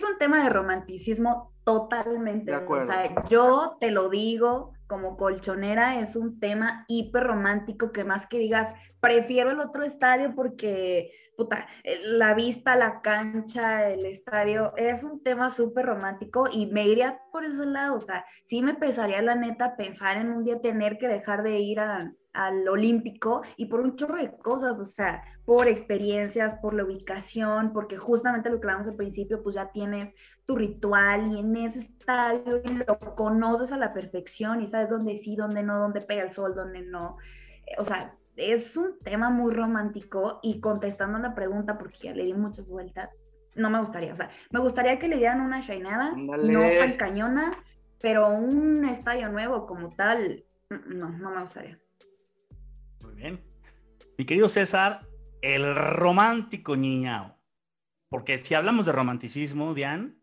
Es 0.00 0.10
un 0.10 0.16
tema 0.16 0.42
de 0.42 0.48
romanticismo 0.48 1.52
totalmente. 1.62 2.50
De 2.50 2.56
O 2.56 2.60
acuerdo. 2.60 2.86
sea, 2.86 3.28
yo 3.28 3.76
te 3.80 3.90
lo 3.90 4.08
digo 4.08 4.72
como 4.86 5.18
colchonera, 5.18 6.00
es 6.00 6.16
un 6.16 6.40
tema 6.40 6.86
hiper 6.88 7.24
romántico 7.24 7.92
que 7.92 8.02
más 8.02 8.26
que 8.26 8.38
digas, 8.38 8.72
prefiero 8.98 9.50
el 9.50 9.60
otro 9.60 9.84
estadio 9.84 10.34
porque, 10.34 11.12
puta, 11.36 11.66
eh, 11.84 12.00
la 12.02 12.32
vista, 12.32 12.76
la 12.76 13.02
cancha, 13.02 13.90
el 13.90 14.06
estadio, 14.06 14.72
es 14.76 15.04
un 15.04 15.22
tema 15.22 15.50
súper 15.50 15.84
romántico 15.84 16.48
y 16.50 16.66
me 16.66 16.88
iría 16.88 17.20
por 17.30 17.44
ese 17.44 17.66
lado. 17.66 17.94
O 17.96 18.00
sea, 18.00 18.24
sí 18.46 18.62
me 18.62 18.72
pesaría 18.74 19.20
la 19.20 19.34
neta 19.34 19.76
pensar 19.76 20.16
en 20.16 20.32
un 20.32 20.44
día 20.44 20.60
tener 20.62 20.96
que 20.96 21.08
dejar 21.08 21.42
de 21.42 21.60
ir 21.60 21.78
a- 21.80 22.10
al 22.32 22.68
Olímpico 22.68 23.42
y 23.56 23.66
por 23.66 23.80
un 23.80 23.96
chorro 23.96 24.16
de 24.16 24.36
cosas, 24.38 24.78
o 24.78 24.84
sea, 24.86 25.22
por 25.44 25.66
experiencias, 25.68 26.54
por 26.56 26.74
la 26.74 26.84
ubicación, 26.84 27.72
porque 27.72 27.96
justamente 27.98 28.50
lo 28.50 28.60
que 28.60 28.66
hablamos 28.68 28.86
al 28.88 28.96
principio, 28.96 29.42
pues 29.42 29.56
ya 29.56 29.72
tienes 29.72 30.14
tu 30.46 30.56
ritual 30.56 31.26
y 31.32 31.38
en 31.40 31.56
ese 31.56 31.80
estadio 31.80 32.62
lo 32.86 32.98
conoces 33.16 33.72
a 33.72 33.76
la 33.78 33.92
perfección 33.92 34.62
y 34.62 34.68
sabes 34.68 34.88
dónde 34.88 35.16
sí, 35.16 35.36
dónde 35.36 35.62
no, 35.62 35.78
dónde 35.80 36.00
pega 36.02 36.22
el 36.22 36.30
sol, 36.30 36.54
dónde 36.54 36.82
no. 36.82 37.16
Eh, 37.66 37.74
O 37.78 37.84
sea, 37.84 38.16
es 38.36 38.76
un 38.76 38.98
tema 39.00 39.30
muy 39.30 39.52
romántico 39.52 40.38
y 40.42 40.60
contestando 40.60 41.18
la 41.18 41.34
pregunta, 41.34 41.78
porque 41.78 41.98
ya 42.08 42.14
le 42.14 42.24
di 42.24 42.34
muchas 42.34 42.70
vueltas, 42.70 43.10
no 43.54 43.70
me 43.70 43.80
gustaría, 43.80 44.12
o 44.12 44.16
sea, 44.16 44.30
me 44.50 44.60
gustaría 44.60 44.98
que 44.98 45.08
le 45.08 45.16
dieran 45.16 45.40
una 45.40 45.60
shainada, 45.60 46.12
Ándale. 46.12 46.52
no 46.52 46.60
tan 46.78 46.96
cañona, 46.96 47.58
pero 48.00 48.28
un 48.30 48.84
estadio 48.84 49.28
nuevo 49.30 49.66
como 49.66 49.94
tal, 49.94 50.44
mm, 50.70 50.98
no, 50.98 51.10
no 51.10 51.30
me 51.30 51.40
gustaría. 51.42 51.78
Bien. 53.20 53.40
Mi 54.18 54.24
querido 54.24 54.48
César, 54.48 55.06
el 55.42 55.74
romántico 55.74 56.76
niñao. 56.76 57.36
Porque 58.08 58.38
si 58.38 58.54
hablamos 58.54 58.86
de 58.86 58.92
romanticismo, 58.92 59.74
Dian, 59.74 60.20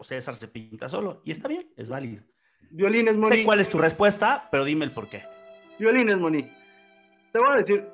César 0.00 0.34
se 0.34 0.48
pinta 0.48 0.88
solo. 0.88 1.20
Y 1.24 1.32
está 1.32 1.48
bien, 1.48 1.72
es 1.76 1.88
válido. 1.88 2.22
Violines, 2.70 3.14
Sé 3.14 3.18
Moni. 3.18 3.44
cuál 3.44 3.60
es 3.60 3.68
tu 3.68 3.78
respuesta, 3.78 4.48
pero 4.50 4.64
dime 4.64 4.84
el 4.84 4.92
por 4.92 5.08
qué. 5.08 5.24
Violines, 5.78 6.18
Moni. 6.18 6.42
Te 7.32 7.38
voy 7.38 7.48
a 7.52 7.56
decir 7.56 7.86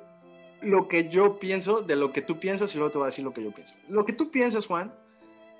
lo 0.61 0.87
que 0.87 1.09
yo 1.09 1.37
pienso 1.37 1.81
de 1.81 1.95
lo 1.95 2.13
que 2.13 2.21
tú 2.21 2.39
piensas 2.39 2.73
y 2.73 2.77
luego 2.77 2.91
te 2.91 2.97
voy 2.97 3.05
a 3.05 3.07
decir 3.07 3.25
lo 3.25 3.33
que 3.33 3.43
yo 3.43 3.51
pienso. 3.51 3.75
Lo 3.89 4.05
que 4.05 4.13
tú 4.13 4.31
piensas, 4.31 4.65
Juan, 4.65 4.93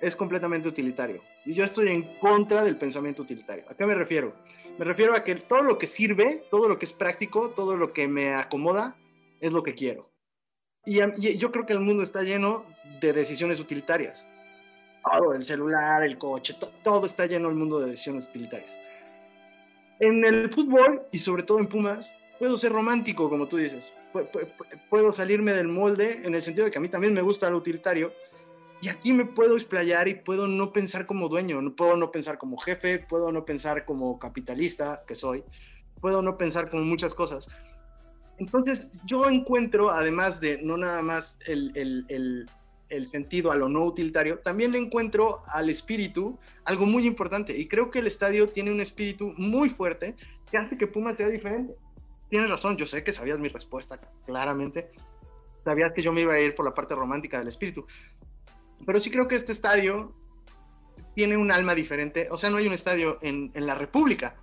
es 0.00 0.16
completamente 0.16 0.68
utilitario. 0.68 1.22
Y 1.44 1.54
yo 1.54 1.64
estoy 1.64 1.88
en 1.88 2.18
contra 2.18 2.64
del 2.64 2.76
pensamiento 2.76 3.22
utilitario. 3.22 3.64
¿A 3.68 3.74
qué 3.74 3.84
me 3.84 3.94
refiero? 3.94 4.34
Me 4.78 4.84
refiero 4.84 5.14
a 5.14 5.22
que 5.22 5.36
todo 5.36 5.62
lo 5.62 5.78
que 5.78 5.86
sirve, 5.86 6.44
todo 6.50 6.68
lo 6.68 6.78
que 6.78 6.84
es 6.84 6.92
práctico, 6.92 7.50
todo 7.50 7.76
lo 7.76 7.92
que 7.92 8.08
me 8.08 8.34
acomoda, 8.34 8.96
es 9.40 9.52
lo 9.52 9.62
que 9.62 9.74
quiero. 9.74 10.10
Y, 10.84 10.98
yo 11.38 11.50
creo 11.52 11.64
que 11.64 11.72
el 11.72 11.80
mundo 11.80 12.02
está 12.02 12.22
lleno 12.22 12.64
de 13.00 13.12
decisiones 13.12 13.60
utilitarias. 13.60 14.26
Todo, 15.04 15.34
el 15.34 15.44
celular, 15.44 16.02
el 16.02 16.18
coche, 16.18 16.54
to- 16.58 16.72
todo 16.82 17.06
está 17.06 17.26
lleno 17.26 17.48
el 17.48 17.54
mundo 17.54 17.78
de 17.78 17.90
decisiones 17.90 18.28
utilitarias. 18.28 18.70
En 20.00 20.24
el 20.24 20.52
fútbol 20.52 21.02
y 21.12 21.18
sobre 21.18 21.44
todo 21.44 21.58
en 21.60 21.68
Pumas, 21.68 22.12
puedo 22.38 22.58
ser 22.58 22.72
romántico, 22.72 23.28
como 23.30 23.46
tú 23.46 23.56
dices. 23.58 23.92
puedo 24.90 25.12
salirme 25.12 25.52
del 25.54 25.68
molde 25.68 26.20
en 26.24 26.34
el 26.34 26.42
sentido 26.42 26.64
de 26.64 26.70
que 26.70 26.78
a 26.78 26.80
mí 26.80 26.88
también 26.88 27.14
me 27.14 27.22
gusta 27.22 27.48
lo 27.50 27.58
utilitario 27.58 28.12
y 28.84 28.88
aquí 28.90 29.14
me 29.14 29.24
puedo 29.24 29.54
explayar 29.54 30.08
y 30.08 30.14
puedo 30.14 30.46
no 30.46 30.70
pensar 30.70 31.06
como 31.06 31.30
dueño, 31.30 31.58
puedo 31.74 31.96
no 31.96 32.10
pensar 32.10 32.36
como 32.36 32.58
jefe, 32.58 32.98
puedo 32.98 33.32
no 33.32 33.46
pensar 33.46 33.86
como 33.86 34.18
capitalista 34.18 35.02
que 35.06 35.14
soy, 35.14 35.42
puedo 36.02 36.20
no 36.20 36.36
pensar 36.36 36.68
como 36.68 36.84
muchas 36.84 37.14
cosas. 37.14 37.48
Entonces 38.36 38.90
yo 39.06 39.26
encuentro, 39.30 39.90
además 39.90 40.38
de 40.38 40.60
no 40.62 40.76
nada 40.76 41.00
más 41.00 41.38
el, 41.46 41.72
el, 41.74 42.46
el, 42.90 43.08
sentido 43.08 43.52
a 43.52 43.56
lo 43.56 43.70
no 43.70 43.86
utilitario, 43.86 44.40
también 44.40 44.72
le 44.72 44.78
encuentro 44.78 45.40
al 45.50 45.70
espíritu 45.70 46.38
algo 46.66 46.84
muy 46.84 47.06
importante 47.06 47.56
y 47.56 47.66
creo 47.66 47.90
que 47.90 48.00
el 48.00 48.06
estadio 48.06 48.48
tiene 48.48 48.70
un 48.70 48.82
espíritu 48.82 49.32
muy 49.38 49.70
fuerte 49.70 50.14
que 50.50 50.58
hace 50.58 50.76
que 50.76 50.86
Puma 50.86 51.16
sea 51.16 51.30
diferente. 51.30 51.74
Tienes 52.28 52.50
razón, 52.50 52.76
yo 52.76 52.86
sé 52.86 53.02
que 53.02 53.14
sabías 53.14 53.38
mi 53.38 53.48
respuesta 53.48 53.98
claramente, 54.26 54.90
sabías 55.64 55.94
que 55.94 56.02
yo 56.02 56.12
me 56.12 56.20
iba 56.20 56.34
a 56.34 56.40
ir 56.40 56.54
por 56.54 56.66
la 56.66 56.74
parte 56.74 56.94
romántica 56.94 57.38
del 57.38 57.48
espíritu, 57.48 57.86
pero 58.84 59.00
sí 59.00 59.10
creo 59.10 59.28
que 59.28 59.34
este 59.34 59.52
estadio 59.52 60.12
tiene 61.14 61.36
un 61.36 61.50
alma 61.50 61.74
diferente. 61.74 62.28
O 62.30 62.36
sea, 62.36 62.50
no 62.50 62.56
hay 62.56 62.66
un 62.66 62.72
estadio 62.72 63.18
en, 63.22 63.50
en 63.54 63.66
la 63.66 63.74
República 63.74 64.34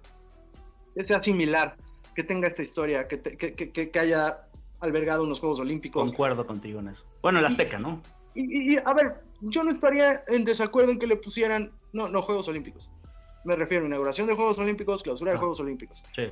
que 0.95 1.03
sea 1.03 1.21
similar, 1.21 1.75
que 2.15 2.23
tenga 2.23 2.47
esta 2.47 2.61
historia, 2.61 3.07
que, 3.07 3.21
que, 3.21 3.71
que, 3.71 3.99
haya 3.99 4.47
albergado 4.79 5.23
unos 5.23 5.39
Juegos 5.39 5.59
Olímpicos. 5.59 6.03
Concuerdo 6.03 6.45
contigo 6.45 6.79
en 6.79 6.89
eso. 6.89 7.03
Bueno, 7.21 7.39
el 7.39 7.45
Azteca, 7.45 7.79
¿no? 7.79 8.01
Y, 8.33 8.73
y, 8.73 8.77
a 8.77 8.93
ver, 8.93 9.21
yo 9.41 9.63
no 9.63 9.71
estaría 9.71 10.23
en 10.27 10.45
desacuerdo 10.45 10.91
en 10.91 10.99
que 10.99 11.07
le 11.07 11.17
pusieran, 11.17 11.71
no, 11.93 12.09
no 12.09 12.21
Juegos 12.21 12.47
Olímpicos. 12.47 12.89
Me 13.43 13.55
refiero 13.55 13.85
a 13.85 13.87
inauguración 13.87 14.27
de 14.27 14.35
Juegos 14.35 14.59
Olímpicos, 14.59 15.03
clausura 15.03 15.31
de 15.31 15.37
ah. 15.37 15.39
Juegos 15.39 15.59
Olímpicos. 15.59 16.01
Sí. 16.15 16.23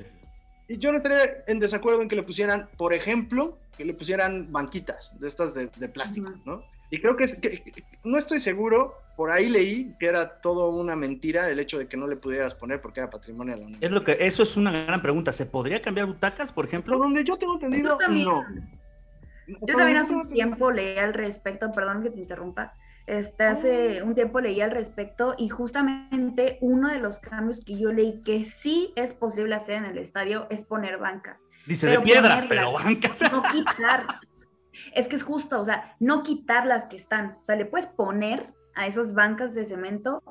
Y 0.68 0.78
yo 0.78 0.92
no 0.92 0.98
estaría 0.98 1.42
en 1.46 1.58
desacuerdo 1.58 2.02
en 2.02 2.08
que 2.08 2.16
le 2.16 2.22
pusieran, 2.22 2.68
por 2.76 2.94
ejemplo, 2.94 3.58
que 3.76 3.84
le 3.84 3.94
pusieran 3.94 4.52
banquitas 4.52 5.18
de 5.18 5.26
estas 5.26 5.52
de, 5.54 5.66
de 5.66 5.88
plástico, 5.88 6.30
¿no? 6.44 6.62
Y 6.90 7.00
creo 7.00 7.16
que, 7.16 7.24
es, 7.24 7.38
que, 7.38 7.62
no 8.04 8.18
estoy 8.18 8.40
seguro, 8.40 8.96
por 9.16 9.30
ahí 9.30 9.48
leí 9.48 9.94
que 10.00 10.06
era 10.06 10.40
todo 10.40 10.70
una 10.70 10.96
mentira 10.96 11.48
el 11.48 11.60
hecho 11.60 11.78
de 11.78 11.86
que 11.86 11.96
no 11.96 12.08
le 12.08 12.16
pudieras 12.16 12.54
poner 12.54 12.80
porque 12.80 13.00
era 13.00 13.10
patrimonio 13.10 13.56
de 13.56 13.70
la 13.70 13.76
Es 13.80 13.90
lo 13.90 14.02
que, 14.02 14.16
eso 14.20 14.42
es 14.42 14.56
una 14.56 14.72
gran 14.72 15.00
pregunta. 15.00 15.32
¿Se 15.32 15.46
podría 15.46 15.80
cambiar 15.80 16.06
butacas, 16.06 16.52
por 16.52 16.66
ejemplo? 16.66 16.98
donde 16.98 17.22
yo 17.22 17.36
tengo 17.36 17.54
entendido, 17.54 17.98
no. 18.08 18.44
Yo 19.46 19.76
también 19.76 19.98
hace 19.98 20.14
un 20.14 20.28
tiempo 20.28 20.70
leí 20.70 20.98
al 20.98 21.14
respecto, 21.14 21.72
perdón 21.72 22.02
que 22.02 22.10
te 22.10 22.20
interrumpa. 22.20 22.72
Este, 23.06 23.44
hace 23.44 24.02
un 24.02 24.14
tiempo 24.14 24.40
leí 24.40 24.60
al 24.60 24.70
respecto 24.70 25.34
y 25.36 25.48
justamente 25.48 26.58
uno 26.60 26.88
de 26.88 26.98
los 26.98 27.18
cambios 27.18 27.64
que 27.64 27.76
yo 27.76 27.92
leí 27.92 28.20
que 28.22 28.44
sí 28.44 28.92
es 28.94 29.12
posible 29.12 29.56
hacer 29.56 29.76
en 29.76 29.86
el 29.86 29.98
estadio 29.98 30.46
es 30.50 30.60
poner 30.64 30.98
bancas. 30.98 31.42
Dice 31.66 31.88
de 31.88 32.00
piedra, 32.00 32.46
pero 32.48 32.72
bancas. 32.72 33.20
No 33.32 33.42
quitar, 33.42 34.06
es 34.94 35.08
que 35.08 35.16
es 35.16 35.22
justo, 35.22 35.60
o 35.60 35.64
sea, 35.64 35.96
no 36.00 36.22
quitar 36.22 36.66
las 36.66 36.86
que 36.86 36.96
están. 36.96 37.36
O 37.40 37.42
sea, 37.42 37.56
le 37.56 37.66
puedes 37.66 37.86
poner 37.86 38.52
a 38.74 38.86
esas 38.86 39.14
bancas 39.14 39.54
de 39.54 39.64
cemento 39.64 40.22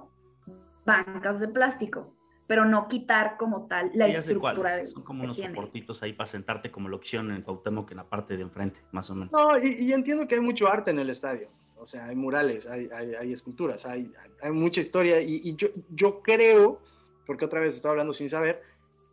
bancas 0.85 1.39
de 1.39 1.47
plástico, 1.47 2.15
pero 2.47 2.65
no 2.65 2.87
quitar 2.87 3.37
como 3.37 3.67
tal 3.67 3.91
la 3.93 4.07
estructura 4.07 4.77
de 4.77 4.87
Son 4.87 5.03
como 5.03 5.23
unos 5.23 5.37
soportitos 5.37 6.01
ahí 6.01 6.13
para 6.13 6.27
sentarte 6.27 6.71
como 6.71 6.89
lo 6.89 6.99
hicieron 6.99 7.31
en 7.31 7.43
Cuauhtémoc 7.43 7.91
en 7.91 7.97
la 7.97 8.09
parte 8.09 8.35
de 8.35 8.43
enfrente, 8.43 8.81
más 8.91 9.09
o 9.09 9.15
menos. 9.15 9.31
No, 9.31 9.57
y, 9.59 9.91
entiendo 9.93 10.27
que 10.27 10.35
hay 10.35 10.41
mucho 10.41 10.67
arte 10.67 10.91
en 10.91 10.99
el 10.99 11.09
estadio. 11.09 11.47
O 11.77 11.85
sea, 11.85 12.07
hay 12.07 12.15
murales, 12.15 12.65
hay, 12.65 12.89
hay, 12.91 13.31
esculturas, 13.31 13.85
hay, 13.85 14.11
hay, 14.41 14.51
mucha 14.51 14.81
historia 14.81 15.21
y, 15.21 15.39
y, 15.43 15.55
yo, 15.55 15.69
yo 15.89 16.21
creo, 16.21 16.81
porque 17.25 17.45
otra 17.45 17.61
vez 17.61 17.75
estaba 17.75 17.93
hablando 17.93 18.13
sin 18.13 18.29
saber, 18.29 18.61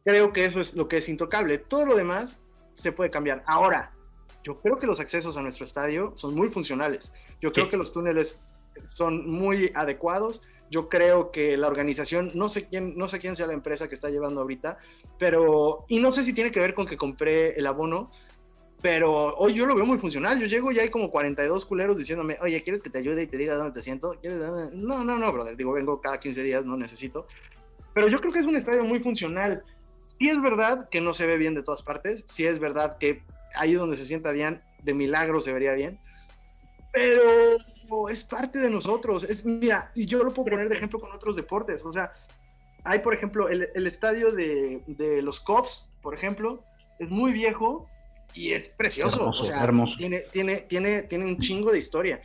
creo 0.05 0.33
que 0.33 0.45
eso 0.45 0.61
es 0.61 0.75
lo 0.75 0.89
que 0.89 0.97
es 0.97 1.09
intocable. 1.09 1.59
Todo 1.59 1.87
lo 1.87 1.95
demás 1.95 2.41
se 2.73 2.91
puede 2.91 3.11
cambiar. 3.11 3.45
Ahora, 3.47 3.93
yo 4.47 4.61
creo 4.61 4.79
que 4.79 4.87
los 4.87 5.01
accesos 5.01 5.37
a 5.37 5.43
nuestro 5.43 5.65
estadio 5.65 6.13
son 6.15 6.37
muy 6.37 6.49
funcionales. 6.49 7.13
Yo 7.41 7.51
creo 7.51 7.69
que 7.69 7.77
los 7.77 7.93
túneles 7.93 8.41
son 8.87 9.29
muy 9.29 9.73
adecuados. 9.75 10.41
Yo 10.71 10.89
creo 10.89 11.33
que 11.33 11.57
la 11.57 11.67
organización, 11.67 12.31
no 12.33 12.49
sé 12.49 12.69
quién, 12.69 12.97
no 12.97 13.09
sé 13.09 13.19
quién 13.19 13.35
sea 13.35 13.49
la 13.49 13.55
empresa 13.55 13.89
que 13.89 13.97
está 13.97 14.09
llevando 14.09 14.41
ahorita, 14.41 14.79
pero 15.19 15.85
y 15.89 15.99
no 15.99 16.13
sé 16.13 16.23
si 16.23 16.33
tiene 16.33 16.53
que 16.53 16.61
ver 16.61 16.75
con 16.75 16.87
que 16.87 16.97
compré 16.97 17.59
el 17.59 17.67
abono, 17.67 18.13
pero 18.81 19.35
hoy 19.37 19.53
yo 19.55 19.67
lo 19.67 19.75
veo 19.75 19.85
muy 19.85 19.99
funcional. 19.99 20.39
Yo 20.39 20.47
llego 20.47 20.71
y 20.71 20.79
hay 20.79 20.91
como 20.91 21.11
42 21.11 21.67
culeros 21.67 21.99
diciéndome, 21.99 22.39
oye, 22.41 22.63
¿quieres 22.63 22.85
que 22.85 22.91
te 22.91 22.99
ayude 22.99 23.25
y 23.25 23.27
te 23.27 23.37
diga 23.37 23.57
dónde 23.57 23.73
te 23.73 23.83
siento? 23.83 24.15
No, 24.75 25.03
no, 25.03 25.19
no, 25.19 25.33
brother. 25.33 25.57
Digo, 25.57 25.73
vengo 25.73 26.01
cada 26.01 26.21
15 26.21 26.45
días, 26.45 26.65
no 26.65 26.77
necesito. 26.77 27.27
Pero 27.95 28.07
yo 28.07 28.21
creo 28.21 28.33
que 28.33 28.39
es 28.39 28.47
un 28.47 28.55
estadio 28.55 28.85
muy 28.85 29.01
funcional. 29.01 29.65
Sí 30.21 30.31
es 30.31 30.41
verdad 30.41 30.89
que 30.89 31.01
no 31.01 31.15
se 31.15 31.27
ve 31.27 31.37
bien 31.37 31.55
de 31.55 31.65
todas 31.65 31.83
partes, 31.83 32.25
sí 32.29 32.47
es 32.47 32.61
verdad 32.61 32.97
que 32.99 33.25
ahí 33.57 33.75
donde 33.75 33.97
se 33.97 34.05
sienta 34.05 34.33
Dian, 34.33 34.63
de 34.83 34.95
milagro 34.95 35.41
se 35.41 35.53
vería 35.53 35.73
bien. 35.73 35.99
Pero 36.93 38.09
es 38.11 38.25
parte 38.25 38.59
de 38.59 38.71
nosotros. 38.71 39.25
Es, 39.25 39.45
mira, 39.45 39.91
y 39.95 40.07
yo 40.07 40.23
lo 40.25 40.33
puedo 40.33 40.51
poner 40.51 40.69
de 40.69 40.77
ejemplo 40.77 40.99
con 40.99 41.13
otros 41.13 41.37
deportes. 41.37 41.85
O 41.85 41.93
sea, 41.93 42.13
hay, 42.85 43.01
por 43.01 43.15
ejemplo, 43.15 43.49
el, 43.49 43.69
el 43.75 43.87
estadio 43.87 44.31
de, 44.31 44.83
de, 44.87 45.21
los 45.21 45.41
Cubs, 45.41 45.91
por 46.01 46.15
ejemplo, 46.15 46.63
es 46.99 47.11
muy 47.11 47.33
viejo 47.33 47.89
y 48.33 48.53
es 48.53 48.69
precioso. 48.71 49.21
Hermoso, 49.21 49.43
o 49.43 49.47
sea, 49.47 49.63
hermoso. 49.63 49.99
Tiene, 49.99 50.21
tiene, 50.33 50.57
tiene, 50.63 51.03
tiene 51.03 51.27
un 51.27 51.39
chingo 51.39 51.73
de 51.73 51.79
historia. 51.79 52.21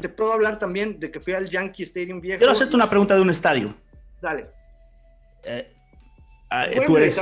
Te 0.00 0.08
puedo 0.08 0.32
hablar 0.32 0.58
también 0.58 0.98
de 0.98 1.10
que 1.10 1.20
fui 1.20 1.32
al 1.32 1.48
Yankee 1.48 1.84
Stadium 1.84 2.20
viejo. 2.20 2.38
Quiero 2.38 2.52
hacerte 2.52 2.74
una 2.74 2.90
pregunta 2.90 3.14
de 3.14 3.22
un 3.22 3.30
estadio. 3.30 3.74
Dale. 4.20 4.46
Eh, 5.44 5.72
Ah, 6.50 6.66
tú 6.84 6.96
eres, 6.96 7.14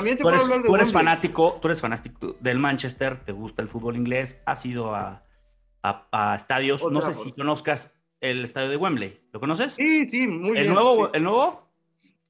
fanático, 0.91 1.59
tú 1.61 1.69
eres 1.69 1.83
fanático 1.83 2.37
del 2.41 2.59
Manchester, 2.59 3.23
te 3.25 3.33
gusta 3.33 3.61
el 3.61 3.69
fútbol 3.69 3.97
inglés, 3.97 4.43
has 4.47 4.65
ido 4.65 4.95
a, 4.95 5.23
a, 5.83 6.35
estadios, 6.35 6.91
no 6.91 7.03
sé 7.03 7.13
si 7.13 7.33
conozcas 7.33 8.03
el 8.21 8.45
estadio 8.45 8.71
de 8.71 8.77
Wembley, 8.77 9.21
¿lo 9.33 9.41
conoces? 9.41 9.75
Sí, 9.75 10.09
sí, 10.09 10.27
muy 10.27 10.57
¿El 10.57 10.65
bien. 10.65 10.75
Nuevo, 10.75 11.13
¿El 11.13 11.23
nuevo? 11.23 11.69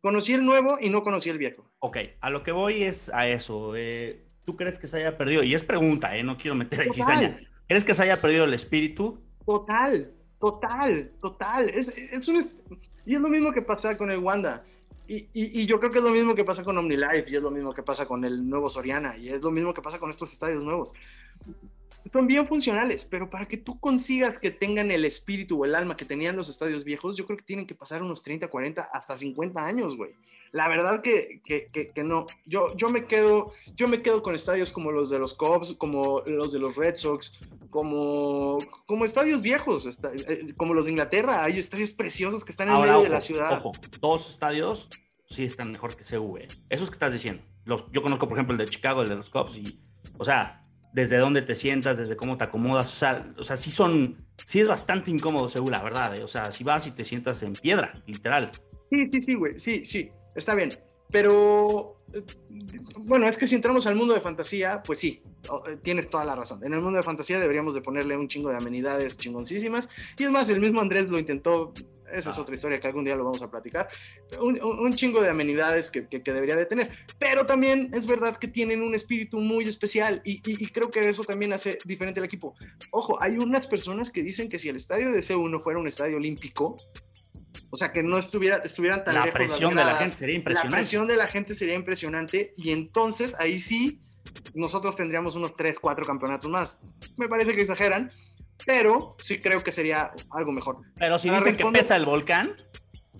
Conocí 0.00 0.34
el 0.34 0.44
nuevo 0.44 0.78
y 0.80 0.90
no 0.90 1.02
conocí 1.02 1.30
el 1.30 1.38
viejo. 1.38 1.70
Ok, 1.78 1.98
a 2.20 2.30
lo 2.30 2.42
que 2.42 2.52
voy 2.52 2.82
es 2.82 3.08
a 3.10 3.26
eso. 3.28 3.74
Eh, 3.76 4.24
¿Tú 4.44 4.56
crees 4.56 4.78
que 4.78 4.86
se 4.86 4.96
haya 4.98 5.16
perdido? 5.16 5.42
Y 5.42 5.54
es 5.54 5.64
pregunta, 5.64 6.16
eh, 6.16 6.22
no 6.24 6.36
quiero 6.36 6.54
meter 6.54 6.80
ahí 6.80 6.88
cizaña. 6.92 7.38
¿Crees 7.68 7.84
que 7.84 7.94
se 7.94 8.02
haya 8.02 8.20
perdido 8.20 8.44
el 8.44 8.54
espíritu? 8.54 9.20
Total, 9.44 10.10
total, 10.40 11.12
total. 11.20 11.68
Es, 11.68 11.88
es 11.88 12.26
un, 12.28 12.50
y 13.04 13.14
es 13.14 13.20
lo 13.20 13.28
mismo 13.28 13.52
que 13.52 13.62
pasa 13.62 13.96
con 13.96 14.10
el 14.10 14.18
Wanda. 14.18 14.64
Y, 15.10 15.64
yo 15.64 15.80
creo 15.80 15.90
que 15.90 15.98
es 15.98 16.04
lo 16.04 16.10
mismo 16.10 16.34
que 16.34 16.44
pasa 16.44 16.62
con 16.62 16.76
OmniLife, 16.76 17.30
y 17.30 17.36
es 17.36 17.42
lo 17.42 17.50
mismo 17.50 17.72
que 17.72 17.82
pasa 17.82 18.06
con 18.06 18.24
el 18.26 18.46
nuevo 18.48 18.68
Soriana, 18.68 19.16
y 19.16 19.30
es 19.30 19.40
lo 19.40 19.50
mismo 19.50 19.72
que 19.72 19.80
pasa 19.80 19.98
con 19.98 20.10
estos 20.10 20.30
estadios 20.32 20.62
nuevos. 20.62 20.92
Son 22.12 22.26
bien 22.26 22.46
funcionales, 22.46 23.04
pero 23.04 23.28
para 23.28 23.46
que 23.46 23.58
tú 23.58 23.78
consigas 23.78 24.38
que 24.38 24.50
tengan 24.50 24.90
el 24.90 25.04
espíritu 25.04 25.60
o 25.60 25.64
el 25.64 25.74
alma 25.74 25.96
que 25.96 26.04
tenían 26.04 26.36
los 26.36 26.48
estadios 26.48 26.84
viejos, 26.84 27.16
yo 27.16 27.26
creo 27.26 27.36
que 27.36 27.44
tienen 27.44 27.66
que 27.66 27.74
pasar 27.74 28.02
unos 28.02 28.22
30, 28.22 28.48
40, 28.48 28.82
hasta 28.82 29.18
50 29.18 29.60
años, 29.60 29.96
güey. 29.96 30.14
La 30.52 30.68
verdad 30.68 31.02
que, 31.02 31.42
que, 31.44 31.66
que, 31.66 32.02
no. 32.02 32.26
Yo, 32.46 32.74
yo, 32.76 32.88
me 32.88 33.04
quedo, 33.04 33.52
yo 33.76 33.86
me 33.86 34.00
quedo 34.00 34.22
con 34.22 34.34
estadios 34.34 34.72
como 34.72 34.90
los 34.90 35.10
de 35.10 35.18
los 35.18 35.34
Cubs, 35.34 35.74
como 35.74 36.22
los 36.24 36.52
de 36.52 36.58
los 36.58 36.74
Red 36.74 36.96
Sox, 36.96 37.38
como, 37.70 38.58
como 38.86 39.04
estadios 39.04 39.42
viejos, 39.42 39.86
eh, 39.86 40.54
como 40.56 40.72
los 40.72 40.86
de 40.86 40.92
Inglaterra. 40.92 41.44
Hay 41.44 41.58
estadios 41.58 41.90
preciosos 41.90 42.44
que 42.44 42.52
están 42.52 42.70
en 42.70 42.80
medio 42.80 43.02
de 43.02 43.10
la 43.10 43.20
ciudad. 43.20 43.58
Ojo, 43.58 43.72
dos 44.00 44.30
estadios 44.30 44.88
sí 45.28 45.44
están 45.44 45.70
mejor 45.70 45.96
que 45.96 46.04
CV. 46.04 46.48
Esos 46.70 46.88
que 46.88 46.94
estás 46.94 47.12
diciendo. 47.12 47.42
Los, 47.64 47.90
yo 47.92 48.02
conozco, 48.02 48.26
por 48.26 48.38
ejemplo, 48.38 48.54
el 48.54 48.58
de 48.58 48.68
Chicago, 48.68 49.02
el 49.02 49.10
de 49.10 49.16
los 49.16 49.28
Cubs, 49.28 49.58
y, 49.58 49.78
o 50.16 50.24
sea, 50.24 50.60
desde 50.92 51.18
dónde 51.18 51.42
te 51.42 51.54
sientas, 51.54 51.98
desde 51.98 52.16
cómo 52.16 52.36
te 52.36 52.44
acomodas, 52.44 52.92
o 52.92 52.96
sea, 52.96 53.28
o 53.38 53.44
sea 53.44 53.56
sí 53.56 53.70
son, 53.70 54.16
sí 54.44 54.60
es 54.60 54.68
bastante 54.68 55.10
incómodo, 55.10 55.48
seguro, 55.48 55.72
la 55.72 55.82
verdad, 55.82 56.16
eh. 56.16 56.22
o 56.22 56.28
sea, 56.28 56.52
si 56.52 56.64
vas 56.64 56.86
y 56.86 56.92
te 56.92 57.04
sientas 57.04 57.42
en 57.42 57.52
piedra, 57.52 57.92
literal. 58.06 58.50
Sí, 58.90 59.08
sí, 59.12 59.22
sí, 59.22 59.34
güey, 59.34 59.58
sí, 59.58 59.84
sí, 59.84 60.08
está 60.34 60.54
bien. 60.54 60.70
Pero, 61.10 61.96
eh, 62.14 62.22
bueno, 63.06 63.26
es 63.28 63.38
que 63.38 63.46
si 63.46 63.54
entramos 63.54 63.86
al 63.86 63.96
mundo 63.96 64.14
de 64.14 64.20
fantasía, 64.20 64.82
pues 64.82 64.98
sí, 64.98 65.22
eh, 65.44 65.76
tienes 65.82 66.10
toda 66.10 66.24
la 66.24 66.34
razón. 66.34 66.62
En 66.64 66.74
el 66.74 66.80
mundo 66.80 66.98
de 66.98 67.02
fantasía 67.02 67.40
deberíamos 67.40 67.74
de 67.74 67.80
ponerle 67.80 68.16
un 68.16 68.28
chingo 68.28 68.50
de 68.50 68.56
amenidades 68.56 69.16
chingoncísimas. 69.16 69.88
Y 70.18 70.24
es 70.24 70.30
más, 70.30 70.50
el 70.50 70.60
mismo 70.60 70.80
Andrés 70.80 71.08
lo 71.08 71.18
intentó, 71.18 71.72
esa 72.12 72.30
es 72.30 72.38
ah. 72.38 72.40
otra 72.42 72.54
historia 72.54 72.78
que 72.78 72.86
algún 72.86 73.04
día 73.04 73.16
lo 73.16 73.24
vamos 73.24 73.40
a 73.40 73.50
platicar, 73.50 73.88
un, 74.40 74.94
chingo 74.94 75.22
de 75.22 75.30
amenidades 75.30 75.90
que, 75.90 76.06
que, 76.06 76.20
debería 76.20 76.56
de 76.56 76.66
tener. 76.66 76.90
Pero 77.18 77.46
también 77.46 77.88
es 77.94 78.06
verdad 78.06 78.36
que 78.36 78.48
tienen 78.48 78.82
un 78.82 78.94
espíritu 78.94 79.38
muy 79.38 79.64
especial 79.64 80.20
y, 80.24 80.42
y, 80.44 80.66
creo 80.66 80.90
que 80.90 81.08
eso 81.08 81.24
también 81.24 81.54
hace 81.54 81.78
diferente 81.84 82.20
al 82.20 82.26
equipo. 82.26 82.54
Ojo, 82.90 83.22
hay 83.22 83.38
unas 83.38 83.66
personas 83.66 84.10
que 84.10 84.22
dicen 84.22 84.48
que 84.48 84.58
si 84.58 84.68
el 84.68 84.76
estadio 84.76 85.10
de 85.10 85.20
C1 85.20 85.60
fuera 85.62 85.78
un 85.78 85.88
estadio 85.88 86.16
olímpico, 86.18 86.74
o 87.70 87.76
sea, 87.76 87.92
que 87.92 88.02
no 88.02 88.18
estuviera, 88.18 88.58
estuvieran 88.58 89.04
tan 89.04 89.14
la 89.14 89.30
Presión 89.30 89.74
de 89.74 89.84
la 89.84 89.96
gente 89.96 90.16
sería 90.16 90.36
impresionante. 90.36 90.70
La 90.70 90.78
presión 90.78 91.06
de 91.06 91.16
la 91.16 91.26
gente 91.26 91.54
sería 91.54 91.74
impresionante 91.74 92.52
y 92.56 92.70
entonces 92.70 93.34
ahí 93.38 93.58
sí 93.58 94.00
nosotros 94.54 94.96
tendríamos 94.96 95.34
unos 95.36 95.56
3, 95.56 95.78
4 95.78 96.06
campeonatos 96.06 96.50
más. 96.50 96.78
Me 97.16 97.28
parece 97.28 97.54
que 97.54 97.62
exageran, 97.62 98.10
pero 98.66 99.16
sí 99.18 99.38
creo 99.38 99.62
que 99.62 99.72
sería 99.72 100.12
algo 100.30 100.52
mejor. 100.52 100.76
Pero 100.96 101.18
si 101.18 101.30
dicen 101.30 101.56
que 101.56 101.64
pesa 101.66 101.96
el 101.96 102.04
volcán. 102.04 102.52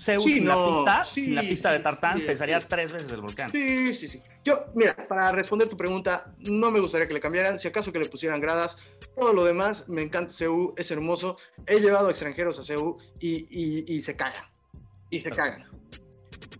Zeus 0.01 0.23
Sí, 0.25 0.35
sin 0.35 0.45
no, 0.45 0.51
la 0.51 0.65
pista, 0.65 1.05
sí, 1.05 1.25
sin 1.25 1.35
la 1.35 1.43
pista 1.43 1.73
de 1.73 1.81
Tartán, 1.81 2.21
pesaría 2.21 2.61
tres 2.61 2.93
veces 2.93 3.11
el 3.13 3.21
volcán. 3.21 3.51
Sí, 3.51 3.93
sí, 3.95 4.09
sí. 4.09 4.21
Yo, 4.45 4.65
mira, 4.77 4.95
para 5.09 5.33
responder 5.33 5.69
tu 5.69 5.77
pregunta, 5.77 6.25
no 6.39 6.71
me 6.71 6.79
gustaría 6.81 7.09
que 7.09 7.15
le 7.15 7.21
cambiaran, 7.21 7.59
si 7.59 7.67
acaso 7.69 7.93
que 7.93 7.99
le 7.99 8.09
pusieran 8.09 8.41
gradas, 8.41 8.79
todo 9.19 9.33
lo 9.33 9.45
demás, 9.45 9.89
me 9.89 10.03
encanta 10.03 10.33
CU, 10.39 10.73
es 10.77 10.91
hermoso, 10.93 11.37
he 11.67 11.81
llevado 11.81 12.11
extranjeros 12.11 12.59
a 12.61 12.75
CU 12.75 12.95
y, 13.21 13.47
y- 13.51 13.85
y 13.97 14.01
se 14.01 14.15
cagan, 14.15 14.45
y 15.11 15.21
se 15.21 15.31
cagan. 15.31 15.65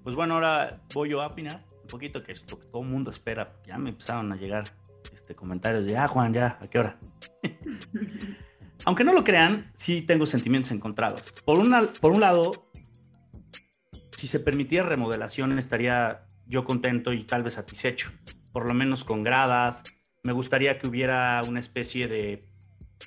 Pues 0.03 0.17
bueno, 0.17 0.35
ahora 0.35 0.81
voy 0.93 1.11
yo 1.11 1.21
a 1.21 1.29
opinar 1.29 1.65
un 1.83 1.87
poquito, 1.89 2.23
que 2.23 2.33
es 2.33 2.51
lo 2.51 2.59
que 2.59 2.67
todo 2.67 2.83
el 2.83 2.89
mundo 2.89 3.11
espera. 3.11 3.47
Ya 3.67 3.79
me 3.79 3.91
empezaron 3.91 4.33
a 4.33 4.37
llegar 4.37 4.75
este, 5.15 5.35
comentarios 5.35 5.87
de, 5.87 5.97
ah, 5.97 6.09
Juan, 6.09 6.33
ya, 6.35 6.59
¿a 6.61 6.67
qué 6.69 6.79
hora? 6.79 6.99
Aunque 8.85 9.05
no 9.05 9.13
lo 9.13 9.25
crean, 9.25 9.71
sí 9.77 10.03
tengo 10.03 10.25
sentimientos 10.25 10.71
encontrados. 10.71 11.33
Por, 11.45 11.59
una, 11.59 11.83
por 12.01 12.13
un 12.13 12.21
lado, 12.21 12.68
si 14.19 14.27
se 14.27 14.41
permitiera 14.41 14.89
remodelación, 14.89 15.57
estaría 15.59 16.27
yo 16.47 16.65
contento 16.65 17.13
y 17.13 17.25
tal 17.25 17.45
vez 17.45 17.55
satisfecho. 17.55 18.11
Por 18.53 18.67
lo 18.67 18.75
menos 18.75 19.05
con 19.05 19.23
gradas. 19.23 19.85
Me 20.25 20.33
gustaría 20.33 20.77
que 20.79 20.89
hubiera 20.89 21.41
una 21.47 21.61
especie 21.61 22.09
de 22.09 22.41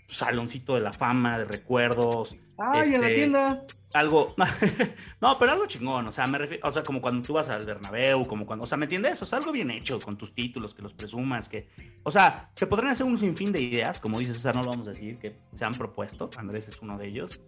saloncito 0.07 0.76
de 0.76 0.80
la 0.82 0.93
fama, 0.93 1.38
de 1.38 1.43
recuerdos. 1.45 2.38
Ay, 2.57 2.93
en 2.93 3.01
la 3.01 3.07
Este, 3.09 3.16
tienda. 3.16 3.62
algo, 3.93 4.34
no, 5.22 5.38
pero 5.38 5.51
algo 5.51 5.66
chingón, 5.68 6.07
o 6.07 6.12
sea, 6.14 6.28
me 6.28 6.38
refiero, 6.38 6.66
o 6.66 6.72
sea, 6.72 6.82
como 6.84 7.01
cuando 7.01 7.24
tú 7.24 7.34
vas 7.34 7.49
al 7.49 7.66
Bernabéu, 7.66 8.26
como 8.26 8.45
cuando, 8.45 8.64
o 8.64 8.68
sea, 8.68 8.78
¿me 8.78 8.86
entiendes? 8.86 9.22
O 9.22 9.26
sea, 9.26 9.39
algo 9.39 9.51
bien 9.51 9.70
hecho 9.70 9.99
con 9.99 10.18
tus 10.18 10.34
títulos, 10.34 10.74
que 10.74 10.82
los 10.82 10.93
presumas, 10.93 11.49
que, 11.49 11.68
o 12.03 12.12
sea, 12.12 12.51
se 12.55 12.68
podrían 12.68 12.93
hacer 12.93 13.05
un 13.05 13.18
sinfín 13.18 13.51
de 13.51 13.59
ideas, 13.59 13.99
como 13.99 14.20
dices 14.20 14.38
César, 14.38 14.55
no 14.55 14.64
lo 14.64 14.70
vamos 14.70 14.88
a 14.88 14.91
decir, 14.91 15.20
que 15.20 15.34
se 15.51 15.66
han 15.66 15.76
propuesto, 15.76 16.30
Andrés 16.38 16.70
es 16.70 16.82
uno 16.82 16.97
de 16.97 17.07
ellos, 17.07 17.41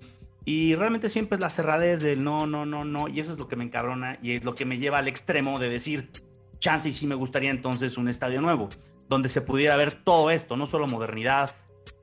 y 0.46 0.76
realmente 0.76 1.10
siempre 1.10 1.36
es 1.36 1.42
la 1.42 1.50
cerradez 1.50 2.02
del 2.02 2.24
no, 2.24 2.48
no, 2.48 2.66
no, 2.66 2.86
no, 2.86 3.08
y 3.08 3.20
eso 3.20 3.32
es 3.32 3.40
lo 3.40 3.48
que 3.48 3.56
me 3.56 3.64
encabrona 3.64 4.18
y 4.22 4.34
es 4.34 4.44
lo 4.44 4.56
que 4.56 4.66
me 4.66 4.78
lleva 4.78 4.98
al 4.98 5.08
extremo 5.08 5.60
de 5.60 5.70
decir, 5.70 6.12
chance 6.60 6.90
y 6.90 6.94
sí 6.94 7.08
me 7.08 7.16
gustaría 7.16 7.52
entonces 7.52 7.98
un 7.98 8.08
estadio 8.08 8.42
nuevo, 8.42 8.70
donde 9.08 9.30
se 9.30 9.42
pudiera 9.42 9.76
ver 9.76 10.04
todo 10.04 10.32
esto, 10.32 10.58
no 10.58 10.66
solo 10.66 10.88
modernidad, 10.88 11.52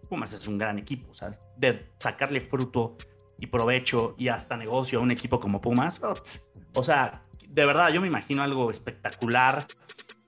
Pumas 0.08 0.32
es 0.32 0.48
un 0.48 0.58
gran 0.58 0.78
equipo, 0.78 1.10
o 1.10 1.14
sea, 1.14 1.38
de 1.56 1.80
sacarle 1.98 2.40
fruto 2.40 2.96
y 3.38 3.46
provecho 3.46 4.16
y 4.18 4.28
hasta 4.28 4.56
negocio 4.56 4.98
a 4.98 5.02
un 5.02 5.12
equipo 5.12 5.38
como 5.38 5.60
Pumas. 5.60 6.00
O 6.74 6.82
sea, 6.82 7.22
de 7.48 7.64
verdad, 7.64 7.92
yo 7.92 8.00
me 8.00 8.08
imagino 8.08 8.42
algo 8.42 8.70
espectacular 8.70 9.66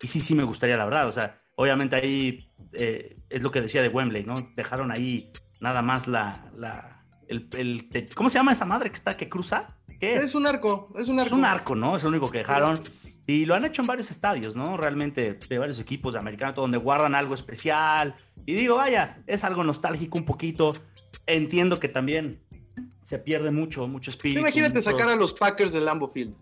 y 0.00 0.06
sí, 0.08 0.20
sí 0.20 0.34
me 0.34 0.44
gustaría, 0.44 0.76
la 0.76 0.84
verdad. 0.84 1.08
O 1.08 1.12
sea, 1.12 1.36
obviamente 1.56 1.96
ahí 1.96 2.48
eh, 2.72 3.16
es 3.28 3.42
lo 3.42 3.50
que 3.50 3.60
decía 3.60 3.82
de 3.82 3.88
Wembley, 3.88 4.24
¿no? 4.24 4.50
Dejaron 4.54 4.90
ahí 4.90 5.32
nada 5.60 5.82
más 5.82 6.06
la... 6.06 6.50
la 6.56 7.01
el, 7.32 7.48
el 7.58 7.88
te- 7.88 8.08
¿Cómo 8.10 8.30
se 8.30 8.38
llama 8.38 8.52
esa 8.52 8.64
madre 8.64 8.88
que 8.90 8.94
está, 8.94 9.16
que 9.16 9.28
cruza? 9.28 9.66
¿Qué 9.98 10.14
es? 10.14 10.24
Es 10.26 10.34
un 10.34 10.46
arco, 10.46 10.86
es 10.98 11.08
un 11.08 11.18
Es 11.18 11.26
arco. 11.26 11.36
un 11.36 11.44
arco, 11.44 11.74
¿no? 11.74 11.96
Es 11.96 12.02
lo 12.04 12.08
único 12.10 12.30
que 12.30 12.38
dejaron. 12.38 12.80
Y 13.26 13.44
lo 13.44 13.54
han 13.54 13.64
hecho 13.64 13.82
en 13.82 13.86
varios 13.88 14.10
estadios, 14.10 14.56
¿no? 14.56 14.76
Realmente 14.76 15.34
de 15.34 15.58
varios 15.58 15.78
equipos 15.78 16.14
de 16.14 16.18
americano, 16.20 16.52
donde 16.54 16.78
guardan 16.78 17.14
algo 17.14 17.34
especial. 17.34 18.14
Y 18.46 18.54
digo, 18.54 18.76
vaya, 18.76 19.14
es 19.26 19.44
algo 19.44 19.62
nostálgico 19.64 20.18
un 20.18 20.24
poquito. 20.24 20.74
Entiendo 21.26 21.78
que 21.78 21.88
también 21.88 22.40
se 23.04 23.18
pierde 23.18 23.50
mucho, 23.50 23.86
mucho 23.86 24.10
espíritu. 24.10 24.40
Imagínate 24.40 24.74
mucho- 24.80 24.90
sacar 24.90 25.08
a 25.08 25.14
los 25.16 25.32
Packers 25.34 25.72
del 25.72 25.84
Lambo 25.84 26.08
Field. 26.08 26.34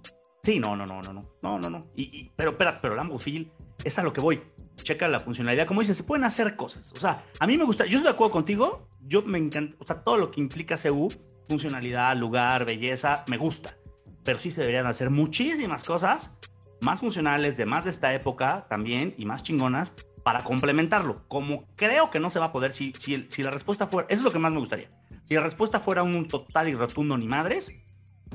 Sí, 0.42 0.58
no, 0.58 0.74
no, 0.74 0.86
no, 0.86 1.02
no, 1.02 1.12
no, 1.12 1.22
no, 1.42 1.58
no, 1.58 1.68
no. 1.70 1.80
Y, 1.94 2.04
y- 2.04 2.30
pero, 2.34 2.52
espera, 2.52 2.78
pero 2.80 2.94
Lambo 2.96 3.18
Field 3.18 3.48
es 3.84 3.98
a 3.98 4.02
lo 4.02 4.12
que 4.12 4.20
voy. 4.20 4.40
Checa 4.82 5.08
la 5.08 5.20
funcionalidad. 5.20 5.66
Como 5.66 5.80
dices, 5.80 5.96
se 5.96 6.04
pueden 6.04 6.24
hacer 6.24 6.54
cosas. 6.54 6.92
O 6.92 7.00
sea, 7.00 7.24
a 7.38 7.46
mí 7.46 7.56
me 7.58 7.64
gusta, 7.64 7.84
yo 7.84 7.98
estoy 7.98 8.04
de 8.04 8.14
acuerdo 8.14 8.32
contigo. 8.32 8.88
Yo 9.02 9.22
me 9.22 9.38
encanta, 9.38 9.76
o 9.80 9.86
sea, 9.86 10.02
todo 10.02 10.16
lo 10.16 10.30
que 10.30 10.40
implica 10.40 10.76
CU, 10.76 11.12
funcionalidad, 11.48 12.16
lugar, 12.16 12.64
belleza, 12.64 13.24
me 13.26 13.36
gusta. 13.36 13.76
Pero 14.24 14.38
sí 14.38 14.50
se 14.50 14.60
deberían 14.60 14.86
hacer 14.86 15.10
muchísimas 15.10 15.84
cosas 15.84 16.38
más 16.80 17.00
funcionales, 17.00 17.56
de 17.56 17.66
más 17.66 17.84
de 17.84 17.90
esta 17.90 18.14
época 18.14 18.66
también 18.68 19.14
y 19.18 19.24
más 19.24 19.42
chingonas 19.42 19.92
para 20.22 20.44
complementarlo. 20.44 21.14
Como 21.28 21.66
creo 21.76 22.10
que 22.10 22.20
no 22.20 22.30
se 22.30 22.38
va 22.38 22.46
a 22.46 22.52
poder, 22.52 22.72
si, 22.72 22.92
si, 22.98 23.26
si 23.28 23.42
la 23.42 23.50
respuesta 23.50 23.86
fuera, 23.86 24.06
eso 24.08 24.20
es 24.20 24.24
lo 24.24 24.32
que 24.32 24.38
más 24.38 24.52
me 24.52 24.58
gustaría. 24.58 24.88
Si 25.26 25.34
la 25.34 25.42
respuesta 25.42 25.80
fuera 25.80 26.02
un 26.02 26.28
total 26.28 26.68
y 26.68 26.74
rotundo 26.74 27.16
ni 27.16 27.28
madres, 27.28 27.72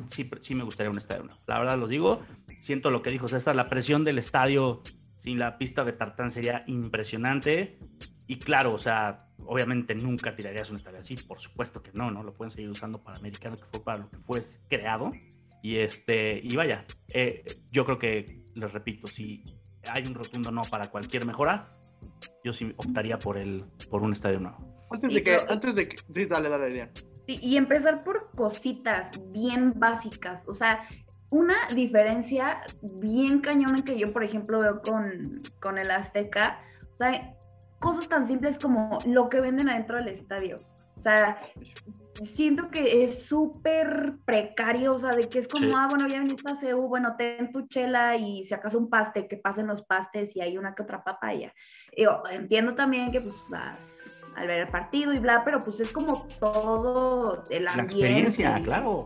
sí, 0.07 0.29
sí 0.41 0.55
me 0.55 0.63
gustaría 0.63 0.89
un 0.89 0.97
estadio. 0.97 1.27
La 1.47 1.59
verdad 1.59 1.77
lo 1.77 1.87
digo, 1.87 2.21
siento 2.59 2.89
lo 2.89 3.01
que 3.01 3.11
dijo 3.11 3.27
César, 3.27 3.55
la 3.55 3.67
presión 3.67 4.03
del 4.03 4.17
estadio 4.17 4.81
sin 5.25 5.39
la 5.39 5.57
pista 5.57 5.83
de 5.83 5.91
tartán 5.91 6.29
sería 6.29 6.61
impresionante. 6.67 7.71
Y 8.27 8.37
claro, 8.37 8.73
o 8.73 8.77
sea, 8.77 9.17
obviamente 9.47 9.95
nunca 9.95 10.35
tirarías 10.35 10.69
un 10.69 10.75
estadio 10.75 10.99
así, 10.99 11.15
por 11.17 11.39
supuesto 11.39 11.81
que 11.81 11.89
no, 11.93 12.11
¿no? 12.11 12.21
Lo 12.21 12.31
pueden 12.31 12.51
seguir 12.51 12.69
usando 12.69 13.03
para 13.03 13.17
americano, 13.17 13.55
que 13.57 13.65
fue 13.65 13.83
para 13.83 13.97
lo 14.03 14.09
que 14.09 14.17
fue 14.17 14.43
creado. 14.69 15.09
Y 15.63 15.77
este, 15.77 16.39
y 16.43 16.55
vaya, 16.55 16.85
eh, 17.09 17.43
yo 17.71 17.85
creo 17.85 17.97
que, 17.97 18.43
les 18.53 18.71
repito, 18.71 19.07
si 19.07 19.43
hay 19.87 20.05
un 20.05 20.13
rotundo 20.13 20.51
no 20.51 20.61
para 20.61 20.91
cualquier 20.91 21.25
mejora, 21.25 21.75
yo 22.43 22.53
sí 22.53 22.71
optaría 22.77 23.17
por 23.17 23.39
el, 23.39 23.63
por 23.89 24.03
un 24.03 24.13
estadio 24.13 24.39
nuevo. 24.39 24.57
Antes 24.91 25.11
de 25.11 25.23
que, 25.23 25.37
antes 25.49 25.73
de 25.73 25.89
que, 25.89 25.97
sí, 26.13 26.25
dale, 26.25 26.49
dale, 26.49 26.69
idea. 26.69 26.91
Sí, 27.25 27.39
y 27.41 27.57
empezar 27.57 28.03
por 28.03 28.29
cositas 28.35 29.09
bien 29.33 29.71
básicas, 29.75 30.47
o 30.47 30.51
sea, 30.51 30.87
una 31.31 31.55
diferencia 31.73 32.61
bien 33.01 33.39
cañona 33.41 33.83
que 33.83 33.97
yo, 33.97 34.11
por 34.13 34.23
ejemplo, 34.23 34.59
veo 34.59 34.81
con, 34.81 35.21
con 35.59 35.77
el 35.77 35.91
Azteca, 35.91 36.59
o 36.91 36.95
sea, 36.95 37.33
cosas 37.79 38.07
tan 38.07 38.27
simples 38.27 38.57
como 38.57 38.99
lo 39.05 39.27
que 39.27 39.41
venden 39.41 39.69
adentro 39.69 39.97
del 39.97 40.09
estadio. 40.09 40.57
O 40.97 41.01
sea, 41.01 41.35
siento 42.23 42.69
que 42.69 43.03
es 43.03 43.25
súper 43.25 44.13
precario, 44.25 44.93
o 44.95 44.99
sea, 44.99 45.11
de 45.13 45.27
que 45.29 45.39
es 45.39 45.47
como, 45.47 45.65
Sí. 45.67 45.73
ah, 45.75 45.87
bueno, 45.89 46.07
ya 46.07 46.19
viniste 46.19 46.49
a 46.49 46.55
CEU, 46.55 46.87
bueno, 46.87 47.15
ten 47.17 47.51
tu 47.51 47.67
chela 47.67 48.15
y 48.15 48.43
si 48.45 48.53
acaso 48.53 48.77
un 48.77 48.89
paste, 48.89 49.27
que 49.27 49.37
pasen 49.37 49.67
los 49.67 49.83
pastes 49.83 50.35
y 50.35 50.41
hay 50.41 50.57
una 50.57 50.73
que 50.73 50.83
otra 50.83 51.03
papaya. 51.03 51.53
Yo 51.97 52.23
entiendo 52.31 52.73
también 52.75 53.11
que 53.11 53.21
pues 53.21 53.43
vas 53.49 54.09
al 54.35 54.47
ver 54.47 54.61
el 54.61 54.67
partido 54.69 55.13
y 55.13 55.19
bla, 55.19 55.43
pero 55.43 55.59
pues 55.59 55.79
es 55.79 55.91
como 55.91 56.27
todo 56.39 57.43
el 57.49 57.65
La 57.65 57.71
ambiente. 57.71 57.93
experiencia, 57.97 58.57
y- 58.59 58.63
claro. 58.63 59.05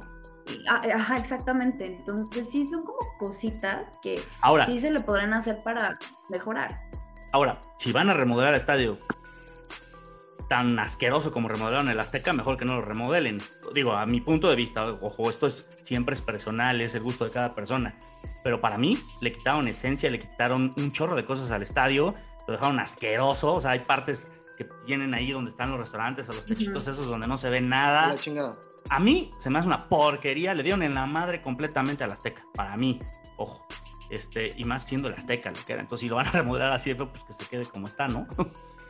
Ajá, 0.68 1.18
exactamente. 1.18 1.86
Entonces 1.86 2.50
sí 2.50 2.66
son 2.68 2.84
como 2.84 3.00
cositas 3.18 4.00
que 4.02 4.24
Ahora, 4.41 4.66
sí 4.66 4.80
se 4.80 4.91
le 4.91 5.00
podrán 5.00 5.34
hacer 5.34 5.62
para 5.64 5.93
mejorar. 6.30 6.82
Ahora, 7.32 7.60
si 7.78 7.91
van 7.91 8.10
a 8.10 8.14
remodelar 8.14 8.54
el 8.54 8.60
estadio 8.60 8.97
tan 10.50 10.80
asqueroso 10.80 11.32
como 11.32 11.47
remodelaron 11.47 11.89
el 11.89 12.00
Azteca, 12.00 12.34
mejor 12.34 12.58
que 12.58 12.66
no 12.66 12.76
lo 12.76 12.82
remodelen. 12.82 13.39
Digo, 13.74 13.93
a 13.93 14.06
mi 14.08 14.20
punto 14.20 14.50
de 14.50 14.56
vista, 14.56 14.84
ojo, 14.84 15.30
esto 15.30 15.45
es 15.47 15.70
siempre 15.84 16.16
es 16.16 16.22
personal, 16.22 16.82
es 16.82 16.95
el 16.95 17.04
gusto 17.04 17.24
de 17.24 17.32
cada 17.32 17.54
persona. 17.54 17.97
Pero 18.43 18.60
para 18.60 18.78
mí, 18.78 19.02
le 19.22 19.32
quitaron 19.32 19.68
esencia, 19.68 20.10
le 20.10 20.20
quitaron 20.20 20.72
un 20.76 20.91
chorro 20.91 21.16
de 21.16 21.24
cosas 21.24 21.52
al 21.52 21.62
estadio, 21.62 22.16
lo 22.47 22.54
dejaron 22.54 22.80
asqueroso. 22.80 23.54
O 23.54 23.62
sea, 23.62 23.72
hay 23.72 23.80
partes 23.80 24.32
que 24.58 24.66
tienen 24.86 25.14
ahí 25.14 25.32
donde 25.32 25.52
están 25.52 25.70
los 25.70 25.80
restaurantes 25.80 26.28
o 26.30 26.34
los 26.34 26.45
techitos 26.45 26.88
esos 26.88 27.08
donde 27.08 27.28
no 27.28 27.38
se 27.38 27.50
ve 27.50 27.62
nada. 27.62 28.08
La 28.08 28.18
chingada. 28.18 28.58
A 28.89 28.99
mí 28.99 29.30
se 29.38 29.49
me 29.49 29.59
hace 29.59 29.67
una 29.67 29.89
porquería, 29.89 30.53
le 30.53 30.63
dieron 30.63 30.84
en 30.84 30.95
la 30.95 31.05
madre 31.05 31.41
completamente 31.41 32.03
al 32.03 32.11
Azteca, 32.11 32.45
para 32.53 32.75
mí, 32.77 32.99
ojo. 33.38 33.67
Este, 34.09 34.53
y 34.57 34.63
más 34.63 34.84
siendo 34.86 35.07
el 35.07 35.13
Azteca 35.13 35.51
lo 35.51 35.63
que 35.63 35.73
era. 35.73 35.82
Entonces, 35.82 36.01
si 36.01 36.09
lo 36.09 36.15
van 36.15 36.27
a 36.27 36.32
remodelar 36.32 36.71
así, 36.71 36.93
pues 36.95 37.23
que 37.23 37.34
se 37.34 37.45
quede 37.45 37.65
como 37.65 37.88
está, 37.88 38.07
¿no? 38.07 38.27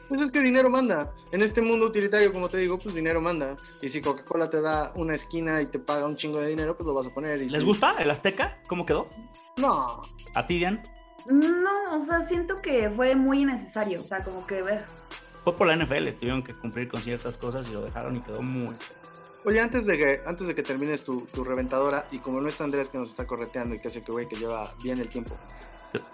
Pues 0.10 0.22
es 0.22 0.32
que 0.32 0.42
dinero 0.42 0.72
manda. 0.72 1.14
En 1.32 1.44
este 1.44 1.62
mundo 1.62 1.86
utilitario, 1.86 2.34
como 2.34 2.50
te 2.50 2.58
digo, 2.58 2.80
pues 2.80 2.96
dinero 2.96 3.22
manda. 3.22 3.56
Y 3.80 3.90
si 3.90 4.02
Coca-Cola 4.02 4.50
te 4.50 4.60
da 4.60 4.92
una 4.96 5.14
esquina 5.14 5.62
y 5.62 5.68
te 5.68 5.78
paga 5.78 6.08
un 6.08 6.16
chingo 6.16 6.42
de 6.42 6.50
dinero, 6.50 6.76
pues 6.76 6.88
lo 6.88 6.96
vas 6.96 7.06
a 7.06 7.14
poner. 7.14 7.40
Y 7.44 7.50
¿Les 7.50 7.64
gusta 7.64 7.96
el 8.00 8.10
Azteca? 8.10 8.58
¿Cómo 8.68 8.88
quedó? 8.88 9.08
No. 9.58 10.02
¿A 10.34 10.48
ti, 10.48 10.58
Dian? 10.58 10.82
No, 11.28 12.00
o 12.00 12.02
sea, 12.02 12.24
siento 12.24 12.56
que 12.56 12.90
fue 12.90 13.16
muy 13.16 13.44
innecesario. 13.44 14.02
O 14.02 14.04
sea, 14.04 14.24
como 14.24 14.46
que 14.48 14.64
ver. 14.64 14.84
Fue 15.44 15.56
por 15.56 15.68
la 15.68 15.76
NFL, 15.76 16.10
tuvieron 16.20 16.42
que 16.42 16.56
cumplir 16.56 16.88
con 16.88 17.04
ciertas 17.04 17.38
cosas 17.38 17.70
y 17.70 17.74
lo 17.74 17.84
dejaron 17.84 18.16
y 18.16 18.22
quedó 18.22 18.42
muy... 18.42 18.74
Oye, 19.46 19.60
antes 19.60 19.86
de 19.86 19.98
que, 19.98 20.22
antes 20.26 20.48
de 20.48 20.56
que 20.56 20.64
termines 20.64 21.04
tu, 21.04 21.22
tu 21.28 21.44
reventadora, 21.44 22.08
y 22.12 22.20
como 22.20 22.42
no 22.42 22.48
está 22.48 22.66
Andrés 22.66 22.90
que 22.90 22.98
nos 22.98 23.10
está 23.10 23.26
correteando 23.26 23.74
y 23.76 23.80
que 23.80 23.90
sé 23.90 24.04
que 24.04 24.12
güey 24.12 24.28
que 24.28 24.36
lleva 24.36 24.74
bien 24.84 25.00
el 25.00 25.08
tiempo, 25.08 25.38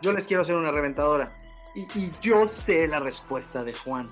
yo 0.01 0.11
les 0.13 0.27
quiero 0.27 0.41
hacer 0.41 0.55
una 0.55 0.71
reventadora. 0.71 1.35
Y, 1.73 1.81
y 1.99 2.11
yo 2.21 2.47
sé 2.47 2.87
la 2.87 2.99
respuesta 2.99 3.63
de 3.63 3.73
Juan, 3.73 4.07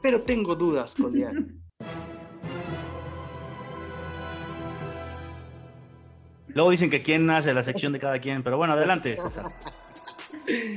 pero 0.00 0.22
tengo 0.22 0.54
dudas 0.54 0.94
con 0.94 1.12
Diana. 1.12 1.44
Luego 6.54 6.70
dicen 6.70 6.90
que 6.90 7.02
quién 7.02 7.28
hace 7.30 7.52
la 7.54 7.62
sección 7.62 7.92
de 7.92 7.98
cada 7.98 8.18
quien, 8.18 8.42
pero 8.42 8.58
bueno, 8.58 8.74
adelante, 8.74 9.16
César. 9.16 9.46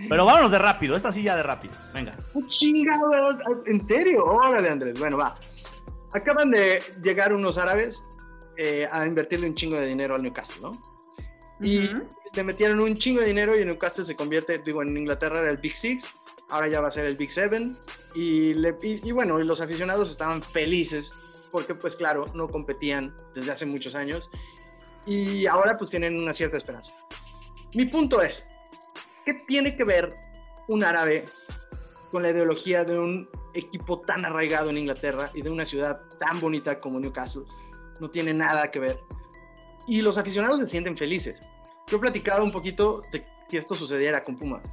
Pero 0.10 0.26
vámonos 0.26 0.52
de 0.52 0.60
rápido, 0.60 0.95
esta 0.95 1.12
sí 1.12 1.24
ya 1.24 1.36
de 1.36 1.44
rápido. 1.44 1.74
Venga. 1.94 2.16
Chingado, 2.48 3.12
¿en 3.66 3.84
serio? 3.84 4.24
Órale, 4.24 4.70
Andrés. 4.70 4.98
Bueno, 4.98 5.18
va. 5.18 5.36
Acaban 6.15 6.49
de 6.51 6.81
llegar 7.03 7.33
unos 7.33 7.57
árabes 7.57 8.03
eh, 8.57 8.87
a 8.91 9.05
invertirle 9.05 9.47
un 9.47 9.55
chingo 9.55 9.77
de 9.79 9.85
dinero 9.87 10.15
al 10.15 10.21
Newcastle, 10.23 10.61
¿no? 10.61 10.71
Y 11.61 11.85
Ujú. 11.93 12.07
le 12.33 12.43
metieron 12.43 12.79
un 12.79 12.95
chingo 12.97 13.21
de 13.21 13.27
dinero 13.27 13.55
y 13.55 13.59
el 13.61 13.67
Newcastle 13.67 14.05
se 14.05 14.15
convierte, 14.15 14.59
digo, 14.59 14.81
en 14.81 14.95
Inglaterra 14.95 15.39
era 15.41 15.51
el 15.51 15.57
Big 15.57 15.75
Six, 15.75 16.11
ahora 16.49 16.67
ya 16.67 16.79
va 16.81 16.87
a 16.87 16.91
ser 16.91 17.05
el 17.05 17.15
Big 17.17 17.31
Seven. 17.31 17.73
Y, 18.13 18.53
le- 18.53 18.77
y, 18.81 19.07
y 19.07 19.11
bueno, 19.11 19.37
los 19.39 19.59
aficionados 19.61 20.09
estaban 20.11 20.41
felices 20.41 21.13
porque, 21.51 21.75
pues 21.75 21.95
claro, 21.95 22.25
no 22.33 22.47
competían 22.47 23.13
desde 23.33 23.51
hace 23.51 23.65
muchos 23.65 23.93
años. 23.95 24.29
y 25.05 25.45
ahora 25.47 25.77
pues 25.77 25.89
tienen 25.91 26.17
una 26.19 26.33
cierta 26.33 26.57
esperanza. 26.57 26.91
Mi 27.73 27.85
punto 27.85 28.21
es, 28.21 28.45
¿qué 29.25 29.33
tiene 29.47 29.75
que 29.77 29.83
ver 29.83 30.09
un 30.67 30.83
árabe 30.83 31.25
con 32.15 32.23
la 32.23 32.29
ideología 32.29 32.85
de 32.85 32.97
un 32.97 33.27
equipo 33.53 33.99
tan 33.99 34.23
arraigado 34.23 34.69
en 34.69 34.77
Inglaterra 34.77 35.31
y 35.33 35.41
de 35.41 35.49
una 35.49 35.65
ciudad 35.65 35.99
tan 36.17 36.39
bonita 36.39 36.79
como 36.79 36.97
Newcastle? 36.97 37.43
No 37.99 38.09
tiene 38.09 38.33
nada 38.33 38.71
que 38.71 38.79
ver. 38.79 39.01
Y 39.85 40.01
los 40.01 40.17
aficionados 40.17 40.61
se 40.61 40.67
sienten 40.67 40.95
felices. 40.95 41.41
Yo 41.87 41.97
he 41.97 41.99
platicado 41.99 42.41
un 42.41 42.53
poquito 42.53 43.01
de 43.11 43.25
si 43.49 43.57
esto 43.57 43.75
sucediera 43.75 44.23
con 44.23 44.37
Pumas. 44.37 44.63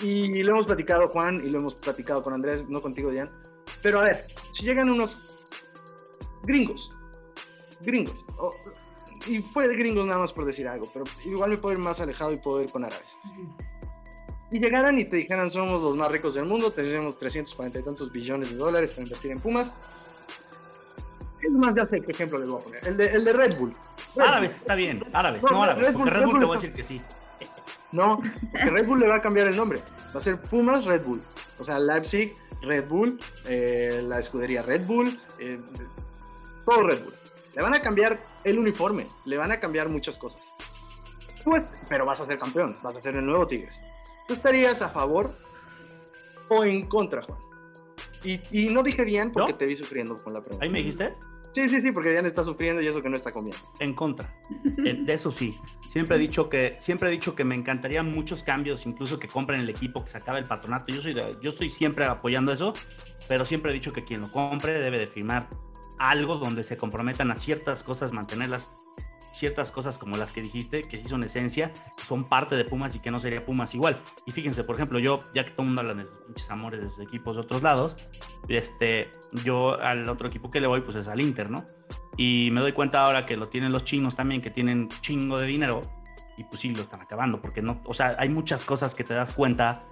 Y 0.00 0.42
lo 0.44 0.52
hemos 0.52 0.64
platicado 0.64 1.10
Juan 1.10 1.42
y 1.44 1.50
lo 1.50 1.58
hemos 1.58 1.74
platicado 1.74 2.22
con 2.22 2.32
Andrés, 2.32 2.66
no 2.70 2.80
contigo, 2.80 3.10
Diane. 3.10 3.30
Pero 3.82 4.00
a 4.00 4.04
ver, 4.04 4.26
si 4.52 4.64
llegan 4.64 4.88
unos 4.88 5.20
gringos, 6.44 6.90
gringos, 7.82 8.24
y 9.26 9.42
fue 9.42 9.68
de 9.68 9.76
gringos 9.76 10.06
nada 10.06 10.20
más 10.20 10.32
por 10.32 10.46
decir 10.46 10.66
algo, 10.66 10.88
pero 10.90 11.04
igual 11.26 11.50
me 11.50 11.58
puedo 11.58 11.74
ir 11.74 11.80
más 11.80 12.00
alejado 12.00 12.32
y 12.32 12.38
puedo 12.38 12.62
ir 12.62 12.70
con 12.70 12.82
árabes. 12.82 13.14
Y 14.50 14.60
llegaran 14.60 14.98
y 14.98 15.04
te 15.04 15.16
dijeran, 15.16 15.50
somos 15.50 15.82
los 15.82 15.96
más 15.96 16.10
ricos 16.10 16.34
del 16.34 16.46
mundo, 16.46 16.70
tenemos 16.70 17.18
340 17.18 17.80
y 17.80 17.82
tantos 17.82 18.12
billones 18.12 18.50
de 18.50 18.56
dólares 18.56 18.90
para 18.90 19.02
invertir 19.02 19.32
en 19.32 19.40
Pumas. 19.40 19.72
Es 21.40 21.50
más, 21.50 21.74
ya 21.74 21.86
sé 21.86 22.00
qué 22.00 22.12
ejemplo 22.12 22.38
les 22.38 22.48
voy 22.48 22.60
a 22.60 22.64
poner. 22.64 22.88
El 22.88 22.96
de, 22.96 23.06
el 23.06 23.24
de 23.24 23.32
Red 23.32 23.58
Bull. 23.58 23.74
árabes, 24.18 24.56
está 24.56 24.74
bien, 24.74 25.04
árabes, 25.12 25.42
no, 25.42 25.62
árabes, 25.62 25.90
porque 25.90 26.10
Red 26.10 26.24
Bull 26.24 26.38
te 26.38 26.44
voy 26.44 26.56
a 26.56 26.60
decir 26.60 26.74
que 26.74 26.82
sí. 26.82 27.00
No, 27.92 28.20
porque 28.50 28.68
Red 28.68 28.86
Bull 28.86 28.98
le 28.98 29.08
va 29.08 29.16
a 29.16 29.22
cambiar 29.22 29.46
el 29.46 29.56
nombre. 29.56 29.80
Va 30.14 30.18
a 30.18 30.20
ser 30.20 30.40
Pumas 30.42 30.84
Red 30.84 31.04
Bull. 31.04 31.20
O 31.58 31.64
sea, 31.64 31.78
Leipzig, 31.78 32.36
Red 32.60 32.88
Bull, 32.88 33.18
eh, 33.46 34.00
la 34.02 34.18
escudería 34.18 34.62
Red 34.62 34.86
Bull, 34.86 35.18
eh, 35.38 35.58
todo 36.66 36.82
Red 36.82 37.04
Bull. 37.04 37.14
Le 37.54 37.62
van 37.62 37.74
a 37.74 37.80
cambiar 37.80 38.20
el 38.44 38.58
uniforme, 38.58 39.06
le 39.24 39.38
van 39.38 39.52
a 39.52 39.60
cambiar 39.60 39.88
muchas 39.88 40.18
cosas. 40.18 40.42
Pues, 41.44 41.62
pero 41.88 42.04
vas 42.04 42.20
a 42.20 42.26
ser 42.26 42.38
campeón, 42.38 42.76
vas 42.82 42.96
a 42.96 43.00
ser 43.00 43.16
el 43.16 43.24
nuevo 43.24 43.46
Tigres. 43.46 43.80
¿Tú 44.26 44.34
estarías 44.34 44.82
a 44.82 44.88
favor 44.88 45.36
o 46.48 46.64
en 46.64 46.86
contra, 46.86 47.22
Juan? 47.22 47.38
Y, 48.24 48.68
no 48.70 48.82
dije 48.82 49.04
bien 49.04 49.32
porque 49.32 49.52
te 49.52 49.66
vi 49.66 49.76
sufriendo 49.76 50.16
con 50.16 50.32
la 50.32 50.40
pregunta. 50.40 50.64
¿Ahí 50.64 50.70
me 50.70 50.78
dijiste? 50.78 51.14
Sí, 51.52 51.68
sí, 51.68 51.80
sí, 51.80 51.92
porque 51.92 52.10
Diana 52.10 52.28
está 52.28 52.44
sufriendo 52.44 52.82
y 52.82 52.86
eso 52.86 53.00
que 53.02 53.08
no 53.08 53.16
está 53.16 53.30
comiendo. 53.30 53.58
En 53.78 53.94
contra. 53.94 54.34
De 54.76 55.12
eso 55.12 55.30
sí. 55.30 55.58
Siempre 55.88 56.16
he 56.16 56.18
dicho 56.18 56.50
que 56.50 56.76
siempre 56.80 57.08
he 57.08 57.12
dicho 57.12 57.34
que 57.34 57.44
me 57.44 57.54
encantaría 57.54 58.02
muchos 58.02 58.42
cambios, 58.42 58.84
incluso 58.84 59.18
que 59.18 59.28
compren 59.28 59.60
el 59.60 59.70
equipo, 59.70 60.04
que 60.04 60.10
se 60.10 60.18
acabe 60.18 60.40
el 60.40 60.46
patronato. 60.46 60.92
Yo 60.92 61.00
soy 61.00 61.14
yo 61.14 61.48
estoy 61.48 61.70
siempre 61.70 62.04
apoyando 62.04 62.52
eso, 62.52 62.74
pero 63.28 63.44
siempre 63.44 63.70
he 63.70 63.74
dicho 63.74 63.92
que 63.92 64.04
quien 64.04 64.20
lo 64.20 64.32
compre 64.32 64.78
debe 64.78 64.98
de 64.98 65.06
firmar 65.06 65.48
algo 65.98 66.36
donde 66.36 66.62
se 66.62 66.76
comprometan 66.76 67.30
a 67.30 67.36
ciertas 67.36 67.82
cosas, 67.82 68.12
mantenerlas 68.12 68.70
ciertas 69.36 69.70
cosas 69.70 69.98
como 69.98 70.16
las 70.16 70.32
que 70.32 70.42
dijiste, 70.42 70.84
que 70.84 70.98
sí 70.98 71.08
son 71.08 71.22
esencia, 71.24 71.72
son 72.02 72.28
parte 72.28 72.56
de 72.56 72.64
Pumas 72.64 72.96
y 72.96 73.00
que 73.00 73.10
no 73.10 73.20
sería 73.20 73.44
Pumas 73.44 73.74
igual. 73.74 74.02
Y 74.26 74.32
fíjense, 74.32 74.64
por 74.64 74.76
ejemplo, 74.76 74.98
yo, 74.98 75.24
ya 75.34 75.44
que 75.44 75.50
todo 75.50 75.62
el 75.62 75.68
mundo 75.68 75.82
habla 75.82 75.94
de 75.94 76.04
sus 76.04 76.14
pinches 76.26 76.50
amores 76.50 76.80
de 76.80 76.88
sus 76.88 77.00
equipos 77.00 77.34
de 77.34 77.42
otros 77.42 77.62
lados, 77.62 77.96
este, 78.48 79.10
yo 79.44 79.80
al 79.80 80.08
otro 80.08 80.28
equipo 80.28 80.50
que 80.50 80.60
le 80.60 80.66
voy, 80.66 80.80
pues 80.80 80.96
es 80.96 81.08
al 81.08 81.20
Inter, 81.20 81.50
¿no? 81.50 81.66
Y 82.16 82.48
me 82.52 82.60
doy 82.60 82.72
cuenta 82.72 83.04
ahora 83.04 83.26
que 83.26 83.36
lo 83.36 83.48
tienen 83.48 83.72
los 83.72 83.84
chinos 83.84 84.16
también, 84.16 84.40
que 84.40 84.50
tienen 84.50 84.88
chingo 85.00 85.38
de 85.38 85.46
dinero, 85.46 85.82
y 86.38 86.44
pues 86.44 86.60
sí, 86.60 86.70
lo 86.70 86.82
están 86.82 87.00
acabando, 87.00 87.40
porque 87.40 87.62
no, 87.62 87.80
o 87.84 87.94
sea, 87.94 88.16
hay 88.18 88.28
muchas 88.28 88.64
cosas 88.64 88.94
que 88.94 89.04
te 89.04 89.14
das 89.14 89.32
cuenta 89.32 89.84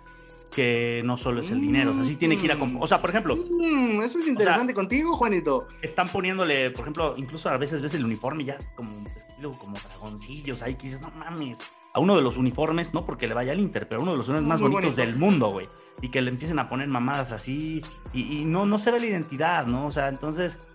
que 0.55 1.03
no 1.05 1.17
solo 1.17 1.41
es 1.41 1.51
el 1.51 1.61
dinero, 1.61 1.91
o 1.91 1.95
sea, 1.95 2.05
sí 2.05 2.17
tiene 2.17 2.39
que 2.39 2.45
ir 2.45 2.53
a... 2.53 2.59
O 2.79 2.87
sea, 2.87 3.01
por 3.01 3.11
ejemplo... 3.11 3.37
Mm, 3.37 4.01
eso 4.03 4.21
es 4.21 4.27
interesante 4.27 4.73
contigo, 4.73 5.17
Juanito. 5.17 5.67
Están 5.83 6.11
poniéndole, 6.11 6.71
por 6.71 6.83
ejemplo, 6.83 7.15
incluso 7.17 7.49
a 7.49 7.57
veces 7.57 7.83
ves 7.83 7.95
el 7.95 8.05
uniforme 8.05 8.45
ya 8.45 8.59
como 8.77 9.03
estilo 9.45 9.59
como 9.59 9.77
dragoncillos 9.77 10.63
ahí 10.63 10.75
que 10.75 10.85
dices, 10.85 11.01
no 11.01 11.11
mames, 11.11 11.61
a 11.93 12.01
uno 12.01 12.17
de 12.17 12.23
los 12.23 12.37
uniformes, 12.37 12.93
no 12.93 13.07
porque 13.07 13.27
le 13.27 13.35
vaya 13.35 13.53
al 13.53 13.61
Inter, 13.61 13.89
pero 13.89 14.01
a 14.01 14.03
uno 14.03 14.13
de 14.13 14.19
los 14.19 14.29
uniformes 14.29 14.49
más 14.49 14.61
bonitos 14.61 14.97
del 14.97 15.17
mundo, 15.17 15.51
güey. 15.51 15.69
Y 16.03 16.09
que 16.09 16.21
le 16.23 16.31
empiecen 16.31 16.59
a 16.59 16.69
poner 16.69 16.89
mamadas 16.89 17.31
así 17.31 17.83
y, 18.13 18.45
no, 18.45 18.67
no 18.67 18.79
se 18.79 18.91
ve 18.91 19.01
la 19.01 19.07
identidad, 19.07 19.67
¿no? 19.67 19.87
O 19.87 19.93
sea, 19.93 20.09
entonces 20.09 20.67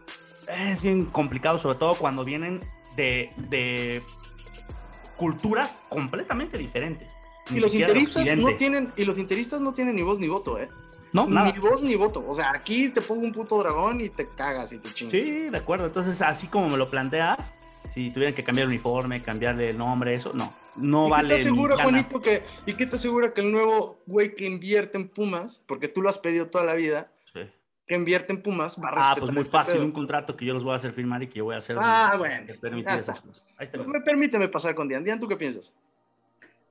es 0.47 0.81
bien 0.81 1.05
complicado, 1.05 1.59
sobre 1.59 1.77
todo 1.77 1.95
cuando 1.97 2.23
vienen 2.23 2.61
de, 2.95 3.31
de 3.37 4.01
culturas 5.17 5.83
completamente 5.89 6.57
diferentes 6.57 7.13
y 7.51 7.59
los 7.59 7.73
interistas 7.73 8.37
no 8.37 8.55
tienen, 8.55 8.93
y 8.95 9.03
los 9.03 9.17
interistas 9.17 9.59
no 9.59 9.73
tienen 9.73 9.95
ni 9.95 10.03
voz 10.03 10.19
ni 10.19 10.27
voto, 10.27 10.57
¿eh? 10.57 10.69
No, 11.11 11.27
ni 11.27 11.59
voz 11.59 11.81
ni 11.81 11.95
voto. 11.95 12.23
O 12.27 12.35
sea, 12.35 12.51
aquí 12.51 12.89
te 12.89 13.01
pongo 13.01 13.23
un 13.23 13.31
puto 13.31 13.57
dragón 13.57 13.99
y 13.99 14.09
te 14.09 14.29
cagas 14.29 14.71
y 14.71 14.77
te 14.77 14.93
chingas. 14.93 15.11
Sí, 15.11 15.49
de 15.49 15.57
acuerdo. 15.57 15.87
Entonces, 15.87 16.21
así 16.21 16.47
como 16.47 16.69
me 16.69 16.77
lo 16.77 16.91
planteas, 16.91 17.55
si 17.93 18.11
tuvieran 18.11 18.33
que 18.33 18.43
cambiar 18.43 18.65
el 18.65 18.69
uniforme, 18.69 19.21
cambiarle 19.21 19.69
el 19.69 19.77
nombre, 19.77 20.13
eso, 20.13 20.31
no. 20.33 20.53
No 20.77 21.09
vale. 21.09 21.29
¿Qué 21.29 21.35
te 21.35 21.49
asegura, 21.49 21.83
Juanito, 21.83 22.21
que, 22.21 22.43
¿y 22.65 22.73
qué 22.73 22.85
te 22.85 22.95
asegura 22.95 23.33
que 23.33 23.41
el 23.41 23.51
nuevo 23.51 23.99
güey 24.05 24.35
que 24.35 24.45
invierte 24.45 24.97
en 24.97 25.09
Pumas, 25.09 25.61
porque 25.65 25.87
tú 25.87 26.01
lo 26.01 26.09
has 26.09 26.17
pedido 26.17 26.47
toda 26.47 26.63
la 26.63 26.75
vida, 26.75 27.11
que 27.89 27.95
invierte 27.95 28.31
en 28.31 28.43
Pumas 28.43 28.77
va 28.77 28.89
a 28.89 29.11
Ah, 29.11 29.15
pues 29.19 29.31
muy 29.31 29.41
este 29.41 29.51
fácil, 29.51 29.81
un 29.81 29.91
contrato 29.91 30.37
que 30.37 30.45
yo 30.45 30.53
los 30.53 30.63
voy 30.63 30.73
a 30.73 30.75
hacer 30.75 30.91
firmar 30.91 31.23
y 31.23 31.27
que 31.27 31.39
yo 31.39 31.45
voy 31.45 31.55
a 31.55 31.57
hacer. 31.57 31.75
Ah, 31.79 32.15
bueno. 32.17 32.45
esas 32.91 33.19
cosas. 33.19 33.43
Ahí 33.57 33.63
está. 33.63 33.79
Me 33.79 34.01
permíteme 34.01 34.47
pasar 34.47 34.75
con 34.75 34.87
Dian. 34.87 35.03
Dian, 35.03 35.19
¿tú 35.19 35.27
qué 35.27 35.35
piensas? 35.35 35.73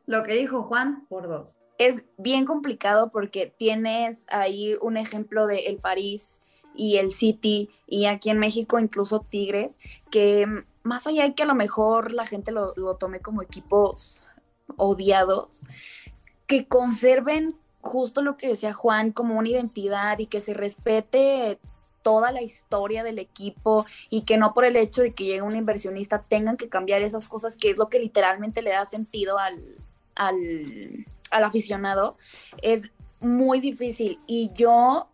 Lo 0.06 0.22
que 0.22 0.34
dijo 0.34 0.62
Juan 0.62 1.04
por 1.08 1.28
dos. 1.28 1.58
Es 1.76 2.06
bien 2.16 2.44
complicado 2.44 3.10
porque 3.10 3.52
tienes 3.58 4.26
ahí 4.30 4.76
un 4.80 4.96
ejemplo 4.96 5.46
de 5.48 5.66
el 5.66 5.78
París 5.78 6.40
y 6.74 6.98
el 6.98 7.10
City 7.10 7.68
y 7.86 8.06
aquí 8.06 8.30
en 8.30 8.38
México 8.38 8.78
incluso 8.78 9.26
Tigres, 9.28 9.80
que 10.10 10.46
más 10.88 11.06
allá 11.06 11.24
de 11.24 11.34
que 11.34 11.42
a 11.44 11.46
lo 11.46 11.54
mejor 11.54 12.12
la 12.12 12.26
gente 12.26 12.50
lo, 12.50 12.72
tome 12.96 13.20
como 13.20 13.42
equipos 13.42 14.20
odiados, 14.76 15.64
que 16.46 16.66
conserven 16.66 17.56
justo 17.80 18.22
lo 18.22 18.36
que 18.36 18.48
decía 18.48 18.72
Juan 18.72 19.12
como 19.12 19.38
una 19.38 19.50
identidad 19.50 20.18
y 20.18 20.26
que 20.26 20.40
se 20.40 20.54
respete 20.54 21.60
toda 22.02 22.32
la 22.32 22.42
historia 22.42 23.04
del 23.04 23.18
equipo 23.18 23.84
y 24.08 24.22
que 24.22 24.38
no 24.38 24.54
por 24.54 24.64
el 24.64 24.76
hecho 24.76 25.02
de 25.02 25.12
que 25.12 25.24
llegue 25.24 25.42
un 25.42 25.56
inversionista 25.56 26.22
tengan 26.22 26.56
que 26.56 26.68
cambiar 26.68 27.02
esas 27.02 27.28
cosas 27.28 27.56
que 27.56 27.70
es 27.70 27.76
lo 27.76 27.88
que 27.88 27.98
literalmente 27.98 28.62
le 28.62 28.70
da 28.70 28.86
sentido 28.86 29.38
al, 29.38 29.76
al, 30.16 31.04
aficionado 31.30 32.16
es 32.62 32.90
muy 33.20 33.60
difícil. 33.60 34.18
Y 34.26 34.52
yo 34.54 35.08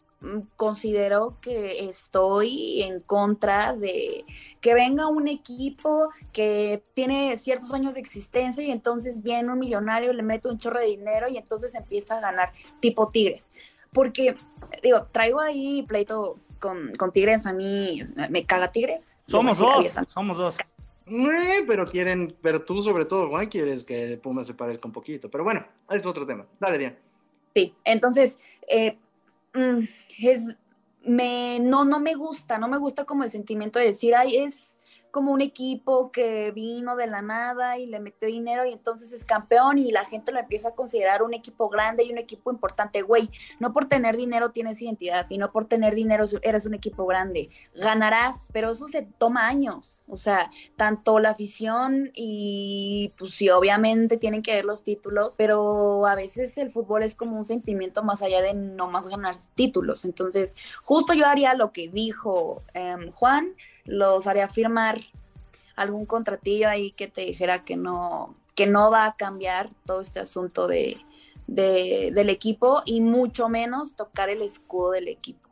considero 0.56 1.38
que 1.40 1.88
estoy 1.88 2.82
en 2.82 3.00
contra 3.00 3.74
de 3.74 4.24
que 4.60 4.74
venga 4.74 5.08
un 5.08 5.28
equipo 5.28 6.10
que 6.32 6.82
tiene 6.94 7.36
ciertos 7.36 7.72
años 7.72 7.94
de 7.94 8.00
existencia 8.00 8.64
y 8.64 8.70
entonces 8.70 9.22
viene 9.22 9.52
un 9.52 9.58
millonario, 9.58 10.12
le 10.12 10.22
mete 10.22 10.48
un 10.48 10.58
chorro 10.58 10.80
de 10.80 10.86
dinero 10.86 11.28
y 11.28 11.36
entonces 11.36 11.74
empieza 11.74 12.18
a 12.18 12.20
ganar 12.20 12.52
tipo 12.80 13.10
Tigres. 13.10 13.52
Porque, 13.92 14.34
digo, 14.82 15.06
traigo 15.12 15.40
ahí 15.40 15.84
pleito 15.86 16.38
con, 16.58 16.92
con 16.94 17.12
Tigres, 17.12 17.46
a 17.46 17.52
mí 17.52 18.04
me 18.30 18.44
caga 18.44 18.72
Tigres. 18.72 19.14
Somos 19.26 19.58
dos, 19.58 19.94
somos 20.08 20.36
dos. 20.36 20.58
Eh, 21.06 21.64
pero 21.66 21.86
quieren, 21.86 22.34
pero 22.40 22.62
tú 22.62 22.80
sobre 22.80 23.04
todo, 23.04 23.28
Juan, 23.28 23.46
quieres 23.46 23.84
que 23.84 24.16
Puma 24.16 24.44
se 24.44 24.54
pare 24.54 24.78
con 24.78 24.90
poquito. 24.90 25.30
Pero 25.30 25.44
bueno, 25.44 25.66
es 25.90 26.06
otro 26.06 26.26
tema. 26.26 26.46
Dale, 26.58 26.78
Diana. 26.78 26.96
Sí, 27.54 27.74
entonces, 27.84 28.38
eh, 28.68 28.92
mm, 28.92 29.03
es, 30.18 30.56
me, 31.04 31.60
no, 31.60 31.84
no 31.84 32.00
me 32.00 32.14
gusta, 32.14 32.58
no 32.58 32.68
me 32.68 32.78
gusta 32.78 33.04
como 33.04 33.24
el 33.24 33.30
sentimiento 33.30 33.78
de 33.78 33.86
decir, 33.86 34.14
ay, 34.14 34.36
es 34.36 34.78
como 35.14 35.30
un 35.30 35.42
equipo 35.42 36.10
que 36.10 36.50
vino 36.50 36.96
de 36.96 37.06
la 37.06 37.22
nada 37.22 37.78
y 37.78 37.86
le 37.86 38.00
metió 38.00 38.26
dinero 38.26 38.66
y 38.66 38.72
entonces 38.72 39.12
es 39.12 39.24
campeón 39.24 39.78
y 39.78 39.92
la 39.92 40.04
gente 40.04 40.32
lo 40.32 40.40
empieza 40.40 40.70
a 40.70 40.74
considerar 40.74 41.22
un 41.22 41.34
equipo 41.34 41.68
grande 41.68 42.02
y 42.02 42.10
un 42.10 42.18
equipo 42.18 42.50
importante. 42.50 43.02
Güey, 43.02 43.30
no 43.60 43.72
por 43.72 43.86
tener 43.86 44.16
dinero 44.16 44.50
tienes 44.50 44.82
identidad 44.82 45.26
y 45.28 45.38
no 45.38 45.52
por 45.52 45.66
tener 45.66 45.94
dinero 45.94 46.24
eres 46.42 46.66
un 46.66 46.74
equipo 46.74 47.06
grande. 47.06 47.48
Ganarás, 47.76 48.48
pero 48.52 48.72
eso 48.72 48.88
se 48.88 49.02
toma 49.02 49.46
años. 49.46 50.02
O 50.08 50.16
sea, 50.16 50.50
tanto 50.74 51.20
la 51.20 51.30
afición 51.30 52.10
y 52.12 53.12
pues 53.16 53.34
sí, 53.34 53.48
obviamente 53.50 54.16
tienen 54.16 54.42
que 54.42 54.56
ver 54.56 54.64
los 54.64 54.82
títulos, 54.82 55.36
pero 55.36 56.08
a 56.08 56.16
veces 56.16 56.58
el 56.58 56.72
fútbol 56.72 57.04
es 57.04 57.14
como 57.14 57.38
un 57.38 57.44
sentimiento 57.44 58.02
más 58.02 58.20
allá 58.20 58.42
de 58.42 58.52
no 58.52 58.90
más 58.90 59.06
ganar 59.06 59.36
títulos. 59.54 60.04
Entonces, 60.04 60.56
justo 60.82 61.14
yo 61.14 61.24
haría 61.26 61.54
lo 61.54 61.70
que 61.70 61.88
dijo 61.88 62.64
em, 62.74 63.12
Juan 63.12 63.54
los 63.84 64.26
haría 64.26 64.48
firmar 64.48 65.00
algún 65.76 66.06
contratillo 66.06 66.68
ahí 66.68 66.92
que 66.92 67.08
te 67.08 67.22
dijera 67.22 67.64
que 67.64 67.76
no, 67.76 68.34
que 68.54 68.66
no 68.66 68.90
va 68.90 69.06
a 69.06 69.16
cambiar 69.16 69.70
todo 69.86 70.00
este 70.00 70.20
asunto 70.20 70.66
de, 70.66 70.98
del 71.46 72.28
equipo 72.28 72.82
y 72.84 73.00
mucho 73.00 73.48
menos 73.48 73.96
tocar 73.96 74.30
el 74.30 74.42
escudo 74.42 74.92
del 74.92 75.08
equipo. 75.08 75.44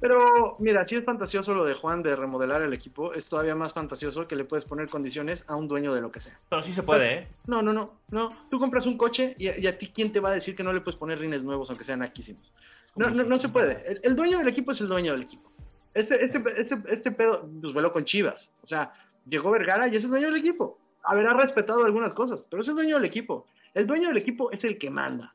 Pero 0.00 0.56
mira, 0.58 0.84
si 0.86 0.96
es 0.96 1.04
fantasioso 1.04 1.54
lo 1.54 1.64
de 1.64 1.74
Juan 1.74 2.02
de 2.02 2.16
remodelar 2.16 2.62
el 2.62 2.72
equipo, 2.72 3.12
es 3.12 3.28
todavía 3.28 3.54
más 3.54 3.74
fantasioso 3.74 4.26
que 4.26 4.34
le 4.34 4.44
puedes 4.44 4.64
poner 4.64 4.88
condiciones 4.88 5.44
a 5.46 5.56
un 5.56 5.68
dueño 5.68 5.92
de 5.92 6.00
lo 6.00 6.10
que 6.10 6.20
sea. 6.20 6.38
Pero 6.48 6.62
sí 6.62 6.72
se 6.72 6.82
puede, 6.82 7.12
¿eh? 7.12 7.28
No, 7.46 7.60
no, 7.60 7.74
no, 7.74 8.00
no. 8.10 8.30
Tú 8.50 8.58
compras 8.58 8.86
un 8.86 8.96
coche 8.96 9.34
y, 9.38 9.66
a 9.66 9.78
ti 9.78 9.90
quién 9.94 10.10
te 10.10 10.20
va 10.20 10.30
a 10.30 10.32
decir 10.32 10.56
que 10.56 10.62
no 10.62 10.72
le 10.72 10.80
puedes 10.80 10.98
poner 10.98 11.18
rines 11.18 11.44
nuevos 11.44 11.68
aunque 11.68 11.84
sean 11.84 12.02
aquísimos. 12.02 12.50
No, 12.96 13.10
no, 13.10 13.24
no 13.24 13.36
se 13.36 13.50
puede. 13.50 14.00
el, 14.02 14.16
dueño 14.16 14.38
del 14.38 14.48
equipo 14.48 14.72
es 14.72 14.80
el 14.80 14.88
dueño 14.88 15.12
del 15.12 15.22
equipo. 15.22 15.49
Este, 15.94 16.24
este, 16.24 16.42
este, 16.56 16.78
este 16.88 17.10
pedo, 17.10 17.48
pues 17.60 17.72
vuelo 17.72 17.92
con 17.92 18.04
Chivas. 18.04 18.52
O 18.62 18.66
sea, 18.66 18.92
llegó 19.26 19.50
Vergara 19.50 19.88
y 19.88 19.96
es 19.96 20.04
el 20.04 20.10
dueño 20.10 20.28
del 20.28 20.36
equipo. 20.36 20.78
Habrá 21.02 21.32
respetado 21.34 21.84
algunas 21.84 22.14
cosas, 22.14 22.44
pero 22.48 22.62
es 22.62 22.68
el 22.68 22.74
dueño 22.74 22.96
del 22.96 23.04
equipo. 23.04 23.46
El 23.74 23.86
dueño 23.86 24.08
del 24.08 24.18
equipo 24.18 24.50
es 24.50 24.64
el 24.64 24.78
que 24.78 24.90
manda. 24.90 25.34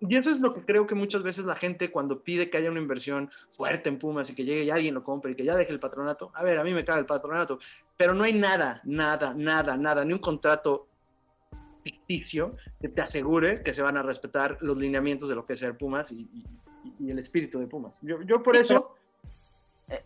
Y 0.00 0.14
eso 0.16 0.30
es 0.30 0.38
lo 0.38 0.54
que 0.54 0.64
creo 0.64 0.86
que 0.86 0.94
muchas 0.94 1.24
veces 1.24 1.44
la 1.44 1.56
gente 1.56 1.90
cuando 1.90 2.22
pide 2.22 2.50
que 2.50 2.56
haya 2.56 2.70
una 2.70 2.80
inversión 2.80 3.30
fuerte 3.48 3.88
en 3.88 3.98
Pumas 3.98 4.30
y 4.30 4.34
que 4.34 4.44
llegue 4.44 4.64
y 4.64 4.70
alguien 4.70 4.94
lo 4.94 5.02
compre 5.02 5.32
y 5.32 5.34
que 5.34 5.44
ya 5.44 5.56
deje 5.56 5.72
el 5.72 5.80
patronato. 5.80 6.30
A 6.34 6.44
ver, 6.44 6.58
a 6.58 6.64
mí 6.64 6.72
me 6.72 6.84
cae 6.84 7.00
el 7.00 7.06
patronato, 7.06 7.58
pero 7.96 8.14
no 8.14 8.22
hay 8.22 8.32
nada, 8.32 8.80
nada, 8.84 9.34
nada, 9.34 9.76
nada, 9.76 10.04
ni 10.04 10.12
un 10.12 10.20
contrato 10.20 10.86
ficticio 11.82 12.54
que 12.80 12.88
te 12.88 13.00
asegure 13.00 13.62
que 13.62 13.72
se 13.72 13.82
van 13.82 13.96
a 13.96 14.02
respetar 14.02 14.58
los 14.60 14.76
lineamientos 14.76 15.28
de 15.28 15.34
lo 15.34 15.44
que 15.44 15.54
es 15.54 15.58
ser 15.58 15.76
Pumas 15.76 16.12
y, 16.12 16.28
el 17.06 17.18
espíritu 17.18 17.58
de 17.58 17.66
Pumas. 17.66 17.98
Yo, 18.02 18.22
yo 18.22 18.42
por 18.42 18.56
eso... 18.56 18.94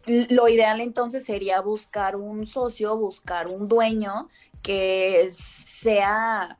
Eh, 0.06 0.26
lo 0.30 0.48
ideal 0.48 0.80
entonces 0.80 1.24
sería 1.24 1.60
buscar 1.60 2.16
un 2.16 2.46
socio, 2.46 2.96
buscar 2.96 3.48
un 3.48 3.68
dueño 3.68 4.28
que 4.62 5.30
sea 5.34 6.59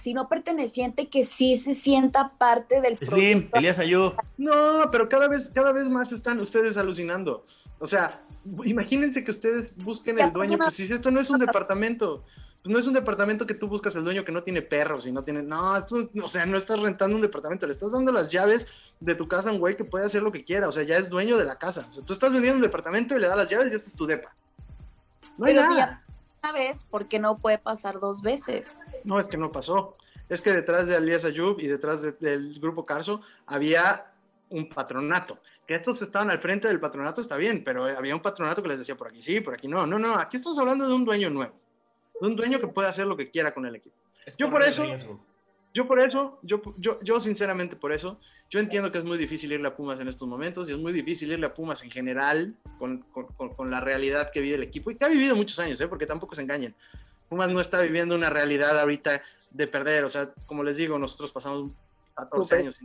si 0.00 0.12
no 0.12 0.28
perteneciente, 0.28 1.08
que 1.08 1.24
sí 1.24 1.56
se 1.56 1.74
sienta 1.74 2.32
parte 2.36 2.80
del 2.80 2.98
Slim, 2.98 3.48
Elías 3.54 3.78
Ayú. 3.78 4.12
No, 4.36 4.90
pero 4.90 5.08
cada 5.08 5.28
vez, 5.28 5.50
cada 5.54 5.72
vez 5.72 5.88
más 5.88 6.12
están 6.12 6.40
ustedes 6.40 6.76
alucinando. 6.76 7.44
O 7.78 7.86
sea, 7.86 8.22
imagínense 8.64 9.24
que 9.24 9.30
ustedes 9.30 9.74
busquen 9.76 10.18
el 10.18 10.32
dueño, 10.32 10.58
pues 10.58 10.74
si 10.74 10.92
esto 10.92 11.10
no 11.10 11.20
es 11.20 11.30
un 11.30 11.38
departamento, 11.38 12.24
no 12.64 12.78
es 12.78 12.86
un 12.86 12.94
departamento 12.94 13.46
que 13.46 13.54
tú 13.54 13.68
buscas 13.68 13.94
el 13.94 14.04
dueño 14.04 14.24
que 14.24 14.32
no 14.32 14.42
tiene 14.42 14.62
perros 14.62 15.06
y 15.06 15.12
no 15.12 15.22
tiene, 15.22 15.42
no, 15.42 15.74
o 16.22 16.28
sea, 16.28 16.46
no 16.46 16.56
estás 16.56 16.80
rentando 16.80 17.16
un 17.16 17.22
departamento, 17.22 17.66
le 17.66 17.72
estás 17.72 17.92
dando 17.92 18.10
las 18.10 18.30
llaves 18.30 18.66
de 19.00 19.14
tu 19.14 19.28
casa 19.28 19.50
un 19.50 19.58
güey 19.58 19.76
que 19.76 19.84
puede 19.84 20.06
hacer 20.06 20.22
lo 20.22 20.32
que 20.32 20.44
quiera, 20.44 20.68
o 20.68 20.72
sea, 20.72 20.82
ya 20.82 20.96
es 20.96 21.08
dueño 21.08 21.36
de 21.36 21.44
la 21.44 21.56
casa. 21.56 21.86
O 21.88 21.92
sea, 21.92 22.04
tú 22.04 22.12
estás 22.12 22.32
vendiendo 22.32 22.56
un 22.56 22.62
departamento 22.62 23.16
y 23.16 23.20
le 23.20 23.28
das 23.28 23.36
las 23.36 23.50
llaves 23.50 23.72
y 23.72 23.76
este 23.76 23.88
es 23.88 23.94
tu 23.94 24.06
depa. 24.06 24.34
No 25.36 25.46
hay 25.46 25.54
nada 25.54 26.04
una 26.44 26.52
vez, 26.52 26.84
¿por 26.84 27.08
qué 27.08 27.18
no 27.18 27.38
puede 27.38 27.56
pasar 27.56 28.00
dos 28.00 28.20
veces? 28.20 28.82
No, 29.02 29.18
es 29.18 29.28
que 29.28 29.38
no 29.38 29.50
pasó. 29.50 29.94
Es 30.28 30.42
que 30.42 30.52
detrás 30.52 30.86
de 30.86 30.94
Alias 30.94 31.24
Ayub 31.24 31.58
y 31.58 31.66
detrás 31.66 32.02
del 32.20 32.60
grupo 32.60 32.84
Carso 32.84 33.22
había 33.46 34.12
un 34.50 34.68
patronato. 34.68 35.38
Que 35.66 35.74
estos 35.74 36.02
estaban 36.02 36.30
al 36.30 36.40
frente 36.40 36.68
del 36.68 36.80
patronato 36.80 37.22
está 37.22 37.36
bien, 37.36 37.64
pero 37.64 37.86
había 37.86 38.14
un 38.14 38.20
patronato 38.20 38.62
que 38.62 38.68
les 38.68 38.78
decía 38.78 38.94
por 38.94 39.08
aquí 39.08 39.22
sí, 39.22 39.40
por 39.40 39.54
aquí 39.54 39.68
no. 39.68 39.86
No, 39.86 39.98
no, 39.98 40.16
aquí 40.16 40.36
estamos 40.36 40.58
hablando 40.58 40.86
de 40.86 40.92
un 40.92 41.06
dueño 41.06 41.30
nuevo. 41.30 41.54
De 42.20 42.26
un 42.26 42.36
dueño 42.36 42.60
que 42.60 42.68
puede 42.68 42.88
hacer 42.88 43.06
lo 43.06 43.16
que 43.16 43.30
quiera 43.30 43.54
con 43.54 43.64
el 43.64 43.76
equipo. 43.76 43.96
Yo 44.36 44.50
por 44.50 44.62
eso, 44.62 44.84
yo 45.74 45.88
por 45.88 46.00
eso, 46.00 46.38
yo, 46.42 46.62
yo, 46.78 47.00
yo 47.02 47.20
sinceramente 47.20 47.74
por 47.74 47.92
eso, 47.92 48.20
yo 48.48 48.60
entiendo 48.60 48.92
que 48.92 48.98
es 48.98 49.04
muy 49.04 49.18
difícil 49.18 49.52
irle 49.52 49.66
a 49.66 49.74
Pumas 49.74 49.98
en 49.98 50.06
estos 50.06 50.28
momentos 50.28 50.70
y 50.70 50.72
es 50.72 50.78
muy 50.78 50.92
difícil 50.92 51.32
irle 51.32 51.46
a 51.46 51.54
Pumas 51.54 51.82
en 51.82 51.90
general 51.90 52.54
con, 52.78 52.98
con, 53.10 53.26
con, 53.26 53.70
la 53.72 53.80
realidad 53.80 54.30
que 54.32 54.40
vive 54.40 54.54
el 54.54 54.62
equipo 54.62 54.92
y 54.92 54.94
que 54.94 55.04
ha 55.04 55.08
vivido 55.08 55.34
muchos 55.34 55.58
años, 55.58 55.80
¿eh? 55.80 55.88
porque 55.88 56.06
tampoco 56.06 56.36
se 56.36 56.42
engañen. 56.42 56.74
Pumas 57.28 57.50
no 57.50 57.60
está 57.60 57.80
viviendo 57.80 58.14
una 58.14 58.30
realidad 58.30 58.78
ahorita 58.78 59.20
de 59.50 59.66
perder, 59.66 60.04
o 60.04 60.08
sea, 60.08 60.32
como 60.46 60.62
les 60.62 60.76
digo, 60.76 60.96
nosotros 60.96 61.32
pasamos 61.32 61.72
14 62.14 62.56
años. 62.56 62.80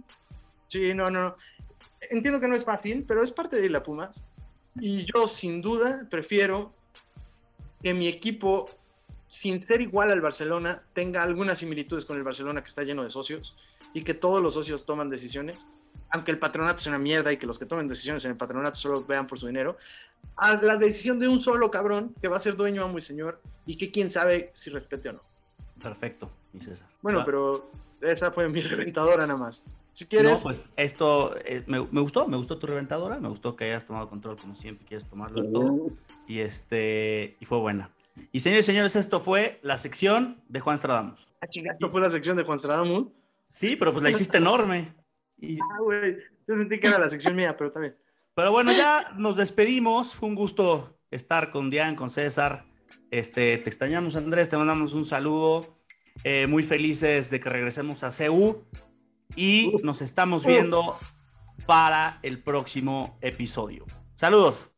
Sí, 0.68 0.94
no, 0.96 1.12
no, 1.12 1.36
entiendo 2.10 2.40
que 2.40 2.48
no 2.48 2.56
es 2.56 2.66
fácil, 2.66 3.06
pero 3.08 3.22
es 3.22 3.32
parte 3.32 3.58
de 3.58 3.66
irle 3.66 3.78
a 3.78 3.84
Pumas 3.84 4.24
y 4.80 5.06
yo 5.06 5.28
sin 5.28 5.62
duda 5.62 6.08
prefiero 6.10 6.74
que 7.84 7.94
mi 7.94 8.08
equipo 8.08 8.68
sin 9.30 9.66
ser 9.66 9.80
igual 9.80 10.12
al 10.12 10.22
Barcelona, 10.22 10.82
tenga 10.94 11.22
algunas 11.22 11.60
similitudes 11.60 12.04
con 12.04 12.18
el 12.18 12.24
Barcelona 12.24 12.62
que 12.62 12.68
está 12.68 12.84
lleno 12.84 13.04
de 13.04 13.12
socios 13.12 13.56
y 13.94 14.04
que 14.04 14.16
todos 14.16 14.42
los 14.42 14.56
socios 14.56 14.86
toman 14.86 15.08
decisiones, 15.08 15.68
aunque 16.10 16.32
el 16.32 16.40
patronato 16.40 16.80
sea 16.80 16.92
una 16.92 17.00
mierda 17.00 17.32
y 17.32 17.38
que 17.38 17.46
los 17.46 17.60
que 17.60 17.68
tomen 17.68 17.88
decisiones 17.88 18.26
en 18.26 18.32
el 18.32 18.38
patronato 18.38 18.76
solo 18.76 19.06
vean 19.06 19.28
por 19.28 19.40
su 19.40 19.46
dinero, 19.46 19.78
a 20.36 20.56
la 20.56 20.78
decisión 20.78 21.20
de 21.20 21.28
un 21.28 21.40
solo 21.40 21.70
cabrón 21.70 22.16
que 22.20 22.28
va 22.28 22.38
a 22.38 22.40
ser 22.40 22.56
dueño, 22.56 22.84
amo 22.84 22.98
y 22.98 23.02
señor 23.02 23.40
y 23.68 23.78
que 23.78 23.92
quién 23.92 24.10
sabe 24.10 24.52
si 24.56 24.72
respete 24.72 25.10
o 25.10 25.14
no. 25.14 25.22
Perfecto, 25.80 26.32
mi 26.52 26.60
César. 26.60 26.88
Bueno, 27.02 27.24
pero 27.24 27.70
esa 28.02 28.32
fue 28.32 28.50
mi 28.50 28.62
reventadora 28.62 29.28
nada 29.28 29.40
más. 29.40 29.64
Si 29.94 30.06
quieres. 30.06 30.32
No, 30.32 30.40
pues 30.40 30.70
esto 30.76 31.36
eh, 31.46 31.64
me, 31.68 31.80
gustó, 31.80 32.28
me 32.28 32.38
gustó 32.38 32.58
tu 32.58 32.66
reventadora, 32.66 33.20
me 33.20 33.30
gustó 33.30 33.56
que 33.56 33.66
hayas 33.66 33.86
tomado 33.86 34.10
control 34.10 34.38
como 34.38 34.56
siempre 34.56 34.88
quieres 34.88 35.08
tomarlo 35.08 35.44
todo. 35.52 35.88
Y 36.28 36.40
este, 36.40 37.38
y 37.40 37.46
fue 37.46 37.60
buena. 37.60 37.92
Y 38.32 38.40
señores 38.40 38.66
y 38.66 38.68
señores, 38.68 38.96
esto 38.96 39.20
fue 39.20 39.60
la 39.62 39.78
sección 39.78 40.42
de 40.48 40.60
Juan 40.60 40.78
Stradamus. 40.78 41.28
Ah, 41.42 41.48
¿esto 41.52 41.92
fue 41.92 42.02
la 42.02 42.10
sección 42.10 42.38
de 42.38 42.44
Juan 42.44 42.60
Stradamus? 42.60 43.08
Sí, 43.48 43.76
pero 43.76 43.92
pues 43.92 44.04
la 44.04 44.12
hiciste 44.12 44.38
enorme. 44.38 44.94
Ah, 45.42 45.80
güey, 45.82 46.18
yo 46.48 46.58
sentí 46.58 46.80
que 46.80 46.88
era 46.88 47.00
la 47.00 47.10
sección 47.10 47.36
mía, 47.36 47.56
pero 47.58 47.72
también. 47.72 47.96
Pero 48.36 48.52
bueno, 48.52 48.72
ya 48.72 49.12
nos 49.18 49.38
despedimos. 49.38 50.16
Fue 50.16 50.30
un 50.30 50.36
gusto 50.36 50.98
estar 51.12 51.52
con 51.52 51.70
Diane, 51.70 51.96
con 51.96 52.10
César. 52.10 52.66
Este, 53.12 53.58
te 53.58 53.70
extrañamos, 53.70 54.16
Andrés, 54.16 54.50
te 54.50 54.58
mandamos 54.58 54.94
un 54.94 55.06
saludo. 55.06 55.80
Eh, 56.24 56.48
muy 56.48 56.64
felices 56.64 57.30
de 57.30 57.40
que 57.40 57.50
regresemos 57.50 58.04
a 58.04 58.12
CU 58.12 58.66
y 59.36 59.74
nos 59.84 60.02
estamos 60.02 60.46
viendo 60.46 60.98
para 61.66 62.20
el 62.24 62.42
próximo 62.42 63.18
episodio. 63.22 63.86
Saludos. 64.16 64.72